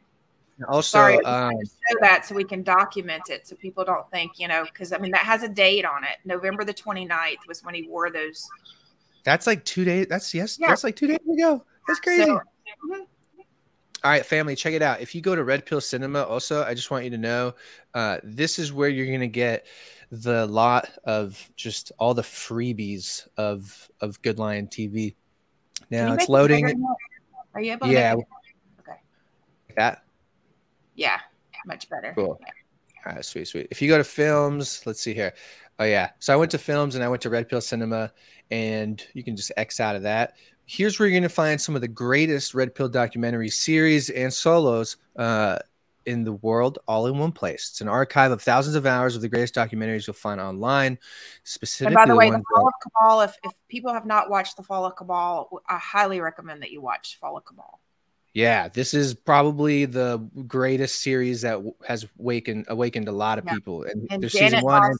Also, 0.68 0.98
Sorry, 0.98 1.20
um, 1.24 1.54
show 1.64 1.98
that 2.02 2.24
so 2.24 2.36
we 2.36 2.44
can 2.44 2.62
document 2.62 3.24
it 3.28 3.48
so 3.48 3.56
people 3.56 3.84
don't 3.84 4.08
think, 4.12 4.38
you 4.38 4.46
know, 4.46 4.62
because 4.62 4.92
I 4.92 4.98
mean, 4.98 5.10
that 5.10 5.22
has 5.22 5.42
a 5.42 5.48
date 5.48 5.84
on 5.84 6.04
it. 6.04 6.18
November 6.24 6.62
the 6.62 6.72
29th 6.72 7.48
was 7.48 7.64
when 7.64 7.74
he 7.74 7.88
wore 7.88 8.12
those. 8.12 8.48
That's 9.24 9.44
like 9.48 9.64
two 9.64 9.84
days. 9.84 10.06
That's 10.08 10.32
yes. 10.32 10.56
Yeah. 10.56 10.68
That's 10.68 10.84
like 10.84 10.94
two 10.94 11.08
days 11.08 11.18
ago. 11.32 11.64
That's 11.88 11.98
crazy. 11.98 12.22
So, 12.22 12.40
All 12.94 13.00
right, 14.04 14.24
family, 14.24 14.54
check 14.54 14.72
it 14.72 14.82
out. 14.82 15.00
If 15.00 15.16
you 15.16 15.20
go 15.20 15.34
to 15.34 15.42
Red 15.42 15.66
Pill 15.66 15.80
Cinema, 15.80 16.22
also, 16.22 16.62
I 16.62 16.74
just 16.74 16.92
want 16.92 17.02
you 17.02 17.10
to 17.10 17.18
know 17.18 17.56
uh, 17.92 18.18
this 18.22 18.60
is 18.60 18.72
where 18.72 18.88
you're 18.88 19.06
going 19.06 19.18
to 19.18 19.26
get 19.26 19.66
the 20.10 20.46
lot 20.46 20.90
of 21.04 21.50
just 21.56 21.92
all 21.98 22.14
the 22.14 22.22
freebies 22.22 23.26
of 23.36 23.90
of 24.00 24.20
Good 24.22 24.38
Lion 24.38 24.68
TV. 24.68 25.14
Now 25.90 26.14
it's 26.14 26.28
loading. 26.28 26.84
Are 27.54 27.60
you 27.60 27.72
able? 27.72 27.88
Yeah. 27.88 28.12
To 28.12 28.16
make 28.18 28.26
it? 28.26 28.80
Okay. 28.80 28.98
That. 29.76 30.02
Yeah, 30.94 31.18
much 31.66 31.88
better. 31.88 32.12
Cool. 32.14 32.40
All 33.06 33.12
right, 33.12 33.24
sweet, 33.24 33.46
sweet. 33.46 33.68
If 33.70 33.80
you 33.80 33.88
go 33.88 33.98
to 33.98 34.04
films, 34.04 34.82
let's 34.86 35.00
see 35.00 35.14
here. 35.14 35.32
Oh 35.78 35.84
yeah, 35.84 36.10
so 36.18 36.32
I 36.32 36.36
went 36.36 36.50
to 36.52 36.58
films 36.58 36.94
and 36.94 37.04
I 37.04 37.08
went 37.08 37.22
to 37.22 37.30
Red 37.30 37.48
Pill 37.48 37.60
Cinema, 37.60 38.12
and 38.50 39.04
you 39.12 39.22
can 39.22 39.36
just 39.36 39.52
X 39.56 39.78
out 39.78 39.94
of 39.94 40.02
that. 40.02 40.34
Here's 40.64 40.98
where 40.98 41.06
you're 41.06 41.14
going 41.14 41.22
to 41.22 41.28
find 41.28 41.60
some 41.60 41.74
of 41.76 41.80
the 41.80 41.88
greatest 41.88 42.54
Red 42.54 42.74
Pill 42.74 42.88
documentary 42.88 43.50
series 43.50 44.10
and 44.10 44.32
solos 44.32 44.96
uh, 45.16 45.58
in 46.06 46.24
the 46.24 46.32
world, 46.32 46.78
all 46.86 47.06
in 47.06 47.18
one 47.18 47.32
place. 47.32 47.68
It's 47.70 47.80
an 47.80 47.88
archive 47.88 48.30
of 48.30 48.40
thousands 48.40 48.76
of 48.76 48.86
hours 48.86 49.16
of 49.16 49.22
the 49.22 49.28
greatest 49.28 49.54
documentaries 49.54 50.06
you'll 50.06 50.14
find 50.14 50.40
online. 50.40 50.98
Specifically, 51.44 51.86
and 51.86 51.94
by 51.94 52.06
the 52.06 52.16
way, 52.16 52.30
the 52.30 52.38
the 52.38 52.44
Fall 52.54 52.68
of 52.68 52.74
Cabal. 52.82 53.20
If, 53.22 53.36
if 53.44 53.52
people 53.68 53.92
have 53.92 54.06
not 54.06 54.30
watched 54.30 54.56
the 54.56 54.62
Fall 54.62 54.84
of 54.84 54.96
Cabal, 54.96 55.62
I 55.68 55.78
highly 55.78 56.20
recommend 56.20 56.62
that 56.62 56.70
you 56.70 56.80
watch 56.80 57.18
Fall 57.20 57.36
of 57.36 57.44
Cabal. 57.44 57.80
Yeah, 58.32 58.68
this 58.68 58.92
is 58.92 59.14
probably 59.14 59.86
the 59.86 60.18
greatest 60.46 61.00
series 61.00 61.40
that 61.40 61.58
has 61.86 62.06
awakened 62.18 62.66
awakened 62.68 63.08
a 63.08 63.12
lot 63.12 63.38
of 63.38 63.44
Yeah. 63.46 63.54
people. 63.54 63.84
And, 63.84 64.06
And 64.10 64.22
there's 64.22 64.32
Janet 64.32 64.60
season 64.60 64.64
one. 64.64 64.98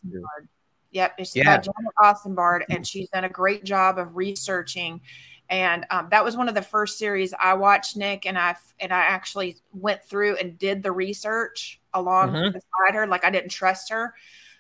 Yep, 0.93 1.15
it's 1.19 1.37
uh, 1.37 1.41
Yeah. 1.41 1.55
about 1.55 1.65
Janet 1.65 1.95
Ossebaard, 2.01 2.63
and 2.71 2.87
she's 2.87 3.09
done 3.11 3.25
a 3.25 3.29
great 3.29 3.65
job 3.65 3.99
of 3.99 4.17
researching. 4.17 5.03
And 5.49 5.87
um, 5.91 6.09
that 6.11 6.25
was 6.25 6.37
one 6.37 6.49
of 6.49 6.55
the 6.55 6.63
first 6.63 6.99
series 6.99 7.33
I 7.41 7.55
watched, 7.55 7.97
Nick, 7.97 8.27
and 8.27 8.39
I 8.39 8.57
and 8.81 8.93
I 8.93 9.01
actually 9.01 9.57
went 9.73 10.03
through 10.03 10.37
and 10.37 10.59
did 10.59 10.83
the 10.83 10.93
research 10.93 11.81
along 11.95 12.33
Mhm. 12.33 12.53
beside 12.53 12.95
her. 12.95 13.07
Like 13.07 13.25
I 13.25 13.31
didn't 13.31 13.51
trust 13.51 13.91
her, 13.91 14.15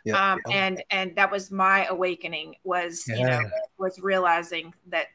Yeah. 0.04 0.34
um, 0.34 0.40
and 0.52 0.82
and 0.90 1.16
that 1.16 1.30
was 1.30 1.50
my 1.50 1.86
awakening. 1.86 2.54
Was 2.62 3.06
you 3.08 3.24
know 3.24 3.40
was 3.78 3.98
realizing 4.00 4.72
that 4.88 5.06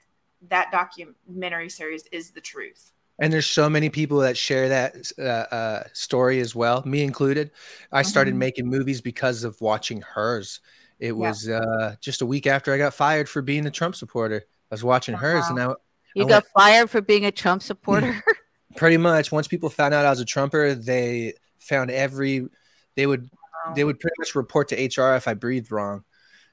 that 0.50 0.72
documentary 0.72 1.70
series 1.70 2.04
is 2.12 2.32
the 2.32 2.42
truth. 2.42 2.92
And 3.20 3.32
there's 3.32 3.46
so 3.46 3.70
many 3.70 3.90
people 3.90 4.18
that 4.20 4.36
share 4.36 4.68
that 4.70 4.96
uh, 5.20 5.22
uh, 5.56 5.84
story 5.94 6.40
as 6.40 6.56
well, 6.56 6.82
me 6.86 7.04
included. 7.04 7.52
I 7.92 8.02
started 8.02 8.34
Mhm. 8.34 8.40
making 8.40 8.68
movies 8.68 9.00
because 9.00 9.44
of 9.44 9.62
watching 9.62 10.02
hers. 10.02 10.60
It 11.00 11.08
Yeah. 11.08 11.12
was 11.14 11.48
uh, 11.48 11.96
just 12.02 12.22
a 12.22 12.26
week 12.26 12.48
after 12.48 12.74
I 12.74 12.78
got 12.80 12.96
fired 12.96 13.30
for 13.30 13.42
being 13.42 13.68
a 13.68 13.72
Trump 13.72 13.96
supporter. 13.96 14.44
I 14.72 14.76
was 14.76 14.84
watching 14.84 15.16
hers, 15.16 15.46
and 15.50 15.60
I, 15.60 15.76
You 16.16 16.24
I 16.24 16.30
got 16.30 16.46
fired 16.56 16.90
for 16.90 17.02
being 17.02 17.26
a 17.26 17.32
Trump 17.32 17.62
supporter. 17.62 18.24
pretty 18.76 18.98
much 18.98 19.32
once 19.32 19.48
people 19.48 19.70
found 19.70 19.94
out 19.94 20.06
I 20.06 20.10
was 20.10 20.22
a 20.22 20.26
Trumper, 20.26 20.74
they 20.74 21.34
found 21.60 21.92
every 21.92 22.48
they 22.96 23.06
would 23.06 23.30
they 23.76 23.84
would 23.84 24.00
pretty 24.00 24.16
much 24.18 24.34
report 24.36 24.70
to 24.70 24.76
HR 24.76 25.16
if 25.16 25.28
I 25.28 25.34
breathed 25.34 25.72
wrong. 25.72 26.04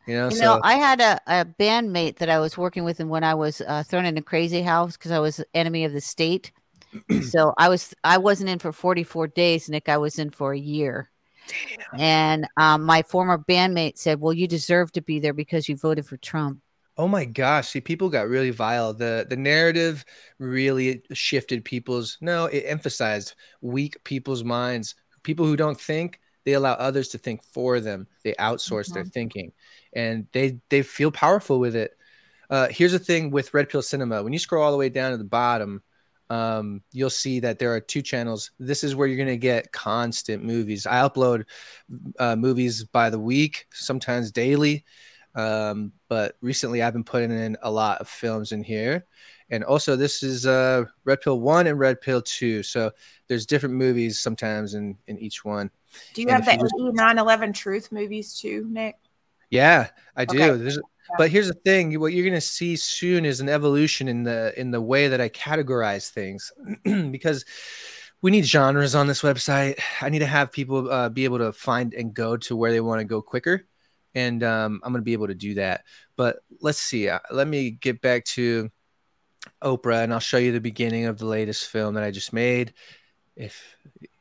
You 0.06 0.14
know, 0.14 0.30
You 0.30 0.36
so 0.36 0.44
know, 0.44 0.60
I 0.62 0.74
had 0.74 1.00
a, 1.00 1.20
a 1.26 1.44
bandmate 1.44 2.16
that 2.16 2.28
I 2.28 2.38
was 2.38 2.56
working 2.56 2.84
with, 2.84 3.00
and 3.00 3.10
when 3.10 3.24
I 3.24 3.34
was 3.34 3.60
uh, 3.60 3.82
thrown 3.82 4.04
in 4.04 4.16
a 4.16 4.22
crazy 4.22 4.62
house 4.62 4.96
because 4.96 5.10
I 5.10 5.18
was 5.18 5.42
enemy 5.54 5.84
of 5.84 5.92
the 5.92 6.00
state, 6.00 6.52
so 7.22 7.54
I 7.56 7.68
was 7.68 7.94
I 8.04 8.18
wasn't 8.18 8.50
in 8.50 8.58
for 8.58 8.72
44 8.72 9.28
days, 9.28 9.68
Nick. 9.68 9.88
I 9.88 9.98
was 9.98 10.18
in 10.18 10.30
for 10.30 10.52
a 10.52 10.58
year. 10.58 11.10
And 11.96 12.46
um, 12.58 12.82
my 12.84 13.02
former 13.02 13.38
bandmate 13.38 13.96
said, 13.96 14.20
"Well, 14.20 14.34
you 14.34 14.46
deserve 14.46 14.92
to 14.92 15.00
be 15.00 15.18
there 15.18 15.32
because 15.32 15.68
you 15.68 15.76
voted 15.76 16.06
for 16.06 16.18
Trump." 16.18 16.60
Oh 16.98 17.06
my 17.06 17.24
gosh! 17.24 17.68
See, 17.68 17.80
people 17.80 18.10
got 18.10 18.28
really 18.28 18.50
vile. 18.50 18.92
the 18.92 19.24
The 19.28 19.36
narrative 19.36 20.04
really 20.38 21.02
shifted 21.12 21.64
people's. 21.64 22.18
No, 22.20 22.46
it 22.46 22.64
emphasized 22.66 23.34
weak 23.60 24.02
people's 24.04 24.42
minds. 24.42 24.96
People 25.22 25.46
who 25.46 25.56
don't 25.56 25.80
think, 25.80 26.20
they 26.44 26.54
allow 26.54 26.72
others 26.72 27.08
to 27.10 27.18
think 27.18 27.42
for 27.44 27.78
them. 27.78 28.08
They 28.24 28.34
outsource 28.34 28.92
their 28.92 29.04
thinking, 29.04 29.52
and 29.92 30.26
they 30.32 30.58
they 30.70 30.82
feel 30.82 31.12
powerful 31.12 31.60
with 31.60 31.76
it. 31.76 31.96
Uh, 32.50 32.68
here's 32.70 32.92
the 32.92 32.98
thing 32.98 33.30
with 33.30 33.54
Red 33.54 33.68
Pill 33.68 33.82
Cinema: 33.82 34.24
when 34.24 34.32
you 34.32 34.38
scroll 34.40 34.64
all 34.64 34.72
the 34.72 34.78
way 34.78 34.88
down 34.88 35.12
to 35.12 35.18
the 35.18 35.24
bottom, 35.24 35.82
um, 36.30 36.82
you'll 36.92 37.10
see 37.10 37.38
that 37.40 37.60
there 37.60 37.72
are 37.74 37.80
two 37.80 38.02
channels. 38.02 38.50
This 38.58 38.82
is 38.82 38.96
where 38.96 39.06
you're 39.06 39.16
going 39.16 39.28
to 39.28 39.36
get 39.36 39.70
constant 39.70 40.42
movies. 40.42 40.84
I 40.84 41.08
upload 41.08 41.44
uh, 42.18 42.34
movies 42.34 42.82
by 42.82 43.10
the 43.10 43.20
week, 43.20 43.66
sometimes 43.72 44.32
daily. 44.32 44.84
Um, 45.34 45.92
but 46.08 46.36
recently 46.40 46.82
I've 46.82 46.92
been 46.92 47.04
putting 47.04 47.30
in 47.30 47.56
a 47.62 47.70
lot 47.70 48.00
of 48.00 48.08
films 48.08 48.52
in 48.52 48.62
here. 48.62 49.06
And 49.50 49.64
also 49.64 49.96
this 49.96 50.22
is 50.22 50.46
uh 50.46 50.84
Red 51.04 51.20
Pill 51.20 51.40
1 51.40 51.66
and 51.66 51.78
Red 51.78 52.00
Pill 52.00 52.20
2. 52.22 52.62
So 52.62 52.90
there's 53.28 53.46
different 53.46 53.74
movies 53.74 54.20
sometimes 54.20 54.74
in 54.74 54.96
in 55.06 55.18
each 55.18 55.44
one. 55.44 55.70
Do 56.14 56.22
you 56.22 56.28
And 56.28 56.44
have 56.44 56.44
the 56.44 56.64
you 56.78 56.86
just- 56.88 56.94
9 56.96 57.18
11 57.18 57.52
truth 57.52 57.90
movies 57.92 58.34
too, 58.34 58.66
Nick? 58.68 58.96
Yeah, 59.50 59.88
I 60.14 60.24
do. 60.26 60.42
Okay. 60.42 60.62
There's, 60.62 60.78
but 61.16 61.30
here's 61.30 61.48
the 61.48 61.54
thing: 61.54 61.98
what 61.98 62.12
you're 62.12 62.24
going 62.24 62.34
to 62.34 62.40
see 62.40 62.76
soon 62.76 63.24
is 63.24 63.40
an 63.40 63.48
evolution 63.48 64.06
in 64.08 64.24
the 64.24 64.52
in 64.60 64.70
the 64.70 64.80
way 64.82 65.08
that 65.08 65.22
I 65.22 65.30
categorize 65.30 66.10
things, 66.10 66.52
because 66.84 67.46
we 68.20 68.30
need 68.30 68.44
genres 68.44 68.94
on 68.94 69.06
this 69.06 69.22
website. 69.22 69.80
I 70.02 70.10
need 70.10 70.18
to 70.18 70.26
have 70.26 70.52
people 70.52 70.90
uh, 70.90 71.08
be 71.08 71.24
able 71.24 71.38
to 71.38 71.52
find 71.54 71.94
and 71.94 72.12
go 72.12 72.36
to 72.36 72.54
where 72.54 72.72
they 72.72 72.82
want 72.82 73.00
to 73.00 73.04
go 73.06 73.22
quicker, 73.22 73.64
and 74.14 74.42
um, 74.42 74.80
I'm 74.82 74.92
going 74.92 75.00
to 75.00 75.04
be 75.04 75.12
able 75.12 75.28
to 75.28 75.34
do 75.34 75.54
that. 75.54 75.84
But 76.16 76.38
let's 76.60 76.78
see. 76.78 77.08
Uh, 77.08 77.20
let 77.30 77.48
me 77.48 77.70
get 77.70 78.00
back 78.00 78.24
to 78.26 78.70
Oprah, 79.62 80.04
and 80.04 80.12
I'll 80.12 80.20
show 80.20 80.38
you 80.38 80.52
the 80.52 80.60
beginning 80.60 81.06
of 81.06 81.18
the 81.18 81.26
latest 81.26 81.66
film 81.66 81.94
that 81.94 82.04
I 82.04 82.10
just 82.10 82.32
made. 82.32 82.74
If 83.36 83.76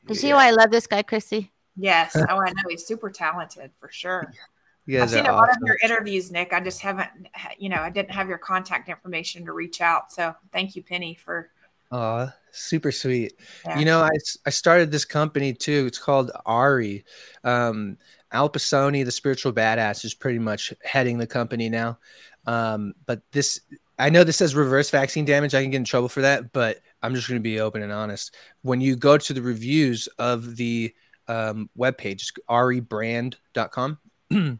You 0.07 0.15
see 0.15 0.33
why 0.33 0.47
I 0.47 0.51
love 0.51 0.71
this 0.71 0.87
guy, 0.87 1.01
Christi? 1.01 1.51
Yes. 1.75 2.15
Oh, 2.29 2.37
I 2.37 2.49
know 2.49 2.63
he's 2.69 2.85
super 2.85 3.09
talented 3.09 3.71
for 3.79 3.89
sure. 3.91 4.33
Yeah, 4.89 5.03
I've 5.03 5.09
seen 5.09 5.25
a 5.25 5.33
lot 5.33 5.49
awesome. 5.49 5.63
of 5.63 5.67
your 5.67 5.77
interviews, 5.83 6.31
Nick. 6.31 6.53
I 6.53 6.61
just 6.61 6.79
haven't, 6.79 7.09
you 7.57 7.67
know, 7.67 7.81
I 7.81 7.89
didn't 7.89 8.11
have 8.11 8.29
your 8.29 8.37
contact 8.37 8.87
information 8.87 9.45
to 9.45 9.51
reach 9.51 9.81
out. 9.81 10.13
So 10.13 10.33
thank 10.53 10.77
you, 10.77 10.81
Penny, 10.81 11.13
for. 11.13 11.49
Aw, 11.91 12.33
super 12.51 12.93
sweet. 12.93 13.33
Yeah. 13.65 13.79
You 13.79 13.83
know, 13.83 13.99
I, 13.99 14.11
I 14.45 14.49
started 14.49 14.89
this 14.89 15.03
company 15.03 15.53
too. 15.53 15.87
It's 15.87 15.99
called 15.99 16.31
Ari. 16.45 17.03
Um, 17.43 17.97
Al 18.31 18.49
Pisoni, 18.49 19.05
the 19.05 19.11
spiritual 19.11 19.53
badass, 19.53 20.03
is 20.05 20.13
pretty 20.13 20.39
much 20.39 20.73
heading 20.83 21.17
the 21.17 21.27
company 21.27 21.69
now. 21.69 21.99
Um, 22.45 22.93
but 23.05 23.21
this 23.31 23.61
I 23.99 24.09
know 24.09 24.23
this 24.23 24.37
says 24.37 24.55
reverse 24.55 24.89
vaccine 24.89 25.25
damage. 25.25 25.55
I 25.55 25.61
can 25.61 25.71
get 25.71 25.77
in 25.77 25.83
trouble 25.83 26.09
for 26.09 26.21
that, 26.21 26.51
but 26.53 26.81
I'm 27.01 27.15
just 27.15 27.27
going 27.27 27.39
to 27.39 27.43
be 27.43 27.59
open 27.59 27.81
and 27.81 27.91
honest. 27.91 28.35
When 28.61 28.79
you 28.79 28.95
go 28.95 29.17
to 29.17 29.33
the 29.33 29.41
reviews 29.41 30.07
of 30.19 30.55
the 30.55 30.93
um, 31.27 31.69
webpage, 31.77 32.31
rebrand.com, 32.47 33.97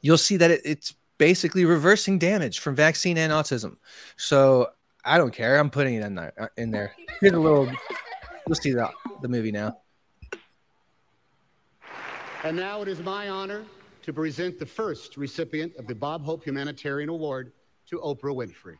you'll 0.00 0.18
see 0.18 0.36
that 0.38 0.50
it, 0.50 0.60
it's 0.64 0.94
basically 1.18 1.64
reversing 1.64 2.18
damage 2.18 2.58
from 2.58 2.74
vaccine 2.74 3.16
and 3.16 3.32
autism. 3.32 3.76
So 4.16 4.70
I 5.04 5.18
don't 5.18 5.32
care. 5.32 5.58
I'm 5.58 5.70
putting 5.70 5.94
it 5.94 6.04
in 6.04 6.16
there. 6.16 6.32
Uh, 6.38 6.48
in 6.56 6.70
there. 6.70 6.94
Here's 7.20 7.34
a 7.34 7.40
little. 7.40 7.70
We'll 8.46 8.56
see 8.56 8.72
the, 8.72 8.90
the 9.22 9.28
movie 9.28 9.52
now. 9.52 9.78
And 12.44 12.56
now 12.56 12.82
it 12.82 12.88
is 12.88 13.00
my 13.00 13.28
honor 13.28 13.64
to 14.02 14.12
present 14.12 14.60
the 14.60 14.66
first 14.66 15.16
recipient 15.16 15.74
of 15.76 15.88
the 15.88 15.94
Bob 15.94 16.24
Hope 16.24 16.44
Humanitarian 16.44 17.08
Award 17.08 17.52
to 17.86 17.98
Oprah 17.98 18.32
Winfrey. 18.32 18.76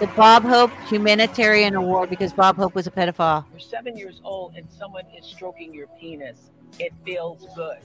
The 0.00 0.08
Bob 0.16 0.42
Hope 0.42 0.72
Humanitarian 0.88 1.76
Award 1.76 2.10
because 2.10 2.32
Bob 2.32 2.56
Hope 2.56 2.74
was 2.74 2.88
a 2.88 2.90
pedophile. 2.90 3.44
You're 3.52 3.60
seven 3.60 3.96
years 3.96 4.20
old 4.24 4.54
and 4.56 4.66
someone 4.72 5.04
is 5.16 5.24
stroking 5.24 5.72
your 5.72 5.86
penis. 6.00 6.50
It 6.80 6.92
feels 7.04 7.46
good. 7.54 7.78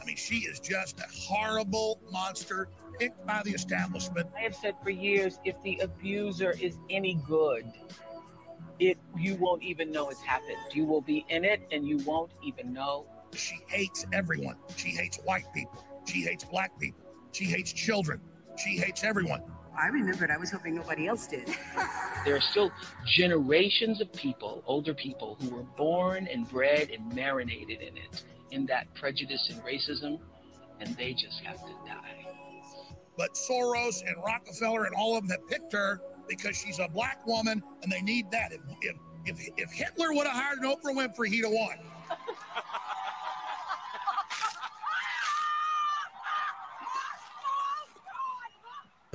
I 0.00 0.04
mean, 0.04 0.16
she 0.16 0.38
is 0.38 0.58
just 0.58 0.98
a 0.98 1.06
horrible 1.16 2.00
monster 2.10 2.68
picked 2.98 3.24
by 3.24 3.42
the 3.44 3.52
establishment. 3.52 4.28
I 4.36 4.40
have 4.40 4.54
said 4.54 4.74
for 4.82 4.90
years 4.90 5.38
if 5.44 5.62
the 5.62 5.78
abuser 5.78 6.56
is 6.60 6.76
any 6.90 7.14
good, 7.26 7.72
it 8.78 8.98
you 9.16 9.36
won't 9.36 9.62
even 9.62 9.90
know 9.90 10.08
it's 10.08 10.22
happened. 10.22 10.58
You 10.72 10.84
will 10.84 11.00
be 11.00 11.24
in 11.28 11.44
it 11.44 11.62
and 11.70 11.86
you 11.86 11.98
won't 11.98 12.30
even 12.42 12.72
know. 12.72 13.06
She 13.34 13.58
hates 13.66 14.06
everyone. 14.12 14.56
She 14.76 14.90
hates 14.90 15.18
white 15.18 15.46
people. 15.52 15.84
She 16.06 16.22
hates 16.22 16.44
black 16.44 16.78
people. 16.78 17.04
She 17.32 17.44
hates 17.44 17.72
children. 17.72 18.20
She 18.56 18.76
hates 18.76 19.02
everyone. 19.02 19.42
I 19.76 19.88
remembered. 19.88 20.30
I 20.30 20.36
was 20.36 20.52
hoping 20.52 20.76
nobody 20.76 21.08
else 21.08 21.26
did. 21.26 21.48
there 22.24 22.36
are 22.36 22.40
still 22.40 22.70
generations 23.06 24.00
of 24.00 24.12
people, 24.12 24.62
older 24.66 24.94
people, 24.94 25.36
who 25.40 25.50
were 25.50 25.64
born 25.76 26.28
and 26.28 26.48
bred 26.48 26.90
and 26.90 27.12
marinated 27.12 27.80
in 27.80 27.96
it, 27.96 28.24
in 28.52 28.66
that 28.66 28.92
prejudice 28.94 29.50
and 29.50 29.60
racism, 29.64 30.20
and 30.80 30.96
they 30.96 31.12
just 31.12 31.40
have 31.44 31.56
to 31.56 31.72
die. 31.86 32.26
But 33.16 33.34
Soros 33.34 34.02
and 34.06 34.16
Rockefeller 34.24 34.84
and 34.84 34.94
all 34.94 35.16
of 35.16 35.26
them 35.26 35.38
have 35.38 35.48
picked 35.48 35.72
her 35.72 36.00
because 36.28 36.56
she's 36.56 36.78
a 36.78 36.88
black 36.88 37.26
woman, 37.26 37.62
and 37.82 37.90
they 37.90 38.02
need 38.02 38.30
that. 38.30 38.52
If 38.52 38.60
if 38.82 38.96
if, 39.26 39.48
if 39.56 39.70
Hitler 39.70 40.12
would 40.12 40.26
have 40.26 40.36
hired 40.36 40.58
an 40.58 40.64
Oprah 40.64 40.94
Winfrey, 40.94 41.28
he'd 41.28 41.44
have 41.44 41.52
won. 41.52 41.78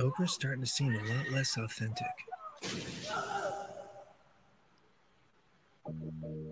Oprah's 0.00 0.32
starting 0.32 0.62
to 0.62 0.66
seem 0.66 0.94
a 0.94 1.14
lot 1.14 1.30
less 1.30 1.56
authentic. 1.58 2.06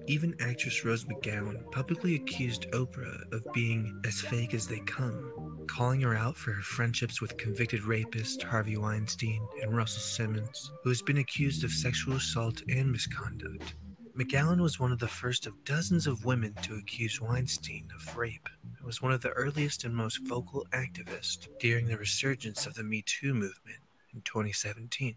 Even 0.08 0.34
actress 0.40 0.86
Rose 0.86 1.04
McGowan 1.04 1.70
publicly 1.70 2.14
accused 2.14 2.66
Oprah 2.72 3.30
of 3.30 3.44
being 3.52 4.00
as 4.06 4.22
fake 4.22 4.54
as 4.54 4.66
they 4.66 4.78
come, 4.80 5.66
calling 5.66 6.00
her 6.00 6.14
out 6.14 6.34
for 6.34 6.52
her 6.52 6.62
friendships 6.62 7.20
with 7.20 7.36
convicted 7.36 7.84
rapist 7.84 8.42
Harvey 8.42 8.78
Weinstein 8.78 9.46
and 9.60 9.76
Russell 9.76 10.00
Simmons, 10.00 10.72
who 10.82 10.88
has 10.88 11.02
been 11.02 11.18
accused 11.18 11.62
of 11.62 11.70
sexual 11.70 12.16
assault 12.16 12.62
and 12.70 12.90
misconduct. 12.90 13.74
McGowan 14.16 14.62
was 14.62 14.80
one 14.80 14.92
of 14.92 14.98
the 14.98 15.06
first 15.06 15.46
of 15.46 15.62
dozens 15.66 16.06
of 16.06 16.24
women 16.24 16.54
to 16.62 16.76
accuse 16.76 17.20
Weinstein 17.20 17.86
of 17.94 18.16
rape 18.16 18.48
and 18.78 18.86
was 18.86 19.02
one 19.02 19.12
of 19.12 19.20
the 19.20 19.32
earliest 19.32 19.84
and 19.84 19.94
most 19.94 20.26
vocal 20.26 20.66
activists 20.72 21.48
during 21.60 21.86
the 21.86 21.98
resurgence 21.98 22.64
of 22.64 22.72
the 22.72 22.82
Me 22.82 23.02
Too 23.02 23.34
movement 23.34 23.80
in 24.14 24.22
2017. 24.22 25.16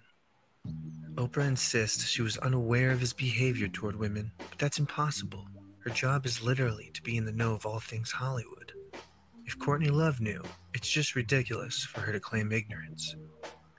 Oprah 1.15 1.45
insists 1.45 2.07
she 2.07 2.21
was 2.21 2.37
unaware 2.37 2.91
of 2.91 3.01
his 3.01 3.11
behavior 3.11 3.67
toward 3.67 3.97
women, 3.97 4.31
but 4.37 4.57
that's 4.57 4.79
impossible. 4.79 5.45
Her 5.79 5.89
job 5.89 6.25
is 6.25 6.41
literally 6.41 6.89
to 6.93 7.01
be 7.01 7.17
in 7.17 7.25
the 7.25 7.33
know 7.33 7.53
of 7.53 7.65
all 7.65 7.81
things 7.81 8.11
Hollywood. 8.11 8.71
If 9.45 9.59
Courtney 9.59 9.89
Love 9.89 10.21
knew, 10.21 10.41
it's 10.73 10.89
just 10.89 11.15
ridiculous 11.15 11.83
for 11.83 11.99
her 11.99 12.13
to 12.13 12.19
claim 12.19 12.53
ignorance. 12.53 13.17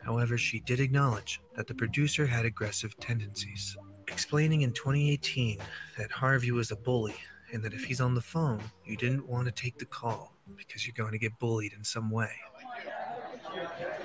However, 0.05 0.37
she 0.37 0.61
did 0.61 0.79
acknowledge 0.79 1.41
that 1.57 1.67
the 1.67 1.75
producer 1.75 2.27
had 2.27 2.45
aggressive 2.45 2.95
tendencies 3.01 3.77
explaining 4.09 4.61
in 4.61 4.73
2018 4.73 5.59
that 5.97 6.11
Harvey 6.11 6.51
was 6.51 6.71
a 6.71 6.77
bully 6.77 7.15
and 7.53 7.63
that 7.63 7.73
if 7.73 7.85
he's 7.85 8.01
on 8.01 8.15
the 8.15 8.21
phone, 8.21 8.61
you 8.85 8.97
didn't 8.97 9.27
want 9.27 9.47
to 9.47 9.53
take 9.53 9.79
the 9.79 9.87
call 9.87 10.35
because 10.55 10.87
you're 10.87 10.95
going 10.97 11.13
to 11.13 11.19
get 11.19 11.39
bullied 11.39 11.73
in 11.73 11.83
some 11.83 12.11
way. 12.11 12.33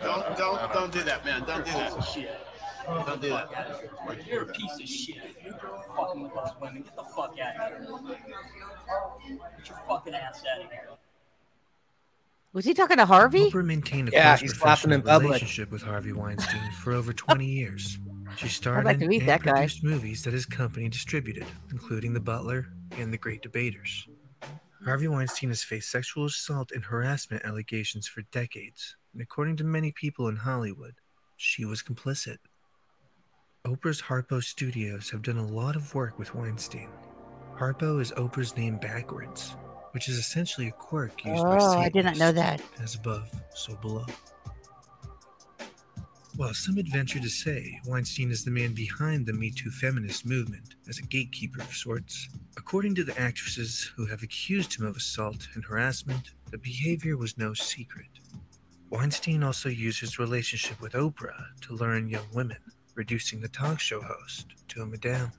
Don't 0.01 0.37
don't 0.37 0.73
don't 0.73 0.93
do 0.93 1.03
that, 1.03 1.25
man. 1.25 1.43
Don't 1.45 1.65
do 1.65 1.71
that. 1.71 2.46
Don't 2.87 3.21
do 3.21 3.29
that. 3.29 4.27
You're 4.27 4.43
a 4.43 4.45
piece 4.45 4.79
of 4.79 4.87
shit. 4.87 5.17
You're 5.43 5.53
fucking 5.95 6.23
with 6.23 6.33
those 6.33 6.51
women. 6.61 6.81
Get 6.83 6.95
the 6.95 7.03
fuck 7.03 7.35
out 7.39 7.71
of 7.71 7.79
here. 7.79 9.37
Get 9.57 9.69
your 9.69 9.79
fucking 9.87 10.13
ass 10.13 10.43
out 10.55 10.65
of 10.65 10.71
here. 10.71 10.89
Was 12.53 12.65
he 12.65 12.73
talking 12.73 12.97
to 12.97 13.05
Harvey? 13.05 13.51
Oprah 13.51 13.65
maintained 13.65 14.09
a 14.09 14.11
yeah, 14.13 14.37
close 14.37 14.53
professional 14.53 15.01
relationship 15.01 15.69
with 15.69 15.83
Harvey 15.83 16.13
Weinstein 16.13 16.71
for 16.81 16.93
over 16.93 17.13
20 17.13 17.45
years. 17.45 17.99
She 18.37 18.47
starred 18.47 18.85
like 18.85 19.01
in 19.01 19.07
meet 19.07 19.19
and 19.19 19.29
that 19.29 19.43
guy. 19.43 19.51
produced 19.51 19.83
movies 19.83 20.23
that 20.23 20.33
his 20.33 20.45
company 20.45 20.89
distributed, 20.89 21.45
including 21.71 22.13
The 22.13 22.19
Butler 22.19 22.67
and 22.97 23.11
The 23.11 23.17
Great 23.17 23.41
Debaters. 23.41 24.07
Harvey 24.85 25.07
Weinstein 25.07 25.49
has 25.49 25.63
faced 25.63 25.91
sexual 25.91 26.25
assault 26.25 26.71
and 26.71 26.85
harassment 26.85 27.43
allegations 27.45 28.07
for 28.07 28.21
decades, 28.31 28.95
and 29.13 29.21
according 29.21 29.57
to 29.57 29.63
many 29.63 29.91
people 29.91 30.27
in 30.27 30.37
Hollywood, 30.37 30.95
she 31.35 31.65
was 31.65 31.83
complicit. 31.83 32.37
Oprah's 33.67 34.01
Harpo 34.01 34.41
Studios 34.41 35.09
have 35.09 35.23
done 35.23 35.37
a 35.37 35.45
lot 35.45 35.75
of 35.75 35.93
work 35.93 36.17
with 36.17 36.33
Weinstein. 36.33 36.87
Harpo 37.59 37.99
is 37.99 38.13
Oprah's 38.13 38.55
name 38.55 38.77
backwards, 38.77 39.57
which 39.91 40.07
is 40.07 40.17
essentially 40.17 40.69
a 40.69 40.71
quirk 40.71 41.25
used 41.25 41.43
by 41.43 41.57
Oh, 41.59 41.77
I 41.77 41.89
did 41.89 42.05
not 42.05 42.15
know 42.15 42.31
that. 42.31 42.61
As 42.81 42.95
above, 42.95 43.29
so 43.53 43.75
below. 43.75 44.05
While 46.37 46.53
some 46.53 46.77
would 46.77 46.87
venture 46.87 47.19
to 47.19 47.27
say 47.27 47.77
Weinstein 47.85 48.31
is 48.31 48.45
the 48.45 48.51
man 48.51 48.73
behind 48.73 49.25
the 49.25 49.33
Me 49.33 49.51
Too 49.51 49.69
feminist 49.69 50.25
movement 50.25 50.75
as 50.87 50.99
a 50.99 51.03
gatekeeper 51.03 51.61
of 51.61 51.73
sorts, 51.73 52.29
according 52.55 52.95
to 52.95 53.03
the 53.03 53.19
actresses 53.19 53.91
who 53.97 54.05
have 54.05 54.23
accused 54.23 54.79
him 54.79 54.85
of 54.85 54.95
assault 54.95 55.45
and 55.55 55.65
harassment, 55.65 56.31
the 56.51 56.57
behavior 56.57 57.17
was 57.17 57.37
no 57.37 57.53
secret. 57.53 58.07
Weinstein 58.91 59.43
also 59.43 59.67
used 59.67 59.99
his 59.99 60.19
relationship 60.19 60.79
with 60.79 60.93
Oprah 60.93 61.47
to 61.63 61.73
lure 61.73 61.97
young 61.97 62.23
women, 62.33 62.59
reducing 62.97 63.39
the 63.39 63.47
talk 63.47 63.79
show 63.79 64.01
host 64.01 64.47
to 64.67 64.81
a 64.81 64.85
madame. 64.85 65.31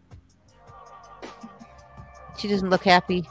She 2.38 2.48
doesn't 2.48 2.70
look 2.70 2.84
happy. 2.84 3.28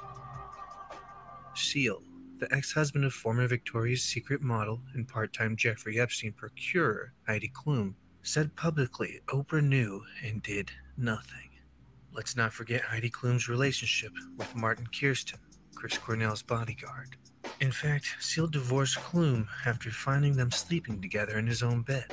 Seal, 1.55 2.03
the 2.39 2.53
ex 2.53 2.73
husband 2.73 3.05
of 3.05 3.13
former 3.13 3.47
Victoria's 3.47 4.03
Secret 4.03 4.41
model 4.41 4.81
and 4.93 5.07
part 5.07 5.33
time 5.33 5.55
Jeffrey 5.55 5.99
Epstein 5.99 6.33
procurer 6.33 7.13
Heidi 7.25 7.49
Klum, 7.49 7.95
said 8.21 8.55
publicly 8.55 9.21
Oprah 9.27 9.63
knew 9.63 10.03
and 10.23 10.43
did 10.43 10.71
nothing. 10.97 11.49
Let's 12.13 12.35
not 12.35 12.51
forget 12.51 12.81
Heidi 12.81 13.09
Klum's 13.09 13.47
relationship 13.47 14.11
with 14.37 14.55
Martin 14.55 14.87
Kirsten, 14.87 15.39
Chris 15.73 15.97
Cornell's 15.97 16.41
bodyguard. 16.41 17.15
In 17.61 17.71
fact, 17.71 18.17
Seal 18.19 18.47
divorced 18.47 18.97
Klum 18.97 19.47
after 19.65 19.89
finding 19.89 20.33
them 20.33 20.51
sleeping 20.51 21.01
together 21.01 21.39
in 21.39 21.47
his 21.47 21.63
own 21.63 21.81
bed. 21.81 22.07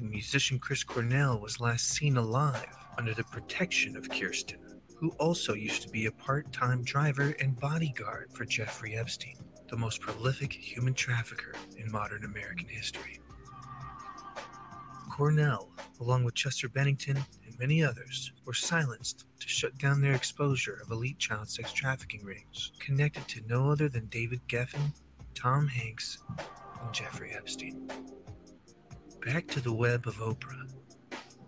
And 0.00 0.10
musician 0.10 0.58
Chris 0.58 0.82
Cornell 0.82 1.38
was 1.38 1.60
last 1.60 1.90
seen 1.90 2.16
alive 2.16 2.74
under 2.96 3.12
the 3.12 3.24
protection 3.24 3.96
of 3.96 4.08
Kirsten, 4.08 4.80
who 4.96 5.10
also 5.20 5.52
used 5.52 5.82
to 5.82 5.90
be 5.90 6.06
a 6.06 6.12
part 6.12 6.50
time 6.54 6.82
driver 6.82 7.34
and 7.38 7.60
bodyguard 7.60 8.30
for 8.32 8.46
Jeffrey 8.46 8.96
Epstein 8.96 9.36
the 9.68 9.76
most 9.76 10.00
prolific 10.00 10.52
human 10.52 10.94
trafficker 10.94 11.52
in 11.76 11.92
modern 11.92 12.24
American 12.24 12.66
history. 12.66 13.20
Cornell, 15.10 15.68
along 16.00 16.24
with 16.24 16.34
Chester 16.34 16.68
Bennington 16.68 17.18
and 17.46 17.58
many 17.58 17.84
others, 17.84 18.32
were 18.44 18.54
silenced 18.54 19.26
to 19.38 19.48
shut 19.48 19.76
down 19.78 20.00
their 20.00 20.14
exposure 20.14 20.80
of 20.82 20.90
elite 20.90 21.18
child 21.18 21.48
sex 21.48 21.72
trafficking 21.72 22.24
rings 22.24 22.72
connected 22.80 23.28
to 23.28 23.42
no 23.46 23.70
other 23.70 23.88
than 23.88 24.06
David 24.06 24.40
Geffen, 24.48 24.92
Tom 25.34 25.68
Hanks, 25.68 26.18
and 26.82 26.92
Jeffrey 26.92 27.32
Epstein. 27.32 27.88
Back 29.24 29.46
to 29.48 29.60
the 29.60 29.72
web 29.72 30.06
of 30.06 30.16
Oprah. 30.16 30.66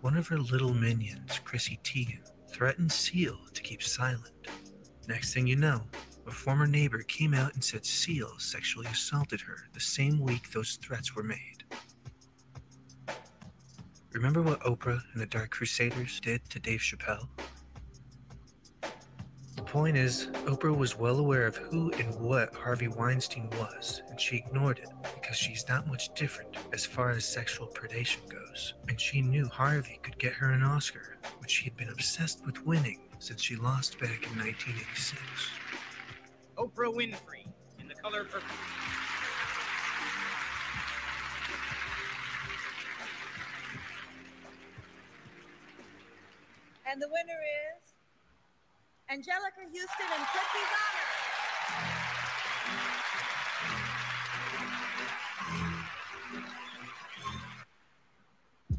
One 0.01 0.15
of 0.15 0.27
her 0.27 0.37
little 0.37 0.75
minions, 0.75 1.39
Chrissy 1.43 1.79
Teigen, 1.83 2.19
threatened 2.47 2.91
Seal 2.91 3.39
to 3.51 3.61
keep 3.63 3.81
silent. 3.81 4.47
Next 5.07 5.33
thing 5.33 5.47
you 5.47 5.55
know, 5.55 5.81
a 6.27 6.31
former 6.31 6.67
neighbor 6.67 7.01
came 7.01 7.33
out 7.33 7.55
and 7.55 7.63
said 7.63 7.83
Seal 7.83 8.31
sexually 8.37 8.85
assaulted 8.85 9.41
her 9.41 9.57
the 9.73 9.79
same 9.79 10.19
week 10.19 10.51
those 10.51 10.75
threats 10.83 11.15
were 11.15 11.23
made. 11.23 11.63
Remember 14.11 14.43
what 14.43 14.59
Oprah 14.61 15.01
and 15.13 15.21
the 15.21 15.25
Dark 15.25 15.49
Crusaders 15.49 16.19
did 16.19 16.47
to 16.51 16.59
Dave 16.59 16.79
Chappelle? 16.79 17.27
The 19.73 19.79
point 19.79 19.97
is, 19.97 20.27
Oprah 20.45 20.77
was 20.77 20.99
well 20.99 21.17
aware 21.17 21.47
of 21.47 21.57
who 21.57 21.91
and 21.93 22.13
what 22.19 22.53
Harvey 22.53 22.89
Weinstein 22.89 23.49
was, 23.57 24.03
and 24.07 24.21
she 24.21 24.35
ignored 24.37 24.77
it 24.77 24.89
because 25.15 25.35
she's 25.35 25.67
not 25.67 25.87
much 25.87 26.13
different 26.13 26.55
as 26.71 26.85
far 26.85 27.09
as 27.09 27.25
sexual 27.25 27.65
predation 27.65 28.19
goes. 28.29 28.75
And 28.87 29.01
she 29.01 29.23
knew 29.23 29.47
Harvey 29.47 29.99
could 30.03 30.19
get 30.19 30.33
her 30.33 30.51
an 30.51 30.61
Oscar, 30.61 31.17
which 31.39 31.49
she 31.49 31.63
had 31.63 31.75
been 31.75 31.89
obsessed 31.89 32.45
with 32.45 32.63
winning 32.67 32.99
since 33.17 33.41
she 33.41 33.55
lost 33.55 33.97
back 33.97 34.27
in 34.27 34.37
1986. 34.37 35.19
Oprah 36.55 36.93
Winfrey 36.93 37.47
in 37.79 37.87
the 37.87 37.95
color 37.95 38.25
purple. 38.25 38.47
And 46.85 47.01
the 47.01 47.07
winner 47.07 47.41
is 47.73 47.82
Anjelica 49.11 49.63
Huston 49.71 50.07
and 50.15 50.25
Quincy 50.31 50.63
Bonner. 50.71 51.07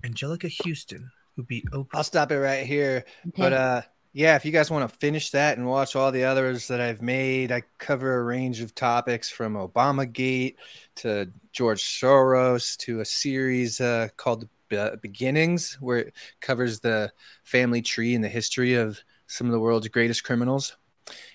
Anjelica 0.03 0.51
Huston, 0.65 1.11
who 1.37 1.43
beat 1.45 1.65
Oprah. 1.73 1.89
I'll 1.95 2.05
stop 2.05 2.33
it 2.33 2.39
right 2.39 2.67
here. 2.67 3.05
But 3.37 3.53
uh 3.53 3.83
yeah, 4.17 4.37
if 4.37 4.45
you 4.45 4.53
guys 4.53 4.71
want 4.71 4.89
to 4.89 4.97
finish 4.99 5.33
that 5.33 5.59
and 5.59 5.67
watch 5.67 5.97
all 5.97 6.13
the 6.13 6.23
others 6.23 6.69
that 6.69 6.81
I've 6.81 7.03
made, 7.03 7.51
I 7.51 7.65
cover 7.79 8.17
a 8.17 8.23
range 8.23 8.61
of 8.61 8.73
topics 8.73 9.29
from 9.29 9.55
Obama 9.55 10.11
Gate 10.11 10.57
to 10.97 11.29
George 11.51 11.83
Soros 11.83 12.77
to 12.79 13.01
a 13.01 13.05
series 13.05 13.81
uh, 13.81 14.07
called 14.17 14.49
Be- 14.69 14.91
Beginnings, 15.03 15.79
where 15.81 15.99
it 15.99 16.15
covers 16.41 16.79
the 16.79 17.13
family 17.43 17.83
tree 17.83 18.15
and 18.15 18.23
the 18.23 18.29
history 18.29 18.75
of 18.75 19.03
some 19.27 19.47
of 19.47 19.53
the 19.53 19.61
world's 19.61 19.89
greatest 19.89 20.25
criminals. 20.25 20.77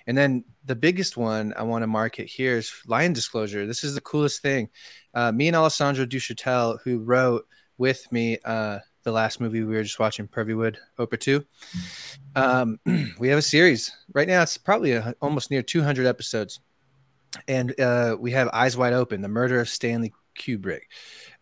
And 0.07 0.17
then 0.17 0.45
the 0.65 0.75
biggest 0.75 1.17
one 1.17 1.53
I 1.55 1.63
want 1.63 1.83
to 1.83 1.87
market 1.87 2.27
here 2.27 2.57
is 2.57 2.73
Lion 2.87 3.13
Disclosure. 3.13 3.67
This 3.67 3.83
is 3.83 3.93
the 3.93 4.01
coolest 4.01 4.41
thing. 4.41 4.69
Uh, 5.13 5.31
me 5.31 5.47
and 5.47 5.55
Alessandro 5.55 6.05
Duchatel, 6.05 6.79
who 6.83 6.99
wrote 6.99 7.45
with 7.77 8.11
me 8.11 8.37
uh, 8.45 8.79
the 9.03 9.11
last 9.11 9.39
movie 9.39 9.63
we 9.63 9.75
were 9.75 9.83
just 9.83 9.99
watching, 9.99 10.27
Pervywood, 10.27 10.77
Oprah 10.97 11.19
2. 11.19 11.45
Um, 12.35 12.79
we 13.19 13.29
have 13.29 13.39
a 13.39 13.43
series 13.43 13.91
right 14.13 14.27
now. 14.27 14.41
It's 14.41 14.57
probably 14.57 14.93
a, 14.93 15.15
almost 15.21 15.51
near 15.51 15.61
200 15.61 16.05
episodes, 16.05 16.59
and 17.47 17.77
uh, 17.79 18.17
we 18.19 18.31
have 18.31 18.49
Eyes 18.53 18.77
Wide 18.77 18.93
Open: 18.93 19.21
The 19.21 19.27
Murder 19.27 19.59
of 19.59 19.69
Stanley 19.69 20.13
Kubrick, 20.37 20.83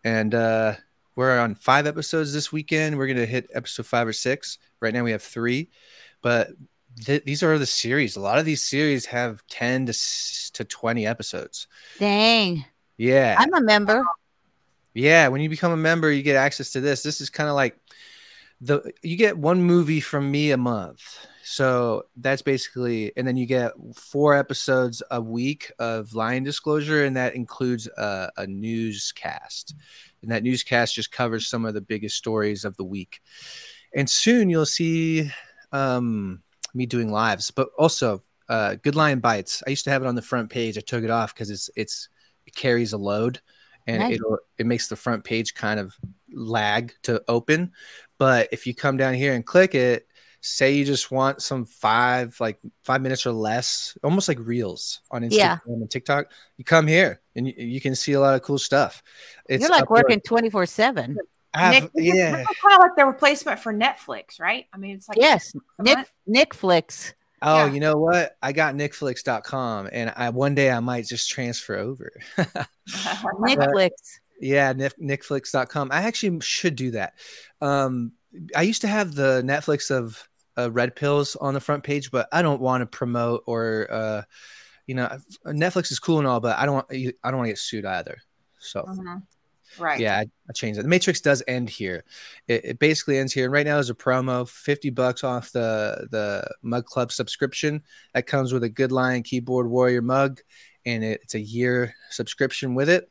and 0.04 0.34
uh, 0.34 0.74
we're 1.16 1.38
on 1.38 1.54
five 1.54 1.86
episodes 1.86 2.32
this 2.32 2.52
weekend. 2.52 2.96
We're 2.96 3.08
gonna 3.08 3.26
hit 3.26 3.50
episode 3.52 3.86
five 3.86 4.06
or 4.06 4.12
six. 4.12 4.58
Right 4.80 4.94
now 4.94 5.02
we 5.02 5.10
have 5.10 5.22
three, 5.22 5.70
but 6.22 6.50
th- 7.04 7.24
these 7.24 7.42
are 7.42 7.58
the 7.58 7.66
series. 7.66 8.16
A 8.16 8.20
lot 8.20 8.38
of 8.38 8.44
these 8.44 8.62
series 8.62 9.06
have 9.06 9.42
10 9.48 9.86
to 9.86 9.90
s- 9.90 10.50
to 10.54 10.64
20 10.64 11.06
episodes. 11.06 11.66
Dang. 11.98 12.64
Yeah. 12.96 13.36
I'm 13.38 13.54
a 13.54 13.60
member. 13.60 14.04
Yeah, 14.94 15.28
when 15.28 15.40
you 15.40 15.48
become 15.48 15.72
a 15.72 15.76
member, 15.76 16.10
you 16.10 16.22
get 16.22 16.36
access 16.36 16.72
to 16.72 16.80
this. 16.80 17.02
This 17.02 17.20
is 17.20 17.30
kind 17.30 17.48
of 17.48 17.54
like 17.54 17.78
the 18.60 18.92
you 19.02 19.16
get 19.16 19.38
one 19.38 19.62
movie 19.62 20.00
from 20.00 20.30
me 20.30 20.50
a 20.50 20.56
month. 20.56 21.02
So 21.44 22.06
that's 22.16 22.42
basically, 22.42 23.12
and 23.16 23.26
then 23.26 23.36
you 23.36 23.46
get 23.46 23.72
four 23.94 24.34
episodes 24.34 25.02
a 25.10 25.20
week 25.20 25.72
of 25.78 26.14
Lion 26.14 26.44
Disclosure, 26.44 27.04
and 27.04 27.16
that 27.16 27.34
includes 27.34 27.86
a, 27.96 28.30
a 28.36 28.46
newscast. 28.46 29.74
And 30.20 30.30
that 30.30 30.42
newscast 30.42 30.94
just 30.94 31.12
covers 31.12 31.46
some 31.46 31.64
of 31.64 31.74
the 31.74 31.80
biggest 31.80 32.16
stories 32.16 32.64
of 32.64 32.76
the 32.76 32.84
week. 32.84 33.22
And 33.94 34.10
soon 34.10 34.50
you'll 34.50 34.66
see 34.66 35.30
um, 35.72 36.42
me 36.74 36.86
doing 36.86 37.10
lives, 37.10 37.50
but 37.50 37.68
also 37.78 38.22
uh, 38.48 38.76
Good 38.76 38.96
Lion 38.96 39.20
Bites. 39.20 39.62
I 39.66 39.70
used 39.70 39.84
to 39.84 39.90
have 39.90 40.02
it 40.02 40.08
on 40.08 40.14
the 40.14 40.22
front 40.22 40.50
page. 40.50 40.78
I 40.78 40.80
took 40.80 41.04
it 41.04 41.10
off 41.10 41.34
because 41.34 41.50
it's 41.50 41.70
it's 41.76 42.08
it 42.46 42.54
carries 42.54 42.92
a 42.92 42.98
load 42.98 43.40
and 43.86 44.00
Nice. 44.00 44.14
it'll 44.16 44.38
it 44.58 44.66
makes 44.66 44.88
the 44.88 44.96
front 44.96 45.24
page 45.24 45.54
kind 45.54 45.78
of 45.80 45.94
lag 46.32 46.92
to 47.02 47.22
open. 47.28 47.72
But 48.18 48.48
if 48.52 48.66
you 48.66 48.74
come 48.74 48.96
down 48.96 49.14
here 49.14 49.34
and 49.34 49.44
click 49.44 49.74
it, 49.74 50.06
say 50.40 50.72
you 50.72 50.84
just 50.84 51.10
want 51.10 51.42
some 51.42 51.64
five 51.64 52.36
like 52.40 52.58
five 52.84 53.02
minutes 53.02 53.26
or 53.26 53.32
less, 53.32 53.96
almost 54.02 54.28
like 54.28 54.38
reels 54.40 55.00
on 55.10 55.22
Instagram 55.22 55.30
Yeah. 55.36 55.58
and 55.66 55.90
TikTok, 55.90 56.30
you 56.56 56.64
come 56.64 56.86
here 56.86 57.20
and 57.36 57.46
you, 57.46 57.54
you 57.56 57.80
can 57.80 57.94
see 57.94 58.12
a 58.12 58.20
lot 58.20 58.34
of 58.34 58.42
cool 58.42 58.58
stuff. 58.58 59.02
It's 59.48 59.62
You're 59.62 59.70
like 59.70 59.90
working 59.90 60.20
24 60.20 60.66
7. 60.66 61.10
I've- 61.10 61.18
Nick, 61.56 61.92
this 61.94 62.04
is- 62.06 62.14
yeah. 62.14 62.30
this 62.36 62.40
is 62.50 62.56
kind 62.62 62.74
of 62.74 62.80
like 62.80 62.96
the 62.96 63.06
replacement 63.06 63.58
for 63.60 63.72
Netflix, 63.72 64.38
right? 64.40 64.66
I 64.72 64.76
mean, 64.78 64.96
it's 64.96 65.08
like 65.08 65.18
Yes. 65.18 65.54
Nick 65.78 66.08
Nick 66.26 66.54
Flicks. 66.54 67.14
Oh, 67.40 67.66
you 67.66 67.78
know 67.80 67.94
what? 67.96 68.36
I 68.42 68.50
got 68.52 68.74
nickflix.com 68.74 69.88
and 69.92 70.12
I 70.16 70.30
one 70.30 70.54
day 70.56 70.70
I 70.70 70.80
might 70.80 71.06
just 71.06 71.30
transfer 71.30 71.76
over. 71.76 72.12
Nick 73.40 73.58
But- 73.58 73.70
Flicks. 73.72 74.20
Yeah, 74.40 74.72
Nick, 74.72 74.96
nickflix.com. 75.00 75.88
I 75.92 76.02
actually 76.02 76.38
should 76.40 76.76
do 76.76 76.92
that. 76.92 77.14
Um, 77.60 78.12
I 78.54 78.62
used 78.62 78.82
to 78.82 78.88
have 78.88 79.14
the 79.16 79.42
Netflix 79.44 79.90
of 79.90 80.28
uh, 80.56 80.70
Red 80.70 80.94
Pills 80.94 81.34
on 81.36 81.54
the 81.54 81.60
front 81.60 81.82
page, 81.82 82.10
but 82.12 82.28
I 82.32 82.42
don't 82.42 82.60
want 82.60 82.82
to 82.82 82.86
promote 82.86 83.42
or, 83.46 83.88
uh, 83.90 84.22
you 84.86 84.94
know, 84.94 85.08
Netflix 85.46 85.90
is 85.90 85.98
cool 85.98 86.18
and 86.18 86.26
all, 86.26 86.38
but 86.40 86.56
I 86.56 86.66
don't 86.66 86.74
want 86.74 86.86
I 86.92 87.30
don't 87.30 87.36
want 87.38 87.46
to 87.46 87.50
get 87.52 87.58
sued 87.58 87.84
either. 87.84 88.18
So 88.58 88.82
Mhm. 88.82 89.22
Right. 89.78 90.00
yeah, 90.00 90.18
I, 90.18 90.26
I 90.48 90.52
changed 90.52 90.78
that. 90.78 90.82
The 90.82 90.88
Matrix 90.88 91.20
does 91.20 91.42
end 91.46 91.70
here. 91.70 92.04
It, 92.46 92.64
it 92.64 92.78
basically 92.78 93.18
ends 93.18 93.32
here. 93.32 93.44
And 93.44 93.52
right 93.52 93.66
now 93.66 93.78
is 93.78 93.90
a 93.90 93.94
promo, 93.94 94.48
50 94.48 94.90
bucks 94.90 95.24
off 95.24 95.52
the 95.52 96.08
the 96.10 96.48
Mug 96.62 96.86
Club 96.86 97.12
subscription. 97.12 97.82
That 98.14 98.26
comes 98.26 98.52
with 98.52 98.64
a 98.64 98.68
Good 98.68 98.92
Lion 98.92 99.22
Keyboard 99.22 99.68
Warrior 99.68 100.02
mug, 100.02 100.40
and 100.84 101.04
it, 101.04 101.20
it's 101.22 101.34
a 101.34 101.40
year 101.40 101.94
subscription 102.10 102.74
with 102.74 102.88
it. 102.88 103.10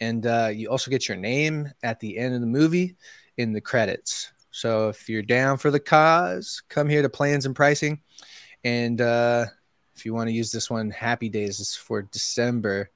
And 0.00 0.26
uh, 0.26 0.50
you 0.52 0.68
also 0.68 0.90
get 0.90 1.08
your 1.08 1.16
name 1.16 1.70
at 1.82 2.00
the 2.00 2.18
end 2.18 2.34
of 2.34 2.40
the 2.40 2.46
movie 2.46 2.96
in 3.36 3.52
the 3.52 3.60
credits. 3.60 4.32
So 4.50 4.88
if 4.88 5.08
you're 5.08 5.22
down 5.22 5.58
for 5.58 5.70
the 5.70 5.80
cause, 5.80 6.62
come 6.68 6.88
here 6.88 7.02
to 7.02 7.08
plans 7.08 7.46
and 7.46 7.56
pricing. 7.56 8.00
And 8.62 9.00
uh, 9.00 9.46
if 9.96 10.06
you 10.06 10.14
want 10.14 10.28
to 10.28 10.32
use 10.32 10.52
this 10.52 10.70
one, 10.70 10.90
Happy 10.90 11.28
Days 11.28 11.60
is 11.60 11.74
for 11.74 12.02
December. 12.02 12.90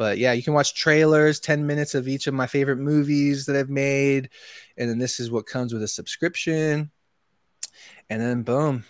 But 0.00 0.16
yeah, 0.16 0.32
you 0.32 0.42
can 0.42 0.54
watch 0.54 0.72
trailers, 0.72 1.40
10 1.40 1.66
minutes 1.66 1.94
of 1.94 2.08
each 2.08 2.26
of 2.26 2.32
my 2.32 2.46
favorite 2.46 2.78
movies 2.78 3.44
that 3.44 3.54
I've 3.54 3.68
made. 3.68 4.30
And 4.78 4.88
then 4.88 4.98
this 4.98 5.20
is 5.20 5.30
what 5.30 5.44
comes 5.44 5.74
with 5.74 5.82
a 5.82 5.88
subscription. 5.88 6.90
And 8.08 8.22
then 8.22 8.42
boom. 8.42 8.86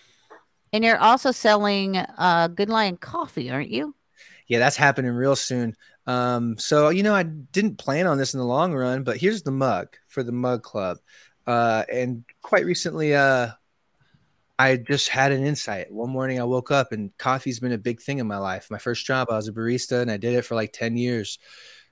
And 0.73 0.85
you're 0.85 1.01
also 1.01 1.33
selling 1.33 1.97
uh, 1.97 2.47
Good 2.55 2.69
Lion 2.69 2.97
coffee, 2.97 3.51
aren't 3.51 3.71
you? 3.71 3.93
Yeah, 4.47 4.61
that's 4.61 4.77
happening 4.77 5.11
real 5.11 5.35
soon. 5.35 5.75
Um, 6.07 6.57
so 6.59 6.91
you 6.91 7.03
know, 7.03 7.17
I 7.17 7.25
didn't 7.25 7.79
plan 7.79 8.07
on 8.07 8.17
this 8.17 8.33
in 8.33 8.39
the 8.39 8.47
long 8.47 8.73
run, 8.73 9.03
but 9.03 9.17
here's 9.17 9.43
the 9.43 9.51
mug 9.51 9.89
for 10.07 10.23
the 10.23 10.31
mug 10.31 10.63
club. 10.63 10.99
Uh, 11.45 11.83
and 11.93 12.23
quite 12.41 12.65
recently, 12.65 13.17
uh, 13.17 13.49
I 14.61 14.77
just 14.77 15.09
had 15.09 15.33
an 15.33 15.43
insight. 15.43 15.91
One 15.91 16.11
morning 16.11 16.39
I 16.39 16.45
woke 16.45 16.71
up 16.71 16.93
and 16.93 17.17
coffee's 17.17 17.61
been 17.61 17.73
a 17.73 17.79
big 17.79 17.99
thing 17.99 18.19
in 18.19 18.27
my 18.27 18.37
life. 18.37 18.71
My 18.71 18.77
first 18.77 19.07
job, 19.07 19.29
I 19.31 19.37
was 19.37 19.49
a 19.49 19.55
barista 19.55 20.03
and 20.03 20.11
I 20.11 20.19
did 20.19 20.35
it 20.35 20.45
for 20.45 20.55
like 20.55 20.75
10 20.75 20.99
years. 20.99 21.39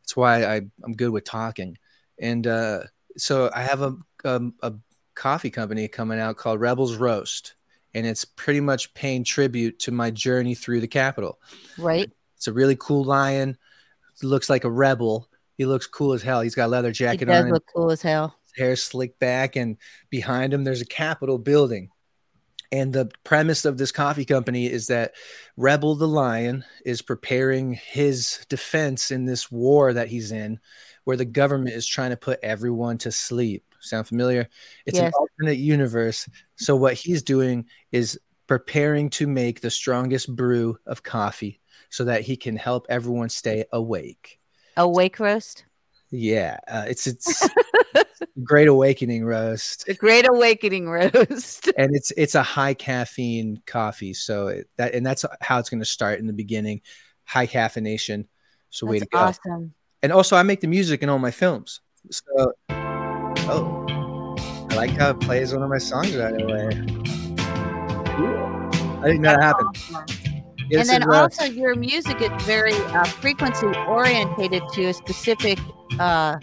That's 0.02 0.14
why 0.14 0.44
I, 0.44 0.56
I'm 0.84 0.92
good 0.94 1.08
with 1.08 1.24
talking. 1.24 1.78
And 2.18 2.46
uh, 2.46 2.80
so 3.16 3.50
I 3.54 3.62
have 3.62 3.80
a, 3.80 3.96
a, 4.22 4.42
a 4.62 4.74
coffee 5.14 5.48
company 5.48 5.88
coming 5.88 6.20
out 6.20 6.36
called 6.36 6.60
Rebels 6.60 6.96
Roast. 6.96 7.54
And 7.94 8.06
it's 8.06 8.26
pretty 8.26 8.60
much 8.60 8.92
paying 8.92 9.24
tribute 9.24 9.78
to 9.80 9.90
my 9.90 10.10
journey 10.10 10.54
through 10.54 10.82
the 10.82 10.88
Capitol. 10.88 11.38
Right. 11.78 12.12
It's 12.36 12.48
a 12.48 12.52
really 12.52 12.76
cool 12.78 13.02
lion. 13.02 13.56
He 14.20 14.26
looks 14.26 14.50
like 14.50 14.64
a 14.64 14.70
rebel. 14.70 15.30
He 15.56 15.64
looks 15.64 15.86
cool 15.86 16.12
as 16.12 16.20
hell. 16.20 16.42
He's 16.42 16.54
got 16.54 16.66
a 16.66 16.68
leather 16.68 16.92
jacket 16.92 17.24
does 17.24 17.44
on. 17.44 17.50
look 17.50 17.64
cool 17.74 17.90
as 17.90 18.02
hell. 18.02 18.36
His 18.44 18.62
hair 18.62 18.76
slicked 18.76 19.18
back, 19.18 19.56
and 19.56 19.78
behind 20.10 20.52
him 20.52 20.64
there's 20.64 20.82
a 20.82 20.86
Capitol 20.86 21.38
building. 21.38 21.88
And 22.70 22.92
the 22.92 23.10
premise 23.24 23.64
of 23.64 23.78
this 23.78 23.92
coffee 23.92 24.24
company 24.24 24.66
is 24.66 24.88
that 24.88 25.14
Rebel 25.56 25.94
the 25.94 26.08
Lion 26.08 26.64
is 26.84 27.00
preparing 27.00 27.72
his 27.72 28.44
defense 28.48 29.10
in 29.10 29.24
this 29.24 29.50
war 29.50 29.92
that 29.92 30.08
he's 30.08 30.32
in, 30.32 30.60
where 31.04 31.16
the 31.16 31.24
government 31.24 31.74
is 31.74 31.86
trying 31.86 32.10
to 32.10 32.16
put 32.16 32.40
everyone 32.42 32.98
to 32.98 33.12
sleep. 33.12 33.64
Sound 33.80 34.06
familiar? 34.06 34.48
It's 34.84 34.98
an 34.98 35.12
alternate 35.18 35.58
universe. 35.58 36.28
So 36.56 36.76
what 36.76 36.94
he's 36.94 37.22
doing 37.22 37.66
is 37.92 38.18
preparing 38.46 39.08
to 39.10 39.26
make 39.26 39.60
the 39.60 39.70
strongest 39.70 40.34
brew 40.34 40.78
of 40.84 41.02
coffee 41.02 41.60
so 41.90 42.04
that 42.04 42.22
he 42.22 42.36
can 42.36 42.56
help 42.56 42.86
everyone 42.88 43.28
stay 43.28 43.64
awake. 43.72 44.40
Awake 44.76 45.20
roast. 45.20 45.64
Yeah, 46.10 46.58
uh, 46.66 46.84
it's 46.88 47.06
it's 47.06 47.48
great 48.42 48.68
awakening 48.68 49.24
roast 49.24 49.86
The 49.86 49.94
Great 49.94 50.28
Awakening 50.28 50.88
roast. 50.88 51.68
and 51.78 51.94
it's 51.94 52.10
it's 52.16 52.34
a 52.34 52.42
high 52.42 52.74
caffeine 52.74 53.62
coffee 53.66 54.14
so 54.14 54.48
it, 54.48 54.68
that 54.76 54.94
and 54.94 55.04
that's 55.04 55.24
how 55.40 55.58
it's 55.58 55.70
going 55.70 55.80
to 55.80 55.86
start 55.86 56.18
in 56.18 56.26
the 56.26 56.32
beginning 56.32 56.80
high 57.24 57.46
caffeination 57.46 58.26
so 58.70 58.86
way 58.86 58.98
to 58.98 59.06
go 59.06 59.18
awesome. 59.18 59.74
and 60.02 60.12
also 60.12 60.36
i 60.36 60.42
make 60.42 60.60
the 60.60 60.66
music 60.66 61.02
in 61.02 61.08
all 61.08 61.18
my 61.18 61.30
films 61.30 61.80
so 62.10 62.52
oh 62.70 64.36
i 64.70 64.74
like 64.74 64.90
how 64.90 65.10
it 65.10 65.20
plays 65.20 65.52
one 65.52 65.62
of 65.62 65.70
my 65.70 65.78
songs 65.78 66.16
right 66.16 66.40
away 66.40 67.08
Cool. 68.18 68.70
I 69.00 69.02
didn't 69.06 69.20
know 69.20 69.36
that 69.36 69.42
happened. 69.42 70.18
Yeah, 70.68 70.80
and 70.80 70.88
then 70.88 71.08
also 71.08 71.44
your 71.44 71.76
music 71.76 72.20
is 72.20 72.30
very 72.42 72.74
uh, 72.74 73.04
frequency 73.04 73.66
orientated 73.86 74.62
to 74.72 74.86
a 74.86 74.92
specific, 74.92 75.60
uh, 76.00 76.36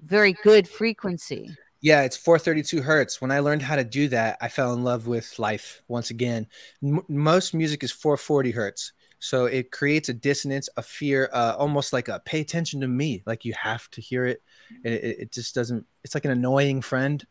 very 0.00 0.32
good 0.42 0.68
frequency. 0.68 1.56
Yeah, 1.80 2.02
it's 2.02 2.16
432 2.16 2.82
hertz. 2.82 3.20
When 3.20 3.30
I 3.30 3.38
learned 3.38 3.62
how 3.62 3.76
to 3.76 3.84
do 3.84 4.08
that, 4.08 4.36
I 4.40 4.48
fell 4.48 4.72
in 4.74 4.82
love 4.82 5.06
with 5.06 5.38
life 5.38 5.82
once 5.86 6.10
again. 6.10 6.46
M- 6.82 7.04
most 7.08 7.54
music 7.54 7.84
is 7.84 7.92
440 7.92 8.50
hertz. 8.50 8.92
So 9.20 9.46
it 9.46 9.70
creates 9.70 10.08
a 10.08 10.14
dissonance, 10.14 10.68
a 10.76 10.82
fear, 10.82 11.28
uh, 11.32 11.54
almost 11.56 11.92
like 11.92 12.08
a 12.08 12.20
pay 12.20 12.40
attention 12.40 12.80
to 12.80 12.88
me. 12.88 13.22
Like 13.26 13.44
you 13.44 13.52
have 13.54 13.88
to 13.90 14.00
hear 14.00 14.26
it. 14.26 14.42
And 14.84 14.94
it, 14.94 15.18
it 15.20 15.32
just 15.32 15.54
doesn't, 15.54 15.86
it's 16.04 16.14
like 16.14 16.24
an 16.24 16.30
annoying 16.32 16.82
friend, 16.82 17.24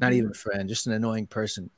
not 0.00 0.12
Mhm. 0.12 0.16
even 0.16 0.30
a 0.30 0.34
friend, 0.34 0.68
just 0.68 0.86
an 0.86 0.92
annoying 0.92 1.26
person. 1.26 1.70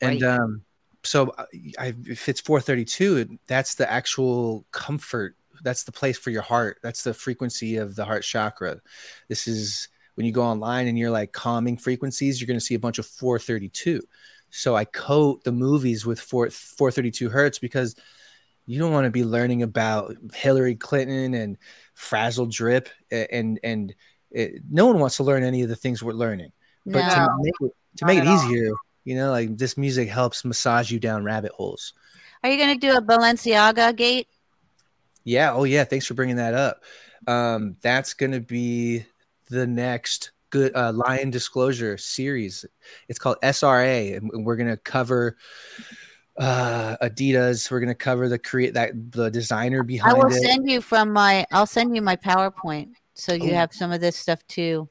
And 0.00 0.22
um, 0.22 0.62
so 1.04 1.34
I, 1.78 1.94
if 2.06 2.28
it's 2.28 2.40
432, 2.40 3.38
that's 3.46 3.74
the 3.76 3.90
actual 3.90 4.66
comfort. 4.72 5.36
That's 5.62 5.84
the 5.84 5.92
place 5.92 6.18
for 6.18 6.30
your 6.30 6.42
heart. 6.42 6.78
That's 6.82 7.02
the 7.02 7.14
frequency 7.14 7.76
of 7.76 7.94
the 7.94 8.04
heart 8.04 8.22
chakra. 8.22 8.80
This 9.28 9.46
is 9.48 9.88
when 10.14 10.26
you 10.26 10.32
go 10.32 10.42
online 10.42 10.86
and 10.86 10.98
you're 10.98 11.10
like 11.10 11.32
calming 11.32 11.76
frequencies, 11.76 12.40
you're 12.40 12.46
going 12.46 12.58
to 12.58 12.64
see 12.64 12.74
a 12.74 12.80
bunch 12.80 12.98
of 12.98 13.06
432. 13.06 14.02
So 14.50 14.74
I 14.74 14.84
coat 14.84 15.44
the 15.44 15.52
movies 15.52 16.06
with 16.06 16.20
4, 16.20 16.50
432 16.50 17.28
hertz 17.28 17.58
because 17.58 17.94
you 18.64 18.78
don't 18.78 18.92
want 18.92 19.04
to 19.04 19.10
be 19.10 19.24
learning 19.24 19.62
about 19.62 20.16
Hillary 20.34 20.74
Clinton 20.74 21.34
and 21.34 21.56
frazzle 21.94 22.46
drip 22.46 22.88
and 23.10 23.60
and 23.62 23.94
it, 24.30 24.62
no 24.70 24.86
one 24.86 24.98
wants 24.98 25.16
to 25.18 25.22
learn 25.22 25.44
any 25.44 25.62
of 25.62 25.68
the 25.68 25.76
things 25.76 26.02
we're 26.02 26.12
learning. 26.12 26.52
But 26.84 27.08
to 27.10 27.28
make 27.40 27.54
it 27.60 27.72
to 27.98 28.06
make 28.06 28.18
it 28.18 28.22
at 28.22 28.26
all. 28.26 28.44
easier, 28.44 28.70
you 29.04 29.16
know, 29.16 29.30
like 29.30 29.56
this 29.56 29.76
music 29.76 30.08
helps 30.08 30.44
massage 30.44 30.90
you 30.90 30.98
down 30.98 31.24
rabbit 31.24 31.52
holes. 31.52 31.94
Are 32.42 32.50
you 32.50 32.58
going 32.58 32.78
to 32.78 32.86
do 32.86 32.96
a 32.96 33.02
Balenciaga 33.02 33.94
gate? 33.96 34.28
Yeah. 35.26 35.52
Oh, 35.52 35.64
yeah. 35.64 35.84
Thanks 35.84 36.06
for 36.06 36.14
bringing 36.14 36.36
that 36.36 36.54
up. 36.54 36.84
Um, 37.26 37.76
that's 37.82 38.14
going 38.14 38.30
to 38.30 38.40
be 38.40 39.04
the 39.50 39.66
next 39.66 40.30
good 40.50 40.74
uh, 40.76 40.92
Lion 40.92 41.30
Disclosure 41.30 41.98
series. 41.98 42.64
It's 43.08 43.18
called 43.18 43.36
SRA, 43.42 44.16
and 44.16 44.46
we're 44.46 44.56
going 44.56 44.70
to 44.70 44.76
cover 44.76 45.36
uh, 46.38 46.96
Adidas. 47.02 47.70
We're 47.70 47.80
going 47.80 47.88
to 47.88 47.94
cover 47.94 48.28
the 48.28 48.38
create 48.38 48.74
that 48.74 48.92
the 49.12 49.28
designer 49.28 49.82
behind. 49.82 50.16
I 50.16 50.18
will 50.18 50.32
it. 50.32 50.40
send 50.40 50.70
you 50.70 50.80
from 50.80 51.12
my. 51.12 51.44
I'll 51.50 51.66
send 51.66 51.96
you 51.96 52.02
my 52.02 52.14
PowerPoint 52.14 52.92
so 53.14 53.34
you 53.34 53.50
Ooh. 53.50 53.54
have 53.54 53.74
some 53.74 53.90
of 53.90 54.00
this 54.00 54.16
stuff 54.16 54.46
too. 54.46 54.88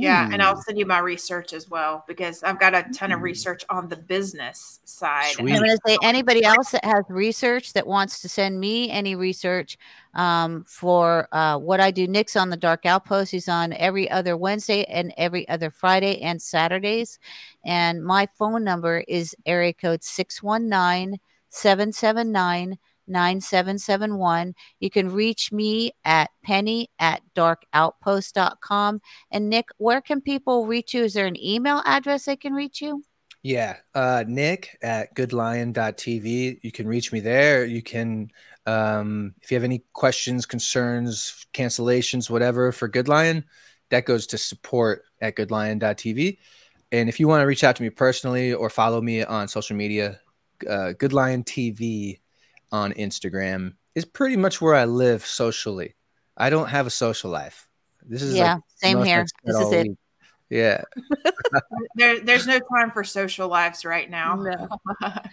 Yeah, 0.00 0.28
and 0.32 0.42
I'll 0.42 0.60
send 0.60 0.78
you 0.78 0.86
my 0.86 0.98
research 0.98 1.52
as 1.52 1.68
well 1.68 2.04
because 2.06 2.42
I've 2.42 2.58
got 2.58 2.74
a 2.74 2.84
ton 2.94 3.12
of 3.12 3.22
research 3.22 3.64
on 3.68 3.88
the 3.88 3.96
business 3.96 4.80
side. 4.84 5.34
I'm 5.38 5.46
going 5.46 5.62
to 5.62 5.78
say 5.86 5.98
anybody 6.02 6.44
else 6.44 6.70
that 6.70 6.84
has 6.84 7.04
research 7.08 7.72
that 7.74 7.86
wants 7.86 8.20
to 8.22 8.28
send 8.28 8.58
me 8.58 8.90
any 8.90 9.14
research 9.14 9.76
um, 10.14 10.64
for 10.66 11.28
uh, 11.32 11.58
what 11.58 11.80
I 11.80 11.90
do. 11.90 12.06
Nick's 12.06 12.36
on 12.36 12.50
the 12.50 12.56
Dark 12.56 12.86
Outpost. 12.86 13.32
He's 13.32 13.48
on 13.48 13.72
every 13.74 14.10
other 14.10 14.36
Wednesday 14.36 14.84
and 14.84 15.12
every 15.16 15.48
other 15.48 15.70
Friday 15.70 16.20
and 16.20 16.40
Saturdays. 16.40 17.18
And 17.64 18.04
my 18.04 18.28
phone 18.38 18.64
number 18.64 19.04
is 19.08 19.34
area 19.46 19.72
code 19.72 20.02
619 20.04 21.18
779 21.48 22.78
9771. 23.06 24.54
You 24.80 24.90
can 24.90 25.12
reach 25.12 25.52
me 25.52 25.92
at 26.04 26.30
penny 26.42 26.88
at 26.98 27.22
darkoutpost.com. 27.34 29.00
And 29.30 29.48
Nick, 29.48 29.66
where 29.78 30.00
can 30.00 30.20
people 30.20 30.66
reach 30.66 30.94
you? 30.94 31.04
Is 31.04 31.14
there 31.14 31.26
an 31.26 31.42
email 31.42 31.82
address 31.84 32.24
they 32.24 32.36
can 32.36 32.52
reach 32.52 32.80
you? 32.80 33.02
Yeah, 33.42 33.76
uh, 33.94 34.24
Nick 34.26 34.78
at 34.82 35.14
goodlion.tv. 35.14 36.60
You 36.62 36.72
can 36.72 36.88
reach 36.88 37.12
me 37.12 37.20
there. 37.20 37.66
You 37.66 37.82
can, 37.82 38.30
um, 38.64 39.34
if 39.42 39.50
you 39.50 39.56
have 39.56 39.64
any 39.64 39.84
questions, 39.92 40.46
concerns, 40.46 41.46
cancellations, 41.52 42.30
whatever 42.30 42.72
for 42.72 42.88
Good 42.88 43.06
Lion, 43.06 43.44
that 43.90 44.06
goes 44.06 44.26
to 44.28 44.38
support 44.38 45.04
at 45.20 45.36
goodlion.tv. 45.36 46.38
And 46.90 47.08
if 47.08 47.20
you 47.20 47.28
want 47.28 47.42
to 47.42 47.46
reach 47.46 47.64
out 47.64 47.76
to 47.76 47.82
me 47.82 47.90
personally 47.90 48.54
or 48.54 48.70
follow 48.70 49.02
me 49.02 49.22
on 49.22 49.46
social 49.48 49.76
media, 49.76 50.20
uh, 50.68 50.92
Good 50.92 51.12
Lion 51.12 51.44
TV 51.44 52.20
on 52.74 52.92
Instagram 52.94 53.74
is 53.94 54.04
pretty 54.04 54.36
much 54.36 54.60
where 54.60 54.74
I 54.74 54.84
live 54.84 55.24
socially. 55.24 55.94
I 56.36 56.50
don't 56.50 56.68
have 56.68 56.88
a 56.88 56.90
social 56.90 57.30
life. 57.30 57.68
This 58.02 58.20
is 58.20 58.34
Yeah, 58.34 58.54
like 58.54 58.62
same 58.74 59.04
here. 59.04 59.24
This 59.44 59.56
is 59.56 59.72
it. 59.72 59.88
week. 59.88 59.98
Yeah. 60.50 60.82
There, 61.96 62.18
there's 62.18 62.48
no 62.48 62.58
time 62.58 62.90
for 62.90 63.04
social 63.04 63.46
lives 63.46 63.84
right 63.84 64.10
now. 64.10 64.36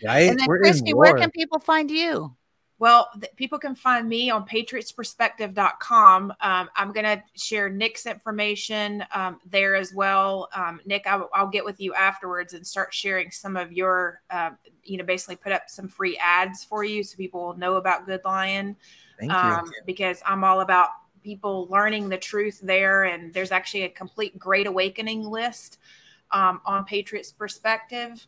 Right? 0.05 0.29
And 0.29 0.39
then, 0.39 0.45
We're 0.47 0.59
Christi, 0.59 0.93
where 0.93 1.15
can 1.15 1.31
people 1.31 1.57
find 1.57 1.89
you? 1.89 2.35
Well, 2.77 3.09
th- 3.19 3.35
people 3.35 3.57
can 3.57 3.73
find 3.73 4.07
me 4.07 4.29
on 4.29 4.45
patriotsperspective.com. 4.45 6.33
Um, 6.39 6.69
I'm 6.75 6.91
going 6.91 7.05
to 7.05 7.23
share 7.35 7.69
Nick's 7.69 8.05
information 8.05 9.03
um, 9.13 9.39
there 9.45 9.75
as 9.75 9.91
well. 9.95 10.49
Um, 10.53 10.81
Nick, 10.85 11.07
I, 11.07 11.17
will 11.17 11.49
get 11.51 11.65
with 11.65 11.79
you 11.79 11.95
afterwards 11.95 12.53
and 12.53 12.65
start 12.65 12.93
sharing 12.93 13.31
some 13.31 13.57
of 13.57 13.71
your, 13.71 14.21
um, 14.29 14.57
you 14.83 14.97
know, 14.97 15.03
basically 15.03 15.35
put 15.35 15.51
up 15.51 15.63
some 15.69 15.87
free 15.87 16.17
ads 16.17 16.63
for 16.63 16.83
you 16.83 17.03
so 17.03 17.17
people 17.17 17.45
will 17.45 17.57
know 17.57 17.75
about 17.75 18.05
Good 18.05 18.21
Lion. 18.25 18.75
Thank 19.19 19.31
you. 19.31 19.37
Um, 19.37 19.71
because 19.85 20.21
I'm 20.25 20.43
all 20.43 20.61
about 20.61 20.89
people 21.23 21.67
learning 21.69 22.09
the 22.09 22.17
truth 22.17 22.59
there. 22.61 23.03
And 23.03 23.33
there's 23.33 23.51
actually 23.51 23.83
a 23.83 23.89
complete 23.89 24.37
Great 24.39 24.67
Awakening 24.67 25.23
list 25.23 25.79
um, 26.31 26.61
on 26.65 26.85
Patriots 26.85 27.31
Perspective. 27.31 28.25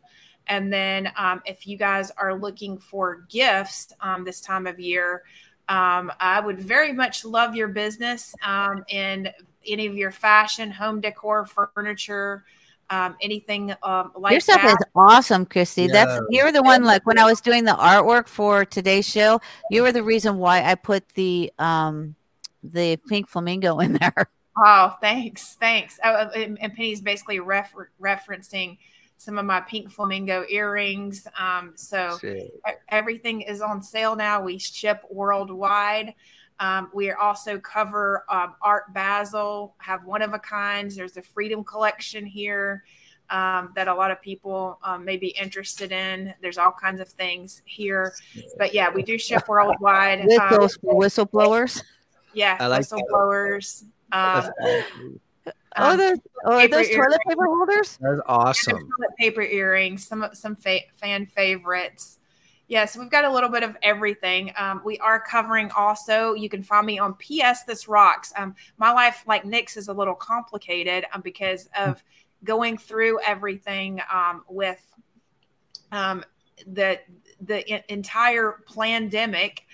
And 0.47 0.71
then 0.71 1.11
um, 1.17 1.41
if 1.45 1.65
you 1.65 1.77
guys 1.77 2.11
are 2.17 2.35
looking 2.35 2.77
for 2.77 3.25
gifts 3.29 3.93
um, 4.01 4.25
this 4.25 4.41
time 4.41 4.67
of 4.67 4.79
year, 4.79 5.23
um, 5.69 6.11
I 6.19 6.41
would 6.41 6.59
very 6.59 6.91
much 6.91 7.23
love 7.23 7.55
your 7.55 7.69
business 7.69 8.35
um, 8.45 8.83
in 8.89 9.29
any 9.65 9.87
of 9.87 9.95
your 9.95 10.11
fashion, 10.11 10.69
home 10.69 10.99
decor, 10.99 11.45
furniture, 11.45 12.43
um, 12.89 13.15
anything 13.21 13.73
um, 13.83 14.11
like 14.15 14.31
Your 14.31 14.39
stuff 14.39 14.61
that. 14.61 14.71
is 14.79 14.85
awesome, 14.95 15.45
Christi. 15.45 15.87
That's 15.87 16.21
you're 16.29 16.51
the 16.51 16.61
one. 16.63 16.83
Like 16.83 17.05
when 17.05 17.17
I 17.17 17.25
was 17.25 17.41
doing 17.41 17.63
the 17.63 17.73
artwork 17.73 18.27
for 18.27 18.65
today's 18.65 19.07
show, 19.07 19.41
you 19.69 19.81
were 19.81 19.91
the 19.91 20.03
reason 20.03 20.37
why 20.37 20.63
I 20.63 20.75
put 20.75 21.07
the 21.09 21.51
um 21.59 22.15
the 22.63 22.97
pink 23.07 23.27
flamingo 23.27 23.79
in 23.79 23.93
there. 24.01 24.29
Oh, 24.57 24.95
thanks, 25.01 25.55
thanks. 25.59 25.99
Oh, 26.03 26.11
uh, 26.11 26.29
and, 26.35 26.59
and 26.61 26.73
Penny's 26.73 27.01
basically 27.01 27.39
refer- 27.39 27.89
referencing 28.01 28.77
some 29.17 29.37
of 29.37 29.45
my 29.45 29.61
pink 29.61 29.89
flamingo 29.89 30.45
earrings. 30.49 31.27
Um, 31.39 31.73
so 31.75 32.17
Shit. 32.19 32.51
everything 32.89 33.41
is 33.41 33.61
on 33.61 33.81
sale 33.81 34.15
now. 34.15 34.41
We 34.41 34.59
ship 34.59 35.01
worldwide. 35.09 36.13
Um, 36.63 36.89
we 36.93 37.11
also 37.11 37.59
cover 37.59 38.23
um, 38.29 38.55
Art 38.61 38.93
Basel, 38.93 39.75
have 39.79 40.05
one 40.05 40.21
of 40.21 40.33
a 40.33 40.39
kinds. 40.39 40.95
There's 40.95 41.17
a 41.17 41.21
Freedom 41.21 41.61
Collection 41.61 42.25
here 42.25 42.85
um, 43.29 43.73
that 43.75 43.89
a 43.89 43.93
lot 43.93 44.11
of 44.11 44.21
people 44.21 44.79
um, 44.81 45.03
may 45.03 45.17
be 45.17 45.27
interested 45.29 45.91
in. 45.91 46.33
There's 46.41 46.57
all 46.57 46.71
kinds 46.71 47.01
of 47.01 47.09
things 47.09 47.61
here, 47.65 48.13
but 48.57 48.73
yeah, 48.73 48.89
we 48.89 49.03
do 49.03 49.17
ship 49.17 49.49
worldwide. 49.49 50.21
Um, 50.21 50.47
those 50.51 50.77
whistleblowers. 50.77 51.83
yeah, 52.33 52.55
I 52.57 52.67
like 52.67 52.83
whistleblowers. 52.83 53.83
Um. 54.13 54.49
Oh, 55.75 55.97
those 55.97 56.19
oh, 56.45 56.51
are 56.51 56.59
paper 56.61 56.77
those 56.77 56.89
toilet 56.91 57.19
paper 57.27 57.45
holders? 57.45 57.97
That's 57.99 58.21
awesome. 58.27 58.77
toilet 58.77 59.17
paper 59.19 59.41
earrings, 59.41 60.07
some 60.07 60.29
some 60.31 60.55
fa- 60.55 60.85
fan 60.95 61.25
favorites. 61.25 62.19
Yes, 62.67 62.95
we've 62.95 63.09
got 63.09 63.25
a 63.25 63.31
little 63.31 63.49
bit 63.49 63.63
of 63.63 63.75
everything. 63.83 64.51
Um, 64.57 64.81
we 64.85 64.97
are 64.99 65.19
covering 65.19 65.69
also. 65.71 66.33
You 66.33 66.47
can 66.47 66.63
find 66.63 66.85
me 66.85 66.97
on 66.97 67.15
PS 67.15 67.63
This 67.67 67.87
Rocks. 67.87 68.31
Um, 68.37 68.55
my 68.77 68.91
life, 68.91 69.23
like 69.27 69.45
Nick's, 69.45 69.75
is 69.75 69.89
a 69.89 69.93
little 69.93 70.15
complicated 70.15 71.05
um, 71.13 71.21
because 71.21 71.67
of 71.77 72.03
going 72.43 72.77
through 72.77 73.19
everything 73.25 73.99
um, 74.11 74.43
with 74.47 74.81
um, 75.91 76.23
the 76.65 76.99
the 77.41 77.91
entire 77.91 78.63
pandemic. 78.73 79.65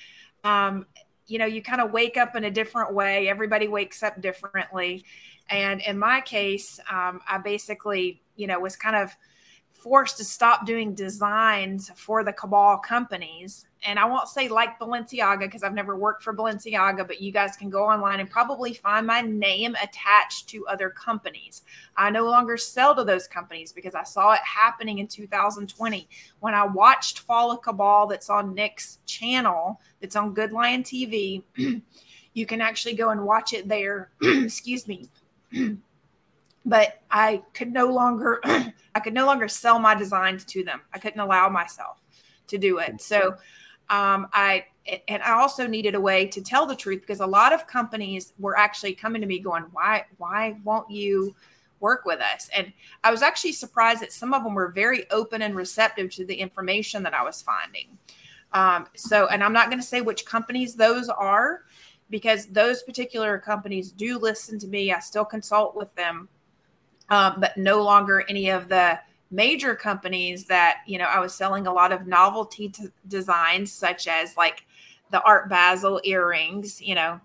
Um, 0.44 0.88
you 1.28 1.38
know, 1.38 1.46
you 1.46 1.62
kind 1.62 1.82
of 1.82 1.92
wake 1.92 2.18
up 2.18 2.36
in 2.36 2.46
a 2.46 2.52
different 2.52 2.94
way. 2.94 3.30
Everybody 3.30 3.68
wakes 3.68 4.02
up 4.02 4.20
differently. 4.20 5.06
And 5.50 5.82
in 5.82 5.98
my 5.98 6.22
case, 6.22 6.80
um, 6.92 7.22
I 7.28 7.38
basically, 7.38 8.22
you 8.36 8.48
know, 8.48 8.60
was 8.60 8.76
kind 8.76 8.96
of 8.96 9.16
forced 9.80 10.18
to 10.18 10.24
stop 10.24 10.66
doing 10.66 10.94
designs 10.94 11.90
for 11.96 12.24
the 12.24 12.34
cabal 12.34 12.78
companies. 12.78 13.66
And 13.86 13.98
I 13.98 14.06
won't 14.06 14.28
say 14.28 14.50
like 14.50 14.78
Balenciaga 14.78 15.40
because 15.40 15.64
I've 15.64 15.74
never 15.74 15.96
worked 15.96 16.22
for 16.22 16.34
Balenciaga, 16.34 17.08
but 17.08 17.22
you 17.22 17.32
guys 17.32 17.56
can 17.56 17.70
go 17.70 17.86
online 17.86 18.20
and 18.20 18.30
probably 18.30 18.74
find 18.74 19.08
my 19.08 19.22
name 19.22 19.76
attached 19.82 20.50
to 20.50 20.68
other 20.68 20.90
companies. 20.90 21.64
I 21.96 22.10
no 22.10 22.26
longer 22.26 22.58
sell 22.58 22.94
to 22.96 23.06
those 23.06 23.26
companies 23.26 23.72
because 23.72 23.96
I 23.96 24.04
saw 24.04 24.34
it 24.34 24.42
happening 24.44 25.00
in 25.00 25.08
2020 25.08 26.10
when 26.42 26.54
I 26.54 26.66
watched 26.66 27.20
Fall 27.20 27.52
of 27.52 27.62
Cabal 27.62 28.08
that's 28.08 28.30
on 28.30 28.54
Nick's 28.54 29.00
channel, 29.06 29.80
that's 30.02 30.18
on 30.18 30.34
Good 30.34 30.52
Lion 30.52 30.84
TV. 30.84 31.44
you 32.34 32.46
can 32.46 32.60
actually 32.60 32.96
go 32.96 33.12
and 33.12 33.26
watch 33.26 33.54
it 33.54 33.68
there. 33.70 34.10
Excuse 34.22 34.88
me. 34.88 35.10
but 36.66 37.02
I 37.10 37.44
could 37.54 37.72
no 37.72 37.88
longer 37.88 38.42
I 38.96 39.00
could 39.00 39.14
no 39.14 39.26
longer 39.26 39.48
sell 39.48 39.80
my 39.80 39.96
designs 39.96 40.44
to 40.46 40.64
them. 40.64 40.82
I 40.94 41.00
couldn't 41.00 41.20
allow 41.20 41.50
myself 41.50 41.98
to 42.48 42.58
do 42.58 42.80
it. 42.80 43.02
So 43.02 43.36
um, 43.90 44.28
I 44.34 44.66
and 45.08 45.22
I 45.24 45.32
also 45.32 45.68
needed 45.68 45.96
a 45.96 46.02
way 46.02 46.26
to 46.28 46.42
tell 46.42 46.66
the 46.66 46.76
truth 46.76 47.02
because 47.02 47.20
a 47.20 47.28
lot 47.28 47.54
of 47.54 47.68
companies 47.68 48.34
were 48.40 48.58
actually 48.58 48.94
coming 48.94 49.22
to 49.22 49.28
me 49.28 49.40
going, 49.40 49.64
"Why 49.72 50.06
why 50.18 50.58
won't 50.64 50.90
you?" 50.90 51.36
work 51.80 52.06
with 52.06 52.20
us. 52.20 52.50
And 52.54 52.72
I 53.04 53.12
was 53.12 53.22
actually 53.22 53.54
surprised 53.54 54.02
that 54.02 54.12
some 54.12 54.34
of 54.34 54.44
them 54.44 54.54
were 54.54 54.70
very 54.70 55.10
open 55.12 55.42
and 55.42 55.56
receptive 55.56 56.12
to 56.16 56.26
the 56.26 56.36
information 56.36 57.04
that 57.04 57.14
I 57.14 57.24
was 57.24 57.42
finding. 57.42 57.98
Um, 58.54 58.88
so, 58.96 59.28
and 59.28 59.44
I'm 59.44 59.54
not 59.54 59.68
going 59.68 59.80
to 59.80 59.86
say 59.86 60.02
which 60.02 60.26
companies 60.26 60.76
those 60.76 61.10
are 61.10 61.64
because 62.10 62.48
those 62.48 62.82
particular 62.84 63.38
companies 63.38 63.92
do 63.92 64.18
listen 64.18 64.58
to 64.60 64.68
me. 64.68 64.92
I 64.92 65.00
still 65.00 65.26
consult 65.26 65.76
with 65.76 65.94
them, 65.96 66.28
um, 67.10 67.36
but 67.40 67.58
no 67.58 67.84
longer 67.84 68.24
any 68.30 68.50
of 68.50 68.70
the 68.70 69.00
major 69.32 69.76
companies 69.76 70.46
that, 70.46 70.80
you 70.88 70.98
know, 70.98 71.06
I 71.06 71.20
was 71.20 71.34
selling 71.34 71.68
a 71.68 71.74
lot 71.74 71.92
of 71.92 72.08
novelty 72.08 72.70
t- 72.70 72.88
designs, 73.08 73.72
such 73.72 74.08
as 74.08 74.36
like 74.36 74.66
the 75.12 75.22
Art 75.24 75.50
Basel 75.50 76.02
earrings, 76.04 76.82
you 76.82 76.96
know, 76.96 77.20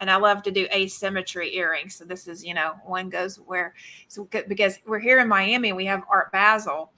and 0.00 0.10
I 0.10 0.16
love 0.16 0.42
to 0.44 0.50
do 0.50 0.66
asymmetry 0.74 1.54
earrings. 1.56 1.94
So 1.94 2.04
this 2.04 2.26
is, 2.26 2.44
you 2.44 2.54
know, 2.54 2.74
one 2.84 3.08
goes 3.08 3.36
where, 3.36 3.74
so 4.08 4.28
because 4.48 4.78
we're 4.86 4.98
here 4.98 5.20
in 5.20 5.28
Miami, 5.28 5.72
we 5.72 5.86
have 5.86 6.02
Art 6.10 6.32
Basel. 6.32 6.92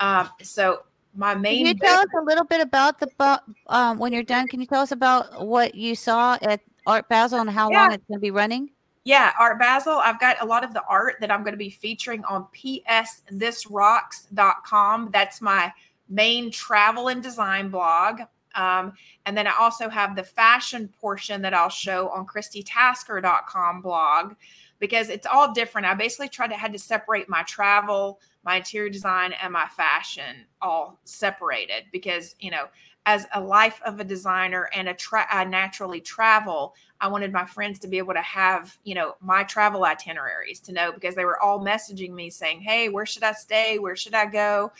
Um, 0.00 0.28
so 0.42 0.82
my 1.14 1.34
main. 1.34 1.58
Can 1.58 1.66
you 1.66 1.74
tell 1.74 2.00
us 2.00 2.08
a 2.16 2.22
little 2.22 2.44
bit 2.44 2.60
about 2.60 2.98
the 2.98 3.42
um, 3.66 3.98
when 3.98 4.12
you're 4.12 4.22
done? 4.22 4.46
Can 4.46 4.60
you 4.60 4.66
tell 4.66 4.82
us 4.82 4.92
about 4.92 5.46
what 5.46 5.74
you 5.74 5.94
saw 5.94 6.38
at 6.42 6.60
Art 6.86 7.08
Basel 7.08 7.40
and 7.40 7.50
how 7.50 7.70
yeah. 7.70 7.82
long 7.82 7.92
it's 7.92 8.04
going 8.06 8.18
to 8.18 8.22
be 8.22 8.30
running? 8.30 8.70
Yeah, 9.08 9.32
Art 9.40 9.58
Basel. 9.58 9.94
I've 9.94 10.20
got 10.20 10.36
a 10.42 10.44
lot 10.44 10.64
of 10.64 10.74
the 10.74 10.84
art 10.86 11.14
that 11.22 11.30
I'm 11.30 11.42
going 11.42 11.54
to 11.54 11.56
be 11.56 11.70
featuring 11.70 12.22
on 12.26 12.46
psthisrocks.com. 12.54 15.08
That's 15.10 15.40
my 15.40 15.72
main 16.10 16.50
travel 16.50 17.08
and 17.08 17.22
design 17.22 17.70
blog. 17.70 18.20
Um, 18.54 18.92
and 19.24 19.34
then 19.34 19.46
I 19.46 19.54
also 19.58 19.88
have 19.88 20.14
the 20.14 20.24
fashion 20.24 20.92
portion 21.00 21.40
that 21.40 21.54
I'll 21.54 21.70
show 21.70 22.10
on 22.10 22.26
christitasker.com 22.26 23.80
blog 23.80 24.34
because 24.78 25.08
it's 25.08 25.26
all 25.26 25.54
different. 25.54 25.86
I 25.86 25.94
basically 25.94 26.28
tried 26.28 26.48
to 26.48 26.56
had 26.56 26.74
to 26.74 26.78
separate 26.78 27.30
my 27.30 27.44
travel, 27.44 28.20
my 28.44 28.56
interior 28.56 28.90
design, 28.90 29.32
and 29.42 29.54
my 29.54 29.68
fashion 29.68 30.44
all 30.60 31.00
separated 31.04 31.84
because 31.92 32.34
you 32.40 32.50
know, 32.50 32.66
as 33.08 33.26
a 33.34 33.40
life 33.40 33.80
of 33.86 33.98
a 34.00 34.04
designer 34.04 34.68
and 34.74 34.86
a 34.86 34.92
tra- 34.92 35.26
I 35.30 35.44
naturally 35.44 35.98
travel, 35.98 36.74
I 37.00 37.08
wanted 37.08 37.32
my 37.32 37.46
friends 37.46 37.78
to 37.78 37.88
be 37.88 37.96
able 37.96 38.12
to 38.12 38.20
have 38.20 38.76
you 38.84 38.94
know 38.94 39.14
my 39.22 39.44
travel 39.44 39.84
itineraries 39.84 40.60
to 40.60 40.72
know 40.72 40.92
because 40.92 41.14
they 41.14 41.24
were 41.24 41.42
all 41.42 41.58
messaging 41.58 42.12
me 42.12 42.28
saying, 42.28 42.60
"Hey, 42.60 42.90
where 42.90 43.06
should 43.06 43.22
I 43.22 43.32
stay? 43.32 43.78
Where 43.78 43.96
should 43.96 44.14
I 44.14 44.26
go?" 44.26 44.72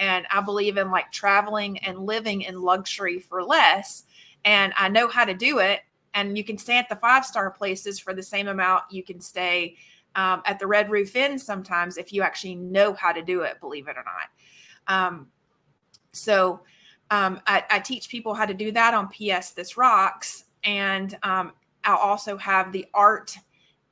and 0.00 0.26
I 0.32 0.40
believe 0.40 0.76
in 0.76 0.90
like 0.90 1.12
traveling 1.12 1.78
and 1.78 2.00
living 2.00 2.42
in 2.42 2.60
luxury 2.60 3.20
for 3.20 3.42
less. 3.42 4.02
And 4.44 4.72
I 4.76 4.88
know 4.88 5.06
how 5.06 5.24
to 5.24 5.32
do 5.32 5.60
it. 5.60 5.80
And 6.12 6.36
you 6.36 6.42
can 6.42 6.58
stay 6.58 6.78
at 6.78 6.88
the 6.88 6.96
five 6.96 7.24
star 7.24 7.52
places 7.52 8.00
for 8.00 8.12
the 8.14 8.22
same 8.22 8.48
amount 8.48 8.82
you 8.90 9.04
can 9.04 9.20
stay 9.20 9.76
um, 10.16 10.42
at 10.44 10.58
the 10.58 10.66
Red 10.66 10.90
Roof 10.90 11.14
Inn 11.14 11.38
sometimes 11.38 11.98
if 11.98 12.12
you 12.12 12.22
actually 12.22 12.56
know 12.56 12.94
how 12.94 13.12
to 13.12 13.22
do 13.22 13.42
it, 13.42 13.60
believe 13.60 13.86
it 13.86 13.96
or 13.96 14.04
not. 14.04 14.96
Um, 15.06 15.28
so 16.12 16.60
um, 17.10 17.40
I, 17.46 17.64
I, 17.70 17.78
teach 17.78 18.08
people 18.08 18.34
how 18.34 18.46
to 18.46 18.54
do 18.54 18.72
that 18.72 18.92
on 18.92 19.08
PS 19.08 19.50
This 19.50 19.76
Rocks. 19.76 20.44
And 20.64 21.16
um, 21.22 21.52
I'll 21.84 21.98
also 21.98 22.36
have 22.36 22.72
the 22.72 22.86
art 22.92 23.36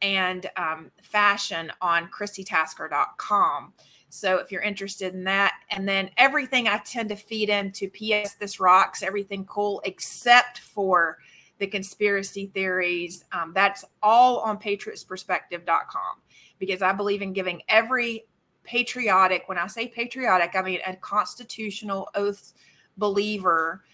and 0.03 0.51
um, 0.57 0.91
fashion 1.03 1.71
on 1.81 2.09
christitasker.com. 2.09 3.73
So 4.09 4.39
if 4.39 4.51
you're 4.53 4.63
interested 4.63 5.15
in 5.15 5.25
that, 5.25 5.55
and 5.71 5.89
then 5.89 6.11
everything 6.17 6.69
I 6.69 6.79
tend 6.79 7.09
to 7.11 7.17
feed 7.17 7.49
into 7.49 7.89
PS 7.89 8.35
This 8.35 8.61
Rocks, 8.61 9.03
everything 9.03 9.45
cool 9.45 9.81
except 9.85 10.59
for 10.59 11.19
the 11.59 11.67
conspiracy 11.67 12.47
theories. 12.47 13.25
Um, 13.33 13.53
that's 13.55 13.85
all 14.03 14.39
on 14.39 14.59
patriotsperspective.com 14.59 16.21
because 16.59 16.83
I 16.83 16.93
believe 16.93 17.23
in 17.23 17.33
giving 17.33 17.63
every 17.69 18.25
patriotic, 18.65 19.45
when 19.47 19.59
I 19.59 19.67
say 19.67 19.89
patriotic, 19.89 20.53
I 20.55 20.63
mean 20.63 20.81
a 20.87 20.97
constitutional 20.97 22.09
oath 22.15 22.55
believer 22.97 23.85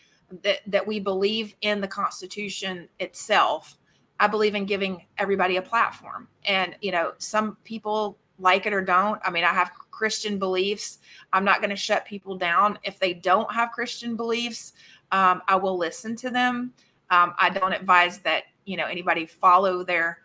that, 0.43 0.61
that 0.67 0.87
we 0.87 1.01
believe 1.01 1.55
in 1.61 1.81
the 1.81 1.89
Constitution 1.89 2.89
itself. 2.99 3.77
I 4.19 4.27
believe 4.27 4.55
in 4.55 4.67
giving 4.67 5.07
everybody 5.19 5.57
a 5.57 5.63
platform. 5.63 6.29
And, 6.45 6.77
you 6.81 6.93
know, 6.93 7.13
some 7.19 7.57
people 7.65 8.19
like 8.39 8.67
it 8.67 8.73
or 8.73 8.83
don't. 8.83 9.21
I 9.25 9.31
mean, 9.31 9.45
I 9.45 9.53
have 9.53 9.73
Christian 9.91 10.39
beliefs. 10.39 10.99
I'm 11.33 11.45
not 11.45 11.59
going 11.59 11.71
to 11.71 11.77
shut 11.77 12.05
people 12.05 12.37
down 12.37 12.79
if 12.85 12.99
they 12.99 13.15
don't 13.15 13.53
have 13.53 13.73
Christian 13.73 14.17
beliefs. 14.17 14.73
Um, 15.13 15.43
I 15.49 15.57
will 15.57 15.77
listen 15.77 16.17
to 16.17 16.31
them. 16.31 16.73
Um, 17.11 17.35
I 17.39 17.51
don't 17.51 17.73
advise 17.73 18.19
that 18.21 18.45
you 18.65 18.77
know 18.77 18.87
anybody 18.87 19.27
follow 19.27 19.83
their 19.83 20.19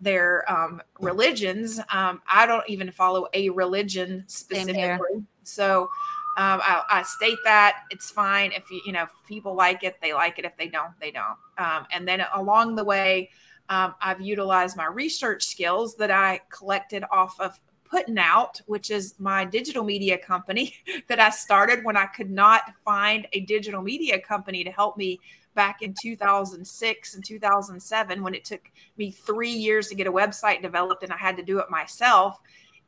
their 0.00 0.50
um, 0.50 0.80
religions. 0.98 1.78
Um, 1.92 2.22
I 2.28 2.46
don't 2.46 2.68
even 2.68 2.90
follow 2.90 3.28
a 3.34 3.50
religion 3.50 4.24
specifically. 4.26 5.22
So 5.42 5.90
um, 6.36 6.60
I, 6.62 6.82
I, 6.88 7.02
state 7.02 7.38
that 7.44 7.82
it's 7.90 8.10
fine 8.10 8.52
if 8.52 8.70
you 8.70 8.80
you 8.86 8.92
know 8.92 9.06
people 9.26 9.54
like 9.54 9.82
it, 9.82 9.96
they 10.00 10.14
like 10.14 10.38
it. 10.38 10.44
If 10.44 10.56
they 10.56 10.68
don't, 10.68 10.92
they 11.00 11.10
don't. 11.10 11.36
Um, 11.58 11.86
and 11.92 12.06
then 12.06 12.24
along 12.34 12.76
the 12.76 12.84
way, 12.84 13.30
um, 13.68 13.94
I've 14.00 14.20
utilized 14.20 14.76
my 14.76 14.86
research 14.86 15.44
skills 15.44 15.96
that 15.96 16.10
I 16.10 16.40
collected 16.48 17.04
off 17.10 17.38
of 17.40 17.58
Putting 17.90 18.18
Out, 18.18 18.60
which 18.66 18.90
is 18.90 19.14
my 19.18 19.44
digital 19.44 19.82
media 19.82 20.16
company 20.16 20.74
that 21.08 21.18
I 21.18 21.30
started 21.30 21.84
when 21.84 21.96
I 21.96 22.06
could 22.06 22.30
not 22.30 22.62
find 22.84 23.26
a 23.32 23.40
digital 23.40 23.82
media 23.82 24.20
company 24.20 24.62
to 24.62 24.70
help 24.70 24.96
me 24.96 25.18
back 25.54 25.82
in 25.82 25.94
2006 26.00 27.14
and 27.14 27.24
2007 27.24 28.22
when 28.22 28.34
it 28.34 28.44
took 28.44 28.70
me 28.96 29.10
three 29.10 29.50
years 29.50 29.88
to 29.88 29.96
get 29.96 30.06
a 30.06 30.12
website 30.12 30.62
developed 30.62 31.02
and 31.02 31.12
I 31.12 31.16
had 31.16 31.36
to 31.38 31.42
do 31.42 31.58
it 31.58 31.68
myself. 31.70 32.38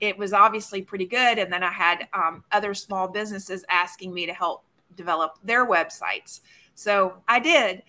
It 0.03 0.19
was 0.19 0.33
obviously 0.33 0.83
pretty 0.83 1.07
good. 1.07 1.39
And 1.39 1.53
then 1.53 1.63
I 1.63 1.71
had 1.71 2.09
um, 2.13 2.43
other 2.51 2.75
small 2.75 3.07
businesses 3.07 3.65
asking 3.69 4.13
me 4.13 4.27
to 4.27 4.35
help 4.35 4.65
develop 4.97 5.39
their 5.45 5.65
websites. 5.65 6.41
So 6.75 7.15
I 7.29 7.39
did. 7.39 7.85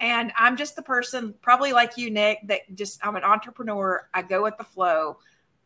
And 0.00 0.32
I'm 0.34 0.56
just 0.56 0.76
the 0.76 0.82
person, 0.82 1.34
probably 1.42 1.74
like 1.74 1.98
you, 1.98 2.10
Nick, 2.10 2.38
that 2.46 2.60
just 2.74 3.04
I'm 3.04 3.16
an 3.16 3.22
entrepreneur. 3.22 4.08
I 4.14 4.22
go 4.22 4.42
with 4.44 4.56
the 4.56 4.64
flow. 4.64 5.18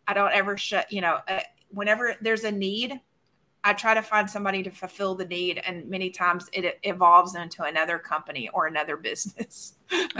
I 0.08 0.14
don't 0.14 0.32
ever 0.32 0.56
shut, 0.56 0.90
you 0.90 1.02
know, 1.02 1.20
uh, 1.28 1.38
whenever 1.68 2.16
there's 2.20 2.42
a 2.42 2.50
need, 2.50 2.98
I 3.62 3.72
try 3.72 3.94
to 3.94 4.02
find 4.02 4.28
somebody 4.28 4.64
to 4.64 4.72
fulfill 4.72 5.14
the 5.14 5.24
need. 5.24 5.62
And 5.64 5.88
many 5.88 6.10
times 6.10 6.48
it 6.52 6.80
evolves 6.82 7.36
into 7.36 7.62
another 7.62 8.00
company 8.00 8.48
or 8.52 8.66
another 8.66 8.96
business. 9.08 9.74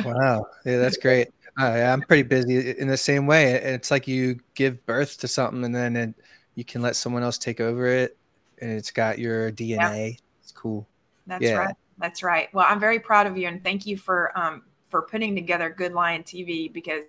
wow. 0.05 0.47
Yeah, 0.65 0.79
that's 0.79 0.97
great. 0.97 1.31
Uh, 1.61 1.67
I'm 1.67 2.01
pretty 2.03 2.23
busy 2.23 2.71
in 2.79 2.89
the 2.89 2.97
same 2.97 3.27
way. 3.27 3.53
It's 3.53 3.91
like 3.91 4.09
you 4.09 4.39
give 4.55 4.85
birth 4.87 5.19
to 5.19 5.29
something 5.29 5.65
and 5.65 5.75
then 5.75 5.97
it, 5.97 6.15
you 6.55 6.65
can 6.65 6.81
let 6.83 6.97
someone 6.97 7.23
else 7.23 7.39
take 7.39 7.61
over 7.61 7.87
it 7.87 8.17
and 8.61 8.71
it's 8.71 8.91
got 8.91 9.19
your 9.19 9.53
DNA. 9.53 10.11
Yep. 10.11 10.21
It's 10.43 10.53
cool. 10.53 10.87
That's 11.27 11.45
yeah. 11.45 11.57
right. 11.57 11.75
That's 11.99 12.23
right. 12.23 12.53
Well, 12.55 12.67
I'm 12.69 12.81
very 12.81 12.99
proud 12.99 13.27
of 13.27 13.37
you 13.37 13.49
and 13.49 13.63
thank 13.63 13.87
you 13.87 13.97
for 13.97 14.37
um, 14.39 14.63
for 14.89 15.03
putting 15.03 15.35
together 15.35 15.71
Good 15.71 15.93
Lion 15.93 16.23
TV 16.23 16.73
because 16.73 17.05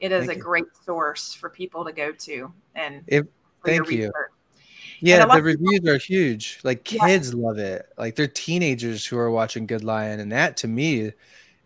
it 0.00 0.12
is 0.12 0.26
Thank 0.26 0.32
a 0.32 0.36
you. 0.36 0.42
great 0.42 0.64
source 0.84 1.34
for 1.34 1.50
people 1.50 1.84
to 1.84 1.92
go 1.92 2.12
to 2.12 2.52
and 2.74 3.02
it, 3.06 3.26
thank 3.64 3.90
you 3.90 3.98
research. 3.98 4.30
yeah 5.00 5.26
the 5.26 5.42
reviews 5.42 5.80
people, 5.80 5.90
are 5.90 5.98
huge 5.98 6.60
like 6.62 6.84
kids 6.84 7.32
yeah. 7.32 7.46
love 7.46 7.58
it 7.58 7.86
like 7.98 8.14
they're 8.14 8.28
teenagers 8.28 9.04
who 9.04 9.18
are 9.18 9.30
watching 9.30 9.66
good 9.66 9.82
lion 9.82 10.20
and 10.20 10.30
that 10.32 10.56
to 10.56 10.68
me 10.68 11.12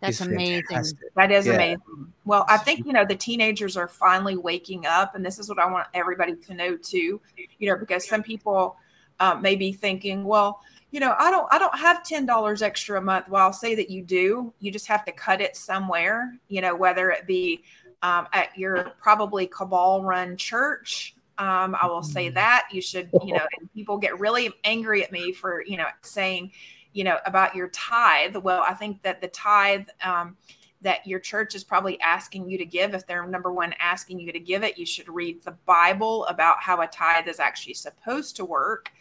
that's 0.03 0.21
amazing 0.21 0.63
fantastic. 0.69 0.99
that 1.15 1.31
is 1.31 1.45
yeah. 1.45 1.53
amazing 1.53 2.13
well 2.25 2.45
i 2.47 2.57
think 2.57 2.85
you 2.85 2.93
know 2.93 3.05
the 3.05 3.15
teenagers 3.15 3.75
are 3.77 3.87
finally 3.87 4.37
waking 4.37 4.85
up 4.85 5.15
and 5.15 5.25
this 5.25 5.39
is 5.39 5.49
what 5.49 5.59
i 5.59 5.65
want 5.65 5.87
everybody 5.93 6.35
to 6.35 6.53
know 6.53 6.77
too 6.77 7.19
you 7.59 7.69
know 7.69 7.77
because 7.77 8.07
some 8.07 8.23
people 8.23 8.75
uh, 9.19 9.35
may 9.35 9.55
be 9.55 9.71
thinking 9.71 10.23
well 10.23 10.61
you 10.91 10.99
know 10.99 11.15
i 11.19 11.31
don't 11.31 11.47
i 11.51 11.57
don't 11.57 11.77
have 11.77 12.03
$10 12.03 12.61
extra 12.61 12.97
a 12.97 13.01
month 13.01 13.29
well 13.29 13.45
i'll 13.45 13.53
say 13.53 13.75
that 13.75 13.89
you 13.89 14.01
do 14.01 14.53
you 14.59 14.71
just 14.71 14.87
have 14.87 15.05
to 15.05 15.11
cut 15.11 15.41
it 15.41 15.55
somewhere 15.55 16.37
you 16.47 16.61
know 16.61 16.75
whether 16.75 17.09
it 17.09 17.25
be 17.27 17.63
um, 18.03 18.27
at 18.33 18.55
your 18.55 18.91
probably 19.01 19.47
cabal 19.47 20.03
run 20.03 20.37
church. 20.37 21.15
Um, 21.39 21.75
I 21.81 21.87
will 21.87 22.03
say 22.03 22.27
mm-hmm. 22.27 22.35
that 22.35 22.67
you 22.71 22.81
should, 22.81 23.09
you 23.23 23.33
know, 23.37 23.47
and 23.59 23.73
people 23.73 23.97
get 23.97 24.19
really 24.19 24.51
angry 24.65 25.03
at 25.03 25.11
me 25.11 25.31
for, 25.31 25.63
you 25.65 25.77
know, 25.77 25.87
saying, 26.01 26.51
you 26.93 27.03
know, 27.03 27.17
about 27.25 27.55
your 27.55 27.69
tithe. 27.69 28.35
Well, 28.35 28.63
I 28.67 28.73
think 28.73 29.01
that 29.03 29.21
the 29.21 29.27
tithe 29.27 29.87
um, 30.03 30.37
that 30.81 31.05
your 31.07 31.19
church 31.19 31.55
is 31.55 31.63
probably 31.63 31.99
asking 32.01 32.49
you 32.49 32.57
to 32.57 32.65
give, 32.65 32.93
if 32.93 33.07
they're 33.07 33.25
number 33.25 33.51
one 33.51 33.73
asking 33.79 34.19
you 34.19 34.31
to 34.31 34.39
give 34.39 34.63
it, 34.63 34.77
you 34.77 34.85
should 34.85 35.07
read 35.07 35.43
the 35.43 35.55
Bible 35.65 36.25
about 36.25 36.57
how 36.59 36.81
a 36.81 36.87
tithe 36.87 37.27
is 37.27 37.39
actually 37.39 37.73
supposed 37.73 38.35
to 38.35 38.45
work. 38.45 38.91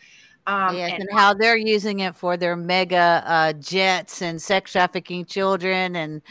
Um, 0.47 0.77
yes, 0.77 0.93
and, 0.93 1.03
and, 1.03 1.13
how 1.13 1.35
they're 1.35 1.57
using 1.57 2.01
it 2.01 2.17
for 2.17 2.37
their 2.37 2.57
mega 2.57 3.23
uh, 3.27 3.53
jets 3.55 4.23
and 4.23 4.41
sex 4.41 4.73
trafficking 4.73 5.25
children 5.25 5.95
and 5.97 6.23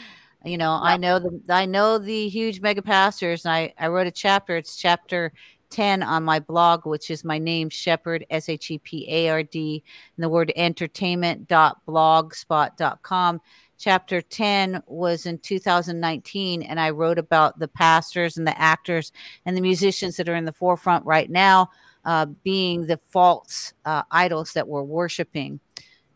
you 0.44 0.58
know, 0.58 0.72
I 0.82 0.96
know 0.96 1.18
the 1.20 1.40
I 1.48 1.66
know 1.66 1.98
the 1.98 2.28
huge 2.28 2.60
mega 2.60 2.82
pastors, 2.82 3.44
and 3.44 3.54
I 3.54 3.72
I 3.78 3.86
wrote 3.88 4.08
a 4.08 4.10
chapter. 4.10 4.56
It's 4.56 4.76
chapter 4.76 5.32
10 5.72 6.02
on 6.02 6.22
my 6.22 6.38
blog, 6.38 6.86
which 6.86 7.10
is 7.10 7.24
my 7.24 7.38
name, 7.38 7.68
Shepard, 7.68 8.24
S 8.30 8.48
H 8.48 8.70
E 8.70 8.78
P 8.78 9.04
A 9.08 9.30
R 9.30 9.42
D, 9.42 9.82
and 10.16 10.22
the 10.22 10.28
word 10.28 10.52
entertainment.blogspot.com. 10.54 13.40
Chapter 13.78 14.22
10 14.22 14.82
was 14.86 15.26
in 15.26 15.38
2019, 15.38 16.62
and 16.62 16.78
I 16.78 16.90
wrote 16.90 17.18
about 17.18 17.58
the 17.58 17.66
pastors 17.66 18.36
and 18.36 18.46
the 18.46 18.56
actors 18.60 19.10
and 19.44 19.56
the 19.56 19.60
musicians 19.60 20.16
that 20.16 20.28
are 20.28 20.36
in 20.36 20.44
the 20.44 20.52
forefront 20.52 21.04
right 21.04 21.28
now 21.28 21.68
uh, 22.04 22.26
being 22.44 22.86
the 22.86 22.96
false 22.96 23.72
uh, 23.84 24.02
idols 24.10 24.52
that 24.52 24.68
we're 24.68 24.82
worshiping. 24.82 25.60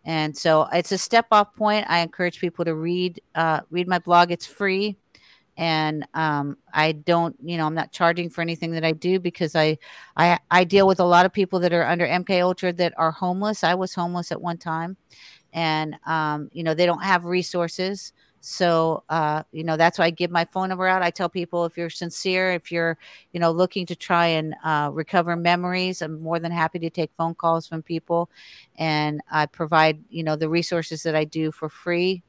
And 0.04 0.36
so 0.36 0.68
it's 0.72 0.92
a 0.92 0.98
step 0.98 1.26
off 1.32 1.54
point. 1.54 1.86
I 1.88 1.98
encourage 1.98 2.38
people 2.38 2.64
to 2.64 2.74
read 2.74 3.20
uh, 3.34 3.60
read 3.70 3.88
my 3.88 3.98
blog. 3.98 4.30
It's 4.30 4.46
free, 4.46 4.96
and 5.56 6.06
um, 6.14 6.56
I 6.72 6.92
don't, 6.92 7.36
you 7.42 7.56
know, 7.56 7.66
I'm 7.66 7.74
not 7.74 7.92
charging 7.92 8.28
for 8.28 8.42
anything 8.42 8.72
that 8.72 8.84
I 8.84 8.92
do 8.92 9.18
because 9.18 9.54
I, 9.54 9.78
I, 10.16 10.38
I 10.50 10.64
deal 10.64 10.86
with 10.86 11.00
a 11.00 11.04
lot 11.04 11.26
of 11.26 11.32
people 11.32 11.58
that 11.60 11.72
are 11.72 11.86
under 11.86 12.06
MK 12.06 12.42
Ultra 12.42 12.72
that 12.74 12.92
are 12.96 13.10
homeless. 13.10 13.64
I 13.64 13.74
was 13.74 13.94
homeless 13.94 14.32
at 14.32 14.40
one 14.40 14.58
time, 14.58 14.96
and 15.52 15.96
um, 16.06 16.50
you 16.52 16.62
know 16.62 16.74
they 16.74 16.86
don't 16.86 17.02
have 17.02 17.24
resources. 17.24 18.12
So, 18.48 19.02
uh, 19.08 19.42
you 19.50 19.64
know, 19.64 19.76
that's 19.76 19.98
why 19.98 20.04
I 20.04 20.10
give 20.10 20.30
my 20.30 20.44
phone 20.44 20.68
number 20.68 20.86
out. 20.86 21.02
I 21.02 21.10
tell 21.10 21.28
people 21.28 21.64
if 21.64 21.76
you're 21.76 21.90
sincere, 21.90 22.52
if 22.52 22.70
you're, 22.70 22.96
you 23.32 23.40
know, 23.40 23.50
looking 23.50 23.86
to 23.86 23.96
try 23.96 24.26
and 24.26 24.54
uh, 24.62 24.90
recover 24.92 25.34
memories, 25.34 26.00
I'm 26.00 26.20
more 26.22 26.38
than 26.38 26.52
happy 26.52 26.78
to 26.78 26.88
take 26.88 27.10
phone 27.18 27.34
calls 27.34 27.66
from 27.66 27.82
people. 27.82 28.30
And 28.76 29.20
I 29.32 29.46
provide, 29.46 29.98
you 30.10 30.22
know, 30.22 30.36
the 30.36 30.48
resources 30.48 31.02
that 31.02 31.16
I 31.16 31.24
do 31.24 31.50
for 31.50 31.68
free. 31.68 32.22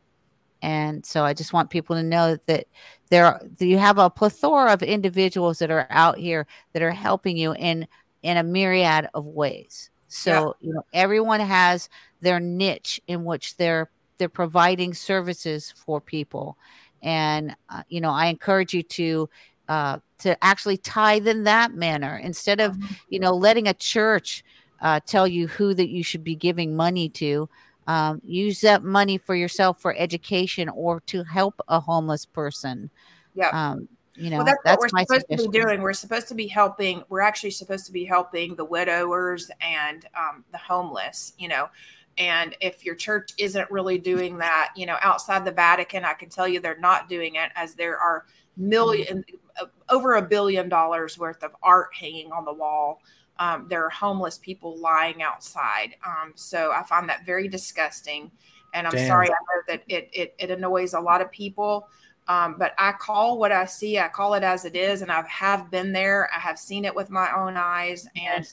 And 0.62 1.06
so 1.06 1.24
I 1.24 1.34
just 1.34 1.54
want 1.54 1.70
people 1.70 1.96
to 1.96 2.04
know 2.04 2.38
that 2.48 2.66
there 3.10 3.26
are, 3.26 3.42
you 3.60 3.78
have 3.78 3.98
a 3.98 4.10
plethora 4.10 4.74
of 4.74 4.84
individuals 4.84 5.60
that 5.60 5.72
are 5.72 5.88
out 5.90 6.18
here 6.18 6.48
that 6.74 6.82
are 6.82 6.92
helping 6.92 7.38
you 7.38 7.54
in 7.54 7.88
in 8.24 8.38
a 8.38 8.44
myriad 8.44 9.08
of 9.14 9.26
ways. 9.26 9.90
So, 10.08 10.56
yeah. 10.60 10.68
you 10.68 10.74
know, 10.74 10.84
everyone 10.94 11.40
has 11.40 11.90
their 12.22 12.40
niche 12.40 13.00
in 13.08 13.24
which 13.24 13.58
they're 13.58 13.90
they're 14.18 14.30
providing 14.30 14.94
services 14.94 15.74
for 15.78 16.02
people 16.02 16.58
and 17.04 17.56
uh, 17.70 17.84
you 17.90 18.02
know 18.02 18.12
i 18.12 18.28
encourage 18.28 18.74
you 18.74 18.84
to 18.84 19.30
uh, 19.70 20.00
to 20.18 20.42
actually 20.44 20.78
tithe 20.78 21.28
in 21.28 21.44
that 21.44 21.74
manner 21.74 22.18
instead 22.18 22.60
of 22.60 22.74
mm-hmm. 22.74 22.94
you 23.10 23.20
know 23.20 23.36
letting 23.36 23.68
a 23.68 23.74
church 23.74 24.44
uh, 24.82 25.00
tell 25.06 25.28
you 25.28 25.48
who 25.48 25.74
that 25.74 25.90
you 25.90 26.04
should 26.04 26.24
be 26.24 26.36
giving 26.36 26.76
money 26.76 27.10
to 27.10 27.50
um, 27.88 28.22
use 28.24 28.62
that 28.62 28.84
money 28.84 29.18
for 29.18 29.36
yourself 29.36 29.82
for 29.82 29.96
education 29.98 30.70
or 30.70 31.00
to 31.02 31.24
help 31.24 31.60
a 31.68 31.80
homeless 31.80 32.26
person 32.26 32.90
yeah 33.34 33.50
um, 33.50 33.88
you 34.16 34.30
know 34.30 34.38
well, 34.38 34.46
that's, 34.46 34.58
that's, 34.64 34.78
what 34.82 34.92
we're 34.94 35.00
supposed 35.02 35.26
suggestion. 35.28 35.38
to 35.38 35.52
be 35.52 35.60
doing 35.60 35.82
we're 35.82 35.94
supposed 35.94 36.28
to 36.28 36.36
be 36.36 36.48
helping 36.48 37.04
we're 37.10 37.22
actually 37.22 37.52
supposed 37.52 37.86
to 37.86 37.92
be 37.92 38.06
helping 38.06 38.56
the 38.56 38.66
widowers 38.66 39.50
and 39.62 40.06
um, 40.18 40.44
the 40.52 40.58
homeless 40.58 41.34
you 41.38 41.48
know 41.48 41.70
and 42.18 42.56
if 42.62 42.84
your 42.84 42.96
church 42.96 43.32
isn't 43.38 43.70
really 43.70 44.00
doing 44.00 44.38
that, 44.40 44.72
you 44.76 44.86
know, 44.86 44.98
outside 45.02 45.46
the 45.46 45.52
Vatican, 45.52 46.04
I 46.04 46.14
can 46.14 46.30
tell 46.30 46.48
you 46.48 46.60
they're 46.60 46.80
not 46.80 47.10
doing 47.10 47.36
it 47.36 47.52
as 47.56 47.76
there 47.76 47.98
are 47.98 48.26
million 48.56 49.24
uh, 49.62 49.66
over 49.90 50.16
a 50.16 50.22
billion 50.22 50.68
dollars 50.68 51.18
worth 51.18 51.44
of 51.44 51.52
art 51.62 51.90
hanging 51.94 52.32
on 52.32 52.44
the 52.44 52.54
wall. 52.54 53.02
Um, 53.40 53.68
there 53.70 53.86
are 53.86 53.90
homeless 53.90 54.38
people 54.38 54.78
lying 54.78 55.22
outside. 55.22 55.96
Um, 56.06 56.34
so 56.36 56.72
I 56.72 56.84
find 56.84 57.08
that 57.10 57.26
very 57.26 57.48
disgusting. 57.48 58.32
And 58.74 58.88
I'm 58.88 58.94
Damn. 58.94 59.08
sorry, 59.08 59.28
I 59.28 59.32
know 59.32 59.62
that 59.68 59.84
it, 59.88 60.10
it, 60.12 60.36
it 60.40 60.52
annoys 60.52 60.94
a 60.94 61.00
lot 61.00 61.22
of 61.22 61.32
people. 61.32 61.88
Um, 62.28 62.56
but 62.60 62.74
I 62.78 62.92
call 62.92 63.40
what 63.40 63.52
I 63.52 63.66
see, 63.66 64.00
I 64.00 64.10
call 64.10 64.34
it 64.34 64.44
as 64.44 64.66
it 64.66 64.76
is. 64.76 65.02
And 65.02 65.12
I 65.12 65.26
have 65.28 65.72
been 65.72 65.94
there. 65.94 66.30
I 66.36 66.40
have 66.40 66.60
seen 66.60 66.84
it 66.84 66.94
with 66.94 67.10
my 67.10 67.30
own 67.36 67.56
eyes. 67.56 68.08
And 68.16 68.46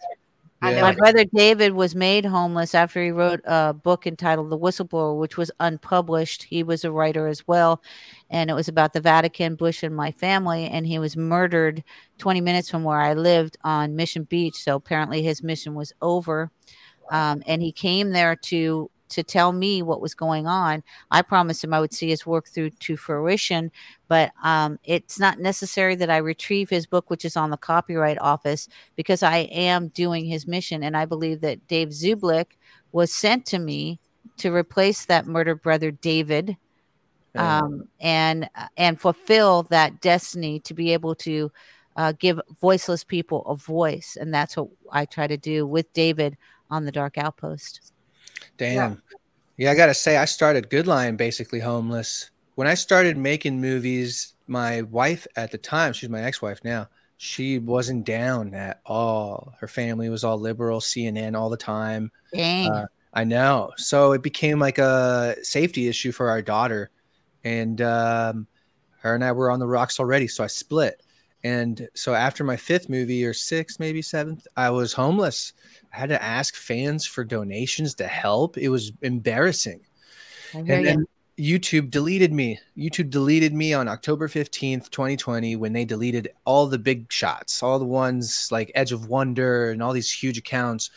yeah. 0.70 0.82
My 0.82 0.92
brother 0.92 1.24
David 1.24 1.72
was 1.72 1.94
made 1.94 2.24
homeless 2.24 2.74
after 2.74 3.02
he 3.02 3.10
wrote 3.10 3.40
a 3.44 3.72
book 3.72 4.06
entitled 4.06 4.50
The 4.50 4.58
Whistleblower, 4.58 5.18
which 5.18 5.36
was 5.36 5.50
unpublished. 5.60 6.44
He 6.44 6.62
was 6.62 6.84
a 6.84 6.92
writer 6.92 7.26
as 7.26 7.46
well. 7.46 7.82
And 8.30 8.50
it 8.50 8.54
was 8.54 8.68
about 8.68 8.92
the 8.92 9.00
Vatican, 9.00 9.54
Bush, 9.56 9.82
and 9.82 9.94
my 9.94 10.12
family. 10.12 10.66
And 10.66 10.86
he 10.86 10.98
was 10.98 11.16
murdered 11.16 11.82
20 12.18 12.40
minutes 12.40 12.70
from 12.70 12.84
where 12.84 13.00
I 13.00 13.14
lived 13.14 13.56
on 13.64 13.96
Mission 13.96 14.24
Beach. 14.24 14.56
So 14.56 14.76
apparently 14.76 15.22
his 15.22 15.42
mission 15.42 15.74
was 15.74 15.92
over. 16.02 16.50
Um, 17.10 17.42
and 17.46 17.62
he 17.62 17.72
came 17.72 18.10
there 18.10 18.36
to 18.36 18.90
to 19.14 19.22
tell 19.22 19.52
me 19.52 19.82
what 19.82 20.00
was 20.00 20.14
going 20.14 20.46
on. 20.46 20.82
I 21.10 21.22
promised 21.22 21.64
him 21.64 21.72
I 21.72 21.80
would 21.80 21.94
see 21.94 22.08
his 22.08 22.26
work 22.26 22.48
through 22.48 22.70
to 22.70 22.96
fruition, 22.96 23.70
but 24.08 24.32
um, 24.42 24.78
it's 24.84 25.18
not 25.18 25.38
necessary 25.38 25.94
that 25.96 26.10
I 26.10 26.18
retrieve 26.18 26.68
his 26.70 26.86
book, 26.86 27.10
which 27.10 27.24
is 27.24 27.36
on 27.36 27.50
the 27.50 27.56
Copyright 27.56 28.18
Office, 28.20 28.68
because 28.96 29.22
I 29.22 29.38
am 29.50 29.88
doing 29.88 30.26
his 30.26 30.46
mission. 30.46 30.82
And 30.82 30.96
I 30.96 31.04
believe 31.04 31.40
that 31.40 31.66
Dave 31.68 31.88
Zublick 31.88 32.56
was 32.92 33.12
sent 33.12 33.46
to 33.46 33.58
me 33.58 33.98
to 34.38 34.52
replace 34.52 35.04
that 35.06 35.26
murdered 35.26 35.62
brother 35.62 35.90
David. 35.90 36.56
Um, 37.36 37.88
and 38.00 38.48
and 38.76 39.00
fulfill 39.00 39.64
that 39.64 40.00
destiny 40.00 40.60
to 40.60 40.72
be 40.72 40.92
able 40.92 41.16
to 41.16 41.50
uh, 41.96 42.12
give 42.12 42.40
voiceless 42.60 43.02
people 43.02 43.44
a 43.46 43.56
voice, 43.56 44.16
and 44.20 44.32
that's 44.32 44.56
what 44.56 44.68
I 44.92 45.04
try 45.04 45.26
to 45.26 45.36
do 45.36 45.66
with 45.66 45.92
David 45.92 46.36
on 46.70 46.84
the 46.84 46.92
Dark 46.92 47.18
Outpost. 47.18 47.92
Damn. 48.56 49.02
Yeah. 49.56 49.66
yeah, 49.66 49.70
I 49.70 49.74
gotta 49.74 49.94
say, 49.94 50.16
I 50.16 50.24
started 50.24 50.70
Good 50.70 50.86
Lion 50.86 51.16
basically 51.16 51.60
homeless. 51.60 52.30
When 52.54 52.68
I 52.68 52.74
started 52.74 53.16
making 53.16 53.60
movies, 53.60 54.34
my 54.46 54.82
wife 54.82 55.26
at 55.36 55.50
the 55.50 55.58
time, 55.58 55.92
she's 55.92 56.08
my 56.08 56.22
ex-wife 56.22 56.60
now, 56.64 56.88
she 57.16 57.58
wasn't 57.58 58.04
down 58.04 58.54
at 58.54 58.80
all. 58.84 59.54
Her 59.60 59.68
family 59.68 60.08
was 60.08 60.24
all 60.24 60.38
liberal, 60.38 60.80
CNN 60.80 61.36
all 61.36 61.48
the 61.48 61.56
time. 61.56 62.10
Dang. 62.32 62.70
Uh, 62.70 62.86
I 63.12 63.24
know. 63.24 63.70
So 63.76 64.12
it 64.12 64.22
became 64.22 64.58
like 64.58 64.78
a 64.78 65.36
safety 65.42 65.88
issue 65.88 66.12
for 66.12 66.28
our 66.28 66.42
daughter. 66.42 66.90
And 67.44 67.80
um, 67.80 68.46
her 68.98 69.14
and 69.14 69.24
I 69.24 69.32
were 69.32 69.50
on 69.50 69.60
the 69.60 69.66
rocks 69.66 70.00
already. 70.00 70.26
So 70.26 70.42
I 70.42 70.48
split. 70.48 71.02
And 71.44 71.88
so 71.94 72.14
after 72.14 72.42
my 72.42 72.56
fifth 72.56 72.88
movie 72.88 73.24
or 73.24 73.34
sixth, 73.34 73.78
maybe 73.78 74.02
seventh, 74.02 74.46
I 74.56 74.70
was 74.70 74.92
homeless. 74.92 75.52
I 75.94 76.00
had 76.00 76.08
to 76.08 76.22
ask 76.22 76.56
fans 76.56 77.06
for 77.06 77.24
donations 77.24 77.94
to 77.96 78.06
help. 78.06 78.58
It 78.58 78.68
was 78.68 78.92
embarrassing. 79.02 79.80
And 80.52 80.68
then 80.68 81.06
YouTube 81.38 81.90
deleted 81.90 82.32
me. 82.32 82.58
YouTube 82.76 83.10
deleted 83.10 83.52
me 83.52 83.74
on 83.74 83.88
October 83.88 84.28
15th, 84.28 84.90
2020, 84.90 85.56
when 85.56 85.72
they 85.72 85.84
deleted 85.84 86.28
all 86.44 86.66
the 86.66 86.78
big 86.78 87.10
shots, 87.12 87.62
all 87.62 87.78
the 87.78 87.84
ones 87.84 88.48
like 88.52 88.70
Edge 88.74 88.92
of 88.92 89.08
Wonder 89.08 89.70
and 89.70 89.82
all 89.82 89.92
these 89.92 90.12
huge 90.12 90.38
accounts 90.38 90.90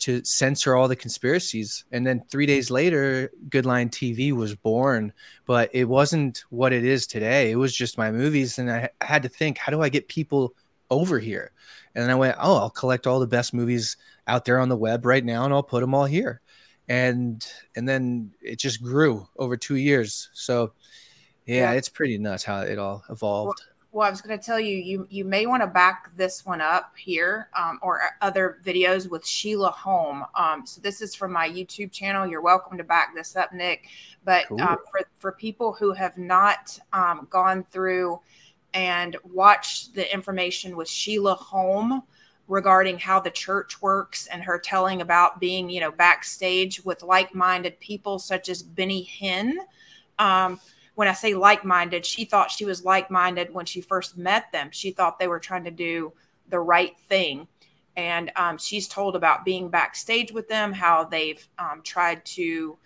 to 0.00 0.24
censor 0.24 0.74
all 0.74 0.88
the 0.88 0.96
conspiracies. 0.96 1.84
And 1.92 2.04
then 2.04 2.20
three 2.28 2.46
days 2.46 2.70
later, 2.70 3.30
GoodLion 3.48 3.90
TV 3.90 4.32
was 4.32 4.54
born, 4.54 5.12
but 5.46 5.70
it 5.72 5.84
wasn't 5.84 6.44
what 6.50 6.72
it 6.72 6.84
is 6.84 7.06
today. 7.06 7.52
It 7.52 7.56
was 7.56 7.74
just 7.74 7.98
my 7.98 8.10
movies. 8.10 8.58
And 8.58 8.70
I 8.70 8.90
had 9.00 9.22
to 9.22 9.28
think, 9.28 9.58
how 9.58 9.70
do 9.70 9.80
I 9.80 9.88
get 9.88 10.08
people 10.08 10.54
over 10.90 11.20
here? 11.20 11.52
And 11.94 12.02
then 12.02 12.10
I 12.10 12.16
went, 12.16 12.36
oh, 12.40 12.56
I'll 12.56 12.70
collect 12.70 13.06
all 13.06 13.20
the 13.20 13.26
best 13.28 13.54
movies 13.54 13.96
out 14.26 14.44
there 14.44 14.58
on 14.58 14.68
the 14.68 14.76
web 14.76 15.04
right 15.04 15.24
now 15.24 15.44
and 15.44 15.52
I'll 15.52 15.62
put 15.62 15.80
them 15.80 15.94
all 15.94 16.06
here. 16.06 16.40
And 16.88 17.46
and 17.76 17.88
then 17.88 18.32
it 18.42 18.58
just 18.58 18.82
grew 18.82 19.26
over 19.36 19.56
two 19.56 19.76
years. 19.76 20.28
So 20.34 20.72
yeah, 21.46 21.70
yeah. 21.70 21.72
it's 21.72 21.88
pretty 21.88 22.18
nuts 22.18 22.44
how 22.44 22.60
it 22.60 22.78
all 22.78 23.02
evolved. 23.08 23.62
Well, 23.90 24.00
well 24.00 24.06
I 24.06 24.10
was 24.10 24.20
going 24.20 24.38
to 24.38 24.44
tell 24.44 24.60
you, 24.60 24.76
you 24.76 25.06
you 25.08 25.24
may 25.24 25.46
want 25.46 25.62
to 25.62 25.66
back 25.66 26.14
this 26.16 26.44
one 26.44 26.60
up 26.60 26.92
here 26.96 27.48
um, 27.58 27.78
or 27.82 28.00
other 28.20 28.58
videos 28.64 29.08
with 29.08 29.26
Sheila 29.26 29.70
Holm. 29.70 30.24
Um, 30.34 30.66
so 30.66 30.80
this 30.82 31.00
is 31.00 31.14
from 31.14 31.32
my 31.32 31.48
YouTube 31.48 31.90
channel. 31.90 32.26
You're 32.26 32.42
welcome 32.42 32.76
to 32.76 32.84
back 32.84 33.14
this 33.14 33.34
up, 33.34 33.54
Nick. 33.54 33.86
But 34.24 34.46
cool. 34.48 34.60
um, 34.60 34.76
for 34.90 35.00
for 35.16 35.32
people 35.32 35.72
who 35.72 35.92
have 35.92 36.18
not 36.18 36.78
um, 36.92 37.26
gone 37.30 37.64
through 37.70 38.20
and 38.74 39.16
watched 39.24 39.94
the 39.94 40.12
information 40.12 40.76
with 40.76 40.88
Sheila 40.88 41.34
Holm 41.34 42.02
regarding 42.46 42.98
how 42.98 43.18
the 43.18 43.30
church 43.30 43.80
works 43.80 44.26
and 44.26 44.42
her 44.42 44.58
telling 44.58 45.00
about 45.00 45.40
being, 45.40 45.70
you 45.70 45.80
know, 45.80 45.90
backstage 45.90 46.84
with 46.84 47.02
like-minded 47.02 47.80
people 47.80 48.18
such 48.18 48.48
as 48.48 48.62
Benny 48.62 49.08
Hinn. 49.20 49.54
Um, 50.18 50.60
when 50.94 51.08
I 51.08 51.14
say 51.14 51.34
like-minded, 51.34 52.04
she 52.04 52.24
thought 52.24 52.50
she 52.50 52.64
was 52.64 52.84
like-minded 52.84 53.52
when 53.52 53.66
she 53.66 53.80
first 53.80 54.16
met 54.18 54.52
them. 54.52 54.68
She 54.70 54.90
thought 54.90 55.18
they 55.18 55.26
were 55.26 55.40
trying 55.40 55.64
to 55.64 55.70
do 55.70 56.12
the 56.48 56.60
right 56.60 56.96
thing. 57.08 57.48
And 57.96 58.30
um, 58.36 58.58
she's 58.58 58.88
told 58.88 59.16
about 59.16 59.44
being 59.44 59.70
backstage 59.70 60.32
with 60.32 60.48
them, 60.48 60.72
how 60.72 61.04
they've 61.04 61.46
um, 61.58 61.80
tried 61.82 62.24
to, 62.26 62.76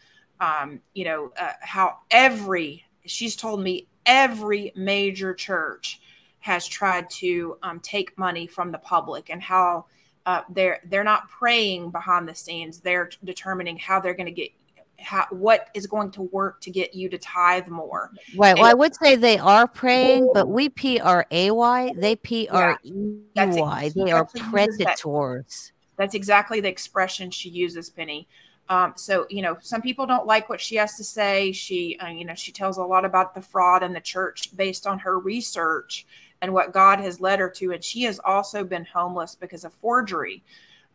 um, 0.40 0.80
you 0.94 1.04
know, 1.04 1.32
uh, 1.38 1.52
how 1.60 1.98
every, 2.10 2.84
she's 3.06 3.34
told 3.34 3.60
me 3.60 3.88
every 4.06 4.72
major 4.76 5.34
church 5.34 6.00
has 6.48 6.66
tried 6.66 7.10
to 7.10 7.58
um, 7.62 7.78
take 7.80 8.16
money 8.16 8.46
from 8.46 8.72
the 8.72 8.78
public 8.78 9.28
and 9.28 9.42
how 9.42 9.84
uh, 10.24 10.40
they're 10.48 10.80
they're 10.86 11.04
not 11.04 11.28
praying 11.28 11.90
behind 11.90 12.26
the 12.26 12.34
scenes. 12.34 12.80
They're 12.80 13.10
determining 13.22 13.76
how 13.76 14.00
they're 14.00 14.14
going 14.14 14.32
to 14.34 14.38
get 14.42 14.50
how, 14.98 15.26
what 15.30 15.68
is 15.74 15.86
going 15.86 16.10
to 16.12 16.22
work 16.22 16.62
to 16.62 16.70
get 16.70 16.94
you 16.94 17.10
to 17.10 17.18
tithe 17.18 17.68
more. 17.68 18.10
Right. 18.34 18.56
Well, 18.56 18.64
I 18.64 18.72
would 18.72 18.96
say 18.96 19.14
they 19.14 19.36
are 19.36 19.68
praying, 19.68 20.30
but 20.32 20.48
we 20.48 20.70
P 20.70 20.98
R 20.98 21.26
A 21.30 21.50
Y, 21.50 21.92
they 21.94 22.16
P 22.16 22.48
R 22.48 22.78
E 22.82 22.92
Y. 23.36 23.90
They 23.94 24.10
are 24.10 24.24
predators. 24.24 25.72
That's 25.98 26.14
exactly 26.14 26.60
the 26.60 26.68
expression 26.68 27.30
she 27.30 27.50
uses, 27.50 27.90
Penny. 27.90 28.26
Um, 28.70 28.94
so 28.96 29.26
you 29.28 29.42
know, 29.42 29.58
some 29.60 29.82
people 29.82 30.06
don't 30.06 30.26
like 30.26 30.48
what 30.48 30.60
she 30.62 30.76
has 30.76 30.96
to 30.96 31.04
say. 31.04 31.52
She, 31.52 31.98
uh, 32.02 32.08
you 32.08 32.24
know, 32.24 32.34
she 32.34 32.52
tells 32.52 32.78
a 32.78 32.82
lot 32.82 33.04
about 33.04 33.34
the 33.34 33.42
fraud 33.42 33.82
in 33.82 33.92
the 33.92 34.00
church 34.00 34.56
based 34.56 34.86
on 34.86 34.98
her 35.00 35.18
research 35.18 36.06
and 36.42 36.52
what 36.52 36.72
God 36.72 37.00
has 37.00 37.20
led 37.20 37.38
her 37.38 37.50
to. 37.50 37.72
And 37.72 37.82
she 37.82 38.02
has 38.02 38.20
also 38.24 38.64
been 38.64 38.84
homeless 38.84 39.34
because 39.34 39.64
of 39.64 39.72
forgery. 39.74 40.42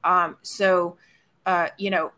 Um, 0.04 0.38
so, 0.42 0.98
uh, 1.46 1.70
you 1.78 1.90
know, 1.90 2.12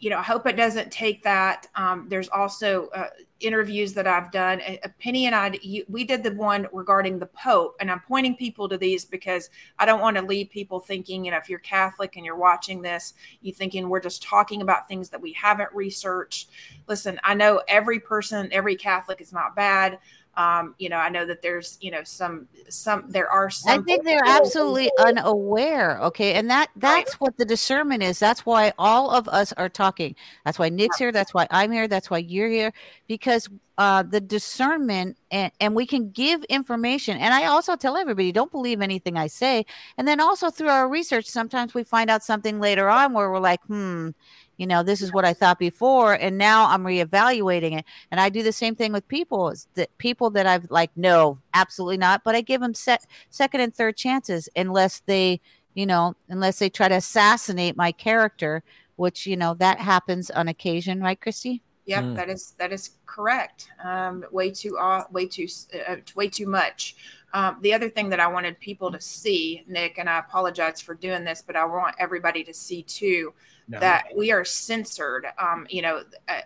you 0.00 0.10
know, 0.10 0.18
I 0.18 0.22
hope 0.22 0.46
it 0.46 0.56
doesn't 0.56 0.92
take 0.92 1.22
that. 1.24 1.66
Um, 1.74 2.06
there's 2.08 2.28
also 2.28 2.86
uh, 2.88 3.08
interviews 3.40 3.94
that 3.94 4.06
I've 4.06 4.30
done. 4.30 4.60
Penny 5.00 5.26
and 5.26 5.34
I, 5.34 5.58
we 5.88 6.04
did 6.04 6.22
the 6.22 6.32
one 6.34 6.68
regarding 6.72 7.18
the 7.18 7.26
Pope, 7.26 7.74
and 7.80 7.90
I'm 7.90 8.00
pointing 8.06 8.36
people 8.36 8.68
to 8.68 8.78
these 8.78 9.04
because 9.04 9.50
I 9.78 9.86
don't 9.86 10.00
want 10.00 10.16
to 10.16 10.22
leave 10.22 10.50
people 10.50 10.78
thinking, 10.78 11.24
you 11.24 11.32
know, 11.32 11.36
if 11.36 11.48
you're 11.48 11.58
Catholic 11.58 12.14
and 12.14 12.24
you're 12.24 12.36
watching 12.36 12.80
this, 12.80 13.14
you 13.40 13.52
thinking 13.52 13.88
we're 13.88 13.98
just 13.98 14.22
talking 14.22 14.62
about 14.62 14.86
things 14.86 15.08
that 15.10 15.20
we 15.20 15.32
haven't 15.32 15.70
researched. 15.72 16.50
Listen, 16.86 17.18
I 17.24 17.34
know 17.34 17.60
every 17.66 17.98
person, 17.98 18.48
every 18.52 18.76
Catholic 18.76 19.20
is 19.20 19.32
not 19.32 19.56
bad. 19.56 19.98
Um, 20.38 20.76
you 20.78 20.88
know, 20.88 20.98
I 20.98 21.08
know 21.08 21.26
that 21.26 21.42
there's, 21.42 21.78
you 21.80 21.90
know, 21.90 22.04
some, 22.04 22.46
some, 22.68 23.06
there 23.08 23.28
are 23.28 23.50
some. 23.50 23.80
I 23.80 23.82
think 23.82 24.04
they're 24.04 24.24
absolutely 24.24 24.88
unaware. 25.00 26.00
Okay. 26.00 26.34
And 26.34 26.48
that, 26.48 26.70
that's 26.76 27.14
right. 27.14 27.20
what 27.20 27.36
the 27.36 27.44
discernment 27.44 28.04
is. 28.04 28.20
That's 28.20 28.46
why 28.46 28.72
all 28.78 29.10
of 29.10 29.28
us 29.28 29.52
are 29.54 29.68
talking. 29.68 30.14
That's 30.44 30.56
why 30.56 30.68
Nick's 30.68 30.96
here. 30.96 31.10
That's 31.10 31.34
why 31.34 31.48
I'm 31.50 31.72
here. 31.72 31.88
That's 31.88 32.08
why 32.08 32.18
you're 32.18 32.48
here, 32.48 32.72
because 33.08 33.48
uh, 33.78 34.04
the 34.04 34.20
discernment 34.20 35.16
and, 35.32 35.50
and 35.60 35.74
we 35.74 35.86
can 35.86 36.10
give 36.10 36.44
information. 36.44 37.16
And 37.16 37.34
I 37.34 37.46
also 37.46 37.74
tell 37.74 37.96
everybody, 37.96 38.30
don't 38.30 38.52
believe 38.52 38.80
anything 38.80 39.16
I 39.16 39.26
say. 39.26 39.66
And 39.96 40.06
then 40.06 40.20
also 40.20 40.50
through 40.50 40.68
our 40.68 40.88
research, 40.88 41.26
sometimes 41.26 41.74
we 41.74 41.82
find 41.82 42.10
out 42.10 42.22
something 42.22 42.60
later 42.60 42.88
on 42.88 43.12
where 43.12 43.28
we're 43.28 43.40
like, 43.40 43.62
hmm, 43.64 44.10
you 44.58 44.66
know 44.66 44.82
this 44.82 45.00
is 45.00 45.12
what 45.12 45.24
i 45.24 45.32
thought 45.32 45.58
before 45.58 46.14
and 46.14 46.36
now 46.36 46.68
i'm 46.68 46.84
reevaluating 46.84 47.78
it 47.78 47.84
and 48.10 48.20
i 48.20 48.28
do 48.28 48.42
the 48.42 48.52
same 48.52 48.74
thing 48.74 48.92
with 48.92 49.08
people 49.08 49.48
is 49.48 49.66
that 49.74 49.96
people 49.96 50.28
that 50.28 50.46
i've 50.46 50.70
like 50.70 50.90
no 50.96 51.38
absolutely 51.54 51.96
not 51.96 52.22
but 52.24 52.34
i 52.34 52.40
give 52.40 52.60
them 52.60 52.74
set 52.74 53.06
second 53.30 53.60
and 53.60 53.74
third 53.74 53.96
chances 53.96 54.48
unless 54.54 55.00
they 55.06 55.40
you 55.74 55.86
know 55.86 56.14
unless 56.28 56.58
they 56.58 56.68
try 56.68 56.88
to 56.88 56.96
assassinate 56.96 57.76
my 57.76 57.90
character 57.90 58.62
which 58.96 59.26
you 59.26 59.36
know 59.36 59.54
that 59.54 59.78
happens 59.80 60.30
on 60.30 60.48
occasion 60.48 61.00
right 61.00 61.20
Christi 61.20 61.62
Yep, 61.88 62.04
mm. 62.04 62.16
that 62.16 62.28
is 62.28 62.54
that 62.58 62.70
is 62.70 62.90
correct. 63.06 63.70
Um, 63.82 64.22
way 64.30 64.50
too 64.50 64.76
uh, 64.76 65.04
way 65.10 65.24
too 65.26 65.48
uh, 65.88 65.96
way 66.14 66.28
too 66.28 66.46
much. 66.46 66.96
Um, 67.32 67.56
the 67.62 67.72
other 67.72 67.88
thing 67.88 68.10
that 68.10 68.20
I 68.20 68.26
wanted 68.26 68.60
people 68.60 68.92
to 68.92 69.00
see, 69.00 69.64
Nick, 69.66 69.96
and 69.96 70.08
I 70.08 70.18
apologize 70.18 70.82
for 70.82 70.94
doing 70.94 71.24
this, 71.24 71.42
but 71.46 71.56
I 71.56 71.64
want 71.64 71.96
everybody 71.98 72.44
to 72.44 72.52
see 72.52 72.82
too 72.82 73.32
no. 73.68 73.80
that 73.80 74.06
we 74.16 74.32
are 74.32 74.44
censored. 74.44 75.26
Um, 75.38 75.66
you 75.68 75.82
know, 75.82 76.02
a, 76.28 76.42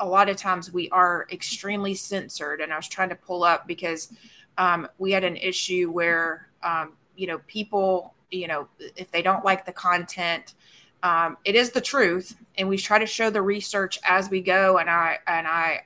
a, 0.00 0.06
lot 0.06 0.28
of 0.28 0.36
times 0.36 0.72
we 0.72 0.88
are 0.90 1.26
extremely 1.32 1.94
censored. 1.94 2.60
And 2.60 2.72
I 2.72 2.76
was 2.76 2.88
trying 2.88 3.08
to 3.08 3.14
pull 3.14 3.44
up 3.44 3.66
because 3.66 4.12
um, 4.58 4.88
we 4.98 5.12
had 5.12 5.24
an 5.24 5.36
issue 5.36 5.90
where, 5.90 6.48
um, 6.62 6.92
you 7.16 7.26
know, 7.26 7.38
people, 7.46 8.14
you 8.30 8.46
know, 8.46 8.68
if 8.78 9.10
they 9.10 9.22
don't 9.22 9.44
like 9.44 9.64
the 9.64 9.72
content, 9.72 10.54
um, 11.02 11.36
it 11.44 11.54
is 11.54 11.70
the 11.70 11.80
truth. 11.80 12.36
And 12.58 12.68
we 12.68 12.76
try 12.76 12.98
to 12.98 13.06
show 13.06 13.30
the 13.30 13.42
research 13.42 13.98
as 14.04 14.28
we 14.28 14.40
go. 14.40 14.78
And 14.78 14.90
I, 14.90 15.18
and 15.26 15.46
I, 15.46 15.84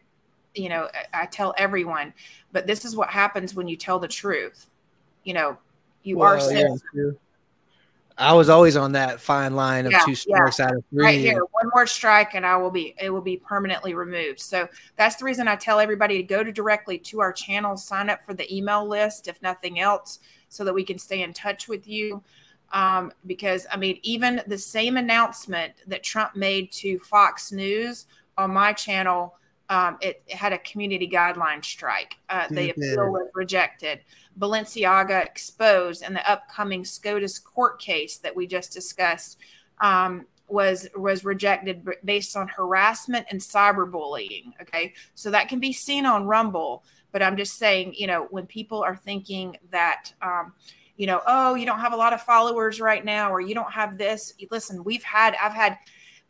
you 0.55 0.69
know, 0.69 0.89
I, 1.13 1.23
I 1.23 1.27
tell 1.27 1.55
everyone, 1.57 2.13
but 2.53 2.67
this 2.67 2.85
is 2.85 2.97
what 2.97 3.11
happens 3.11 3.55
when 3.55 3.69
you 3.69 3.77
tell 3.77 3.99
the 3.99 4.09
truth. 4.09 4.67
You 5.25 5.35
know, 5.35 5.59
you 6.03 6.19
well, 6.19 6.35
are 6.35 6.41
censored. 6.41 6.81
Yeah, 6.95 7.11
I 8.21 8.35
was 8.35 8.51
always 8.51 8.77
on 8.77 8.93
that 8.93 9.19
fine 9.19 9.57
line 9.57 9.87
of 9.87 9.93
yeah, 9.93 10.05
two 10.05 10.15
strikes 10.15 10.59
yeah. 10.59 10.67
out 10.67 10.77
of 10.77 10.85
three. 10.91 11.05
Right 11.05 11.19
here, 11.19 11.41
one 11.41 11.71
more 11.75 11.87
strike, 11.87 12.35
and 12.35 12.45
I 12.45 12.57
will 12.57 12.71
be 12.71 12.95
it 13.01 13.09
will 13.11 13.23
be 13.23 13.39
permanently 13.39 13.95
removed. 13.95 14.41
So 14.41 14.69
that's 14.97 15.17
the 15.17 15.25
reason 15.25 15.49
I 15.49 15.57
tell 15.57 15.81
everybody 15.81 16.19
to 16.19 16.23
go 16.23 16.45
to 16.45 16.53
directly 16.53 16.99
to 16.99 17.21
our 17.21 17.33
channel, 17.33 17.79
sign 17.79 18.11
up 18.11 18.25
for 18.25 18.35
the 18.35 18.55
email 18.55 18.87
list, 18.87 19.27
if 19.27 19.41
nothing 19.41 19.81
else, 19.81 20.19
so 20.51 20.65
that 20.65 20.75
we 20.75 20.85
can 20.85 20.99
stay 20.99 21.23
in 21.23 21.33
touch 21.33 21.67
with 21.67 21.89
you. 21.89 22.23
Um, 22.73 23.11
because 23.27 23.67
I 23.73 23.79
mean, 23.79 23.99
even 24.03 24.43
the 24.47 24.59
same 24.59 24.99
announcement 24.99 25.73
that 25.87 26.03
Trump 26.03 26.37
made 26.37 26.71
to 26.73 26.99
Fox 26.99 27.53
News 27.53 28.07
on 28.37 28.53
my 28.53 28.75
channel 28.75 29.35
um, 29.71 29.99
it, 30.01 30.23
it, 30.27 30.35
had 30.35 30.53
a 30.53 30.59
community 30.59 31.09
guideline 31.09 31.65
strike. 31.65 32.17
Uh, 32.29 32.49
the 32.51 32.71
appeal 32.71 33.11
was 33.11 33.29
rejected. 33.35 34.01
Balenciaga 34.41 35.25
exposed, 35.25 36.03
and 36.03 36.17
the 36.17 36.31
upcoming 36.31 36.85
SCOTUS 36.85 37.39
court 37.39 37.81
case 37.81 38.19
that 38.19 38.35
we 38.35 38.47
just 38.47 38.73
discussed 38.73 39.39
um, 39.81 40.27
was 40.49 40.89
was 40.97 41.25
rejected 41.25 41.87
based 42.05 42.37
on 42.37 42.49
harassment 42.49 43.27
and 43.31 43.41
cyberbullying. 43.41 44.53
Okay, 44.63 44.95
so 45.15 45.31
that 45.31 45.49
can 45.49 45.61
be 45.61 45.73
seen 45.73 46.07
on 46.07 46.27
Rumble. 46.27 46.85
But 47.13 47.23
I'm 47.23 47.37
just 47.37 47.59
saying, 47.59 47.95
you 47.97 48.07
know, 48.07 48.29
when 48.31 48.47
people 48.47 48.83
are 48.83 48.97
thinking 48.97 49.57
that. 49.71 50.13
Um, 50.23 50.55
you 50.97 51.07
know, 51.07 51.23
oh, 51.27 51.55
you 51.55 51.65
don't 51.65 51.79
have 51.79 51.95
a 51.95 51.97
lot 51.97 52.13
of 52.13 52.21
followers 52.21 52.79
right 52.79 53.03
now, 53.07 53.33
or 53.33 53.41
you 53.41 53.55
don't 53.55 53.73
have 53.73 53.97
this. 53.97 54.35
Listen, 54.51 54.85
we've 54.85 55.03
had, 55.03 55.35
I've 55.43 55.55
had 55.55 55.79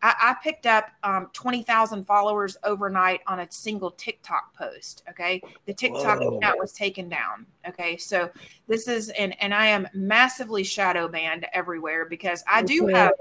I, 0.02 0.14
I 0.20 0.36
picked 0.42 0.66
up 0.66 0.88
um, 1.02 1.28
20,000 1.32 2.04
followers 2.04 2.56
overnight 2.64 3.20
on 3.26 3.40
a 3.40 3.50
single 3.50 3.90
TikTok 3.90 4.54
post. 4.54 5.02
Okay. 5.10 5.42
The 5.66 5.74
TikTok 5.74 6.20
Whoa. 6.20 6.38
account 6.38 6.58
was 6.58 6.72
taken 6.72 7.08
down. 7.08 7.46
Okay. 7.68 7.96
So 7.96 8.30
this 8.66 8.88
is, 8.88 9.10
and, 9.10 9.40
and 9.42 9.54
I 9.54 9.66
am 9.66 9.88
massively 9.92 10.64
shadow 10.64 11.08
banned 11.08 11.46
everywhere 11.52 12.06
because 12.06 12.42
I 12.50 12.62
do 12.62 12.86
have, 12.86 13.12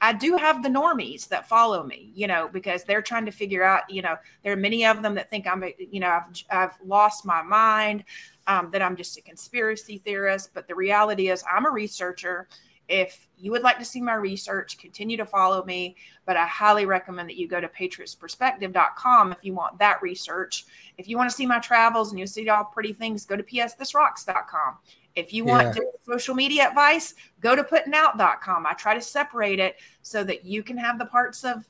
I 0.00 0.12
do 0.12 0.36
have 0.36 0.62
the 0.62 0.68
normies 0.68 1.28
that 1.28 1.48
follow 1.48 1.84
me, 1.84 2.10
you 2.14 2.26
know, 2.26 2.48
because 2.52 2.82
they're 2.82 3.02
trying 3.02 3.24
to 3.26 3.30
figure 3.30 3.62
out, 3.62 3.88
you 3.88 4.02
know, 4.02 4.16
there 4.42 4.52
are 4.52 4.56
many 4.56 4.84
of 4.84 5.00
them 5.02 5.14
that 5.14 5.30
think 5.30 5.46
I'm, 5.46 5.64
you 5.78 6.00
know, 6.00 6.08
I've, 6.08 6.44
I've 6.50 6.78
lost 6.84 7.24
my 7.24 7.40
mind, 7.42 8.04
um, 8.46 8.70
that 8.72 8.82
I'm 8.82 8.96
just 8.96 9.16
a 9.16 9.22
conspiracy 9.22 9.98
theorist. 9.98 10.50
But 10.54 10.66
the 10.66 10.74
reality 10.74 11.30
is, 11.30 11.44
I'm 11.50 11.66
a 11.66 11.70
researcher 11.70 12.48
if 12.92 13.26
you 13.38 13.50
would 13.52 13.62
like 13.62 13.78
to 13.78 13.86
see 13.86 14.02
my 14.02 14.12
research, 14.12 14.76
continue 14.76 15.16
to 15.16 15.24
follow 15.24 15.64
me. 15.64 15.96
But 16.26 16.36
I 16.36 16.46
highly 16.46 16.84
recommend 16.84 17.26
that 17.30 17.36
you 17.36 17.48
go 17.48 17.58
to 17.58 17.66
patriotsperspective.com 17.66 19.32
if 19.32 19.38
you 19.42 19.54
want 19.54 19.78
that 19.78 20.02
research. 20.02 20.66
If 20.98 21.08
you 21.08 21.16
want 21.16 21.30
to 21.30 21.34
see 21.34 21.46
my 21.46 21.58
travels 21.58 22.10
and 22.10 22.20
you 22.20 22.26
see 22.26 22.46
all 22.50 22.64
pretty 22.64 22.92
things, 22.92 23.24
go 23.24 23.34
to 23.34 23.42
psthisrocks.com. 23.42 24.76
If 25.14 25.32
you 25.32 25.46
want 25.46 25.74
yeah. 25.74 25.82
social 26.06 26.34
media 26.34 26.68
advice, 26.68 27.14
go 27.40 27.56
to 27.56 27.64
puttingout.com. 27.64 28.66
I 28.66 28.74
try 28.74 28.92
to 28.92 29.00
separate 29.00 29.58
it 29.58 29.76
so 30.02 30.22
that 30.24 30.44
you 30.44 30.62
can 30.62 30.76
have 30.76 30.98
the 30.98 31.06
parts 31.06 31.44
of 31.44 31.66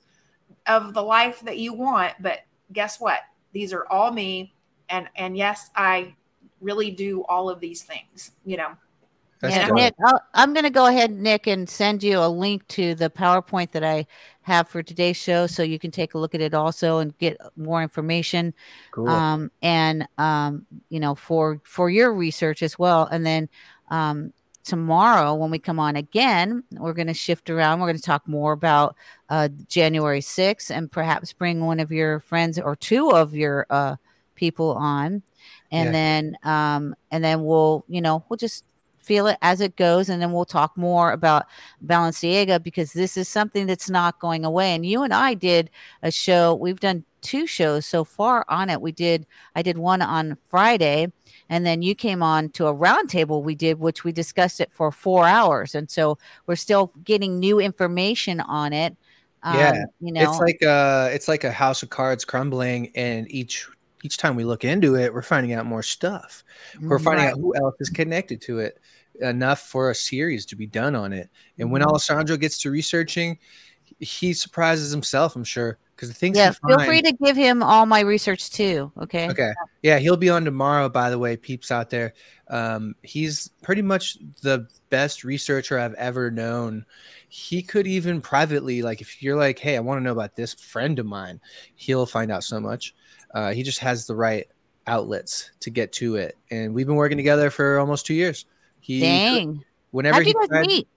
of 0.67 0.93
the 0.93 1.03
life 1.03 1.41
that 1.43 1.59
you 1.59 1.73
want. 1.73 2.15
But 2.21 2.41
guess 2.73 3.01
what? 3.01 3.21
These 3.53 3.73
are 3.73 3.87
all 3.91 4.11
me. 4.11 4.55
And 4.89 5.09
and 5.15 5.37
yes, 5.37 5.71
I 5.77 6.17
really 6.61 6.91
do 6.91 7.23
all 7.25 7.49
of 7.49 7.61
these 7.61 7.83
things, 7.83 8.33
you 8.45 8.57
know. 8.57 8.73
That's 9.43 9.57
yeah, 9.57 9.67
Nick, 9.71 9.95
i 10.05 10.43
am 10.43 10.53
going 10.55 10.63
to 10.63 10.71
go 10.71 10.87
ahead, 10.87 11.11
Nick, 11.11 11.49
and 11.49 11.69
send 11.69 12.05
you 12.05 12.21
a 12.21 12.29
link 12.29 12.67
to 12.69 12.95
the 12.95 13.11
PowerPoint 13.11 13.73
that 13.73 13.83
I 13.83 14.07
have 14.43 14.69
for 14.69 14.85
today's 14.85 15.17
show, 15.17 15.49
so 15.49 15.65
you 15.65 15.81
can 15.81 15.91
take 15.91 16.15
a 16.15 16.19
look 16.19 16.37
at 16.37 16.41
it 16.41 16.55
also 16.55 16.99
and 16.99 17.19
get 17.19 17.37
more 17.57 17.83
information. 17.83 18.55
Cool. 18.93 19.09
Um, 19.09 19.51
and 19.61 20.07
um, 20.17 20.65
you 20.91 21.01
know, 21.01 21.17
for 21.17 21.61
for 21.65 21.91
your 21.91 22.15
research 22.15 22.63
as 22.63 22.79
well. 22.79 23.09
And 23.11 23.27
then 23.27 23.49
um, 23.91 24.33
tomorrow, 24.63 25.35
when 25.35 25.51
we 25.51 25.59
come 25.59 25.81
on 25.81 25.97
again, 25.97 26.63
we're 26.71 26.93
going 26.93 27.09
to 27.09 27.15
shift 27.15 27.51
around. 27.51 27.81
We're 27.81 27.89
going 27.89 27.97
to 27.97 28.03
talk 28.03 28.29
more 28.29 28.53
about 28.53 28.95
uh, 29.29 29.49
January 29.67 30.21
6th, 30.21 30.71
and 30.71 30.89
perhaps 30.89 31.33
bring 31.33 31.67
one 31.67 31.81
of 31.81 31.91
your 31.91 32.21
friends 32.21 32.61
or 32.61 32.77
two 32.77 33.11
of 33.11 33.35
your 33.35 33.67
uh, 33.71 33.97
people 34.37 34.75
on 34.75 35.25
and 35.71 35.87
yeah. 35.87 35.93
then 35.93 36.37
um 36.43 36.95
and 37.11 37.23
then 37.23 37.45
we'll 37.45 37.85
you 37.89 38.01
know 38.01 38.25
we'll 38.29 38.37
just 38.37 38.65
feel 39.03 39.27
it 39.27 39.37
as 39.43 39.61
it 39.61 39.77
goes 39.77 40.09
and 40.09 40.23
then 40.23 40.33
we'll 40.33 40.45
talk 40.45 40.77
more 40.77 41.13
about 41.13 41.47
Balenciaga 41.85 42.63
because 42.63 42.93
this 42.93 43.17
is 43.17 43.29
something 43.29 43.67
that's 43.67 43.91
not 43.91 44.19
going 44.21 44.45
away. 44.45 44.75
And 44.75 44.87
you 44.87 45.03
and 45.03 45.13
I 45.13 45.35
did 45.35 45.71
a 46.03 46.11
show 46.11 46.55
we've 46.55 46.81
done 46.81 47.05
two 47.21 47.47
shows 47.47 47.87
so 47.87 48.05
far 48.05 48.45
on 48.49 48.71
it. 48.71 48.81
We 48.81 48.93
did 48.93 49.27
I 49.55 49.63
did 49.63 49.79
one 49.79 50.03
on 50.03 50.39
Friday 50.47 51.13
and 51.49 51.67
then 51.67 51.83
you 51.83 51.95
came 51.95 52.23
on 52.23 52.49
to 52.51 52.67
a 52.67 52.75
roundtable 52.75 53.43
we 53.43 53.55
did 53.55 53.79
which 53.79 54.05
we 54.05 54.13
discussed 54.13 54.61
it 54.61 54.73
for 54.73 54.91
4 54.91 55.27
hours. 55.27 55.75
And 55.75 55.91
so 55.91 56.19
we're 56.47 56.57
still 56.57 56.93
getting 57.05 57.39
new 57.39 57.61
information 57.61 58.41
on 58.41 58.73
it. 58.73 58.97
Um, 59.45 59.57
yeah 59.57 59.85
you 60.01 60.13
know. 60.13 60.31
it's 60.31 60.39
like 60.39 60.63
uh 60.63 61.09
it's 61.13 61.27
like 61.27 61.43
a 61.43 61.51
house 61.51 61.83
of 61.83 61.91
cards 61.91 62.25
crumbling 62.25 62.93
and 62.95 63.29
each 63.31 63.67
each 64.03 64.17
time 64.19 64.37
we 64.37 64.45
look 64.45 64.65
into 64.65 64.97
it, 64.97 65.13
we're 65.13 65.23
finding 65.23 65.53
out 65.53 65.67
more 65.67 65.83
stuff. 65.83 66.45
We're 66.81 66.99
finding 66.99 67.27
right. 67.27 67.33
out 67.33 67.41
who 67.41 67.57
else 67.57 67.77
is 67.81 67.89
connected 67.89 68.41
to 68.43 68.59
it 68.59 68.79
enough 69.21 69.61
for 69.61 69.91
a 69.91 69.95
series 69.95 70.47
to 70.47 70.57
be 70.57 70.67
done 70.67 70.95
on 70.95 71.13
it. 71.13 71.31
And 71.59 71.71
when 71.71 71.83
mm-hmm. 71.83 71.91
Alessandro 71.91 72.37
gets 72.37 72.59
to 72.63 72.71
researching, 72.71 73.39
he 73.99 74.33
surprises 74.33 74.91
himself. 74.91 75.37
I'm 75.37 75.45
sure 75.45 75.79
because 75.95 76.09
the 76.09 76.15
things. 76.15 76.37
Yeah, 76.37 76.53
feel 76.67 76.81
free 76.81 77.03
to 77.03 77.13
give 77.13 77.37
him 77.37 77.63
all 77.63 77.87
my 77.87 78.01
research 78.01 78.51
too. 78.51 78.91
Okay. 79.03 79.29
Okay. 79.31 79.53
Yeah, 79.83 79.99
he'll 79.99 80.17
be 80.17 80.31
on 80.31 80.45
tomorrow, 80.45 80.89
by 80.89 81.11
the 81.11 81.19
way, 81.19 81.37
peeps 81.37 81.71
out 81.71 81.91
there. 81.91 82.15
Um, 82.49 82.95
he's 83.03 83.51
pretty 83.63 83.83
much 83.83 84.19
the 84.43 84.67
best 84.91 85.25
researcher 85.25 85.79
I've 85.79 85.95
ever 85.95 86.31
known. 86.31 86.85
He 87.29 87.63
could 87.63 87.87
even 87.87 88.21
privately, 88.21 88.83
like, 88.83 89.01
if 89.01 89.23
you're 89.23 89.37
like, 89.37 89.59
hey, 89.59 89.77
I 89.77 89.81
want 89.81 90.01
to 90.01 90.03
know 90.03 90.13
about 90.13 90.35
this 90.35 90.55
friend 90.55 90.99
of 90.99 91.07
mine, 91.07 91.41
he'll 91.77 92.07
find 92.07 92.33
out 92.33 92.45
so 92.45 92.61
much. 92.61 92.95
Uh, 93.35 93.53
he 93.53 93.63
just 93.63 93.79
has 93.79 94.07
the 94.07 94.15
right 94.15 94.47
outlets 94.87 95.51
to 95.61 95.71
get 95.71 95.93
to 95.93 96.17
it. 96.17 96.37
And 96.51 96.75
we've 96.75 96.87
been 96.87 96.97
working 96.97 97.17
together 97.17 97.51
for 97.51 97.79
almost 97.79 98.07
two 98.07 98.15
years. 98.15 98.47
He, 98.81 99.01
Dang. 99.01 99.65
Whenever 99.91 100.17
How'd 100.17 100.25
he 100.27 100.31
you 100.31 100.49
guys 100.49 100.67
meet? 100.67 100.89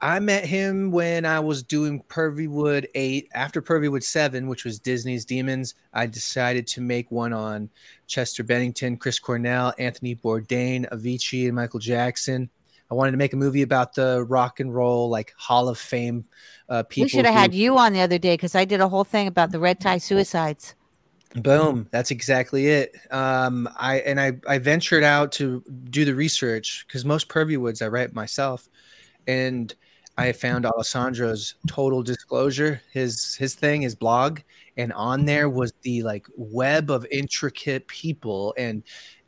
I 0.00 0.20
met 0.20 0.44
him 0.44 0.92
when 0.92 1.24
I 1.24 1.40
was 1.40 1.64
doing 1.64 2.02
Pervywood 2.08 2.86
8. 2.94 3.30
After 3.34 3.60
Pervywood 3.60 4.04
7, 4.04 4.46
which 4.46 4.64
was 4.64 4.78
Disney's 4.78 5.24
Demons, 5.24 5.74
I 5.92 6.06
decided 6.06 6.68
to 6.68 6.80
make 6.80 7.10
one 7.10 7.32
on 7.32 7.68
Chester 8.06 8.44
Bennington, 8.44 8.96
Chris 8.96 9.18
Cornell, 9.18 9.74
Anthony 9.78 10.14
Bourdain, 10.14 10.88
Avicii, 10.90 11.46
and 11.46 11.56
Michael 11.56 11.80
Jackson. 11.80 12.48
I 12.90 12.94
wanted 12.94 13.10
to 13.10 13.16
make 13.16 13.32
a 13.32 13.36
movie 13.36 13.62
about 13.62 13.94
the 13.94 14.24
rock 14.24 14.60
and 14.60 14.72
roll, 14.72 15.10
like 15.10 15.34
Hall 15.36 15.68
of 15.68 15.78
Fame 15.78 16.24
uh, 16.68 16.84
people. 16.84 17.06
We 17.06 17.08
should 17.08 17.26
have 17.26 17.34
who- 17.34 17.40
had 17.40 17.54
you 17.54 17.76
on 17.76 17.92
the 17.92 18.00
other 18.00 18.18
day 18.18 18.34
because 18.34 18.54
I 18.54 18.64
did 18.64 18.80
a 18.80 18.88
whole 18.88 19.04
thing 19.04 19.26
about 19.26 19.50
the 19.50 19.58
red 19.58 19.80
tie 19.80 19.98
suicides. 19.98 20.74
Boom. 21.34 21.86
That's 21.90 22.10
exactly 22.10 22.68
it. 22.68 22.96
Um, 23.10 23.68
I 23.76 23.98
and 24.00 24.18
I 24.20 24.32
I 24.46 24.58
ventured 24.58 25.04
out 25.04 25.30
to 25.32 25.62
do 25.90 26.04
the 26.06 26.14
research 26.14 26.84
because 26.86 27.04
most 27.04 27.28
Pervywoods 27.28 27.82
I 27.82 27.88
write 27.88 28.14
myself, 28.14 28.68
and 29.26 29.74
I 30.16 30.32
found 30.32 30.64
Alessandro's 30.66 31.54
total 31.68 32.02
disclosure, 32.02 32.80
his 32.92 33.34
his 33.34 33.54
thing, 33.54 33.82
his 33.82 33.94
blog, 33.94 34.40
and 34.78 34.90
on 34.94 35.26
there 35.26 35.50
was 35.50 35.72
the 35.82 36.02
like 36.02 36.26
web 36.36 36.90
of 36.90 37.06
intricate 37.10 37.86
people 37.88 38.54
and 38.56 38.82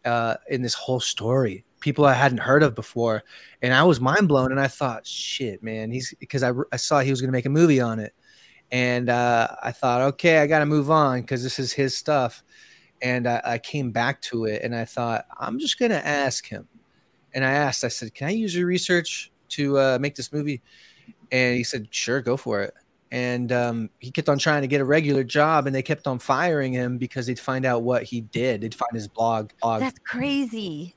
uh, 0.06 0.36
in 0.48 0.62
this 0.62 0.74
whole 0.74 1.00
story, 1.00 1.64
people 1.80 2.06
I 2.06 2.14
hadn't 2.14 2.38
heard 2.38 2.62
of 2.62 2.74
before, 2.74 3.22
and 3.60 3.74
I 3.74 3.82
was 3.82 4.00
mind 4.00 4.26
blown. 4.26 4.52
And 4.52 4.60
I 4.60 4.68
thought, 4.68 5.06
shit, 5.06 5.62
man, 5.62 5.90
he's 5.90 6.14
because 6.18 6.42
I 6.42 6.52
I 6.72 6.76
saw 6.76 7.00
he 7.00 7.10
was 7.10 7.20
to 7.28 7.32
make 7.32 7.46
a 7.46 7.50
movie 7.50 7.80
on 7.80 8.00
it 8.00 8.14
and 8.72 9.08
uh, 9.08 9.48
I 9.62 9.72
thought, 9.72 10.00
okay, 10.02 10.38
I 10.38 10.46
got 10.46 10.60
to 10.60 10.66
move 10.66 10.90
on 10.90 11.20
because 11.22 11.42
this 11.42 11.58
is 11.58 11.72
his 11.72 11.96
stuff. 11.96 12.42
And 13.02 13.26
I, 13.26 13.40
I 13.44 13.58
came 13.58 13.90
back 13.92 14.20
to 14.22 14.44
it, 14.44 14.62
and 14.62 14.74
I 14.74 14.84
thought, 14.84 15.24
I'm 15.38 15.58
just 15.58 15.78
gonna 15.78 15.94
ask 15.94 16.46
him. 16.46 16.68
And 17.32 17.44
I 17.44 17.52
asked, 17.52 17.82
I 17.82 17.88
said, 17.88 18.14
"Can 18.14 18.28
I 18.28 18.32
use 18.32 18.54
your 18.54 18.66
research 18.66 19.32
to 19.50 19.78
uh, 19.78 19.98
make 20.00 20.14
this 20.14 20.32
movie?" 20.32 20.60
And 21.32 21.56
he 21.56 21.64
said, 21.64 21.88
"Sure, 21.90 22.20
go 22.20 22.36
for 22.36 22.60
it." 22.60 22.74
And 23.10 23.50
um, 23.52 23.90
he 23.98 24.10
kept 24.10 24.28
on 24.28 24.38
trying 24.38 24.62
to 24.62 24.68
get 24.68 24.80
a 24.80 24.84
regular 24.84 25.24
job, 25.24 25.66
and 25.66 25.74
they 25.74 25.82
kept 25.82 26.06
on 26.06 26.18
firing 26.18 26.72
him 26.72 26.98
because 26.98 27.26
they'd 27.26 27.40
find 27.40 27.64
out 27.64 27.82
what 27.82 28.02
he 28.02 28.20
did. 28.20 28.60
They'd 28.60 28.74
find 28.74 28.92
his 28.92 29.08
blog. 29.08 29.50
blog. 29.60 29.80
That's 29.80 29.98
crazy. 30.00 30.94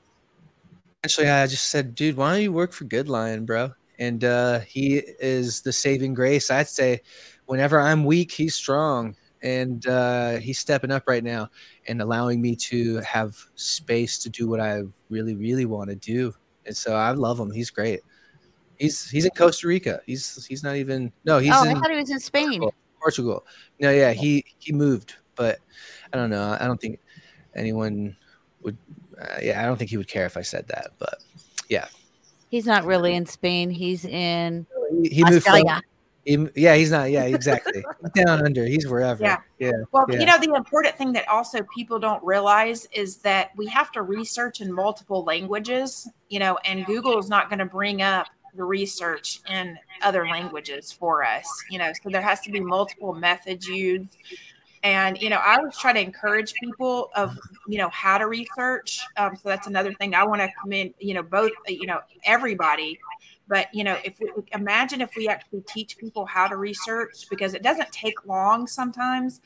Eventually, 1.02 1.28
I 1.28 1.46
just 1.46 1.70
said, 1.70 1.94
"Dude, 1.94 2.16
why 2.16 2.34
don't 2.34 2.42
you 2.42 2.52
work 2.52 2.72
for 2.72 2.84
Good 2.84 3.08
Lion, 3.08 3.46
bro?" 3.46 3.72
And 3.98 4.24
uh, 4.24 4.60
he 4.60 4.96
is 4.96 5.62
the 5.62 5.72
saving 5.72 6.14
grace. 6.14 6.50
I'd 6.50 6.68
say, 6.68 7.00
whenever 7.46 7.80
I'm 7.80 8.04
weak, 8.04 8.32
he's 8.32 8.54
strong, 8.54 9.16
and 9.42 9.86
uh, 9.86 10.36
he's 10.38 10.58
stepping 10.58 10.90
up 10.90 11.04
right 11.06 11.24
now 11.24 11.50
and 11.88 12.00
allowing 12.00 12.40
me 12.40 12.56
to 12.56 12.96
have 12.98 13.36
space 13.54 14.18
to 14.18 14.30
do 14.30 14.48
what 14.48 14.60
I 14.60 14.82
really, 15.10 15.34
really 15.34 15.66
want 15.66 15.90
to 15.90 15.96
do. 15.96 16.34
And 16.66 16.76
so 16.76 16.94
I 16.94 17.10
love 17.12 17.38
him. 17.38 17.50
He's 17.50 17.70
great. 17.70 18.00
He's 18.78 19.08
he's 19.08 19.24
in 19.24 19.30
Costa 19.36 19.68
Rica. 19.68 20.00
He's 20.06 20.44
he's 20.46 20.62
not 20.62 20.76
even 20.76 21.12
no. 21.24 21.38
He's 21.38 21.52
oh, 21.54 21.62
in 21.62 21.76
I 21.76 21.80
thought 21.80 21.90
he 21.90 21.96
was 21.96 22.10
in 22.10 22.20
Spain. 22.20 22.60
Portugal. 22.60 22.74
Portugal. 23.00 23.46
No, 23.80 23.90
yeah, 23.90 24.12
he 24.12 24.44
he 24.58 24.72
moved, 24.72 25.14
but 25.36 25.58
I 26.12 26.16
don't 26.16 26.30
know. 26.30 26.56
I 26.58 26.66
don't 26.66 26.80
think 26.80 26.98
anyone 27.54 28.16
would. 28.62 28.76
Uh, 29.20 29.38
yeah, 29.42 29.62
I 29.62 29.66
don't 29.66 29.76
think 29.76 29.90
he 29.90 29.96
would 29.96 30.08
care 30.08 30.26
if 30.26 30.36
I 30.36 30.42
said 30.42 30.66
that. 30.68 30.92
But 30.98 31.22
yeah, 31.68 31.86
He's 32.54 32.66
not 32.66 32.84
really 32.84 33.16
in 33.16 33.26
Spain. 33.26 33.68
He's 33.68 34.04
in 34.04 34.64
he, 35.02 35.08
he 35.08 35.24
moved. 35.24 35.42
From, 35.42 35.54
Australia. 35.54 35.82
He, 36.24 36.48
yeah, 36.54 36.74
he's 36.74 36.90
not. 36.90 37.10
Yeah, 37.10 37.24
exactly. 37.24 37.84
He's 38.14 38.24
down 38.24 38.44
under. 38.44 38.64
He's 38.64 38.88
wherever. 38.88 39.22
Yeah. 39.22 39.38
yeah. 39.58 39.72
Well, 39.92 40.06
yeah. 40.08 40.20
you 40.20 40.26
know, 40.26 40.38
the 40.38 40.54
important 40.54 40.96
thing 40.96 41.12
that 41.12 41.28
also 41.28 41.60
people 41.74 41.98
don't 41.98 42.22
realize 42.24 42.88
is 42.92 43.18
that 43.18 43.50
we 43.56 43.66
have 43.66 43.92
to 43.92 44.02
research 44.02 44.60
in 44.60 44.72
multiple 44.72 45.24
languages, 45.24 46.08
you 46.28 46.38
know, 46.38 46.56
and 46.64 46.86
Google 46.86 47.18
is 47.18 47.28
not 47.28 47.50
going 47.50 47.58
to 47.58 47.66
bring 47.66 48.00
up 48.00 48.28
the 48.56 48.64
research 48.64 49.40
in 49.50 49.78
other 50.02 50.26
languages 50.26 50.92
for 50.92 51.24
us, 51.24 51.46
you 51.70 51.78
know, 51.78 51.92
so 52.02 52.08
there 52.08 52.22
has 52.22 52.40
to 52.42 52.50
be 52.50 52.60
multiple 52.60 53.12
methods 53.12 53.66
used. 53.66 54.16
And, 54.82 55.20
you 55.20 55.30
know, 55.30 55.36
I 55.36 55.56
always 55.56 55.78
try 55.78 55.94
to 55.94 56.00
encourage 56.00 56.52
people 56.54 57.10
of, 57.16 57.38
you 57.66 57.78
know, 57.78 57.88
how 57.88 58.18
to 58.18 58.26
research. 58.26 59.00
Um, 59.16 59.34
so 59.34 59.48
that's 59.48 59.66
another 59.66 59.94
thing 59.94 60.14
I 60.14 60.24
want 60.24 60.42
to 60.42 60.48
commend, 60.62 60.92
you 60.98 61.14
know, 61.14 61.22
both, 61.22 61.52
you 61.66 61.86
know, 61.86 62.00
everybody. 62.24 62.98
But, 63.46 63.68
you 63.74 63.84
know, 63.84 63.98
if 64.04 64.18
we 64.20 64.30
imagine 64.52 65.00
if 65.00 65.10
we 65.16 65.28
actually 65.28 65.62
teach 65.62 65.98
people 65.98 66.24
how 66.24 66.46
to 66.46 66.56
research, 66.56 67.28
because 67.28 67.54
it 67.54 67.62
doesn't 67.62 67.92
take 67.92 68.26
long 68.26 68.66
sometimes. 68.66 69.40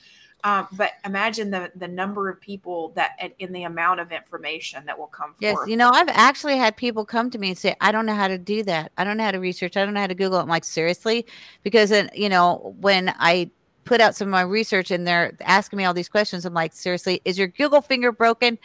Um, 0.45 0.69
but 0.73 0.93
imagine 1.05 1.51
the 1.51 1.73
the 1.75 1.89
number 1.89 2.29
of 2.29 2.41
people 2.41 2.93
that 2.95 3.17
and 3.19 3.33
in 3.41 3.53
the 3.53 3.65
amount 3.65 3.99
of 3.99 4.13
information 4.13 4.87
that 4.87 4.97
will 4.97 5.09
come 5.09 5.35
Yes, 5.41 5.57
forth. 5.57 5.69
you 5.69 5.77
know, 5.77 5.91
I've 5.93 6.09
actually 6.11 6.57
had 6.57 6.77
people 6.77 7.05
come 7.05 7.29
to 7.31 7.39
me 7.39 7.49
and 7.49 7.59
say, 7.59 7.75
"I 7.81 7.91
don't 7.91 8.07
know 8.07 8.15
how 8.15 8.29
to 8.29 8.39
do 8.39 8.63
that. 8.63 8.93
I 8.97 9.03
don't 9.03 9.17
know 9.17 9.25
how 9.25 9.33
to 9.33 9.41
research. 9.41 9.77
I 9.77 9.85
don't 9.85 9.95
know 9.95 10.01
how 10.01 10.07
to 10.07 10.15
Google." 10.15 10.39
it." 10.39 10.43
I'm 10.43 10.49
like, 10.49 10.63
seriously, 10.63 11.27
because 11.65 11.91
then 11.91 12.09
you 12.15 12.29
know 12.29 12.77
when 12.79 13.13
I 13.19 13.51
put 13.85 14.01
out 14.01 14.15
some 14.15 14.29
of 14.29 14.33
my 14.33 14.43
research 14.43 14.91
and 14.93 15.09
they're 15.09 15.33
asking 15.41 15.79
me 15.79 15.85
all 15.85 15.95
these 15.95 16.11
questions, 16.11 16.45
I'm 16.45 16.55
like, 16.55 16.75
seriously, 16.75 17.21
is 17.25 17.39
your 17.39 17.49
Google 17.49 17.81
finger 17.81 18.13
broken? 18.13 18.59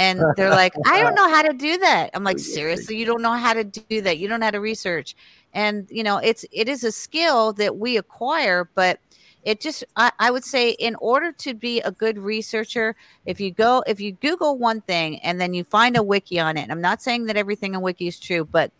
And 0.00 0.20
they're 0.36 0.50
like, 0.50 0.72
I 0.86 1.02
don't 1.02 1.14
know 1.14 1.28
how 1.28 1.42
to 1.42 1.52
do 1.52 1.76
that. 1.78 2.10
I'm 2.14 2.24
like, 2.24 2.38
seriously, 2.38 2.96
you 2.96 3.04
don't 3.04 3.22
know 3.22 3.32
how 3.32 3.52
to 3.52 3.64
do 3.64 4.00
that. 4.00 4.18
You 4.18 4.28
don't 4.28 4.40
know 4.40 4.46
how 4.46 4.50
to 4.52 4.60
research. 4.60 5.14
And 5.52 5.86
you 5.90 6.02
know, 6.02 6.16
it's 6.18 6.44
it 6.52 6.68
is 6.68 6.84
a 6.84 6.90
skill 6.92 7.52
that 7.54 7.76
we 7.76 7.96
acquire, 7.98 8.68
but 8.74 8.98
it 9.42 9.60
just 9.60 9.84
I, 9.96 10.10
I 10.18 10.30
would 10.30 10.44
say 10.44 10.70
in 10.70 10.94
order 10.96 11.32
to 11.32 11.54
be 11.54 11.80
a 11.80 11.90
good 11.90 12.18
researcher 12.18 12.94
if 13.24 13.40
you 13.40 13.50
go 13.50 13.82
if 13.86 13.98
you 13.98 14.12
google 14.12 14.58
one 14.58 14.82
thing 14.82 15.18
and 15.20 15.40
then 15.40 15.54
you 15.54 15.64
find 15.64 15.96
a 15.96 16.02
wiki 16.02 16.38
on 16.38 16.58
it 16.58 16.68
i'm 16.70 16.82
not 16.82 17.00
saying 17.00 17.24
that 17.24 17.38
everything 17.38 17.72
in 17.72 17.80
wiki 17.80 18.06
is 18.06 18.20
true 18.20 18.44
but 18.44 18.70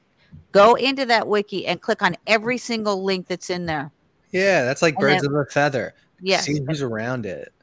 go 0.53 0.75
into 0.75 1.07
that 1.07 1.27
wiki 1.27 1.67
and 1.67 1.81
click 1.81 2.03
on 2.03 2.15
every 2.27 2.59
single 2.59 3.03
link 3.03 3.27
that's 3.27 3.49
in 3.49 3.65
there 3.65 3.91
Yeah, 4.33 4.65
that's 4.67 4.83
like 4.83 4.97
And 4.97 5.01
birds 5.01 5.23
then- 5.23 5.31
of 5.33 5.37
a 5.39 5.47
feather. 5.47 5.95
yeah 6.21 6.41
See 6.41 6.61
who's 6.67 6.83
around 6.83 7.25
it. 7.25 7.55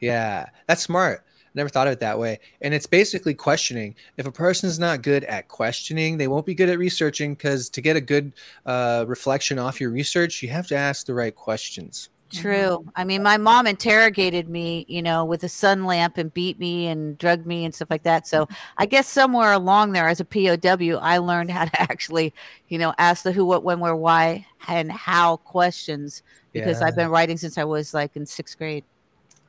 Yeah, 0.00 0.50
that's 0.66 0.82
smart. 0.82 1.23
Never 1.54 1.68
thought 1.68 1.86
of 1.86 1.92
it 1.92 2.00
that 2.00 2.18
way. 2.18 2.40
And 2.62 2.74
it's 2.74 2.86
basically 2.86 3.34
questioning. 3.34 3.94
If 4.16 4.26
a 4.26 4.32
person's 4.32 4.78
not 4.78 5.02
good 5.02 5.24
at 5.24 5.48
questioning, 5.48 6.16
they 6.18 6.26
won't 6.28 6.46
be 6.46 6.54
good 6.54 6.68
at 6.68 6.78
researching 6.78 7.34
because 7.34 7.70
to 7.70 7.80
get 7.80 7.96
a 7.96 8.00
good 8.00 8.32
uh, 8.66 9.04
reflection 9.06 9.58
off 9.58 9.80
your 9.80 9.90
research, 9.90 10.42
you 10.42 10.48
have 10.48 10.66
to 10.68 10.74
ask 10.76 11.06
the 11.06 11.14
right 11.14 11.34
questions. 11.34 12.08
true 12.32 12.84
i 12.96 13.04
mean 13.04 13.22
my 13.22 13.36
mom 13.36 13.64
interrogated 13.66 14.48
me 14.48 14.84
you 14.88 15.00
know 15.02 15.24
with 15.24 15.44
a 15.44 15.48
sun 15.48 15.84
lamp 15.84 16.18
and 16.18 16.34
beat 16.34 16.58
me 16.58 16.88
and 16.88 17.16
drugged 17.18 17.46
me 17.46 17.64
and 17.64 17.72
stuff 17.74 17.88
like 17.90 18.02
that 18.02 18.26
so 18.26 18.48
i 18.78 18.86
guess 18.86 19.06
somewhere 19.06 19.52
along 19.52 19.92
there 19.92 20.08
as 20.08 20.18
a 20.20 20.24
pow 20.24 20.56
i 21.00 21.18
learned 21.18 21.50
how 21.50 21.64
to 21.64 21.80
actually 21.80 22.32
you 22.68 22.78
know 22.78 22.92
ask 22.98 23.22
the 23.22 23.30
who 23.30 23.44
what 23.44 23.62
when 23.62 23.78
where 23.78 23.94
why 23.94 24.44
and 24.66 24.90
how 24.90 25.36
questions 25.36 26.22
because 26.52 26.80
Yeah. 26.80 26.88
i've 26.88 26.96
been 26.96 27.10
writing 27.10 27.36
since 27.36 27.56
i 27.56 27.62
was 27.64 27.94
like 27.94 28.16
in 28.16 28.26
sixth 28.26 28.58
grade 28.58 28.84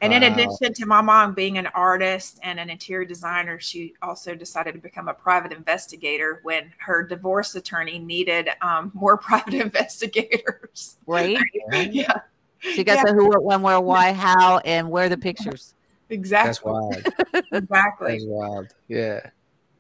And 0.02 0.14
in 0.14 0.24
addition 0.24 0.74
to 0.74 0.86
my 0.86 1.02
mom 1.02 1.34
being 1.34 1.58
an 1.58 1.68
artist 1.68 2.40
and 2.44 2.60
an 2.60 2.70
interior 2.70 3.06
designer, 3.06 3.60
she 3.60 3.94
also 4.02 4.36
decided 4.36 4.74
to 4.74 4.80
become 4.80 5.08
a 5.08 5.14
private 5.14 5.52
investigator 5.54 6.42
when 6.44 6.72
her 6.80 7.02
divorce 7.02 7.56
attorney 7.56 7.98
needed 7.98 8.50
um, 8.62 8.92
more 8.94 9.18
private 9.30 9.54
investigators. 9.56 10.98
right 11.08 11.38
yeah. 11.92 12.12
so 12.62 12.70
you 12.70 12.84
got 12.84 12.98
Yeah. 12.98 13.04
the 13.06 13.14
who 13.14 13.30
what 13.30 13.44
when 13.44 13.62
where 13.62 13.80
why 13.80 14.12
how 14.12 14.60
and 14.60 14.90
where 14.92 15.10
the 15.10 15.18
pictures 15.18 15.74
Exactly. 16.10 16.48
That's 16.50 16.64
wild. 16.64 16.98
Exactly. 17.52 18.12
That's 18.12 18.26
wild. 18.28 18.68
Yeah. 18.88 19.30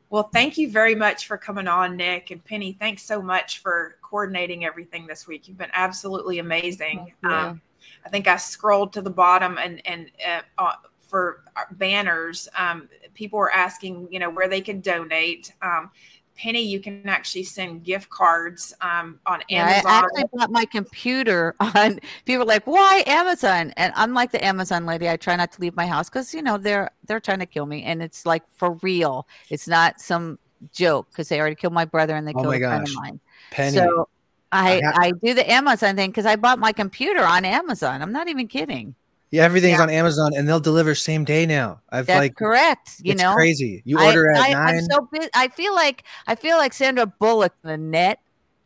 Well, 0.09 0.29
thank 0.33 0.57
you 0.57 0.71
very 0.71 0.95
much 0.95 1.27
for 1.27 1.37
coming 1.37 1.67
on, 1.67 1.95
Nick 1.97 2.31
and 2.31 2.43
Penny. 2.43 2.75
Thanks 2.79 3.03
so 3.03 3.21
much 3.21 3.59
for 3.59 3.97
coordinating 4.01 4.65
everything 4.65 5.05
this 5.05 5.27
week. 5.27 5.47
You've 5.47 5.57
been 5.59 5.69
absolutely 5.73 6.39
amazing. 6.39 7.13
Yeah. 7.23 7.47
Um, 7.49 7.61
I 8.05 8.09
think 8.09 8.27
I 8.27 8.37
scrolled 8.37 8.93
to 8.93 9.01
the 9.01 9.09
bottom 9.09 9.57
and 9.57 9.81
and 9.85 10.11
uh, 10.27 10.41
uh, 10.57 10.73
for 11.07 11.43
banners, 11.71 12.49
um, 12.57 12.89
people 13.13 13.39
were 13.39 13.51
asking, 13.53 14.07
you 14.11 14.19
know, 14.19 14.29
where 14.29 14.47
they 14.49 14.61
could 14.61 14.81
donate. 14.81 15.53
Um, 15.61 15.91
Penny, 16.35 16.61
you 16.61 16.79
can 16.81 17.07
actually 17.07 17.43
send 17.43 17.83
gift 17.83 18.09
cards 18.09 18.73
um, 18.81 19.19
on 19.25 19.41
Yeah, 19.49 19.63
Amazon. 19.63 19.85
I 19.85 19.99
actually 19.99 20.25
bought 20.33 20.51
my 20.51 20.65
computer 20.65 21.55
on. 21.75 21.99
People 22.25 22.43
are 22.43 22.45
like, 22.45 22.65
"Why 22.65 23.03
Amazon?" 23.05 23.73
And 23.77 23.93
I'm 23.95 24.13
like 24.13 24.31
the 24.31 24.43
Amazon 24.43 24.85
lady. 24.85 25.07
I 25.09 25.17
try 25.17 25.35
not 25.35 25.51
to 25.53 25.61
leave 25.61 25.75
my 25.75 25.85
house 25.87 26.09
because 26.09 26.33
you 26.33 26.41
know 26.41 26.57
they're 26.57 26.91
they're 27.07 27.19
trying 27.19 27.39
to 27.39 27.45
kill 27.45 27.65
me, 27.65 27.83
and 27.83 28.01
it's 28.01 28.25
like 28.25 28.43
for 28.49 28.73
real. 28.81 29.27
It's 29.49 29.67
not 29.67 30.01
some 30.01 30.39
joke 30.73 31.07
because 31.11 31.29
they 31.29 31.39
already 31.39 31.55
killed 31.55 31.73
my 31.73 31.85
brother 31.85 32.15
and 32.15 32.27
they 32.27 32.33
Oh 32.33 32.43
killed 32.43 32.43
my 32.43 32.57
a 32.57 32.61
friend 32.61 32.83
of 32.83 32.89
mine. 32.91 33.19
Penny. 33.49 33.79
So 33.81 34.09
I, 34.55 34.77
I 34.77 34.81
ha- 34.81 34.93
I 34.95 35.11
do 35.23 35.33
the 35.33 35.49
Amazon 35.51 35.95
thing 35.95 36.09
because 36.11 36.25
I 36.25 36.35
bought 36.35 36.59
my 36.59 36.71
computer 36.71 37.23
on 37.23 37.45
Amazon. 37.45 38.01
I'm 38.01 38.11
not 38.11 38.27
even 38.27 38.47
kidding. 38.47 38.95
Yeah, 39.31 39.43
everything's 39.43 39.77
Yeah. 39.79 39.83
on 39.83 39.89
Amazon 39.89 40.31
and 40.35 40.47
they'll 40.47 40.59
deliver 40.59 40.95
same 40.95 41.25
day 41.25 41.45
now. 41.45 41.81
I've 41.89 42.05
That's 42.05 42.19
like 42.19 42.35
correct. 42.35 42.91
You 43.01 43.13
it's 43.13 43.21
know, 43.21 43.33
crazy. 43.33 43.81
You 43.85 43.99
I- 43.99 44.05
order 44.07 44.31
at 44.31 44.37
I, 44.41 44.49
9 44.51 44.67
I'm 44.75 44.81
so 44.83 45.07
busy. 45.11 45.29
I 45.33 45.47
feel 45.49 45.73
like 45.75 46.03
I 46.27 46.35
feel 46.35 46.57
like 46.57 46.73
Sandra 46.73 47.05
Bullock 47.05 47.53
in 47.63 47.69
the 47.69 47.77
net, 47.77 48.19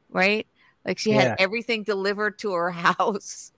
right? 0.09 0.45
Like 0.85 0.97
she 0.99 1.11
Yeah. 1.11 1.21
had 1.21 1.35
everything 1.39 1.83
delivered 1.83 2.37
to 2.39 2.53
her 2.53 2.71
house. 2.71 3.51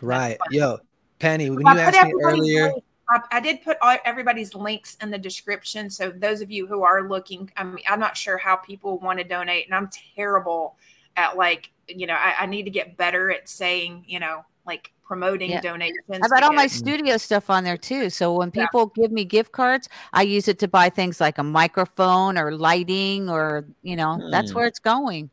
right. 0.00 0.38
Yo, 0.50 0.78
Penny, 1.18 1.50
when 1.50 1.66
I 1.66 1.74
you 1.74 1.80
asked 1.80 2.04
me 2.06 2.14
earlier, 2.22 2.64
link- 2.72 2.84
I, 3.10 3.20
I 3.32 3.40
did 3.40 3.62
put 3.62 3.76
all, 3.82 3.96
everybody's 4.06 4.54
links 4.54 4.96
in 5.02 5.10
the 5.10 5.18
description. 5.18 5.90
So 5.90 6.10
those 6.10 6.40
of 6.40 6.50
you 6.50 6.66
who 6.66 6.82
are 6.84 7.06
looking, 7.08 7.50
I 7.56 7.64
mean, 7.64 7.84
I'm 7.88 8.00
not 8.00 8.16
sure 8.16 8.38
how 8.38 8.56
people 8.56 8.98
want 8.98 9.18
to 9.18 9.24
donate, 9.24 9.66
and 9.66 9.74
I'm 9.74 9.90
terrible 10.16 10.76
at 11.16 11.36
like, 11.36 11.70
you 11.88 12.06
know, 12.06 12.14
I, 12.14 12.34
I 12.40 12.46
need 12.46 12.64
to 12.64 12.70
get 12.70 12.96
better 12.96 13.30
at 13.30 13.48
saying, 13.48 14.04
you 14.06 14.20
know, 14.20 14.44
like 14.66 14.90
promoting 15.06 15.50
Yeah. 15.50 15.60
donations. 15.60 15.94
I've 16.10 16.30
got 16.30 16.42
all 16.42 16.52
my 16.54 16.66
studio 16.66 17.16
stuff 17.18 17.50
on 17.50 17.64
there 17.64 17.76
too. 17.76 18.08
So 18.10 18.34
when 18.34 18.50
people 18.50 18.86
give 18.96 19.12
me 19.12 19.24
gift 19.24 19.52
cards, 19.52 19.88
I 20.12 20.22
use 20.22 20.48
it 20.48 20.58
to 20.60 20.68
buy 20.68 20.88
things 20.90 21.20
like 21.20 21.38
a 21.38 21.42
microphone 21.42 22.38
or 22.38 22.52
lighting 22.52 23.28
or, 23.28 23.66
you 23.82 23.96
know, 23.96 24.22
that's 24.30 24.52
Hmm. 24.52 24.58
where 24.58 24.66
it's 24.66 24.78
going. 24.78 25.30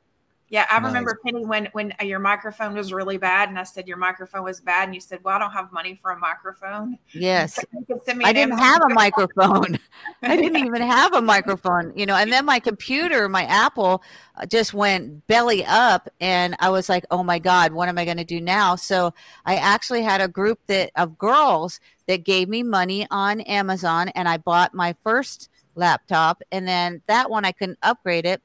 Yeah, 0.52 0.68
I 0.70 0.80
Nice. 0.80 0.88
remember 0.88 1.18
Penny 1.26 1.46
when 1.46 1.70
when 1.72 1.94
your 2.04 2.20
microphone 2.20 2.74
was 2.74 2.92
really 2.92 3.18
bad, 3.18 3.48
and 3.48 3.58
I 3.58 3.64
said 3.64 3.88
your 3.88 3.96
microphone 3.96 4.44
was 4.44 4.60
bad, 4.60 4.84
and 4.84 4.94
you 4.94 5.00
said, 5.00 5.24
"Well, 5.24 5.34
I 5.34 5.40
don't 5.40 5.54
have 5.54 5.72
money 5.72 5.96
for 5.96 6.12
a 6.12 6.20
microphone." 6.20 6.98
Yes. 7.14 7.58
You 7.74 7.86
can 7.86 8.02
send 8.04 8.20
me 8.20 8.26
I 8.26 8.34
didn't 8.34 8.60
have 8.60 8.82
a 8.84 8.94
microphone. 8.94 9.80
I 10.22 10.36
didn't 10.36 10.58
even 10.58 10.82
have 10.82 11.14
a 11.14 11.22
microphone, 11.22 11.94
you 11.98 12.06
know. 12.06 12.16
And 12.16 12.34
then 12.34 12.44
my 12.46 12.60
computer, 12.60 13.30
my 13.30 13.46
Apple, 13.46 14.04
uh, 14.36 14.46
just 14.46 14.74
went 14.74 15.26
belly 15.28 15.64
up, 15.66 16.10
and 16.20 16.58
I 16.60 16.70
was 16.70 16.90
like, 16.90 17.06
"Oh 17.12 17.24
my 17.24 17.40
God, 17.40 17.72
what 17.72 17.88
am 17.88 17.98
I 17.98 18.04
going 18.04 18.18
to 18.18 18.26
do 18.26 18.42
now?" 18.42 18.76
So 18.76 19.14
I 19.46 19.56
actually 19.56 20.02
had 20.04 20.20
a 20.20 20.28
group 20.28 20.60
that 20.68 20.92
of 20.98 21.18
girls 21.18 21.80
that 22.08 22.26
gave 22.26 22.50
me 22.50 22.62
money 22.62 23.08
on 23.10 23.40
Amazon, 23.42 24.10
and 24.10 24.28
I 24.28 24.36
bought 24.36 24.74
my 24.74 24.96
first 25.02 25.50
laptop, 25.76 26.44
and 26.52 26.68
then 26.68 27.02
that 27.08 27.30
one 27.30 27.46
I 27.46 27.54
couldn't 27.54 27.80
upgrade 27.82 28.26
it. 28.26 28.42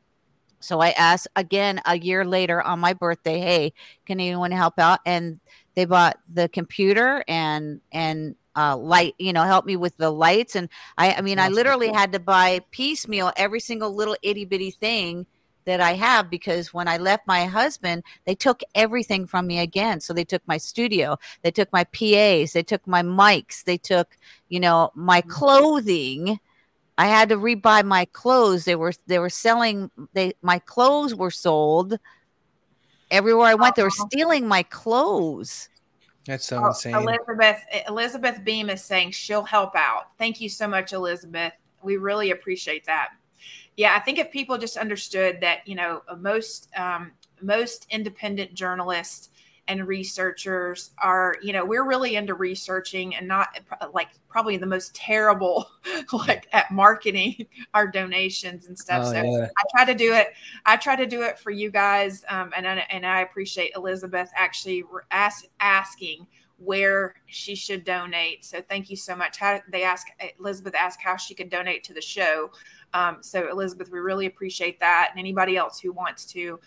So 0.61 0.81
I 0.81 0.91
asked 0.91 1.29
again 1.37 1.81
a 1.87 1.99
year 1.99 2.25
later 2.25 2.63
on 2.63 2.81
my 2.81 2.93
birthday, 2.93 3.39
"Hey, 3.41 3.73
can 4.07 4.21
anyone 4.21 4.51
help 4.51 4.79
out?" 4.79 5.01
And 5.07 5.41
they 5.75 5.85
bought 5.85 6.19
the 6.33 6.49
computer 6.49 7.23
and 7.29 7.81
and 7.93 8.35
uh, 8.57 8.77
light, 8.77 9.15
you 9.19 9.33
know, 9.33 9.43
help 9.43 9.67
me 9.67 9.77
with 9.77 9.97
the 9.99 10.11
lights. 10.11 10.57
And 10.57 10.69
I, 10.97 11.15
I 11.15 11.21
mean, 11.21 11.39
I 11.39 11.49
literally 11.49 11.93
had 11.93 12.13
to 12.13 12.19
buy 12.19 12.61
piecemeal 12.71 13.33
every 13.37 13.61
single 13.61 13.95
little 13.95 14.17
itty 14.23 14.47
bitty 14.47 14.71
thing 14.71 15.27
that 15.67 15.81
I 15.81 15.93
have 15.93 16.31
because 16.31 16.73
when 16.73 16.89
I 16.89 16.97
left 16.97 17.27
my 17.27 17.45
husband, 17.45 18.03
they 18.25 18.35
took 18.35 18.63
everything 18.75 19.27
from 19.27 19.47
me 19.47 19.59
again. 19.59 20.01
So 20.01 20.15
they 20.15 20.25
took 20.25 20.43
my 20.47 20.57
studio, 20.57 21.19
they 21.43 21.51
took 21.51 21.71
my 21.73 21.85
PAs, 21.85 22.53
they 22.53 22.63
took 22.63 22.87
my 22.87 23.03
mics, 23.03 23.65
they 23.65 23.77
took, 23.77 24.17
you 24.49 24.61
know, 24.61 24.91
my 24.95 25.21
clothing. 25.21 26.41
I 26.99 27.07
had 27.07 27.29
to 27.29 27.37
rebuy 27.37 27.85
my 27.85 28.07
clothes. 28.07 28.65
They 28.65 28.75
were 28.77 28.93
they 29.07 29.19
were 29.19 29.31
selling 29.31 29.91
they 30.15 30.35
my 30.43 30.59
clothes 30.59 31.15
were 31.15 31.31
sold 31.31 31.99
everywhere 33.11 33.49
I 33.49 33.55
went. 33.55 33.77
They 33.77 33.83
were 33.83 33.91
stealing 33.91 34.49
my 34.49 34.63
clothes. 34.63 35.69
that's 36.27 36.47
so 36.47 36.63
Oh, 36.63 36.69
insane. 36.69 36.95
Elizabeth 36.95 37.65
Elizabeth 37.89 38.45
Beam 38.45 38.71
is 38.71 38.83
saying 38.83 39.11
she'll 39.11 39.45
help 39.45 39.77
out. 39.77 40.17
Thank 40.19 40.41
you 40.41 40.49
so 40.49 40.67
much, 40.67 40.93
Elizabeth. 40.93 41.53
We 41.83 41.99
really 41.99 42.31
appreciate 42.31 42.87
that. 42.87 43.11
Yeah, 43.77 43.95
I 43.95 44.01
think 44.01 44.19
if 44.19 44.31
people 44.31 44.57
just 44.57 44.79
understood 44.79 45.39
that, 45.43 45.69
you 45.69 45.75
know, 45.75 46.03
most 46.19 46.69
um, 46.77 47.13
most 47.43 47.87
independent 47.91 48.55
journalists 48.55 49.29
and 49.69 49.87
researchers 49.87 50.93
are, 50.99 51.37
you 51.43 51.53
know, 51.53 51.65
we're 51.65 51.85
really 51.85 52.17
into 52.17 52.35
researching 52.35 53.17
and 53.17 53.27
not 53.27 53.49
like 53.93 54.09
probably 54.29 54.57
the 54.57 54.67
most 54.67 54.95
terrible 54.95 55.69
like 56.27 56.47
at 56.53 56.71
marketing 56.71 57.47
our 57.75 57.87
donations 57.87 58.67
and 58.67 58.79
stuff. 58.79 59.05
Oh, 59.07 59.13
so 59.13 59.23
yeah. 59.23 59.49
I 59.57 59.63
try 59.77 59.93
to 59.93 59.99
do 59.99 60.13
it. 60.13 60.29
I 60.65 60.77
try 60.77 60.95
to 60.97 61.07
do 61.07 61.23
it 61.23 61.39
for 61.39 61.51
you 61.51 61.71
guys, 61.71 62.25
um, 62.29 62.53
and 62.57 62.67
I, 62.67 62.87
and 62.91 63.05
I 63.05 63.21
appreciate 63.21 63.73
Elizabeth 63.75 64.31
actually 64.35 64.85
ask, 65.11 65.47
asking 65.61 66.27
where 66.59 67.15
she 67.27 67.55
should 67.55 67.85
donate. 67.85 68.45
So 68.45 68.63
thank 68.63 68.89
you 68.89 68.97
so 68.97 69.15
much. 69.15 69.39
How 69.39 69.61
they 69.71 69.83
ask 69.83 70.07
Elizabeth 70.39 70.75
asked 70.75 71.01
how 71.03 71.17
she 71.17 71.35
could 71.35 71.51
donate 71.51 71.85
to 71.85 71.95
the 71.95 72.01
show. 72.01 72.51
Um, 72.95 73.19
so 73.21 73.51
Elizabeth, 73.51 73.91
we 73.91 73.99
really 73.99 74.27
appreciate 74.27 74.81
that, 74.81 75.09
and 75.11 75.19
anybody 75.19 75.57
else 75.57 75.81
who 75.81 75.93
wants 75.93 76.25
to, 76.27 76.61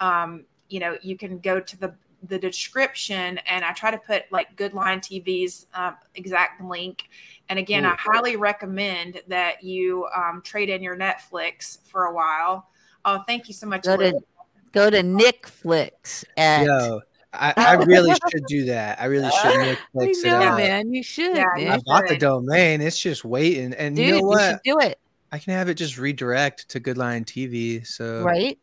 um, 0.00 0.44
you 0.68 0.80
know, 0.80 0.96
you 1.02 1.16
can 1.16 1.38
go 1.38 1.60
to 1.60 1.78
the 1.78 1.94
the 2.22 2.38
description 2.38 3.38
and 3.46 3.64
I 3.64 3.72
try 3.72 3.90
to 3.90 3.98
put 3.98 4.24
like 4.30 4.56
Good 4.56 4.74
Lion 4.74 5.00
TV's 5.00 5.66
um, 5.74 5.96
exact 6.14 6.62
link. 6.62 7.08
And 7.48 7.58
again, 7.58 7.84
I 7.84 7.94
highly 7.98 8.36
recommend 8.36 9.20
that 9.28 9.62
you 9.62 10.06
um, 10.16 10.42
trade 10.42 10.68
in 10.68 10.82
your 10.82 10.96
Netflix 10.96 11.78
for 11.86 12.06
a 12.06 12.14
while. 12.14 12.68
Oh, 13.04 13.22
thank 13.26 13.48
you 13.48 13.54
so 13.54 13.66
much. 13.66 13.84
Go 13.84 13.96
to 13.96 14.02
Elizabeth. 14.02 14.24
go 14.72 14.90
to 14.90 15.02
Nickflix 15.02 16.24
at 16.36 16.64
Yo, 16.66 17.00
I, 17.32 17.54
I 17.56 17.72
really 17.74 18.12
should 18.30 18.44
do 18.46 18.64
that. 18.64 19.00
I 19.00 19.04
really 19.04 19.30
should 19.30 19.78
Netflix 19.94 20.02
I 20.02 20.04
it 20.08 20.24
know, 20.24 20.40
out. 20.40 20.56
man. 20.56 20.92
You 20.92 21.02
should. 21.02 21.36
Yeah, 21.36 21.44
man. 21.56 21.68
I 21.72 21.78
bought 21.86 22.08
the 22.08 22.18
domain. 22.18 22.80
It's 22.80 23.00
just 23.00 23.24
waiting. 23.24 23.74
And 23.74 23.94
Dude, 23.94 24.06
you 24.06 24.12
know 24.12 24.18
you 24.18 24.26
what? 24.26 24.50
should 24.50 24.60
do 24.64 24.78
it. 24.80 24.98
I 25.32 25.38
can 25.38 25.52
have 25.52 25.68
it 25.68 25.74
just 25.74 25.98
redirect 25.98 26.68
to 26.70 26.80
Good 26.80 26.96
Line 26.98 27.24
TV. 27.24 27.86
So 27.86 28.22
Right? 28.22 28.58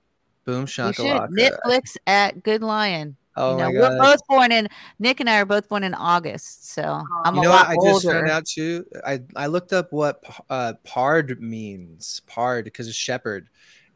boom 0.46 0.62
You 0.62 0.68
should. 0.68 0.96
shakalaka. 0.96 1.30
Netflix 1.30 1.98
at 2.08 2.44
Good 2.44 2.64
Lion. 2.64 3.16
Oh 3.36 3.52
you 3.52 3.58
know, 3.58 3.72
we're 3.72 3.98
both 3.98 4.20
born 4.28 4.52
in 4.52 4.68
Nick 5.00 5.20
and 5.20 5.30
I 5.30 5.40
are 5.40 5.46
both 5.46 5.68
born 5.68 5.84
in 5.84 5.94
August, 5.96 6.70
so 6.72 7.02
I'm 7.26 7.36
you 7.36 7.42
a 7.42 7.44
know 7.44 7.50
lot 7.50 7.68
what? 7.68 7.88
I 7.88 7.92
just 7.92 8.06
found 8.06 8.30
out 8.30 8.46
too. 8.46 8.86
I 9.06 9.22
I 9.36 9.48
looked 9.48 9.74
up 9.74 9.92
what 9.92 10.24
uh, 10.50 10.74
pard 10.84 11.42
means. 11.42 12.22
Pard 12.28 12.66
because 12.66 12.88
it's 12.88 12.96
shepherd, 12.96 13.50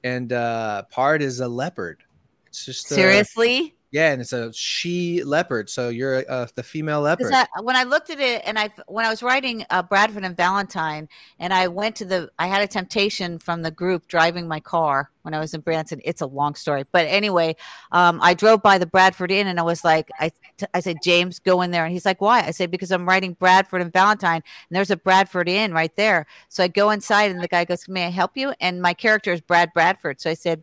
and 0.04 0.34
uh, 0.34 0.84
pard 0.90 1.22
is 1.22 1.40
a 1.40 1.48
leopard. 1.48 2.04
It's 2.48 2.66
just 2.66 2.90
a- 2.92 2.96
Seriously? 2.96 3.77
Yeah, 3.98 4.12
and 4.12 4.22
it's 4.22 4.32
a 4.32 4.54
she 4.54 5.24
leopard. 5.24 5.72
So 5.72 5.90
you're 5.90 6.24
uh, 6.30 6.46
the 6.54 6.62
female 6.62 7.02
leopard. 7.02 7.34
I, 7.34 7.62
when 7.62 7.76
I 7.76 7.82
looked 7.82 8.12
at 8.12 8.20
it, 8.20 8.44
and 8.46 8.60
I 8.60 8.70
when 8.86 9.08
I 9.08 9.10
was 9.10 9.24
writing 9.24 9.66
uh, 9.72 9.82
Bradford 9.82 10.24
and 10.24 10.38
Valentine, 10.38 11.10
and 11.40 11.52
I 11.52 11.68
went 11.68 11.96
to 11.96 12.06
the, 12.06 12.30
I 12.38 12.46
had 12.46 12.62
a 12.62 12.68
temptation 12.68 13.40
from 13.40 13.64
the 13.64 13.72
group 13.72 14.08
driving 14.08 14.48
my 14.48 14.60
car 14.60 15.10
when 15.24 15.34
I 15.34 15.40
was 15.40 15.56
in 15.56 15.62
Branson. 15.62 16.00
It's 16.06 16.22
a 16.22 16.28
long 16.28 16.54
story, 16.54 16.84
but 16.92 17.08
anyway, 17.08 17.56
um, 17.92 18.20
I 18.22 18.36
drove 18.36 18.62
by 18.62 18.78
the 18.78 18.86
Bradford 18.86 19.32
Inn, 19.32 19.48
and 19.48 19.60
I 19.60 19.64
was 19.64 19.84
like, 19.84 20.10
I, 20.20 20.30
t- 20.58 20.68
I 20.76 20.80
said, 20.80 20.98
James, 21.04 21.40
go 21.40 21.64
in 21.64 21.72
there, 21.72 21.84
and 21.84 21.92
he's 21.92 22.06
like, 22.06 22.22
why? 22.22 22.42
I 22.42 22.52
said, 22.52 22.70
because 22.70 22.92
I'm 22.92 23.08
writing 23.08 23.34
Bradford 23.34 23.82
and 23.82 23.92
Valentine, 23.92 24.44
and 24.70 24.76
there's 24.76 24.92
a 24.92 24.98
Bradford 24.98 25.50
Inn 25.50 25.74
right 25.74 25.96
there. 25.96 26.28
So 26.50 26.64
I 26.64 26.68
go 26.68 26.92
inside, 26.92 27.32
and 27.32 27.42
the 27.42 27.48
guy 27.48 27.66
goes, 27.66 27.88
May 27.88 28.06
I 28.06 28.10
help 28.10 28.38
you? 28.38 28.54
And 28.60 28.80
my 28.80 28.94
character 28.94 29.34
is 29.34 29.42
Brad 29.42 29.74
Bradford. 29.74 30.22
So 30.22 30.30
I 30.30 30.36
said, 30.36 30.62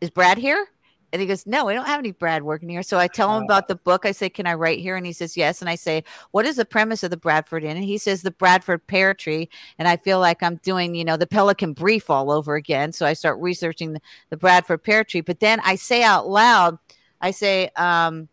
Is 0.00 0.08
Brad 0.08 0.38
here? 0.38 0.66
And 1.14 1.20
he 1.20 1.28
goes, 1.28 1.46
No, 1.46 1.64
we 1.64 1.74
don't 1.74 1.86
have 1.86 2.00
any 2.00 2.10
Brad 2.10 2.42
working 2.42 2.68
here. 2.68 2.82
So 2.82 2.98
I 2.98 3.06
tell 3.06 3.36
him 3.36 3.44
about 3.44 3.68
the 3.68 3.76
book. 3.76 4.04
I 4.04 4.10
say, 4.10 4.28
Can 4.28 4.48
I 4.48 4.54
write 4.54 4.80
here? 4.80 4.96
And 4.96 5.06
he 5.06 5.12
says, 5.12 5.36
Yes. 5.36 5.60
And 5.60 5.70
I 5.70 5.76
say, 5.76 6.02
What 6.32 6.44
is 6.44 6.56
the 6.56 6.64
premise 6.64 7.04
of 7.04 7.12
the 7.12 7.16
Bradford 7.16 7.62
Inn? 7.62 7.76
And 7.76 7.84
he 7.84 7.98
says, 7.98 8.22
The 8.22 8.32
Bradford 8.32 8.84
Pear 8.88 9.14
Tree. 9.14 9.48
And 9.78 9.86
I 9.86 9.96
feel 9.96 10.18
like 10.18 10.42
I'm 10.42 10.56
doing, 10.56 10.96
you 10.96 11.04
know, 11.04 11.16
the 11.16 11.28
Pelican 11.28 11.72
Brief 11.72 12.10
all 12.10 12.32
over 12.32 12.56
again. 12.56 12.90
So 12.92 13.06
I 13.06 13.12
start 13.12 13.38
researching 13.38 13.92
the, 13.92 14.00
the 14.30 14.36
Bradford 14.36 14.82
Pear 14.82 15.04
Tree. 15.04 15.20
But 15.20 15.38
then 15.38 15.60
I 15.64 15.76
say 15.76 16.02
out 16.02 16.26
loud, 16.26 16.78
I 17.20 17.30
say, 17.30 17.70
um, 17.76 18.28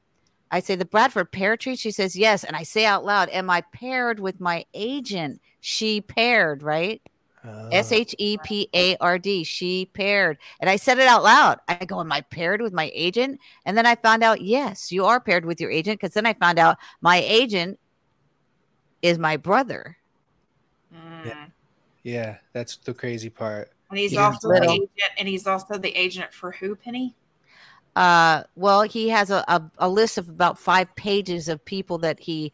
I 0.50 0.60
say, 0.60 0.74
The 0.74 0.84
Bradford 0.84 1.32
Pear 1.32 1.58
Tree? 1.58 1.76
She 1.76 1.92
says, 1.92 2.16
Yes. 2.16 2.44
And 2.44 2.56
I 2.56 2.64
say 2.64 2.88
out 2.88 3.06
loud, 3.06 3.30
Am 3.30 3.48
I 3.52 3.62
paired 3.62 4.20
with 4.20 4.40
my 4.40 4.66
agent? 4.74 5.40
She 5.60 6.02
paired, 6.02 6.64
right? 6.64 7.00
S 7.72 7.92
H 7.92 8.14
E 8.18 8.38
P 8.44 8.70
A 8.76 8.98
R 8.98 9.18
D. 9.18 9.44
She 9.44 9.90
paired. 9.94 10.38
And 10.60 10.70
I 10.70 10.76
said 10.76 11.00
it 11.00 11.08
out 11.08 11.24
loud. 11.24 11.60
I 11.68 11.86
go, 11.86 12.00
Am 12.00 12.12
I 12.12 12.22
paired 12.22 12.62
with 12.62 12.74
my 12.74 12.92
agent? 12.94 13.40
And 13.66 13.78
then 13.78 13.86
I 13.86 13.96
found 13.96 14.24
out, 14.24 14.42
yes, 14.42 14.92
you 14.92 15.06
are 15.06 15.20
paired 15.20 15.46
with 15.46 15.62
your 15.62 15.72
agent. 15.72 16.00
Because 16.00 16.14
then 16.14 16.26
I 16.26 16.34
found 16.34 16.60
out 16.60 16.78
my 17.02 17.18
agent 17.18 17.80
is 19.02 19.18
my 19.18 19.38
brother. 19.38 19.98
yeah, 21.26 21.46
yeah 22.04 22.38
that's 22.54 22.78
the 22.78 22.94
crazy 22.94 23.30
part. 23.30 23.72
And 23.90 24.00
he's 24.00 24.14
Yeah. 24.14 24.26
also 24.26 24.50
the 24.50 24.64
agent, 24.64 25.12
and 25.18 25.28
he's 25.28 25.48
also 25.48 25.78
the 25.78 25.96
agent 25.96 26.34
for 26.34 26.52
who, 26.52 26.76
Penny? 26.76 27.16
Uh, 27.96 28.44
well, 28.56 28.84
he 28.84 29.10
has 29.10 29.32
a, 29.32 29.44
a, 29.48 29.62
a 29.80 29.90
list 29.90 30.18
of 30.18 30.30
about 30.30 30.58
five 30.58 30.94
pages 30.96 31.50
of 31.50 31.64
people 31.66 31.98
that 32.00 32.20
he 32.20 32.54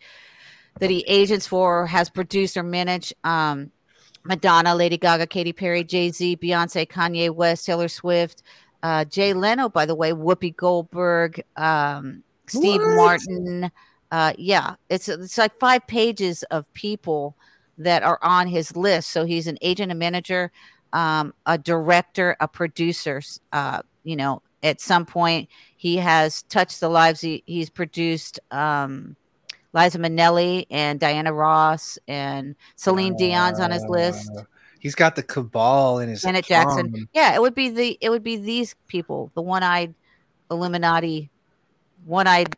that 0.79 0.89
he 0.89 1.03
agents 1.07 1.47
for, 1.47 1.87
has 1.87 2.09
produced 2.09 2.55
or 2.57 2.63
managed. 2.63 3.13
Um, 3.23 3.71
Madonna, 4.23 4.75
Lady 4.75 4.97
Gaga, 4.97 5.27
Katy 5.27 5.53
Perry, 5.53 5.83
Jay 5.83 6.09
Z, 6.09 6.37
Beyonce, 6.37 6.87
Kanye 6.87 7.29
West, 7.29 7.65
Taylor 7.65 7.87
Swift, 7.87 8.43
uh, 8.83 9.05
Jay 9.05 9.33
Leno, 9.33 9.69
by 9.69 9.85
the 9.85 9.95
way, 9.95 10.11
Whoopi 10.11 10.55
Goldberg, 10.55 11.41
um, 11.55 12.23
Steve 12.47 12.81
What? 12.81 12.95
Martin. 12.95 13.71
Uh, 14.11 14.33
yeah, 14.37 14.75
it's 14.89 15.09
it's 15.09 15.37
like 15.37 15.59
five 15.59 15.85
pages 15.87 16.43
of 16.43 16.71
people 16.73 17.35
that 17.77 18.03
are 18.03 18.19
on 18.21 18.47
his 18.47 18.75
list. 18.75 19.09
So 19.09 19.25
he's 19.25 19.47
an 19.47 19.57
agent, 19.61 19.91
a 19.91 19.95
manager, 19.95 20.51
um, 20.93 21.33
a 21.45 21.57
director, 21.57 22.37
a 22.39 22.47
producer. 22.47 23.21
Uh, 23.51 23.81
you 24.03 24.15
know, 24.15 24.41
at 24.63 24.81
some 24.81 25.05
point. 25.05 25.49
He 25.75 25.97
has 25.97 26.43
touched 26.43 26.79
the 26.79 26.89
lives. 26.89 27.21
He, 27.21 27.43
he's 27.45 27.69
produced 27.69 28.39
um, 28.51 29.15
Liza 29.77 29.99
Minnelli 29.99 30.65
and 30.71 30.99
Diana 30.99 31.31
Ross 31.31 31.99
and 32.07 32.55
Celine 32.75 33.15
Dion's 33.15 33.59
on 33.59 33.71
his 33.71 33.85
list. 33.85 34.31
Uh, 34.37 34.41
He's 34.79 34.95
got 34.95 35.15
the 35.15 35.23
cabal 35.23 35.99
in 35.99 36.09
his 36.09 36.21
Janet 36.21 36.45
Jackson. 36.45 37.07
Yeah, 37.13 37.33
it 37.35 37.41
would 37.41 37.55
be 37.55 37.69
the 37.69 37.97
it 38.01 38.09
would 38.09 38.23
be 38.23 38.37
these 38.37 38.75
people, 38.87 39.31
the 39.35 39.41
one-eyed 39.41 39.93
Illuminati, 40.51 41.29
one-eyed. 42.05 42.55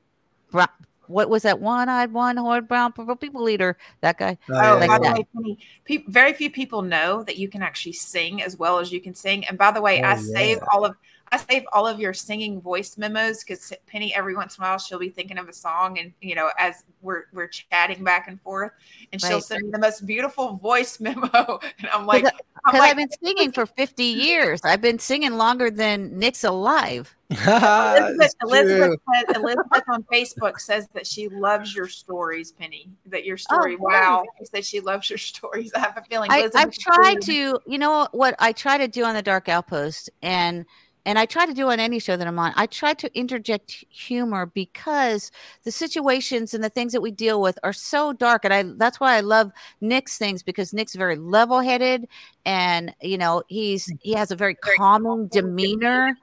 bro- 0.52 0.66
What 1.08 1.30
was 1.30 1.44
that 1.44 1.60
one-eyed, 1.60 2.12
one-horned 2.14 2.68
brown 2.68 2.91
purple 2.91 3.16
people 3.16 3.41
leader? 3.41 3.78
That 4.02 4.18
guy. 4.18 4.38
Oh, 4.50 4.78
Like 4.80 4.88
by 4.90 4.98
the 5.00 5.04
that. 5.06 5.18
way, 5.18 5.58
Penny, 5.88 6.04
very 6.08 6.34
few 6.34 6.52
people 6.52 6.82
know 6.84 7.24
that 7.24 7.38
you 7.38 7.48
can 7.48 7.64
actually 7.64 7.94
sing 7.94 8.44
as 8.44 8.58
well 8.58 8.80
as 8.80 8.91
you 8.91 9.02
can 9.02 9.16
sing. 9.16 9.46
And 9.48 9.58
by 9.58 9.72
the 9.72 9.82
way, 9.82 10.02
Oh, 10.02 10.06
I 10.06 10.12
yeah. 10.16 10.22
save 10.22 10.60
all 10.72 10.86
of 10.86 10.96
I 11.32 11.38
save 11.38 11.64
all 11.74 11.88
of 11.88 12.00
your 12.00 12.14
singing 12.14 12.62
voice 12.62 12.98
memos 12.98 13.44
because 13.44 13.74
Penny 13.88 14.14
every 14.14 14.36
once 14.36 14.58
in 14.58 14.64
a 14.64 14.68
while 14.68 14.78
she'll 14.78 15.00
be 15.00 15.10
thinking 15.10 15.38
of 15.38 15.48
a 15.50 15.54
song 15.54 16.00
and 16.00 16.14
you 16.22 16.36
know 16.36 16.50
as 16.58 16.84
we're 17.02 17.24
we're 17.34 17.48
chatting 17.48 18.04
back 18.04 18.28
and 18.28 18.42
forth 18.42 18.72
and 19.12 19.22
she'll 19.22 19.42
send 19.42 19.64
me 19.64 19.72
the 19.72 19.80
most 19.80 20.06
beautiful 20.06 20.56
voice 20.56 21.00
memo 21.00 21.60
and 21.80 21.90
I'm 21.94 22.06
like 22.06 22.26
I'm 22.66 22.74
Because 22.74 22.80
like 22.80 22.92
I've 22.92 22.98
been 22.98 23.12
singing 23.24 23.52
for 23.52 23.66
50 23.66 24.04
years. 24.04 24.62
I've 24.64 24.82
been 24.82 25.00
singing 25.00 25.34
longer 25.34 25.72
than 25.72 26.18
Nick's 26.18 26.44
alive. 26.44 27.16
Elizabeth, 27.30 28.34
Elizabeth, 28.42 29.00
says, 29.14 29.36
Elizabeth 29.36 29.84
on 29.88 30.04
Facebook 30.12 30.60
says 30.60 30.88
that 30.94 31.06
she 31.06 31.30
loves 31.30 31.76
your 31.76 31.88
stories, 31.88 32.52
Penny. 32.52 32.90
That 33.06 33.24
your 33.24 33.36
oh, 33.36 33.56
story, 33.56 33.78
Oh, 33.80 33.84
wow. 33.84 34.24
She 34.40 34.46
said 34.46 34.66
she 34.66 34.80
loves 34.80 35.10
your 35.10 35.20
stories. 35.20 35.72
I 35.76 35.80
have 35.80 35.98
a 35.98 36.04
feeling 36.10 36.32
I, 36.32 36.40
Elizabeth 36.40 36.62
I've 36.66 36.74
tried 36.74 37.22
to, 37.24 37.60
you 37.66 37.78
know 37.78 38.08
what 38.12 38.36
I 38.40 38.52
try 38.52 38.78
to 38.78 38.88
do 38.88 39.04
on 39.04 39.14
the 39.14 39.22
Dark 39.22 39.48
Outpost, 39.48 40.10
and 40.22 40.66
and 41.06 41.18
I 41.18 41.26
try 41.26 41.46
to 41.46 41.54
do 41.54 41.70
on 41.70 41.80
any 41.80 42.00
show 42.00 42.16
that 42.18 42.28
I'm 42.28 42.38
on. 42.40 42.54
I 42.56 42.66
try 42.66 42.94
to 42.96 43.18
interject 43.18 43.72
humor 43.90 44.46
because 44.46 45.32
the 45.64 45.72
situations 45.72 46.54
and 46.54 46.64
the 46.64 46.70
things 46.70 46.92
that 46.94 47.02
we 47.02 47.12
deal 47.12 47.42
with 47.42 47.58
are 47.64 47.74
so 47.74 48.14
dark, 48.14 48.46
and 48.46 48.54
I 48.54 48.64
that's 48.78 49.00
why 49.00 49.16
I 49.16 49.22
love 49.22 49.52
Nick's 49.82 50.18
things 50.18 50.44
because 50.44 50.74
Nick's 50.74 50.96
very 50.96 51.16
level-headed, 51.16 52.08
and 52.46 52.94
you 53.02 53.18
know 53.18 53.44
he's 53.48 53.92
he 54.02 54.14
has 54.14 54.32
a 54.32 54.36
very 54.36 54.56
calming 54.56 55.28
demeanor. 55.28 56.16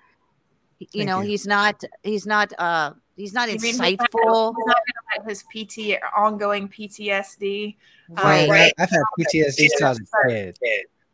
You 0.79 0.87
Thank 0.93 1.07
know 1.09 1.21
you. 1.21 1.29
he's 1.29 1.47
not 1.47 1.83
he's 2.03 2.27
not 2.27 2.53
uh 2.59 2.93
he's 3.17 3.33
not 3.33 3.49
You 3.51 3.55
mean 3.59 3.73
he's 3.73 3.79
not- 3.79 3.89
insightful. 3.89 4.55
He's 4.57 4.67
not 4.67 4.77
gonna 4.87 5.25
let 5.25 5.29
his 5.29 5.43
PT 5.45 5.99
ongoing 6.17 6.69
PTSD. 6.69 7.77
uh, 8.17 8.23
Man, 8.25 8.51
Right. 8.51 8.73
I've 8.79 8.91
had 8.91 9.01
PTSD 9.19 9.69
since 9.69 9.83
I 9.83 9.89
was 9.89 10.01
a 10.01 10.29
kid. 10.29 10.59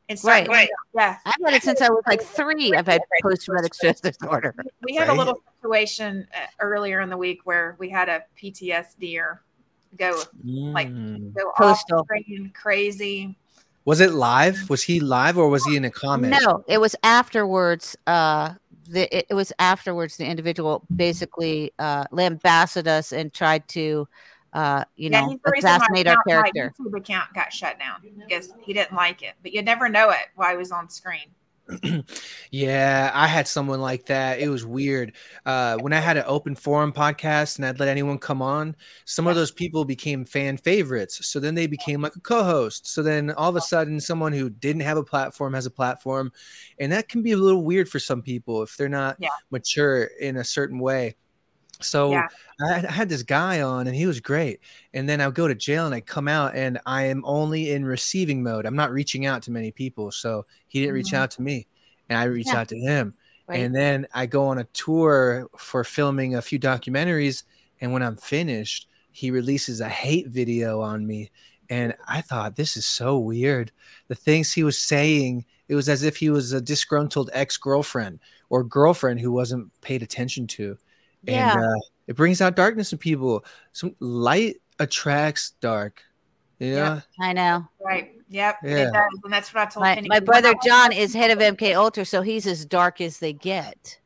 And 0.09 0.19
start 0.19 0.47
Right. 0.49 0.69
going- 0.69 0.69
Yeah. 0.95 1.17
I've 1.25 1.35
had 1.45 1.55
it 1.55 1.63
since 1.63 1.81
I 1.81 1.89
was 1.89 2.03
like 2.07 2.21
three. 2.23 2.75
I've 2.75 2.87
had 2.87 3.01
post-traumatic 3.23 3.73
stress 3.75 4.01
disorder. 4.01 4.55
We 4.83 4.95
had 4.97 5.09
a 5.09 5.15
little 5.15 5.41
situation 5.63 6.27
uh, 6.35 6.47
earlier 6.61 7.01
in 7.01 7.09
the 7.09 7.17
week 7.17 7.41
where 7.45 7.77
we 7.79 7.89
had 7.89 8.09
a 8.09 8.23
PTSDer 8.41 9.39
go 9.99 10.23
like 10.45 10.89
Mm. 10.89 11.35
go 11.35 11.53
Postal. 11.57 12.01
off 12.01 12.07
screen 12.07 12.51
crazy. 12.55 13.37
Was 13.85 14.01
it 14.01 14.13
live? 14.13 14.69
Was 14.71 14.83
he 14.83 15.01
live 15.01 15.39
or 15.39 15.49
was 15.49 15.65
he 15.65 15.77
in 15.77 15.85
a 15.85 15.91
comment? 15.91 16.35
No, 16.43 16.65
it 16.69 16.79
was 16.81 16.95
afterwards. 17.03 17.97
Uh, 18.07 18.55
the 18.89 19.17
it, 19.17 19.27
it 19.31 19.35
was 19.35 19.53
afterwards. 19.59 20.17
The 20.17 20.27
individual 20.27 20.85
basically 20.95 21.73
uh, 21.79 22.05
lambasted 22.11 22.87
us 22.89 23.13
and 23.13 23.33
tried 23.33 23.67
to, 23.69 24.07
uh, 24.53 24.85
you 24.97 25.11
yeah, 25.11 25.21
know, 25.23 25.31
he's 25.31 25.39
the 25.45 25.51
reason 25.53 25.71
my 25.71 25.77
assassinate 25.77 26.07
our 26.09 26.13
account- 26.15 26.27
my 26.27 26.51
character. 26.51 26.73
YouTube 26.83 26.99
account 26.99 27.33
got 27.35 27.53
shut 27.53 27.79
down 27.79 28.01
because 28.29 28.53
he 28.61 28.73
didn't 28.73 28.95
like 28.97 29.23
it. 29.23 29.35
But 29.43 29.53
you 29.53 29.63
never 29.63 29.89
know 29.89 30.11
it 30.11 30.27
while 30.35 30.51
he 30.51 30.57
was 30.57 30.73
on 30.73 30.89
screen. 30.89 31.27
Yeah, 32.51 33.11
I 33.15 33.27
had 33.27 33.49
someone 33.49 33.81
like 33.81 34.05
that. 34.07 34.39
It 34.41 34.49
was 34.49 34.67
weird. 34.67 35.15
Uh, 35.47 35.79
when 35.79 35.95
I 35.95 36.01
had 36.01 36.19
an 36.19 36.25
open 36.27 36.55
forum 36.55 36.93
podcast 36.93 37.57
and 37.57 37.65
I'd 37.65 37.81
let 37.81 37.89
anyone 37.89 38.19
come 38.19 38.43
on, 38.43 38.77
some 39.07 39.27
of 39.27 39.37
those 39.37 39.51
people 39.51 39.87
became 39.87 40.27
fan 40.27 40.59
favorites. 40.59 41.27
So 41.27 41.41
then 41.41 41.55
they 41.55 41.67
became 41.67 42.03
like 42.03 42.15
a 42.17 42.21
co-host. 42.21 42.87
So 42.93 43.03
then 43.03 43.31
all 43.31 43.49
of 43.49 43.57
a 43.57 43.61
sudden, 43.63 44.01
someone 44.01 44.33
who 44.35 44.51
didn't 44.51 44.83
have 44.83 44.99
a 44.99 45.05
platform 45.05 45.55
has 45.55 45.65
a 45.65 45.71
platform, 45.71 46.31
and 46.79 46.93
that 46.93 47.09
can 47.09 47.23
be 47.23 47.33
a 47.33 47.37
little 47.39 47.63
weird 47.65 47.89
for 47.89 47.99
some 47.99 48.21
people 48.21 48.63
if 48.63 48.77
they're 48.77 48.89
not 48.91 49.17
Yeah. 49.19 49.29
mature 49.51 50.05
in 50.21 50.37
a 50.37 50.45
certain 50.45 50.79
way. 50.79 51.17
So 51.85 52.11
Yeah. 52.11 52.29
I, 52.61 52.75
I 52.87 52.91
had 52.93 53.09
this 53.09 53.23
guy 53.23 53.61
on 53.63 53.87
and 53.87 53.97
he 53.97 54.07
was 54.07 54.21
great. 54.21 54.61
And 54.95 55.09
then 55.09 55.21
I 55.21 55.27
would 55.27 55.35
go 55.35 55.49
to 55.49 55.55
jail 55.55 55.87
and 55.87 55.95
I 55.95 56.01
come 56.01 56.29
out 56.29 56.55
and 56.55 56.79
I 56.87 57.05
am 57.05 57.23
only 57.25 57.73
in 57.73 57.85
receiving 57.85 58.43
mode. 58.43 58.67
I'm 58.67 58.77
not 58.77 58.93
reaching 58.93 59.27
out 59.27 59.43
to 59.45 59.51
many 59.51 59.71
people. 59.73 60.11
So 60.11 60.47
he 60.69 60.81
didn't 60.81 60.95
reach 60.95 61.13
Mhm. 61.13 61.19
out 61.19 61.31
to 61.33 61.43
me 61.43 61.67
and 62.09 62.19
I 62.19 62.25
reached 62.25 62.49
Yeah. 62.49 62.61
out 62.61 62.69
to 62.69 62.79
him. 62.79 63.15
Right. 63.49 63.61
And 63.61 63.75
then 63.75 64.07
I 64.15 64.27
go 64.27 64.47
on 64.47 64.59
a 64.59 64.65
tour 64.73 65.49
for 65.59 65.85
filming 65.85 66.35
a 66.35 66.43
few 66.43 66.59
documentaries. 66.59 67.43
And 67.81 67.93
when 67.93 68.03
I'm 68.03 68.17
finished, 68.17 68.89
he 69.11 69.31
releases 69.31 69.81
a 69.81 69.89
hate 69.89 70.29
video 70.29 70.81
on 70.81 71.07
me. 71.07 71.31
And 71.69 71.95
I 72.07 72.21
thought, 72.21 72.57
this 72.57 72.77
is 72.77 72.87
so 72.87 73.19
weird. 73.19 73.73
The 74.09 74.15
things 74.15 74.53
he 74.53 74.63
was 74.63 74.79
saying, 74.79 75.47
it 75.69 75.75
was 75.75 75.89
as 75.89 76.03
if 76.03 76.17
he 76.19 76.29
was 76.29 76.53
a 76.53 76.61
disgruntled 76.61 77.31
ex 77.33 77.57
girlfriend 77.57 78.21
or 78.51 78.63
girlfriend 78.63 79.21
who 79.21 79.33
wasn't 79.33 79.71
paid 79.81 80.03
attention 80.03 80.47
to. 80.49 80.77
Yeah. 81.25 81.55
And 81.55 81.65
uh, 81.65 81.81
it 82.07 82.17
brings 82.17 82.41
out 82.41 82.57
darkness 82.57 82.93
in 82.93 82.99
people. 82.99 83.45
Some 83.73 83.95
light 84.01 84.57
attracts 84.79 85.53
dark. 85.61 86.03
Yeah. 86.59 87.01
I 87.21 87.33
know. 87.33 87.67
Right. 87.81 88.13
Yep. 88.31 88.57
Yeah. 88.63 88.71
It 88.71 88.93
does. 88.93 89.21
And 89.25 89.33
that's 89.33 89.53
what 89.53 89.63
I 89.63 89.71
told 89.71 89.83
My, 89.83 89.95
Penny. 89.95 90.09
my 90.09 90.21
brother 90.21 90.55
John 90.65 90.93
is 90.93 91.13
head 91.13 91.31
of 91.31 91.39
MK 91.39 91.75
Ultra, 91.77 92.05
so 92.05 92.23
he's 92.23 92.47
as 92.47 92.65
dark 92.65 93.01
as 93.01 93.19
they 93.19 93.33
get. 93.33 93.99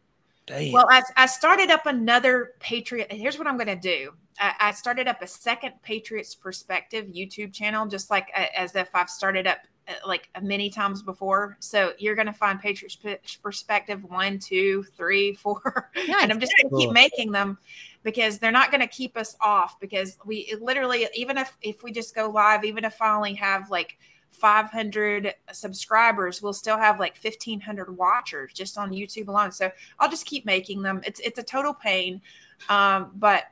Damn. 0.46 0.72
Well, 0.72 0.86
I, 0.90 1.02
I 1.16 1.26
started 1.26 1.70
up 1.70 1.86
another 1.86 2.52
Patriot. 2.60 3.10
Here's 3.10 3.38
what 3.38 3.46
I'm 3.46 3.56
going 3.56 3.66
to 3.66 3.76
do. 3.76 4.12
I, 4.38 4.54
I 4.60 4.72
started 4.72 5.08
up 5.08 5.22
a 5.22 5.26
second 5.26 5.74
Patriots 5.82 6.34
Perspective 6.34 7.06
YouTube 7.06 7.52
channel, 7.52 7.86
just 7.86 8.10
like 8.10 8.28
uh, 8.36 8.46
as 8.56 8.74
if 8.76 8.88
I've 8.94 9.10
started 9.10 9.46
up 9.46 9.58
like 10.06 10.28
many 10.42 10.70
times 10.70 11.02
before. 11.02 11.56
So 11.60 11.92
you're 11.98 12.14
going 12.14 12.26
to 12.26 12.32
find 12.32 12.60
Patriots 12.60 12.98
Perspective 13.42 14.04
one, 14.04 14.38
two, 14.38 14.84
three, 14.96 15.34
four, 15.42 15.90
and 16.20 16.32
I'm 16.32 16.40
just 16.40 16.54
going 16.60 16.70
to 16.70 16.76
keep 16.76 16.92
making 16.92 17.32
them 17.32 17.58
because 18.02 18.38
they're 18.38 18.52
not 18.52 18.70
going 18.70 18.80
to 18.80 18.86
keep 18.86 19.16
us 19.16 19.36
off. 19.40 19.78
Because 19.80 20.18
we 20.24 20.54
literally, 20.60 21.06
even 21.14 21.38
if 21.38 21.56
if 21.62 21.82
we 21.82 21.92
just 21.92 22.14
go 22.14 22.28
live, 22.28 22.64
even 22.64 22.84
if 22.84 23.00
I 23.00 23.14
only 23.14 23.34
have 23.34 23.70
like 23.70 23.98
500 24.32 25.34
subscribers, 25.52 26.42
we'll 26.42 26.52
still 26.52 26.78
have 26.78 27.00
like 27.00 27.16
1500 27.16 27.96
watchers 27.96 28.52
just 28.52 28.76
on 28.76 28.90
YouTube 28.90 29.28
alone. 29.28 29.52
So 29.52 29.70
I'll 29.98 30.10
just 30.10 30.26
keep 30.26 30.44
making 30.44 30.82
them. 30.82 31.00
It's 31.04 31.20
it's 31.20 31.38
a 31.38 31.42
total 31.42 31.74
pain, 31.74 32.20
um, 32.68 33.12
but 33.14 33.44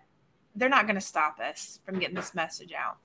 they're 0.56 0.69
not 0.69 0.86
going 0.86 0.94
to 0.94 1.01
stop 1.01 1.40
us 1.40 1.81
from 1.85 1.98
getting 1.98 2.15
this 2.15 2.35
message 2.35 2.73
out. 2.73 2.98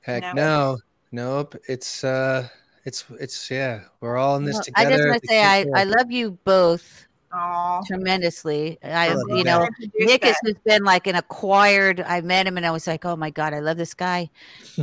Heck 0.00 0.22
No. 0.22 0.32
no. 0.32 0.78
Nope. 1.12 1.56
It's 1.68 2.04
uh 2.04 2.48
it's 2.86 3.04
it's 3.20 3.50
yeah, 3.50 3.80
we're 4.00 4.16
all 4.16 4.36
in 4.36 4.44
this 4.44 4.54
Well, 4.54 4.62
I 4.76 4.84
just 4.88 5.06
want 5.06 5.20
to 5.20 5.28
say 5.28 5.42
I, 5.42 5.66
I 5.74 5.84
love 5.84 6.10
you 6.10 6.38
both 6.44 7.08
Aw. 7.32 7.82
tremendously. 7.86 8.78
I, 8.82 9.08
you 9.28 9.44
know. 9.44 9.68
Nick 9.98 10.24
has 10.24 10.36
just 10.44 10.62
been 10.64 10.84
like 10.84 11.06
an 11.06 11.16
acquired. 11.16 12.00
I 12.00 12.20
met 12.20 12.46
him 12.46 12.56
and 12.56 12.64
I 12.64 12.70
was 12.70 12.86
like, 12.86 13.04
oh 13.04 13.16
my 13.16 13.30
god, 13.30 13.52
I 13.52 13.58
love 13.60 13.76
this 13.76 13.94
guy. 13.94 14.30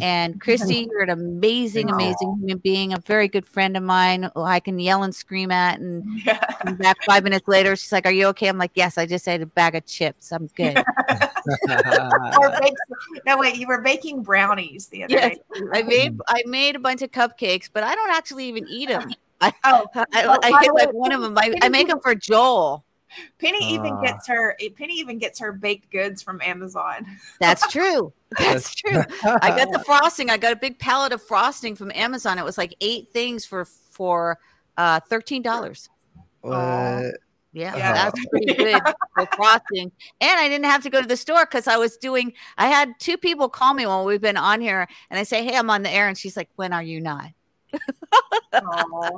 And 0.02 0.40
Christi, 0.41 0.88
you're 0.91 1.03
an 1.03 1.10
amazing, 1.10 1.90
amazing 1.90 2.38
human 2.40 2.57
being, 2.57 2.94
a 2.94 2.99
very 2.99 3.28
good 3.28 3.45
friend 3.45 3.78
of 3.78 3.84
mine 3.84 4.30
who 4.36 4.41
I 4.41 4.60
can 4.60 4.80
yell 4.80 5.03
and 5.03 5.15
scream 5.15 5.52
at. 5.52 5.80
And 5.80 6.24
come 6.65 6.76
back 6.76 6.98
five 7.06 7.24
minutes 7.24 7.48
later, 7.48 7.76
she's 7.76 7.91
like, 7.91 8.06
"Are 8.06 8.11
you 8.11 8.28
okay?" 8.28 8.48
I'm 8.48 8.57
like, 8.57 8.72
"Yes, 8.76 8.98
I 8.98 9.06
just 9.06 9.28
ate 9.28 9.41
a 9.41 9.45
bag 9.45 9.76
of 9.76 9.86
chips. 9.86 10.32
I'm 10.32 10.48
good." 10.48 10.76
no 13.26 13.38
wait, 13.38 13.56
you 13.57 13.68
were 13.68 13.82
baking 13.82 14.24
brownies 14.24 14.88
the 14.88 15.03
other 15.03 15.14
yes, 15.14 15.38
day. 15.38 15.61
I 15.74 15.84
made 15.84 16.18
mm. 16.18 16.22
I 16.28 16.44
made 16.45 16.76
a 16.76 16.80
bunch 16.80 17.02
of 17.02 17.11
cupcakes, 17.11 17.70
but 17.72 17.84
I 17.84 17.95
don't 17.95 18.11
actually 18.11 18.45
even 18.45 18.68
eat 18.68 18.90
them. 18.90 19.11
I, 19.48 19.53
Oh, 19.64 19.86
I, 20.14 20.38
I 20.53 20.64
hit 20.64 20.74
like 20.74 20.91
one 20.94 21.11
of 21.11 21.22
them. 21.22 21.38
I, 21.38 21.53
I 21.61 21.70
make 21.70 21.88
them 21.88 21.99
for 22.02 22.15
Joel. 22.15 22.86
Penny 23.38 23.60
even 23.74 23.94
Ah. 23.94 24.02
gets 24.02 24.28
her 24.28 24.56
Penny 24.76 24.95
even 24.95 25.20
gets 25.20 25.40
her 25.40 25.52
baked 25.52 25.91
goods 25.91 26.24
from 26.24 26.41
Amazon. 26.41 27.06
That's 27.40 27.68
true. 27.72 28.11
That's 28.40 28.74
That's- 28.82 29.06
true. 29.06 29.38
I 29.41 29.49
got 29.49 29.72
the 29.72 29.84
frosting. 29.86 30.30
I 30.32 30.38
got 30.38 30.52
a 30.52 30.56
big 30.56 30.80
pallet 30.80 31.14
of 31.14 31.22
frosting 31.22 31.76
from 31.76 31.91
Amazon. 31.94 32.40
It 32.40 32.44
was 32.45 32.57
like 32.57 32.74
eight 32.82 33.10
things 33.14 33.45
for 33.45 33.65
for 33.65 34.40
uh 34.78 34.99
thirteen 35.07 35.44
dollars. 35.44 35.90
What? 36.41 36.56
Yeah, 37.56 37.76
Yeah. 37.76 37.94
that's 37.94 38.26
pretty 38.32 38.56
good 38.56 38.82
for 39.14 39.28
frosting. 39.36 39.91
And 40.20 40.40
I 40.40 40.48
didn't 40.49 40.65
have 40.65 40.82
to 40.82 40.90
go 40.90 40.99
to 40.99 41.07
the 41.07 41.15
store 41.15 41.45
because 41.45 41.68
I 41.68 41.78
was 41.78 41.98
doing. 41.98 42.34
I 42.57 42.68
had 42.68 42.99
two 42.99 43.15
people 43.18 43.48
call 43.48 43.76
me 43.76 43.86
while 43.86 44.06
we've 44.06 44.20
been 44.20 44.38
on 44.38 44.60
here, 44.60 44.88
and 45.11 45.20
I 45.20 45.24
say, 45.24 45.45
"Hey, 45.45 45.56
I'm 45.56 45.70
on 45.70 45.84
the 45.84 45.91
air," 45.91 46.07
and 46.07 46.18
she's 46.18 46.36
like, 46.36 46.49
"When 46.56 46.74
are 46.74 46.82
you 46.82 46.99
not?" 46.99 47.28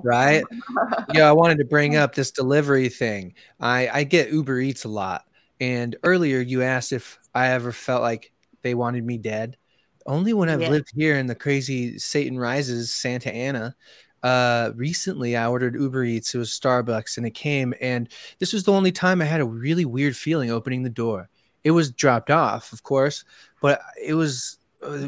Right? 0.04 0.44
yeah, 1.08 1.30
I 1.30 1.32
wanted 1.34 1.58
to 1.60 1.66
bring 1.66 1.96
up 1.96 2.16
this 2.16 2.32
delivery 2.32 2.90
thing. 2.90 3.34
I 3.60 3.88
I 3.90 4.04
get 4.04 4.32
Uber 4.32 4.60
Eats 4.60 4.84
a 4.86 4.90
lot, 4.90 5.24
and 5.60 5.96
earlier 6.04 6.40
you 6.40 6.62
asked 6.64 6.92
if 6.92 7.20
I 7.34 7.50
ever 7.50 7.72
felt 7.72 8.02
like 8.02 8.32
they 8.62 8.76
wanted 8.76 9.04
me 9.06 9.18
dead. 9.18 9.58
Only 10.06 10.34
when 10.34 10.50
I've 10.50 10.62
Yeah. 10.62 10.70
lived 10.70 10.90
here 10.96 11.18
in 11.18 11.28
the 11.28 11.36
crazy 11.36 11.98
Satan 12.00 12.38
Rises 12.40 12.94
Santa 12.94 13.34
Ana. 13.34 13.76
uh, 14.24 14.72
recently 14.76 15.36
I 15.38 15.48
ordered 15.48 15.76
Uber 15.76 16.04
Eats. 16.04 16.34
It 16.34 16.40
was 16.40 16.50
Starbucks, 16.52 17.18
and 17.18 17.26
it 17.28 17.32
came. 17.36 17.74
And 17.82 18.10
this 18.40 18.54
was 18.54 18.64
the 18.64 18.72
only 18.74 18.92
time 18.92 19.22
I 19.22 19.26
had 19.26 19.42
a 19.42 19.46
really 19.46 19.86
weird 19.86 20.18
feeling 20.18 20.50
opening 20.52 20.84
the 20.84 20.90
door. 20.90 21.30
It 21.64 21.72
was 21.72 21.92
dropped 21.92 22.32
off, 22.32 22.74
of 22.74 22.84
course, 22.84 23.24
but 23.62 23.82
it 24.04 24.16
was 24.16 24.58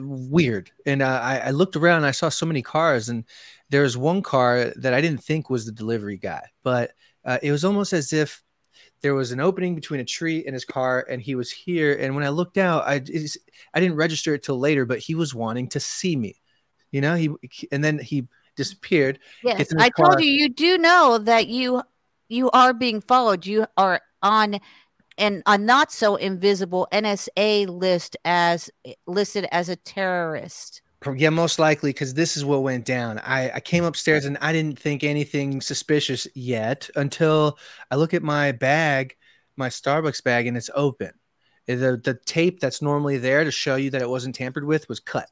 weird. 0.01 0.71
And 0.85 1.01
uh, 1.01 1.19
I, 1.21 1.37
I 1.39 1.49
looked 1.51 1.75
around. 1.75 1.97
And 1.97 2.05
I 2.05 2.11
saw 2.11 2.29
so 2.29 2.45
many 2.45 2.61
cars, 2.61 3.09
and 3.09 3.23
there 3.69 3.81
was 3.81 3.97
one 3.97 4.21
car 4.21 4.71
that 4.77 4.93
I 4.93 5.01
didn't 5.01 5.23
think 5.23 5.49
was 5.49 5.65
the 5.65 5.71
delivery 5.71 6.17
guy, 6.17 6.43
but 6.63 6.91
uh, 7.25 7.37
it 7.41 7.51
was 7.51 7.65
almost 7.65 7.93
as 7.93 8.13
if 8.13 8.43
there 9.01 9.13
was 9.13 9.31
an 9.31 9.39
opening 9.39 9.75
between 9.75 9.99
a 9.99 10.05
tree 10.05 10.43
and 10.45 10.53
his 10.53 10.65
car 10.65 11.05
and 11.09 11.21
he 11.21 11.35
was 11.35 11.51
here 11.51 11.93
and 11.99 12.15
when 12.15 12.23
i 12.23 12.29
looked 12.29 12.57
out 12.57 12.83
i 12.87 12.95
i 13.73 13.79
didn't 13.79 13.95
register 13.95 14.33
it 14.33 14.43
till 14.43 14.59
later 14.59 14.85
but 14.85 14.99
he 14.99 15.15
was 15.15 15.35
wanting 15.35 15.67
to 15.67 15.79
see 15.79 16.15
me 16.15 16.39
you 16.91 17.01
know 17.01 17.15
he 17.15 17.29
and 17.71 17.83
then 17.83 17.99
he 17.99 18.27
disappeared 18.55 19.19
yes 19.43 19.71
i 19.77 19.89
car. 19.89 20.05
told 20.07 20.23
you 20.23 20.31
you 20.31 20.49
do 20.49 20.77
know 20.77 21.17
that 21.17 21.47
you 21.47 21.81
you 22.27 22.49
are 22.51 22.73
being 22.73 23.01
followed 23.01 23.45
you 23.45 23.65
are 23.77 24.01
on 24.21 24.59
and 25.17 25.43
a 25.45 25.57
not 25.57 25.91
so 25.91 26.15
invisible 26.15 26.87
nsa 26.91 27.67
list 27.67 28.17
as 28.25 28.69
listed 29.07 29.47
as 29.51 29.69
a 29.69 29.75
terrorist 29.75 30.81
yeah, 31.15 31.29
most 31.29 31.59
likely 31.59 31.91
because 31.91 32.13
this 32.13 32.35
is 32.35 32.43
what 32.43 32.63
went 32.63 32.85
down. 32.85 33.19
I, 33.19 33.51
I 33.51 33.59
came 33.59 33.83
upstairs 33.83 34.25
and 34.25 34.37
I 34.41 34.51
didn't 34.51 34.79
think 34.79 35.03
anything 35.03 35.61
suspicious 35.61 36.27
yet 36.33 36.89
until 36.95 37.57
I 37.91 37.95
look 37.95 38.13
at 38.13 38.23
my 38.23 38.51
bag, 38.51 39.15
my 39.55 39.69
Starbucks 39.69 40.23
bag, 40.23 40.47
and 40.47 40.57
it's 40.57 40.71
open. 40.75 41.11
The, 41.67 41.99
the 42.03 42.19
tape 42.25 42.59
that's 42.59 42.81
normally 42.81 43.17
there 43.17 43.43
to 43.43 43.51
show 43.51 43.75
you 43.75 43.91
that 43.91 44.01
it 44.01 44.09
wasn't 44.09 44.35
tampered 44.35 44.65
with 44.65 44.89
was 44.89 44.99
cut. 44.99 45.29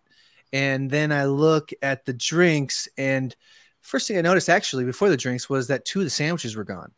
And 0.53 0.89
then 0.89 1.11
I 1.11 1.25
look 1.25 1.71
at 1.81 2.05
the 2.05 2.13
drinks, 2.13 2.87
and 2.97 3.35
first 3.81 4.07
thing 4.07 4.17
I 4.17 4.21
noticed 4.21 4.49
actually 4.49 4.85
before 4.85 5.09
the 5.09 5.17
drinks 5.17 5.49
was 5.49 5.67
that 5.67 5.85
two 5.85 5.99
of 5.99 6.05
the 6.05 6.09
sandwiches 6.09 6.55
were 6.55 6.63
gone. 6.63 6.91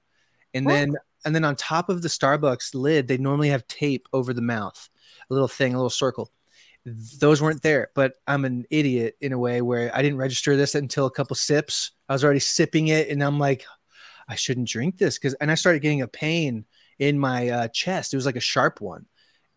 And 0.54 0.66
what? 0.66 0.74
then 0.74 0.96
and 1.26 1.36
then 1.36 1.44
on 1.44 1.56
top 1.56 1.90
of 1.90 2.02
the 2.02 2.10
Starbucks 2.10 2.74
lid, 2.74 3.08
they 3.08 3.18
normally 3.18 3.50
have 3.50 3.68
tape 3.68 4.08
over 4.14 4.34
the 4.34 4.42
mouth, 4.42 4.90
a 5.30 5.34
little 5.34 5.48
thing, 5.48 5.74
a 5.74 5.78
little 5.78 5.90
circle 5.90 6.32
those 7.20 7.42
weren't 7.42 7.62
there. 7.62 7.90
But 7.96 8.14
I'm 8.28 8.46
an 8.46 8.66
idiot 8.70 9.18
in 9.20 9.34
a 9.34 9.38
way 9.38 9.62
where 9.62 9.94
I 9.96 10.02
didn't 10.02 10.18
register 10.18 10.56
this 10.56 10.76
until 10.76 11.06
a 11.06 11.12
couple 11.12 11.36
sips. 11.36 11.92
I 12.08 12.14
was 12.14 12.24
already 12.24 12.40
sipping 12.40 12.88
it, 12.88 13.10
and 13.10 13.24
I'm 13.24 13.40
like, 13.40 13.66
I 14.28 14.36
shouldn't 14.36 14.70
drink 14.70 14.98
this 14.98 15.18
because, 15.18 15.34
and 15.36 15.52
I 15.52 15.56
started 15.56 15.82
getting 15.82 16.02
a 16.02 16.08
pain 16.08 16.66
in 17.00 17.20
my 17.20 17.50
uh, 17.50 17.68
chest. 17.70 18.14
It 18.14 18.18
was 18.18 18.26
like 18.26 18.36
a 18.36 18.42
sharp 18.42 18.82
one, 18.82 19.06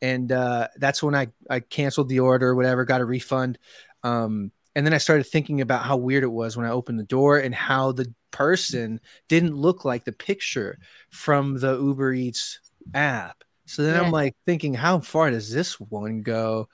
and 0.03 0.31
uh, 0.33 0.69
that's 0.77 1.03
when 1.03 1.15
I 1.15 1.29
I 1.49 1.61
canceled 1.61 2.09
the 2.09 2.21
order, 2.21 2.55
whatever, 2.55 2.85
got 2.85 3.01
a 3.01 3.05
refund. 3.05 3.59
Um, 4.03 4.51
and 4.75 4.87
then 4.87 4.95
I 4.95 4.99
started 4.99 5.25
thinking 5.25 5.61
about 5.61 5.85
how 5.85 5.97
weird 5.97 6.23
it 6.23 6.29
was 6.29 6.57
when 6.57 6.67
I 6.67 6.71
opened 6.71 6.99
the 6.99 7.05
door 7.05 7.39
and 7.39 7.55
how 7.55 7.93
the 7.93 8.13
person 8.31 9.01
didn't 9.29 9.57
look 9.57 9.85
like 9.85 10.05
the 10.05 10.13
picture 10.13 10.79
from 11.11 11.59
the 11.59 11.79
Uber 11.79 12.13
Eats 12.13 12.61
app. 12.95 13.43
So 13.67 13.83
then 13.83 13.95
yeah. 13.95 14.03
I'm 14.03 14.13
like 14.13 14.37
thinking, 14.47 14.75
how 14.75 15.01
far 15.01 15.31
does 15.31 15.53
this 15.53 15.79
one 15.81 16.23
go? 16.23 16.69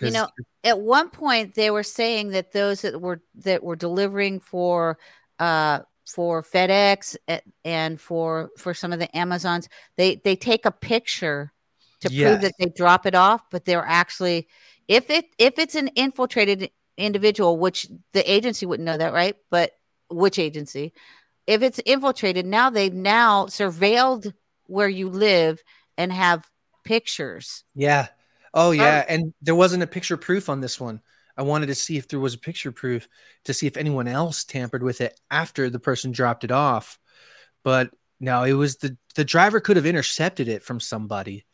You 0.00 0.10
know, 0.10 0.28
at 0.64 0.80
one 0.80 1.10
point 1.10 1.54
they 1.54 1.70
were 1.70 1.82
saying 1.82 2.30
that 2.30 2.52
those 2.52 2.82
that 2.82 3.00
were 3.00 3.22
that 3.36 3.62
were 3.62 3.76
delivering 3.76 4.40
for 4.40 4.98
uh 5.38 5.80
for 6.06 6.42
FedEx 6.42 7.16
and 7.64 8.00
for 8.00 8.50
for 8.58 8.74
some 8.74 8.92
of 8.92 8.98
the 8.98 9.16
Amazons, 9.16 9.68
they 9.96 10.16
they 10.16 10.34
take 10.34 10.66
a 10.66 10.72
picture 10.72 11.52
to 12.00 12.12
yes. 12.12 12.28
prove 12.28 12.42
that 12.42 12.54
they 12.58 12.72
drop 12.74 13.06
it 13.06 13.14
off, 13.14 13.42
but 13.50 13.64
they're 13.64 13.84
actually 13.86 14.48
if 14.88 15.08
it 15.10 15.26
if 15.38 15.58
it's 15.58 15.74
an 15.74 15.88
infiltrated 15.88 16.70
individual, 17.02 17.58
which 17.58 17.88
the 18.12 18.32
agency 18.32 18.66
wouldn't 18.66 18.86
know 18.86 18.96
that, 18.96 19.12
right? 19.12 19.36
But 19.50 19.72
which 20.10 20.38
agency? 20.38 20.92
If 21.46 21.62
it's 21.62 21.80
infiltrated, 21.80 22.46
now 22.46 22.70
they've 22.70 22.94
now 22.94 23.46
surveilled 23.46 24.32
where 24.66 24.88
you 24.88 25.08
live 25.08 25.62
and 25.98 26.12
have 26.12 26.48
pictures. 26.84 27.64
Yeah. 27.74 28.08
Oh 28.54 28.70
um, 28.70 28.76
yeah, 28.76 29.04
and 29.08 29.34
there 29.42 29.54
wasn't 29.54 29.82
a 29.82 29.86
picture 29.88 30.16
proof 30.16 30.48
on 30.48 30.60
this 30.60 30.78
one. 30.78 31.00
I 31.36 31.42
wanted 31.42 31.66
to 31.66 31.74
see 31.74 31.96
if 31.96 32.08
there 32.08 32.20
was 32.20 32.34
a 32.34 32.38
picture 32.38 32.72
proof 32.72 33.08
to 33.44 33.54
see 33.54 33.66
if 33.66 33.76
anyone 33.76 34.06
else 34.06 34.44
tampered 34.44 34.82
with 34.82 35.00
it 35.00 35.18
after 35.30 35.70
the 35.70 35.78
person 35.78 36.12
dropped 36.12 36.44
it 36.44 36.50
off. 36.50 36.98
But 37.64 37.90
no, 38.20 38.44
it 38.44 38.52
was 38.52 38.76
the 38.76 38.96
the 39.14 39.24
driver 39.24 39.60
could 39.60 39.76
have 39.76 39.86
intercepted 39.86 40.48
it 40.48 40.62
from 40.62 40.80
somebody 40.80 41.46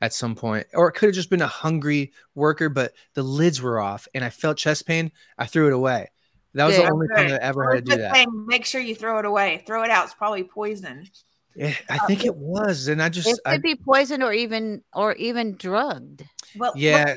at 0.00 0.12
some 0.12 0.34
point, 0.34 0.66
or 0.74 0.88
it 0.88 0.92
could 0.92 1.06
have 1.06 1.14
just 1.14 1.30
been 1.30 1.42
a 1.42 1.46
hungry 1.46 2.12
worker. 2.34 2.68
But 2.68 2.92
the 3.14 3.22
lids 3.22 3.60
were 3.62 3.80
off, 3.80 4.08
and 4.14 4.24
I 4.24 4.30
felt 4.30 4.58
chest 4.58 4.86
pain. 4.86 5.12
I 5.38 5.46
threw 5.46 5.66
it 5.66 5.72
away. 5.72 6.10
That 6.54 6.66
was 6.66 6.76
the 6.76 6.90
only 6.90 7.06
time 7.08 7.26
I 7.26 7.36
ever 7.42 7.74
had 7.74 7.84
to 7.84 7.96
do 7.96 8.00
that. 8.00 8.14
Thing, 8.14 8.46
make 8.46 8.64
sure 8.64 8.80
you 8.80 8.94
throw 8.94 9.18
it 9.18 9.26
away. 9.26 9.62
Throw 9.66 9.82
it 9.82 9.90
out. 9.90 10.04
It's 10.06 10.14
probably 10.14 10.42
poison. 10.42 11.06
Yeah, 11.54 11.74
I 11.90 11.98
um, 11.98 12.06
think 12.06 12.24
it 12.24 12.34
was, 12.34 12.88
and 12.88 13.02
I 13.02 13.08
just 13.08 13.28
it 13.28 13.38
could 13.44 13.54
I, 13.54 13.58
be 13.58 13.74
poisoned 13.74 14.22
or 14.22 14.32
even 14.32 14.82
or 14.94 15.14
even 15.14 15.56
drugged. 15.56 16.24
Well, 16.56 16.72
yeah, 16.76 17.14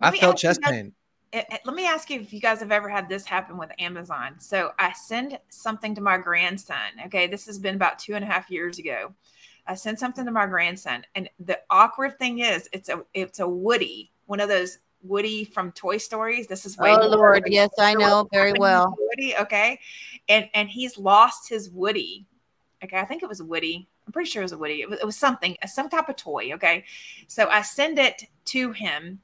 I 0.00 0.16
felt 0.16 0.38
chest 0.38 0.60
guys, 0.62 0.72
pain. 0.72 0.92
It, 1.32 1.46
it, 1.50 1.60
let 1.64 1.74
me 1.74 1.86
ask 1.86 2.08
you 2.10 2.20
if 2.20 2.32
you 2.32 2.40
guys 2.40 2.60
have 2.60 2.72
ever 2.72 2.88
had 2.88 3.08
this 3.08 3.24
happen 3.24 3.58
with 3.58 3.70
Amazon. 3.78 4.40
So 4.40 4.72
I 4.78 4.92
send 4.92 5.38
something 5.50 5.94
to 5.94 6.00
my 6.00 6.16
grandson. 6.16 6.76
Okay, 7.06 7.26
this 7.26 7.46
has 7.46 7.58
been 7.58 7.74
about 7.74 7.98
two 7.98 8.14
and 8.14 8.24
a 8.24 8.28
half 8.28 8.50
years 8.50 8.78
ago. 8.78 9.14
I 9.66 9.74
sent 9.74 9.98
something 9.98 10.24
to 10.24 10.30
my 10.30 10.46
grandson, 10.46 11.04
and 11.14 11.28
the 11.38 11.58
awkward 11.70 12.18
thing 12.18 12.40
is, 12.40 12.68
it's 12.72 12.88
a 12.88 13.04
it's 13.14 13.40
a 13.40 13.48
Woody, 13.48 14.10
one 14.26 14.40
of 14.40 14.48
those 14.48 14.78
Woody 15.02 15.44
from 15.44 15.72
Toy 15.72 15.96
Stories. 15.98 16.46
This 16.46 16.66
is 16.66 16.76
way 16.76 16.90
oh 16.90 17.08
Lord, 17.08 17.44
yes, 17.46 17.70
I 17.78 17.94
know 17.94 18.28
very 18.32 18.52
well. 18.52 18.96
Woody, 18.98 19.36
okay, 19.36 19.80
and 20.28 20.48
and 20.54 20.68
he's 20.68 20.98
lost 20.98 21.48
his 21.48 21.70
Woody. 21.70 22.26
Okay, 22.82 22.98
I 22.98 23.04
think 23.04 23.22
it 23.22 23.28
was 23.28 23.42
Woody. 23.42 23.88
I'm 24.06 24.12
pretty 24.12 24.28
sure 24.30 24.42
it 24.42 24.44
was 24.44 24.52
a 24.52 24.58
Woody. 24.58 24.82
It 24.82 24.90
was, 24.90 24.98
it 25.00 25.06
was 25.06 25.16
something, 25.16 25.56
some 25.66 25.88
type 25.88 26.08
of 26.08 26.16
toy. 26.16 26.52
Okay. 26.54 26.84
So 27.26 27.48
I 27.48 27.62
send 27.62 27.98
it 27.98 28.24
to 28.46 28.72
him 28.72 29.20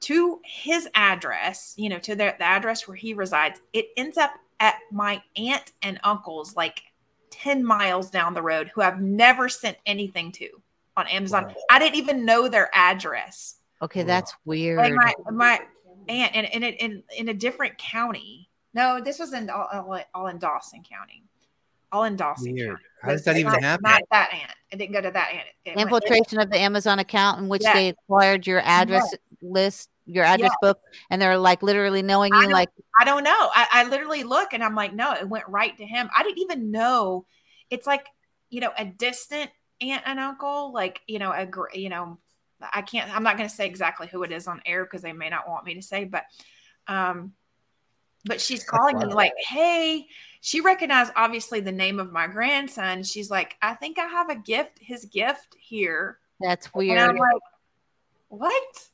to 0.00 0.40
his 0.44 0.88
address, 0.94 1.74
you 1.76 1.88
know, 1.88 1.98
to 2.00 2.14
the, 2.14 2.34
the 2.38 2.44
address 2.44 2.86
where 2.86 2.96
he 2.96 3.14
resides. 3.14 3.60
It 3.72 3.86
ends 3.96 4.18
up 4.18 4.32
at 4.60 4.76
my 4.92 5.22
aunt 5.36 5.72
and 5.82 5.98
uncle's, 6.04 6.56
like 6.56 6.82
10 7.40 7.64
miles 7.64 8.10
down 8.10 8.34
the 8.34 8.42
road, 8.42 8.70
who 8.74 8.82
I've 8.82 9.00
never 9.00 9.48
sent 9.48 9.76
anything 9.86 10.32
to 10.32 10.48
on 10.96 11.06
Amazon. 11.08 11.46
Wow. 11.46 11.54
I 11.70 11.78
didn't 11.78 11.96
even 11.96 12.24
know 12.24 12.48
their 12.48 12.70
address. 12.72 13.56
Okay, 13.82 14.02
that's 14.02 14.34
weird. 14.44 14.78
Like 14.78 14.94
my, 14.94 15.14
my 15.30 15.60
aunt, 16.08 16.34
and 16.34 16.46
in, 16.46 16.62
in, 16.62 16.74
in, 16.74 17.02
in 17.16 17.28
a 17.28 17.34
different 17.34 17.76
county. 17.78 18.48
No, 18.74 19.00
this 19.00 19.18
was 19.18 19.32
in 19.32 19.48
all, 19.50 19.68
all, 19.72 20.00
all 20.14 20.26
in 20.26 20.38
Dawson 20.38 20.82
County 20.82 21.24
all 21.92 22.04
in 22.04 22.16
Dawson 22.16 22.52
Weird. 22.52 22.68
County. 22.68 22.82
How 23.02 23.10
does 23.10 23.24
that 23.24 23.36
even 23.36 23.52
not, 23.52 23.62
happen? 23.62 23.82
Not 23.82 24.02
that 24.10 24.30
aunt. 24.32 24.52
It 24.70 24.76
didn't 24.76 24.92
go 24.92 25.00
to 25.00 25.10
that 25.10 25.28
aunt. 25.32 25.46
It 25.64 25.76
Infiltration 25.78 26.38
went, 26.38 26.48
of 26.48 26.50
the 26.50 26.58
Amazon 26.58 26.98
account 26.98 27.40
in 27.40 27.48
which 27.48 27.62
yeah. 27.62 27.72
they 27.72 27.88
acquired 27.88 28.46
your 28.46 28.60
address 28.60 29.08
yeah. 29.12 29.18
list, 29.48 29.90
your 30.06 30.24
address 30.24 30.52
yeah. 30.62 30.68
book, 30.68 30.80
and 31.10 31.20
they're 31.20 31.38
like 31.38 31.62
literally 31.62 32.02
knowing 32.02 32.32
you. 32.34 32.48
Like 32.48 32.70
I 33.00 33.04
don't 33.04 33.24
know. 33.24 33.30
I, 33.32 33.66
I 33.72 33.88
literally 33.88 34.22
look 34.22 34.52
and 34.52 34.62
I'm 34.62 34.74
like, 34.74 34.94
no, 34.94 35.12
it 35.12 35.28
went 35.28 35.48
right 35.48 35.76
to 35.76 35.84
him. 35.84 36.08
I 36.16 36.22
didn't 36.22 36.38
even 36.38 36.70
know. 36.70 37.26
It's 37.70 37.86
like 37.86 38.06
you 38.50 38.60
know 38.60 38.72
a 38.78 38.84
distant 38.84 39.50
aunt 39.80 40.02
and 40.06 40.18
uncle, 40.18 40.72
like 40.72 41.00
you 41.06 41.18
know 41.18 41.30
a 41.32 41.48
you 41.78 41.88
know 41.88 42.18
I 42.60 42.82
can't. 42.82 43.14
I'm 43.14 43.22
not 43.22 43.36
going 43.36 43.48
to 43.48 43.54
say 43.54 43.66
exactly 43.66 44.06
who 44.06 44.22
it 44.22 44.32
is 44.32 44.46
on 44.46 44.60
air 44.64 44.84
because 44.84 45.02
they 45.02 45.12
may 45.12 45.28
not 45.28 45.48
want 45.48 45.66
me 45.66 45.74
to 45.74 45.82
say, 45.82 46.04
but 46.04 46.24
um, 46.88 47.32
but 48.24 48.40
she's 48.40 48.64
calling 48.64 48.98
me 48.98 49.06
like, 49.06 49.32
hey 49.48 50.06
she 50.46 50.60
recognized 50.60 51.10
obviously 51.16 51.58
the 51.58 51.72
name 51.72 51.98
of 51.98 52.12
my 52.12 52.28
grandson. 52.28 53.02
She's 53.02 53.28
like, 53.28 53.56
I 53.60 53.74
think 53.74 53.98
I 53.98 54.06
have 54.06 54.30
a 54.30 54.36
gift, 54.36 54.78
his 54.80 55.04
gift 55.06 55.56
here. 55.58 56.18
That's 56.38 56.72
weird. 56.72 56.98
And 56.98 57.10
I'm 57.10 57.16
like, 57.16 57.42
what? 58.28 58.88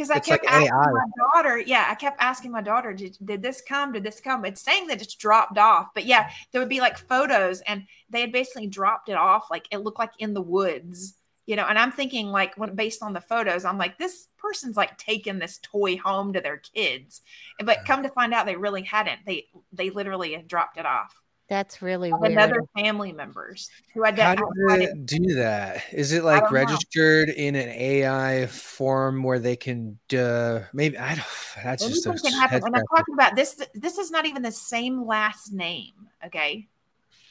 Because 0.00 0.10
I 0.10 0.16
it's 0.16 0.28
kept 0.28 0.44
like 0.46 0.54
asking 0.54 0.72
AI. 0.72 0.92
my 0.92 1.04
daughter, 1.34 1.58
yeah, 1.58 1.86
I 1.90 1.94
kept 1.94 2.16
asking 2.22 2.52
my 2.52 2.62
daughter, 2.62 2.94
did, 2.94 3.18
did 3.22 3.42
this 3.42 3.60
come? 3.60 3.92
Did 3.92 4.02
this 4.02 4.18
come? 4.18 4.46
It's 4.46 4.62
saying 4.62 4.86
that 4.86 5.02
it's 5.02 5.14
dropped 5.14 5.58
off, 5.58 5.88
but 5.94 6.06
yeah, 6.06 6.30
there 6.50 6.60
would 6.62 6.70
be 6.70 6.80
like 6.80 6.96
photos, 6.96 7.60
and 7.60 7.84
they 8.08 8.22
had 8.22 8.32
basically 8.32 8.66
dropped 8.66 9.10
it 9.10 9.16
off, 9.16 9.50
like 9.50 9.66
it 9.70 9.78
looked 9.78 9.98
like 9.98 10.12
in 10.18 10.32
the 10.32 10.40
woods 10.40 11.14
you 11.46 11.56
know 11.56 11.64
and 11.64 11.78
i'm 11.78 11.90
thinking 11.90 12.28
like 12.28 12.54
when 12.56 12.74
based 12.74 13.02
on 13.02 13.14
the 13.14 13.20
photos 13.20 13.64
i'm 13.64 13.78
like 13.78 13.98
this 13.98 14.28
person's 14.36 14.76
like 14.76 14.96
taking 14.98 15.38
this 15.38 15.58
toy 15.62 15.96
home 15.96 16.34
to 16.34 16.40
their 16.40 16.58
kids 16.58 17.22
but 17.64 17.78
come 17.86 18.02
to 18.02 18.10
find 18.10 18.34
out 18.34 18.44
they 18.44 18.56
really 18.56 18.82
hadn't 18.82 19.18
they 19.26 19.46
they 19.72 19.88
literally 19.88 20.34
had 20.34 20.46
dropped 20.46 20.76
it 20.76 20.84
off 20.84 21.18
that's 21.50 21.82
really 21.82 22.12
weird. 22.12 22.32
Another 22.32 22.62
family 22.78 23.10
members 23.10 23.68
who 23.92 24.04
I 24.04 24.12
How 24.12 24.36
did 24.36 24.44
it 24.82 25.04
do 25.04 25.34
that? 25.34 25.82
Is 25.92 26.12
it 26.12 26.22
like 26.22 26.48
registered 26.52 27.28
know. 27.28 27.34
in 27.34 27.56
an 27.56 27.68
AI 27.68 28.46
form 28.46 29.24
where 29.24 29.40
they 29.40 29.56
can 29.56 29.98
uh, 30.16 30.60
maybe 30.72 30.96
I 30.96 31.16
don't 31.16 31.26
that's 31.62 31.82
Anything 31.82 32.12
just 32.12 32.24
a 32.24 32.30
can 32.30 32.40
happen. 32.40 32.62
And 32.64 32.76
I'm 32.76 32.84
talking 32.96 33.14
about 33.14 33.34
this 33.34 33.60
this 33.74 33.98
is 33.98 34.12
not 34.12 34.26
even 34.26 34.42
the 34.42 34.52
same 34.52 35.04
last 35.04 35.52
name, 35.52 35.92
okay? 36.24 36.68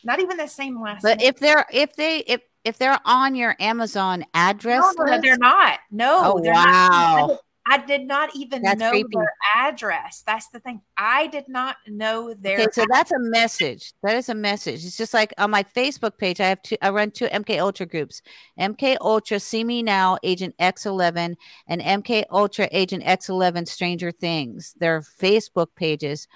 Not 0.04 0.20
even 0.20 0.36
the 0.36 0.48
same 0.48 0.82
last 0.82 1.02
but 1.02 1.20
name. 1.20 1.28
if 1.30 1.40
they're 1.40 1.66
if 1.72 1.96
they 1.96 2.18
if 2.20 2.42
if 2.66 2.78
they're 2.78 3.00
on 3.06 3.36
your 3.36 3.56
Amazon 3.60 4.26
address 4.34 4.84
no, 4.98 5.06
no, 5.06 5.22
they're 5.22 5.38
not. 5.38 5.80
No, 5.92 6.34
oh, 6.36 6.40
they're 6.44 6.54
wow. 6.54 7.28
Not. 7.30 7.40
I 7.70 7.78
did 7.78 8.08
not 8.08 8.36
even 8.36 8.64
That's 8.64 8.80
know 8.80 8.90
creepy. 8.90 9.10
their 9.14 9.32
address. 9.56 10.24
That's 10.26 10.50
the 10.50 10.60
thing. 10.60 10.82
I 10.98 11.28
did 11.28 11.48
not 11.48 11.78
know 11.88 12.34
their. 12.34 12.62
Okay, 12.62 12.68
so 12.74 12.84
that's 12.90 13.12
a 13.12 13.20
message. 13.20 13.94
That 14.02 14.16
is 14.16 14.28
a 14.28 14.34
message. 14.34 14.84
It's 14.84 14.98
just 14.98 15.14
like 15.14 15.34
on 15.38 15.52
my 15.52 15.62
Facebook 15.62 16.18
page, 16.18 16.42
I 16.42 16.48
have 16.48 16.64
two. 16.64 16.78
I 16.82 16.90
run 16.90 17.12
two 17.12 17.28
MK 17.28 17.60
Ultra 17.60 17.86
groups: 17.86 18.24
MK 18.60 18.98
Ultra 19.02 19.40
See 19.40 19.64
Me 19.64 19.84
Now, 19.84 20.18
Agent 20.24 20.56
X11, 20.60 21.36
and 21.68 21.82
MK 21.82 22.24
Ultra 22.32 22.68
Agent 22.72 23.04
X11 23.04 23.68
Stranger 23.68 24.12
Things. 24.12 24.74
They're 24.80 25.02
Facebook 25.02 25.68
pages, 25.76 26.28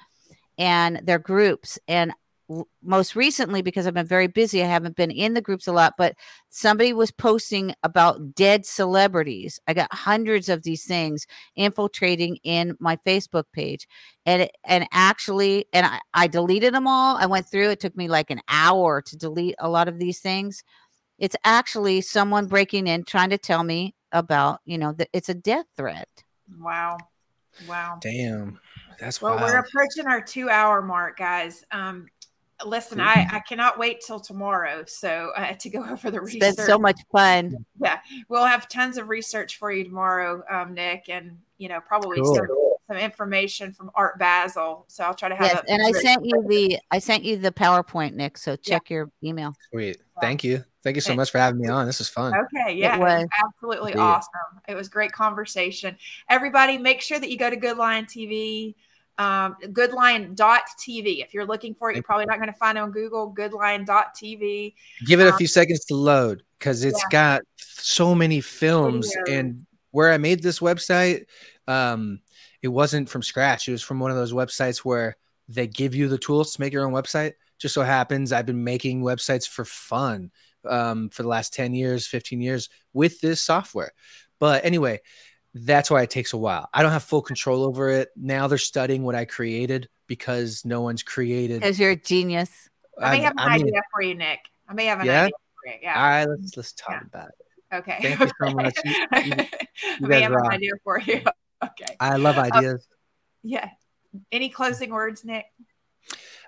and 0.60 1.02
they're 1.04 1.18
groups. 1.18 1.80
And 1.88 2.14
most 2.82 3.16
recently, 3.16 3.62
because 3.62 3.88
I've 3.88 3.94
been 3.94 4.06
very 4.06 4.28
busy, 4.28 4.64
I 4.64 4.68
haven't 4.68 4.96
been 4.96 5.12
in 5.12 5.34
the 5.34 5.42
groups 5.42 5.68
a 5.68 5.72
lot. 5.72 5.94
But 5.98 6.16
somebody 6.50 6.94
was 6.94 7.12
posting 7.12 7.74
about 7.84 8.36
dead 8.36 8.66
celebrities. 8.66 9.60
I 9.68 9.74
got 9.74 9.94
hundreds 9.94 10.50
of 10.50 10.64
these 10.64 10.86
things 10.86 11.26
infiltrating 11.56 12.38
in 12.44 12.76
my 12.80 12.98
Facebook 12.98 13.46
page 13.54 13.88
and 14.26 14.50
and 14.64 14.88
actually 14.92 15.66
and 15.74 15.86
I, 15.86 16.00
I 16.14 16.28
deleted 16.28 16.74
them 16.74 16.88
all 16.88 17.18
i 17.18 17.26
went 17.26 17.48
through 17.48 17.70
it 17.72 17.80
took 17.80 17.96
me 17.98 18.08
like 18.08 18.30
an 18.30 18.42
hour 18.48 19.02
to 19.02 19.18
delete 19.18 19.56
a 19.60 19.70
lot 19.70 19.88
of 19.88 20.00
these 20.00 20.20
things 20.20 20.64
it's 21.20 21.36
actually 21.44 22.02
someone 22.02 22.48
breaking 22.48 22.88
in 22.88 23.04
trying 23.04 23.30
to 23.32 23.38
tell 23.38 23.64
me 23.64 23.96
about 24.12 24.60
you 24.66 24.78
know 24.78 24.94
that 24.94 25.10
it's 25.14 25.30
a 25.30 25.34
death 25.34 25.66
threat 25.76 26.08
wow, 26.60 26.98
wow. 27.68 27.98
Damn, 28.02 28.60
that's 29.00 29.22
Well, 29.22 29.36
wild. 29.36 29.44
we're 29.44 29.60
approaching 29.60 30.08
our 30.08 30.22
two-hour 30.22 30.82
mark, 30.82 31.18
guys. 31.18 31.64
Um, 31.72 32.08
listen, 32.66 33.00
I 33.00 33.28
I 33.32 33.40
cannot 33.40 33.78
wait 33.80 34.02
till 34.06 34.20
tomorrow. 34.20 34.84
So 34.88 35.32
uh, 35.36 35.54
to 35.60 35.70
go 35.70 35.84
over 35.90 36.12
the 36.12 36.22
it's 36.22 36.34
research. 36.34 36.56
been 36.58 36.66
so 36.66 36.78
much 36.78 37.00
fun 37.12 37.66
yeah 37.82 38.00
we'll 38.30 38.46
have 38.46 38.70
tons 38.70 38.98
of 38.98 39.10
research 39.10 39.58
for 39.58 39.72
you 39.72 39.84
tomorrow 39.84 40.44
um, 40.50 40.74
nick 40.74 41.06
and 41.10 41.38
you 41.58 41.68
know 41.68 41.80
probably 41.82 42.20
Cool. 42.22 42.36
some, 42.36 42.48
some 42.88 42.98
information 42.98 43.72
from 43.74 43.90
Art 43.96 44.20
Basel 44.20 44.86
so 44.88 45.04
i'll 45.04 45.14
try 45.14 45.30
to 45.30 45.36
have 45.36 45.46
yes 45.46 45.64
and 45.68 45.82
i 45.82 45.92
sent 45.92 46.24
you 46.26 46.44
the 46.48 46.80
i 46.92 47.00
sent 47.00 47.24
you 47.24 47.38
the 47.38 47.52
powerpoint 47.52 48.14
nick 48.14 48.38
so 48.38 48.56
check 48.56 48.90
your 48.90 49.10
email 49.24 49.54
Sweet. 49.72 49.98
Thank 50.22 50.44
you. 50.44 50.64
Thank 50.84 50.96
you 50.98 51.02
so 51.02 51.16
much 51.16 51.32
for 51.32 51.40
having 51.40 51.60
me 51.62 51.68
on. 51.70 51.86
This 51.88 51.98
was 52.00 52.08
fun. 52.10 52.34
Okay, 52.36 52.76
yeah, 52.76 52.98
it 52.98 53.00
was 53.00 53.22
was. 53.24 53.28
absolutely 53.44 53.94
Yeah. 53.94 54.02
awesome. 54.02 54.62
It 54.68 54.76
was 54.76 54.90
great 54.90 55.12
conversation. 55.12 55.98
Everybody, 56.30 56.78
make 56.78 57.02
sure 57.02 57.20
that 57.20 57.30
you 57.32 57.38
go 57.38 57.50
to 57.50 57.56
Good 57.56 57.78
Lion 57.78 58.06
TV, 58.06 58.76
um, 59.18 59.56
goodlion.tv. 59.64 61.24
If 61.24 61.34
you're 61.34 61.46
looking 61.46 61.76
for 61.76 61.92
it, 61.92 61.96
you're 61.96 62.04
probably 62.04 62.26
not 62.26 62.38
going 62.38 62.52
to 62.52 62.58
find 62.58 62.78
it 62.78 62.82
on 62.82 62.92
Google, 62.92 63.34
goodlion.tv. 63.34 64.74
Give 65.06 65.20
it 65.20 65.28
a 65.28 65.32
Um, 65.32 65.38
few 65.38 65.48
seconds 65.48 65.86
to 65.86 65.96
load 65.96 66.44
because 66.60 66.84
it's 66.84 67.02
yeah. 67.04 67.10
got 67.12 67.42
so 67.58 68.16
many 68.16 68.42
films. 68.42 69.14
Videos. 69.28 69.40
And 69.40 69.66
where 69.92 70.12
I 70.12 70.18
made 70.18 70.42
this 70.42 70.60
website, 70.60 71.26
um, 71.68 72.22
it 72.62 72.70
wasn't 72.70 73.10
from 73.10 73.22
scratch. 73.22 73.68
It 73.68 73.72
was 73.74 73.84
from 73.84 74.00
one 74.00 74.10
of 74.12 74.18
those 74.18 74.34
websites 74.34 74.80
where 74.80 75.18
they 75.48 75.68
give 75.68 75.94
you 75.94 76.08
the 76.08 76.18
tools 76.18 76.54
to 76.54 76.62
make 76.62 76.74
your 76.74 76.86
own 76.86 76.94
website. 76.94 77.34
Just 77.60 77.76
so 77.76 77.84
happens 77.84 78.32
I've 78.32 78.46
been 78.46 78.64
making 78.64 79.02
websites 79.02 79.48
for 79.48 79.66
fun 79.66 80.32
um, 80.68 81.10
for 81.10 81.24
the 81.24 81.30
last 81.30 81.54
10 81.54 81.74
years, 81.74 82.08
15 82.08 82.42
years 82.42 82.70
with 82.94 83.22
this 83.22 83.42
software. 83.42 83.92
But 84.40 84.66
anyway, 84.66 85.02
that's 85.54 85.90
why 85.92 86.02
it 86.02 86.10
takes 86.10 86.34
a 86.34 86.38
while. 86.38 86.70
I 86.74 86.82
don't 86.82 86.92
have 86.92 87.04
full 87.04 87.22
control 87.22 87.64
over 87.64 87.90
it. 87.90 88.10
Now 88.16 88.48
they're 88.48 88.58
studying 88.58 89.04
what 89.04 89.16
I 89.16 89.26
created 89.26 89.88
because 90.08 90.64
no 90.66 90.82
one's 90.82 91.04
created. 91.04 91.62
because 91.62 91.80
you're 91.80 91.92
a 91.92 91.96
genius 91.96 92.70
I 93.00 93.12
may 93.12 93.16
I'm- 93.18 93.24
have 93.24 93.32
an 93.34 93.40
I 93.40 93.58
mean- 93.58 93.68
idea 93.68 93.82
for 93.94 94.02
you, 94.02 94.16
Nick. 94.16 94.40
I 94.68 94.74
may 94.74 94.86
have 94.86 95.00
an 95.00 95.06
Yeah? 95.08 95.22
idea 95.24 95.32
for 95.64 95.70
you. 95.72 95.74
Yeah. 95.82 95.96
All 95.96 96.10
right, 96.10 96.26
let's 96.26 96.58
let's 96.58 96.74
talk 96.74 97.02
about 97.04 97.30
it. 97.30 97.76
Okay. 97.76 97.98
Thank 98.02 98.20
you 98.20 98.30
so 98.42 98.54
much. 98.54 98.76
You- 98.86 98.92
you- 99.24 99.46
I 100.04 100.08
may 100.08 100.22
have 100.22 100.32
an 100.34 100.48
idea 100.48 100.72
for 100.84 101.00
you. 101.00 101.22
Okay. 101.64 101.96
I 101.98 102.18
love 102.18 102.38
Um, 102.38 102.52
ideas. 102.52 102.86
yeah. 103.42 103.70
Any 104.34 104.50
closing 104.50 104.90
words, 104.92 105.24
Nick? 105.24 105.46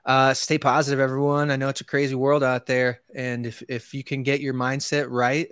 Uh, 0.05 0.33
stay 0.33 0.57
positive, 0.57 0.99
everyone. 0.99 1.49
I 1.51 1.55
know 1.55 1.69
it's 1.69 1.79
a 1.79 1.85
crazy 1.85 2.15
world 2.15 2.43
out 2.43 2.65
there, 2.65 2.99
and 3.15 3.45
if 3.47 3.63
if 3.69 3.93
you 3.93 4.03
can 4.03 4.23
get 4.23 4.41
your 4.41 4.53
mindset 4.53 5.07
right, 5.09 5.51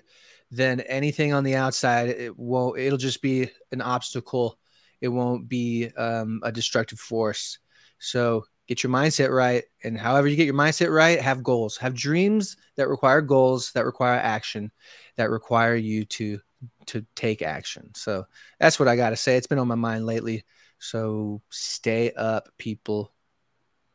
then 0.55 0.81
anything 0.81 1.33
on 1.33 1.43
the 1.43 1.55
outside 1.55 2.09
it 2.09 2.37
won't. 2.37 2.79
It'll 2.79 2.97
just 2.97 3.21
be 3.21 3.49
an 3.71 3.81
obstacle. 3.81 4.59
It 5.01 5.07
won't 5.07 5.49
be 5.49 5.89
um, 5.97 6.41
a 6.43 6.51
destructive 6.51 6.99
force. 6.99 7.59
So 7.99 8.45
get 8.67 8.83
your 8.83 8.91
mindset 8.91 9.29
right, 9.29 9.63
and 9.83 9.97
however 9.97 10.27
you 10.27 10.35
get 10.35 10.45
your 10.45 10.53
mindset 10.55 10.93
right, 10.93 11.19
have 11.19 11.43
goals, 11.43 11.77
have 11.77 11.93
dreams 11.93 12.57
that 12.75 12.87
require 12.87 13.21
goals, 13.21 13.71
that 13.73 13.85
require 13.85 14.19
action, 14.19 14.71
that 15.17 15.29
require 15.29 15.75
you 15.75 16.05
to 16.05 16.39
to 16.85 17.05
take 17.15 17.41
action. 17.41 17.91
So 17.95 18.25
that's 18.59 18.79
what 18.79 18.87
I 18.87 18.95
got 18.95 19.09
to 19.09 19.17
say. 19.17 19.35
It's 19.35 19.47
been 19.47 19.59
on 19.59 19.67
my 19.67 19.75
mind 19.75 20.05
lately. 20.05 20.45
So 20.79 21.41
stay 21.49 22.11
up, 22.11 22.49
people. 22.57 23.11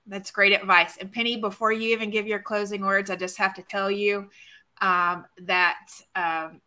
That's 0.06 0.30
great 0.30 0.54
advice. 0.54 0.96
And 0.98 1.12
Penny, 1.12 1.36
before 1.36 1.70
you 1.70 1.90
even 1.92 2.10
give 2.10 2.26
your 2.26 2.38
closing 2.40 2.80
words, 2.82 3.10
I 3.10 3.16
just 3.16 3.36
have 3.36 3.54
to 3.54 3.62
tell 3.62 3.90
you 3.90 4.30
um, 4.80 5.26
that 5.42 5.88
um, 6.14 6.60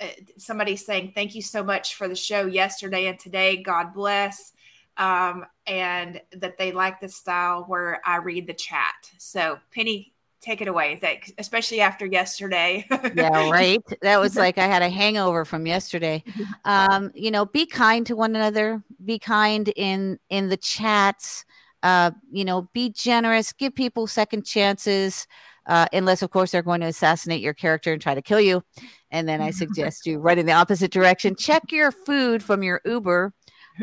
uh, 0.00 0.06
somebody's 0.36 0.84
saying 0.84 1.12
thank 1.14 1.34
you 1.34 1.42
so 1.42 1.62
much 1.62 1.94
for 1.94 2.08
the 2.08 2.16
show 2.16 2.46
yesterday 2.46 3.06
and 3.06 3.18
today. 3.18 3.62
God 3.62 3.92
bless. 3.94 4.52
Um, 4.96 5.46
and 5.66 6.20
that 6.32 6.58
they 6.58 6.72
like 6.72 7.00
the 7.00 7.08
style 7.08 7.64
where 7.68 8.00
I 8.04 8.16
read 8.16 8.46
the 8.46 8.54
chat. 8.54 8.94
So, 9.18 9.58
Penny, 9.72 10.12
take 10.40 10.60
it 10.60 10.68
away. 10.68 10.98
That, 11.02 11.18
especially 11.38 11.80
after 11.80 12.06
yesterday. 12.06 12.86
yeah 13.14 13.28
right 13.50 13.82
that 14.02 14.20
was 14.20 14.36
like 14.36 14.58
i 14.58 14.66
had 14.66 14.82
a 14.82 14.88
hangover 14.88 15.44
from 15.44 15.66
yesterday 15.66 16.22
um 16.64 17.10
you 17.14 17.30
know 17.30 17.44
be 17.44 17.66
kind 17.66 18.06
to 18.06 18.14
one 18.14 18.36
another 18.36 18.82
be 19.04 19.18
kind 19.18 19.72
in 19.76 20.18
in 20.30 20.48
the 20.48 20.56
chats 20.56 21.44
uh 21.82 22.10
you 22.30 22.44
know 22.44 22.68
be 22.72 22.90
generous 22.90 23.52
give 23.52 23.74
people 23.74 24.06
second 24.06 24.44
chances 24.44 25.26
uh, 25.68 25.86
unless 25.92 26.22
of 26.22 26.30
course 26.30 26.50
they're 26.50 26.62
going 26.62 26.80
to 26.80 26.86
assassinate 26.88 27.40
your 27.40 27.54
character 27.54 27.92
and 27.92 28.02
try 28.02 28.14
to 28.14 28.22
kill 28.22 28.40
you 28.40 28.62
and 29.10 29.28
then 29.28 29.40
i 29.40 29.50
suggest 29.50 30.06
you 30.06 30.18
run 30.18 30.38
in 30.38 30.46
the 30.46 30.52
opposite 30.52 30.90
direction 30.90 31.36
check 31.36 31.70
your 31.70 31.92
food 31.92 32.42
from 32.42 32.62
your 32.62 32.80
uber 32.84 33.32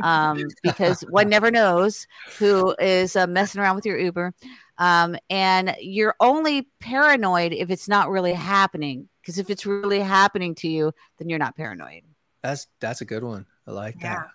um, 0.03 0.43
because 0.63 1.01
one 1.09 1.29
never 1.29 1.51
knows 1.51 2.05
who 2.39 2.75
is 2.79 3.15
uh, 3.15 3.27
messing 3.27 3.61
around 3.61 3.75
with 3.75 3.85
your 3.85 3.97
uber 3.99 4.33
um, 4.77 5.15
and 5.29 5.73
you're 5.79 6.15
only 6.19 6.67
paranoid 6.81 7.53
if 7.53 7.69
it's 7.69 7.87
not 7.87 8.09
really 8.09 8.33
happening 8.33 9.07
because 9.21 9.37
if 9.37 9.49
it's 9.49 9.65
really 9.65 10.01
happening 10.01 10.53
to 10.55 10.67
you 10.67 10.91
then 11.17 11.29
you're 11.29 11.39
not 11.39 11.55
paranoid 11.55 12.01
That's 12.43 12.67
that's 12.79 13.01
a 13.01 13.05
good 13.05 13.23
one. 13.23 13.45
I 13.67 13.71
like 13.71 13.95
Yeah, 14.01 14.15
that. 14.15 14.27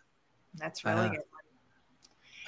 that's 0.55 0.85
really 0.85 1.07
Uh, 1.07 1.11
good. 1.11 1.21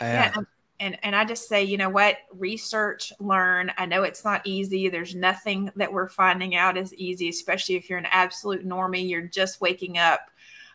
I, 0.00 0.04
yeah 0.12 0.32
uh, 0.36 0.42
and, 0.82 0.98
and 1.02 1.16
i 1.16 1.24
just 1.24 1.48
say 1.48 1.62
you 1.62 1.78
know 1.78 1.88
what? 1.88 2.18
Research 2.36 3.12
learn. 3.20 3.72
I 3.78 3.86
know 3.86 4.02
it's 4.02 4.24
not 4.24 4.46
easy. 4.46 4.88
There's 4.88 5.14
nothing 5.14 5.70
that 5.76 5.92
we're 5.92 6.08
finding 6.08 6.54
out 6.56 6.76
is 6.76 6.94
easy 6.94 7.28
especially 7.28 7.76
if 7.76 7.88
you're 7.88 7.98
an 7.98 8.06
absolute 8.10 8.66
normie. 8.66 9.08
You're 9.08 9.22
just 9.22 9.60
waking 9.60 9.96
up 9.98 10.20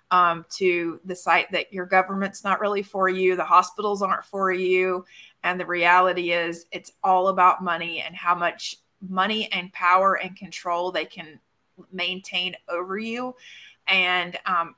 um, 0.09 0.45
to 0.51 0.99
the 1.03 1.15
site 1.15 1.51
that 1.51 1.73
your 1.73 1.85
government's 1.85 2.43
not 2.43 2.61
really 2.61 2.81
for 2.81 3.09
you 3.09 3.35
the 3.35 3.43
hospitals 3.43 4.01
aren't 4.01 4.23
for 4.23 4.53
you 4.53 5.03
and 5.43 5.59
the 5.59 5.65
reality 5.65 6.31
is 6.31 6.65
it's 6.71 6.93
all 7.03 7.27
about 7.27 7.61
money 7.61 7.99
and 7.99 8.15
how 8.15 8.33
much 8.33 8.77
money 9.07 9.51
and 9.51 9.71
power 9.73 10.15
and 10.15 10.35
control 10.35 10.91
they 10.91 11.05
can 11.05 11.39
maintain 11.91 12.55
over 12.69 12.97
you. 12.97 13.35
And 13.87 14.37
um, 14.45 14.75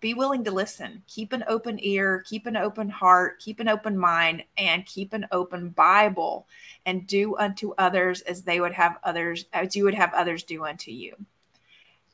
be 0.00 0.14
willing 0.14 0.44
to 0.44 0.50
listen. 0.50 1.02
Keep 1.06 1.32
an 1.32 1.44
open 1.48 1.78
ear 1.82 2.24
keep 2.26 2.46
an 2.46 2.56
open 2.56 2.88
heart 2.88 3.38
keep 3.40 3.60
an 3.60 3.68
open 3.68 3.96
mind 3.96 4.42
and 4.56 4.86
keep 4.86 5.12
an 5.12 5.26
open 5.32 5.70
bible 5.70 6.46
and 6.86 7.06
do 7.06 7.36
unto 7.36 7.72
others 7.78 8.20
as 8.22 8.42
they 8.42 8.60
would 8.60 8.72
have 8.72 8.98
others 9.04 9.46
as 9.52 9.76
you 9.76 9.84
would 9.84 9.94
have 9.94 10.12
others 10.14 10.42
do 10.44 10.64
unto 10.64 10.90
you 10.90 11.14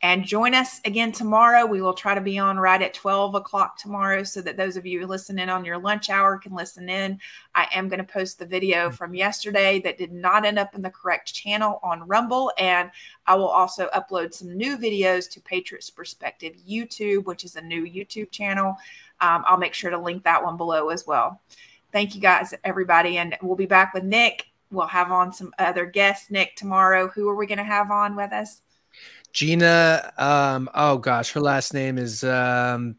and 0.02 0.24
join 0.24 0.54
us 0.54 0.80
again 0.84 1.12
tomorrow 1.12 1.64
we 1.64 1.80
will 1.80 1.94
try 1.94 2.14
to 2.14 2.20
be 2.20 2.38
on 2.38 2.58
right 2.58 2.82
at 2.82 2.94
12 2.94 3.34
o'clock 3.34 3.78
tomorrow 3.78 4.22
so 4.22 4.40
that 4.40 4.56
those 4.56 4.76
of 4.76 4.84
you 4.84 5.00
who 5.00 5.06
listen 5.06 5.38
in 5.38 5.48
on 5.48 5.64
your 5.64 5.78
lunch 5.78 6.10
hour 6.10 6.36
can 6.38 6.54
listen 6.54 6.88
in 6.88 7.18
i 7.54 7.66
am 7.72 7.88
going 7.88 7.98
to 7.98 8.12
post 8.12 8.38
the 8.38 8.46
video 8.46 8.90
from 8.90 9.14
yesterday 9.14 9.80
that 9.80 9.98
did 9.98 10.12
not 10.12 10.44
end 10.44 10.58
up 10.58 10.74
in 10.74 10.82
the 10.82 10.90
correct 10.90 11.32
channel 11.32 11.80
on 11.82 12.06
rumble 12.06 12.52
and 12.58 12.90
I 13.26 13.36
will 13.36 13.48
also 13.48 13.88
upload 13.94 14.34
some 14.34 14.56
new 14.56 14.76
videos 14.76 15.30
to 15.30 15.40
Patriots 15.40 15.90
Perspective 15.90 16.54
YouTube, 16.68 17.24
which 17.24 17.44
is 17.44 17.56
a 17.56 17.60
new 17.60 17.84
YouTube 17.84 18.30
channel. 18.30 18.76
Um, 19.20 19.44
I'll 19.46 19.58
make 19.58 19.74
sure 19.74 19.90
to 19.90 19.98
link 19.98 20.24
that 20.24 20.42
one 20.42 20.56
below 20.56 20.88
as 20.88 21.06
well. 21.06 21.40
Thank 21.92 22.14
you 22.14 22.20
guys, 22.20 22.54
everybody. 22.64 23.18
And 23.18 23.36
we'll 23.42 23.56
be 23.56 23.66
back 23.66 23.94
with 23.94 24.04
Nick. 24.04 24.46
We'll 24.70 24.86
have 24.86 25.12
on 25.12 25.32
some 25.32 25.52
other 25.58 25.86
guests, 25.86 26.30
Nick, 26.30 26.56
tomorrow. 26.56 27.08
Who 27.08 27.28
are 27.28 27.36
we 27.36 27.46
going 27.46 27.58
to 27.58 27.64
have 27.64 27.90
on 27.90 28.16
with 28.16 28.32
us? 28.32 28.62
Gina, 29.32 30.12
um, 30.18 30.68
oh 30.74 30.98
gosh, 30.98 31.32
her 31.32 31.40
last 31.40 31.72
name 31.72 31.96
is 31.98 32.22
um 32.24 32.96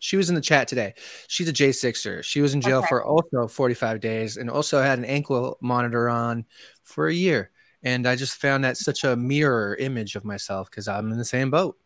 she 0.00 0.16
was 0.16 0.28
in 0.28 0.34
the 0.34 0.40
chat 0.40 0.68
today. 0.68 0.94
She's 1.28 1.48
a 1.48 1.52
J6er. 1.52 2.22
She 2.22 2.40
was 2.40 2.54
in 2.54 2.60
jail 2.60 2.78
Okay. 2.78 2.88
for 2.88 3.04
also 3.04 3.48
45 3.48 4.00
days 4.00 4.36
and 4.36 4.50
also 4.50 4.80
had 4.82 4.98
an 4.98 5.04
ankle 5.04 5.58
monitor 5.60 6.08
on 6.08 6.44
for 6.84 7.08
a 7.08 7.14
year. 7.14 7.50
And 7.82 8.06
I 8.08 8.16
just 8.16 8.40
found 8.40 8.64
that 8.64 8.76
such 8.76 9.04
a 9.04 9.16
mirror 9.16 9.76
image 9.76 10.16
of 10.16 10.24
myself 10.24 10.70
because 10.70 10.88
I'm 10.88 11.12
in 11.12 11.18
the 11.18 11.24
same 11.24 11.50
boat. 11.50 11.76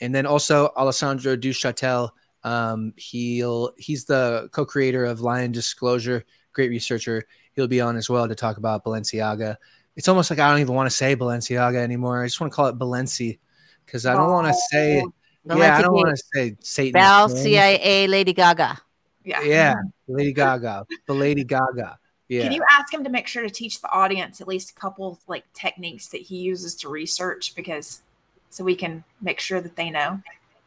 And 0.00 0.14
then 0.14 0.26
also 0.26 0.70
Alessandro 0.76 1.36
Duchatel, 1.36 2.10
Um, 2.42 2.92
he'll 2.96 3.72
he's 3.78 4.04
the 4.04 4.48
co-creator 4.52 5.04
of 5.06 5.20
Lion 5.22 5.52
Disclosure, 5.52 6.24
great 6.52 6.68
researcher. 6.70 7.24
He'll 7.52 7.68
be 7.68 7.80
on 7.80 7.96
as 7.96 8.10
well 8.10 8.28
to 8.28 8.34
talk 8.34 8.58
about 8.58 8.84
Balenciaga. 8.84 9.56
It's 9.96 10.08
almost 10.08 10.30
like 10.30 10.38
I 10.38 10.50
don't 10.50 10.60
even 10.60 10.74
want 10.74 10.90
to 10.90 10.96
say 10.96 11.14
Balenciaga 11.14 11.76
anymore. 11.76 12.22
I 12.22 12.26
just 12.26 12.40
want 12.40 12.52
to 12.52 12.56
call 12.56 12.66
it 12.66 12.78
Balenci 12.78 13.38
because 13.86 14.06
I 14.06 14.14
don't 14.14 14.30
want 14.30 14.46
to 14.46 14.52
oh, 14.52 14.60
say. 14.70 15.04
yeah, 15.44 15.78
I 15.78 15.82
don't 15.82 15.94
want 15.94 16.16
to 16.16 16.22
say 16.34 16.56
Satan. 16.60 16.92
Bal 16.92 17.28
CIA 17.28 18.06
Lady 18.08 18.32
Gaga. 18.32 18.78
Yeah. 19.24 19.42
Yeah, 19.42 19.74
Lady 20.08 20.32
Gaga, 20.32 20.86
the 21.06 21.14
Lady 21.14 21.44
Gaga. 21.44 21.98
Yeah. 22.28 22.42
Can 22.42 22.52
you 22.52 22.64
ask 22.78 22.92
him 22.92 23.04
to 23.04 23.10
make 23.10 23.26
sure 23.26 23.42
to 23.42 23.50
teach 23.50 23.80
the 23.80 23.90
audience 23.90 24.40
at 24.40 24.48
least 24.48 24.70
a 24.70 24.74
couple 24.74 25.08
of 25.08 25.18
like 25.28 25.44
techniques 25.52 26.08
that 26.08 26.22
he 26.22 26.38
uses 26.38 26.74
to 26.76 26.88
research 26.88 27.54
because 27.54 28.02
so 28.50 28.64
we 28.64 28.74
can 28.74 29.04
make 29.20 29.40
sure 29.40 29.60
that 29.60 29.76
they 29.76 29.90
know. 29.90 30.20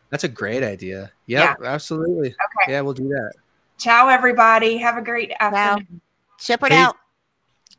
That's 0.09 0.23
a 0.23 0.29
great 0.29 0.63
idea. 0.63 1.11
Yep, 1.25 1.61
absolutely. 1.63 2.27
Okay. 2.29 2.71
Yeah, 2.71 2.81
we'll 2.81 2.93
do 2.93 3.07
that. 3.09 3.33
Ciao, 3.77 4.07
everybody. 4.07 4.77
Have 4.77 4.97
a 4.97 5.01
great 5.01 5.31
afternoon. 5.39 6.01
Shepard 6.39 6.71
Hey. 6.71 6.79
out. 6.79 6.97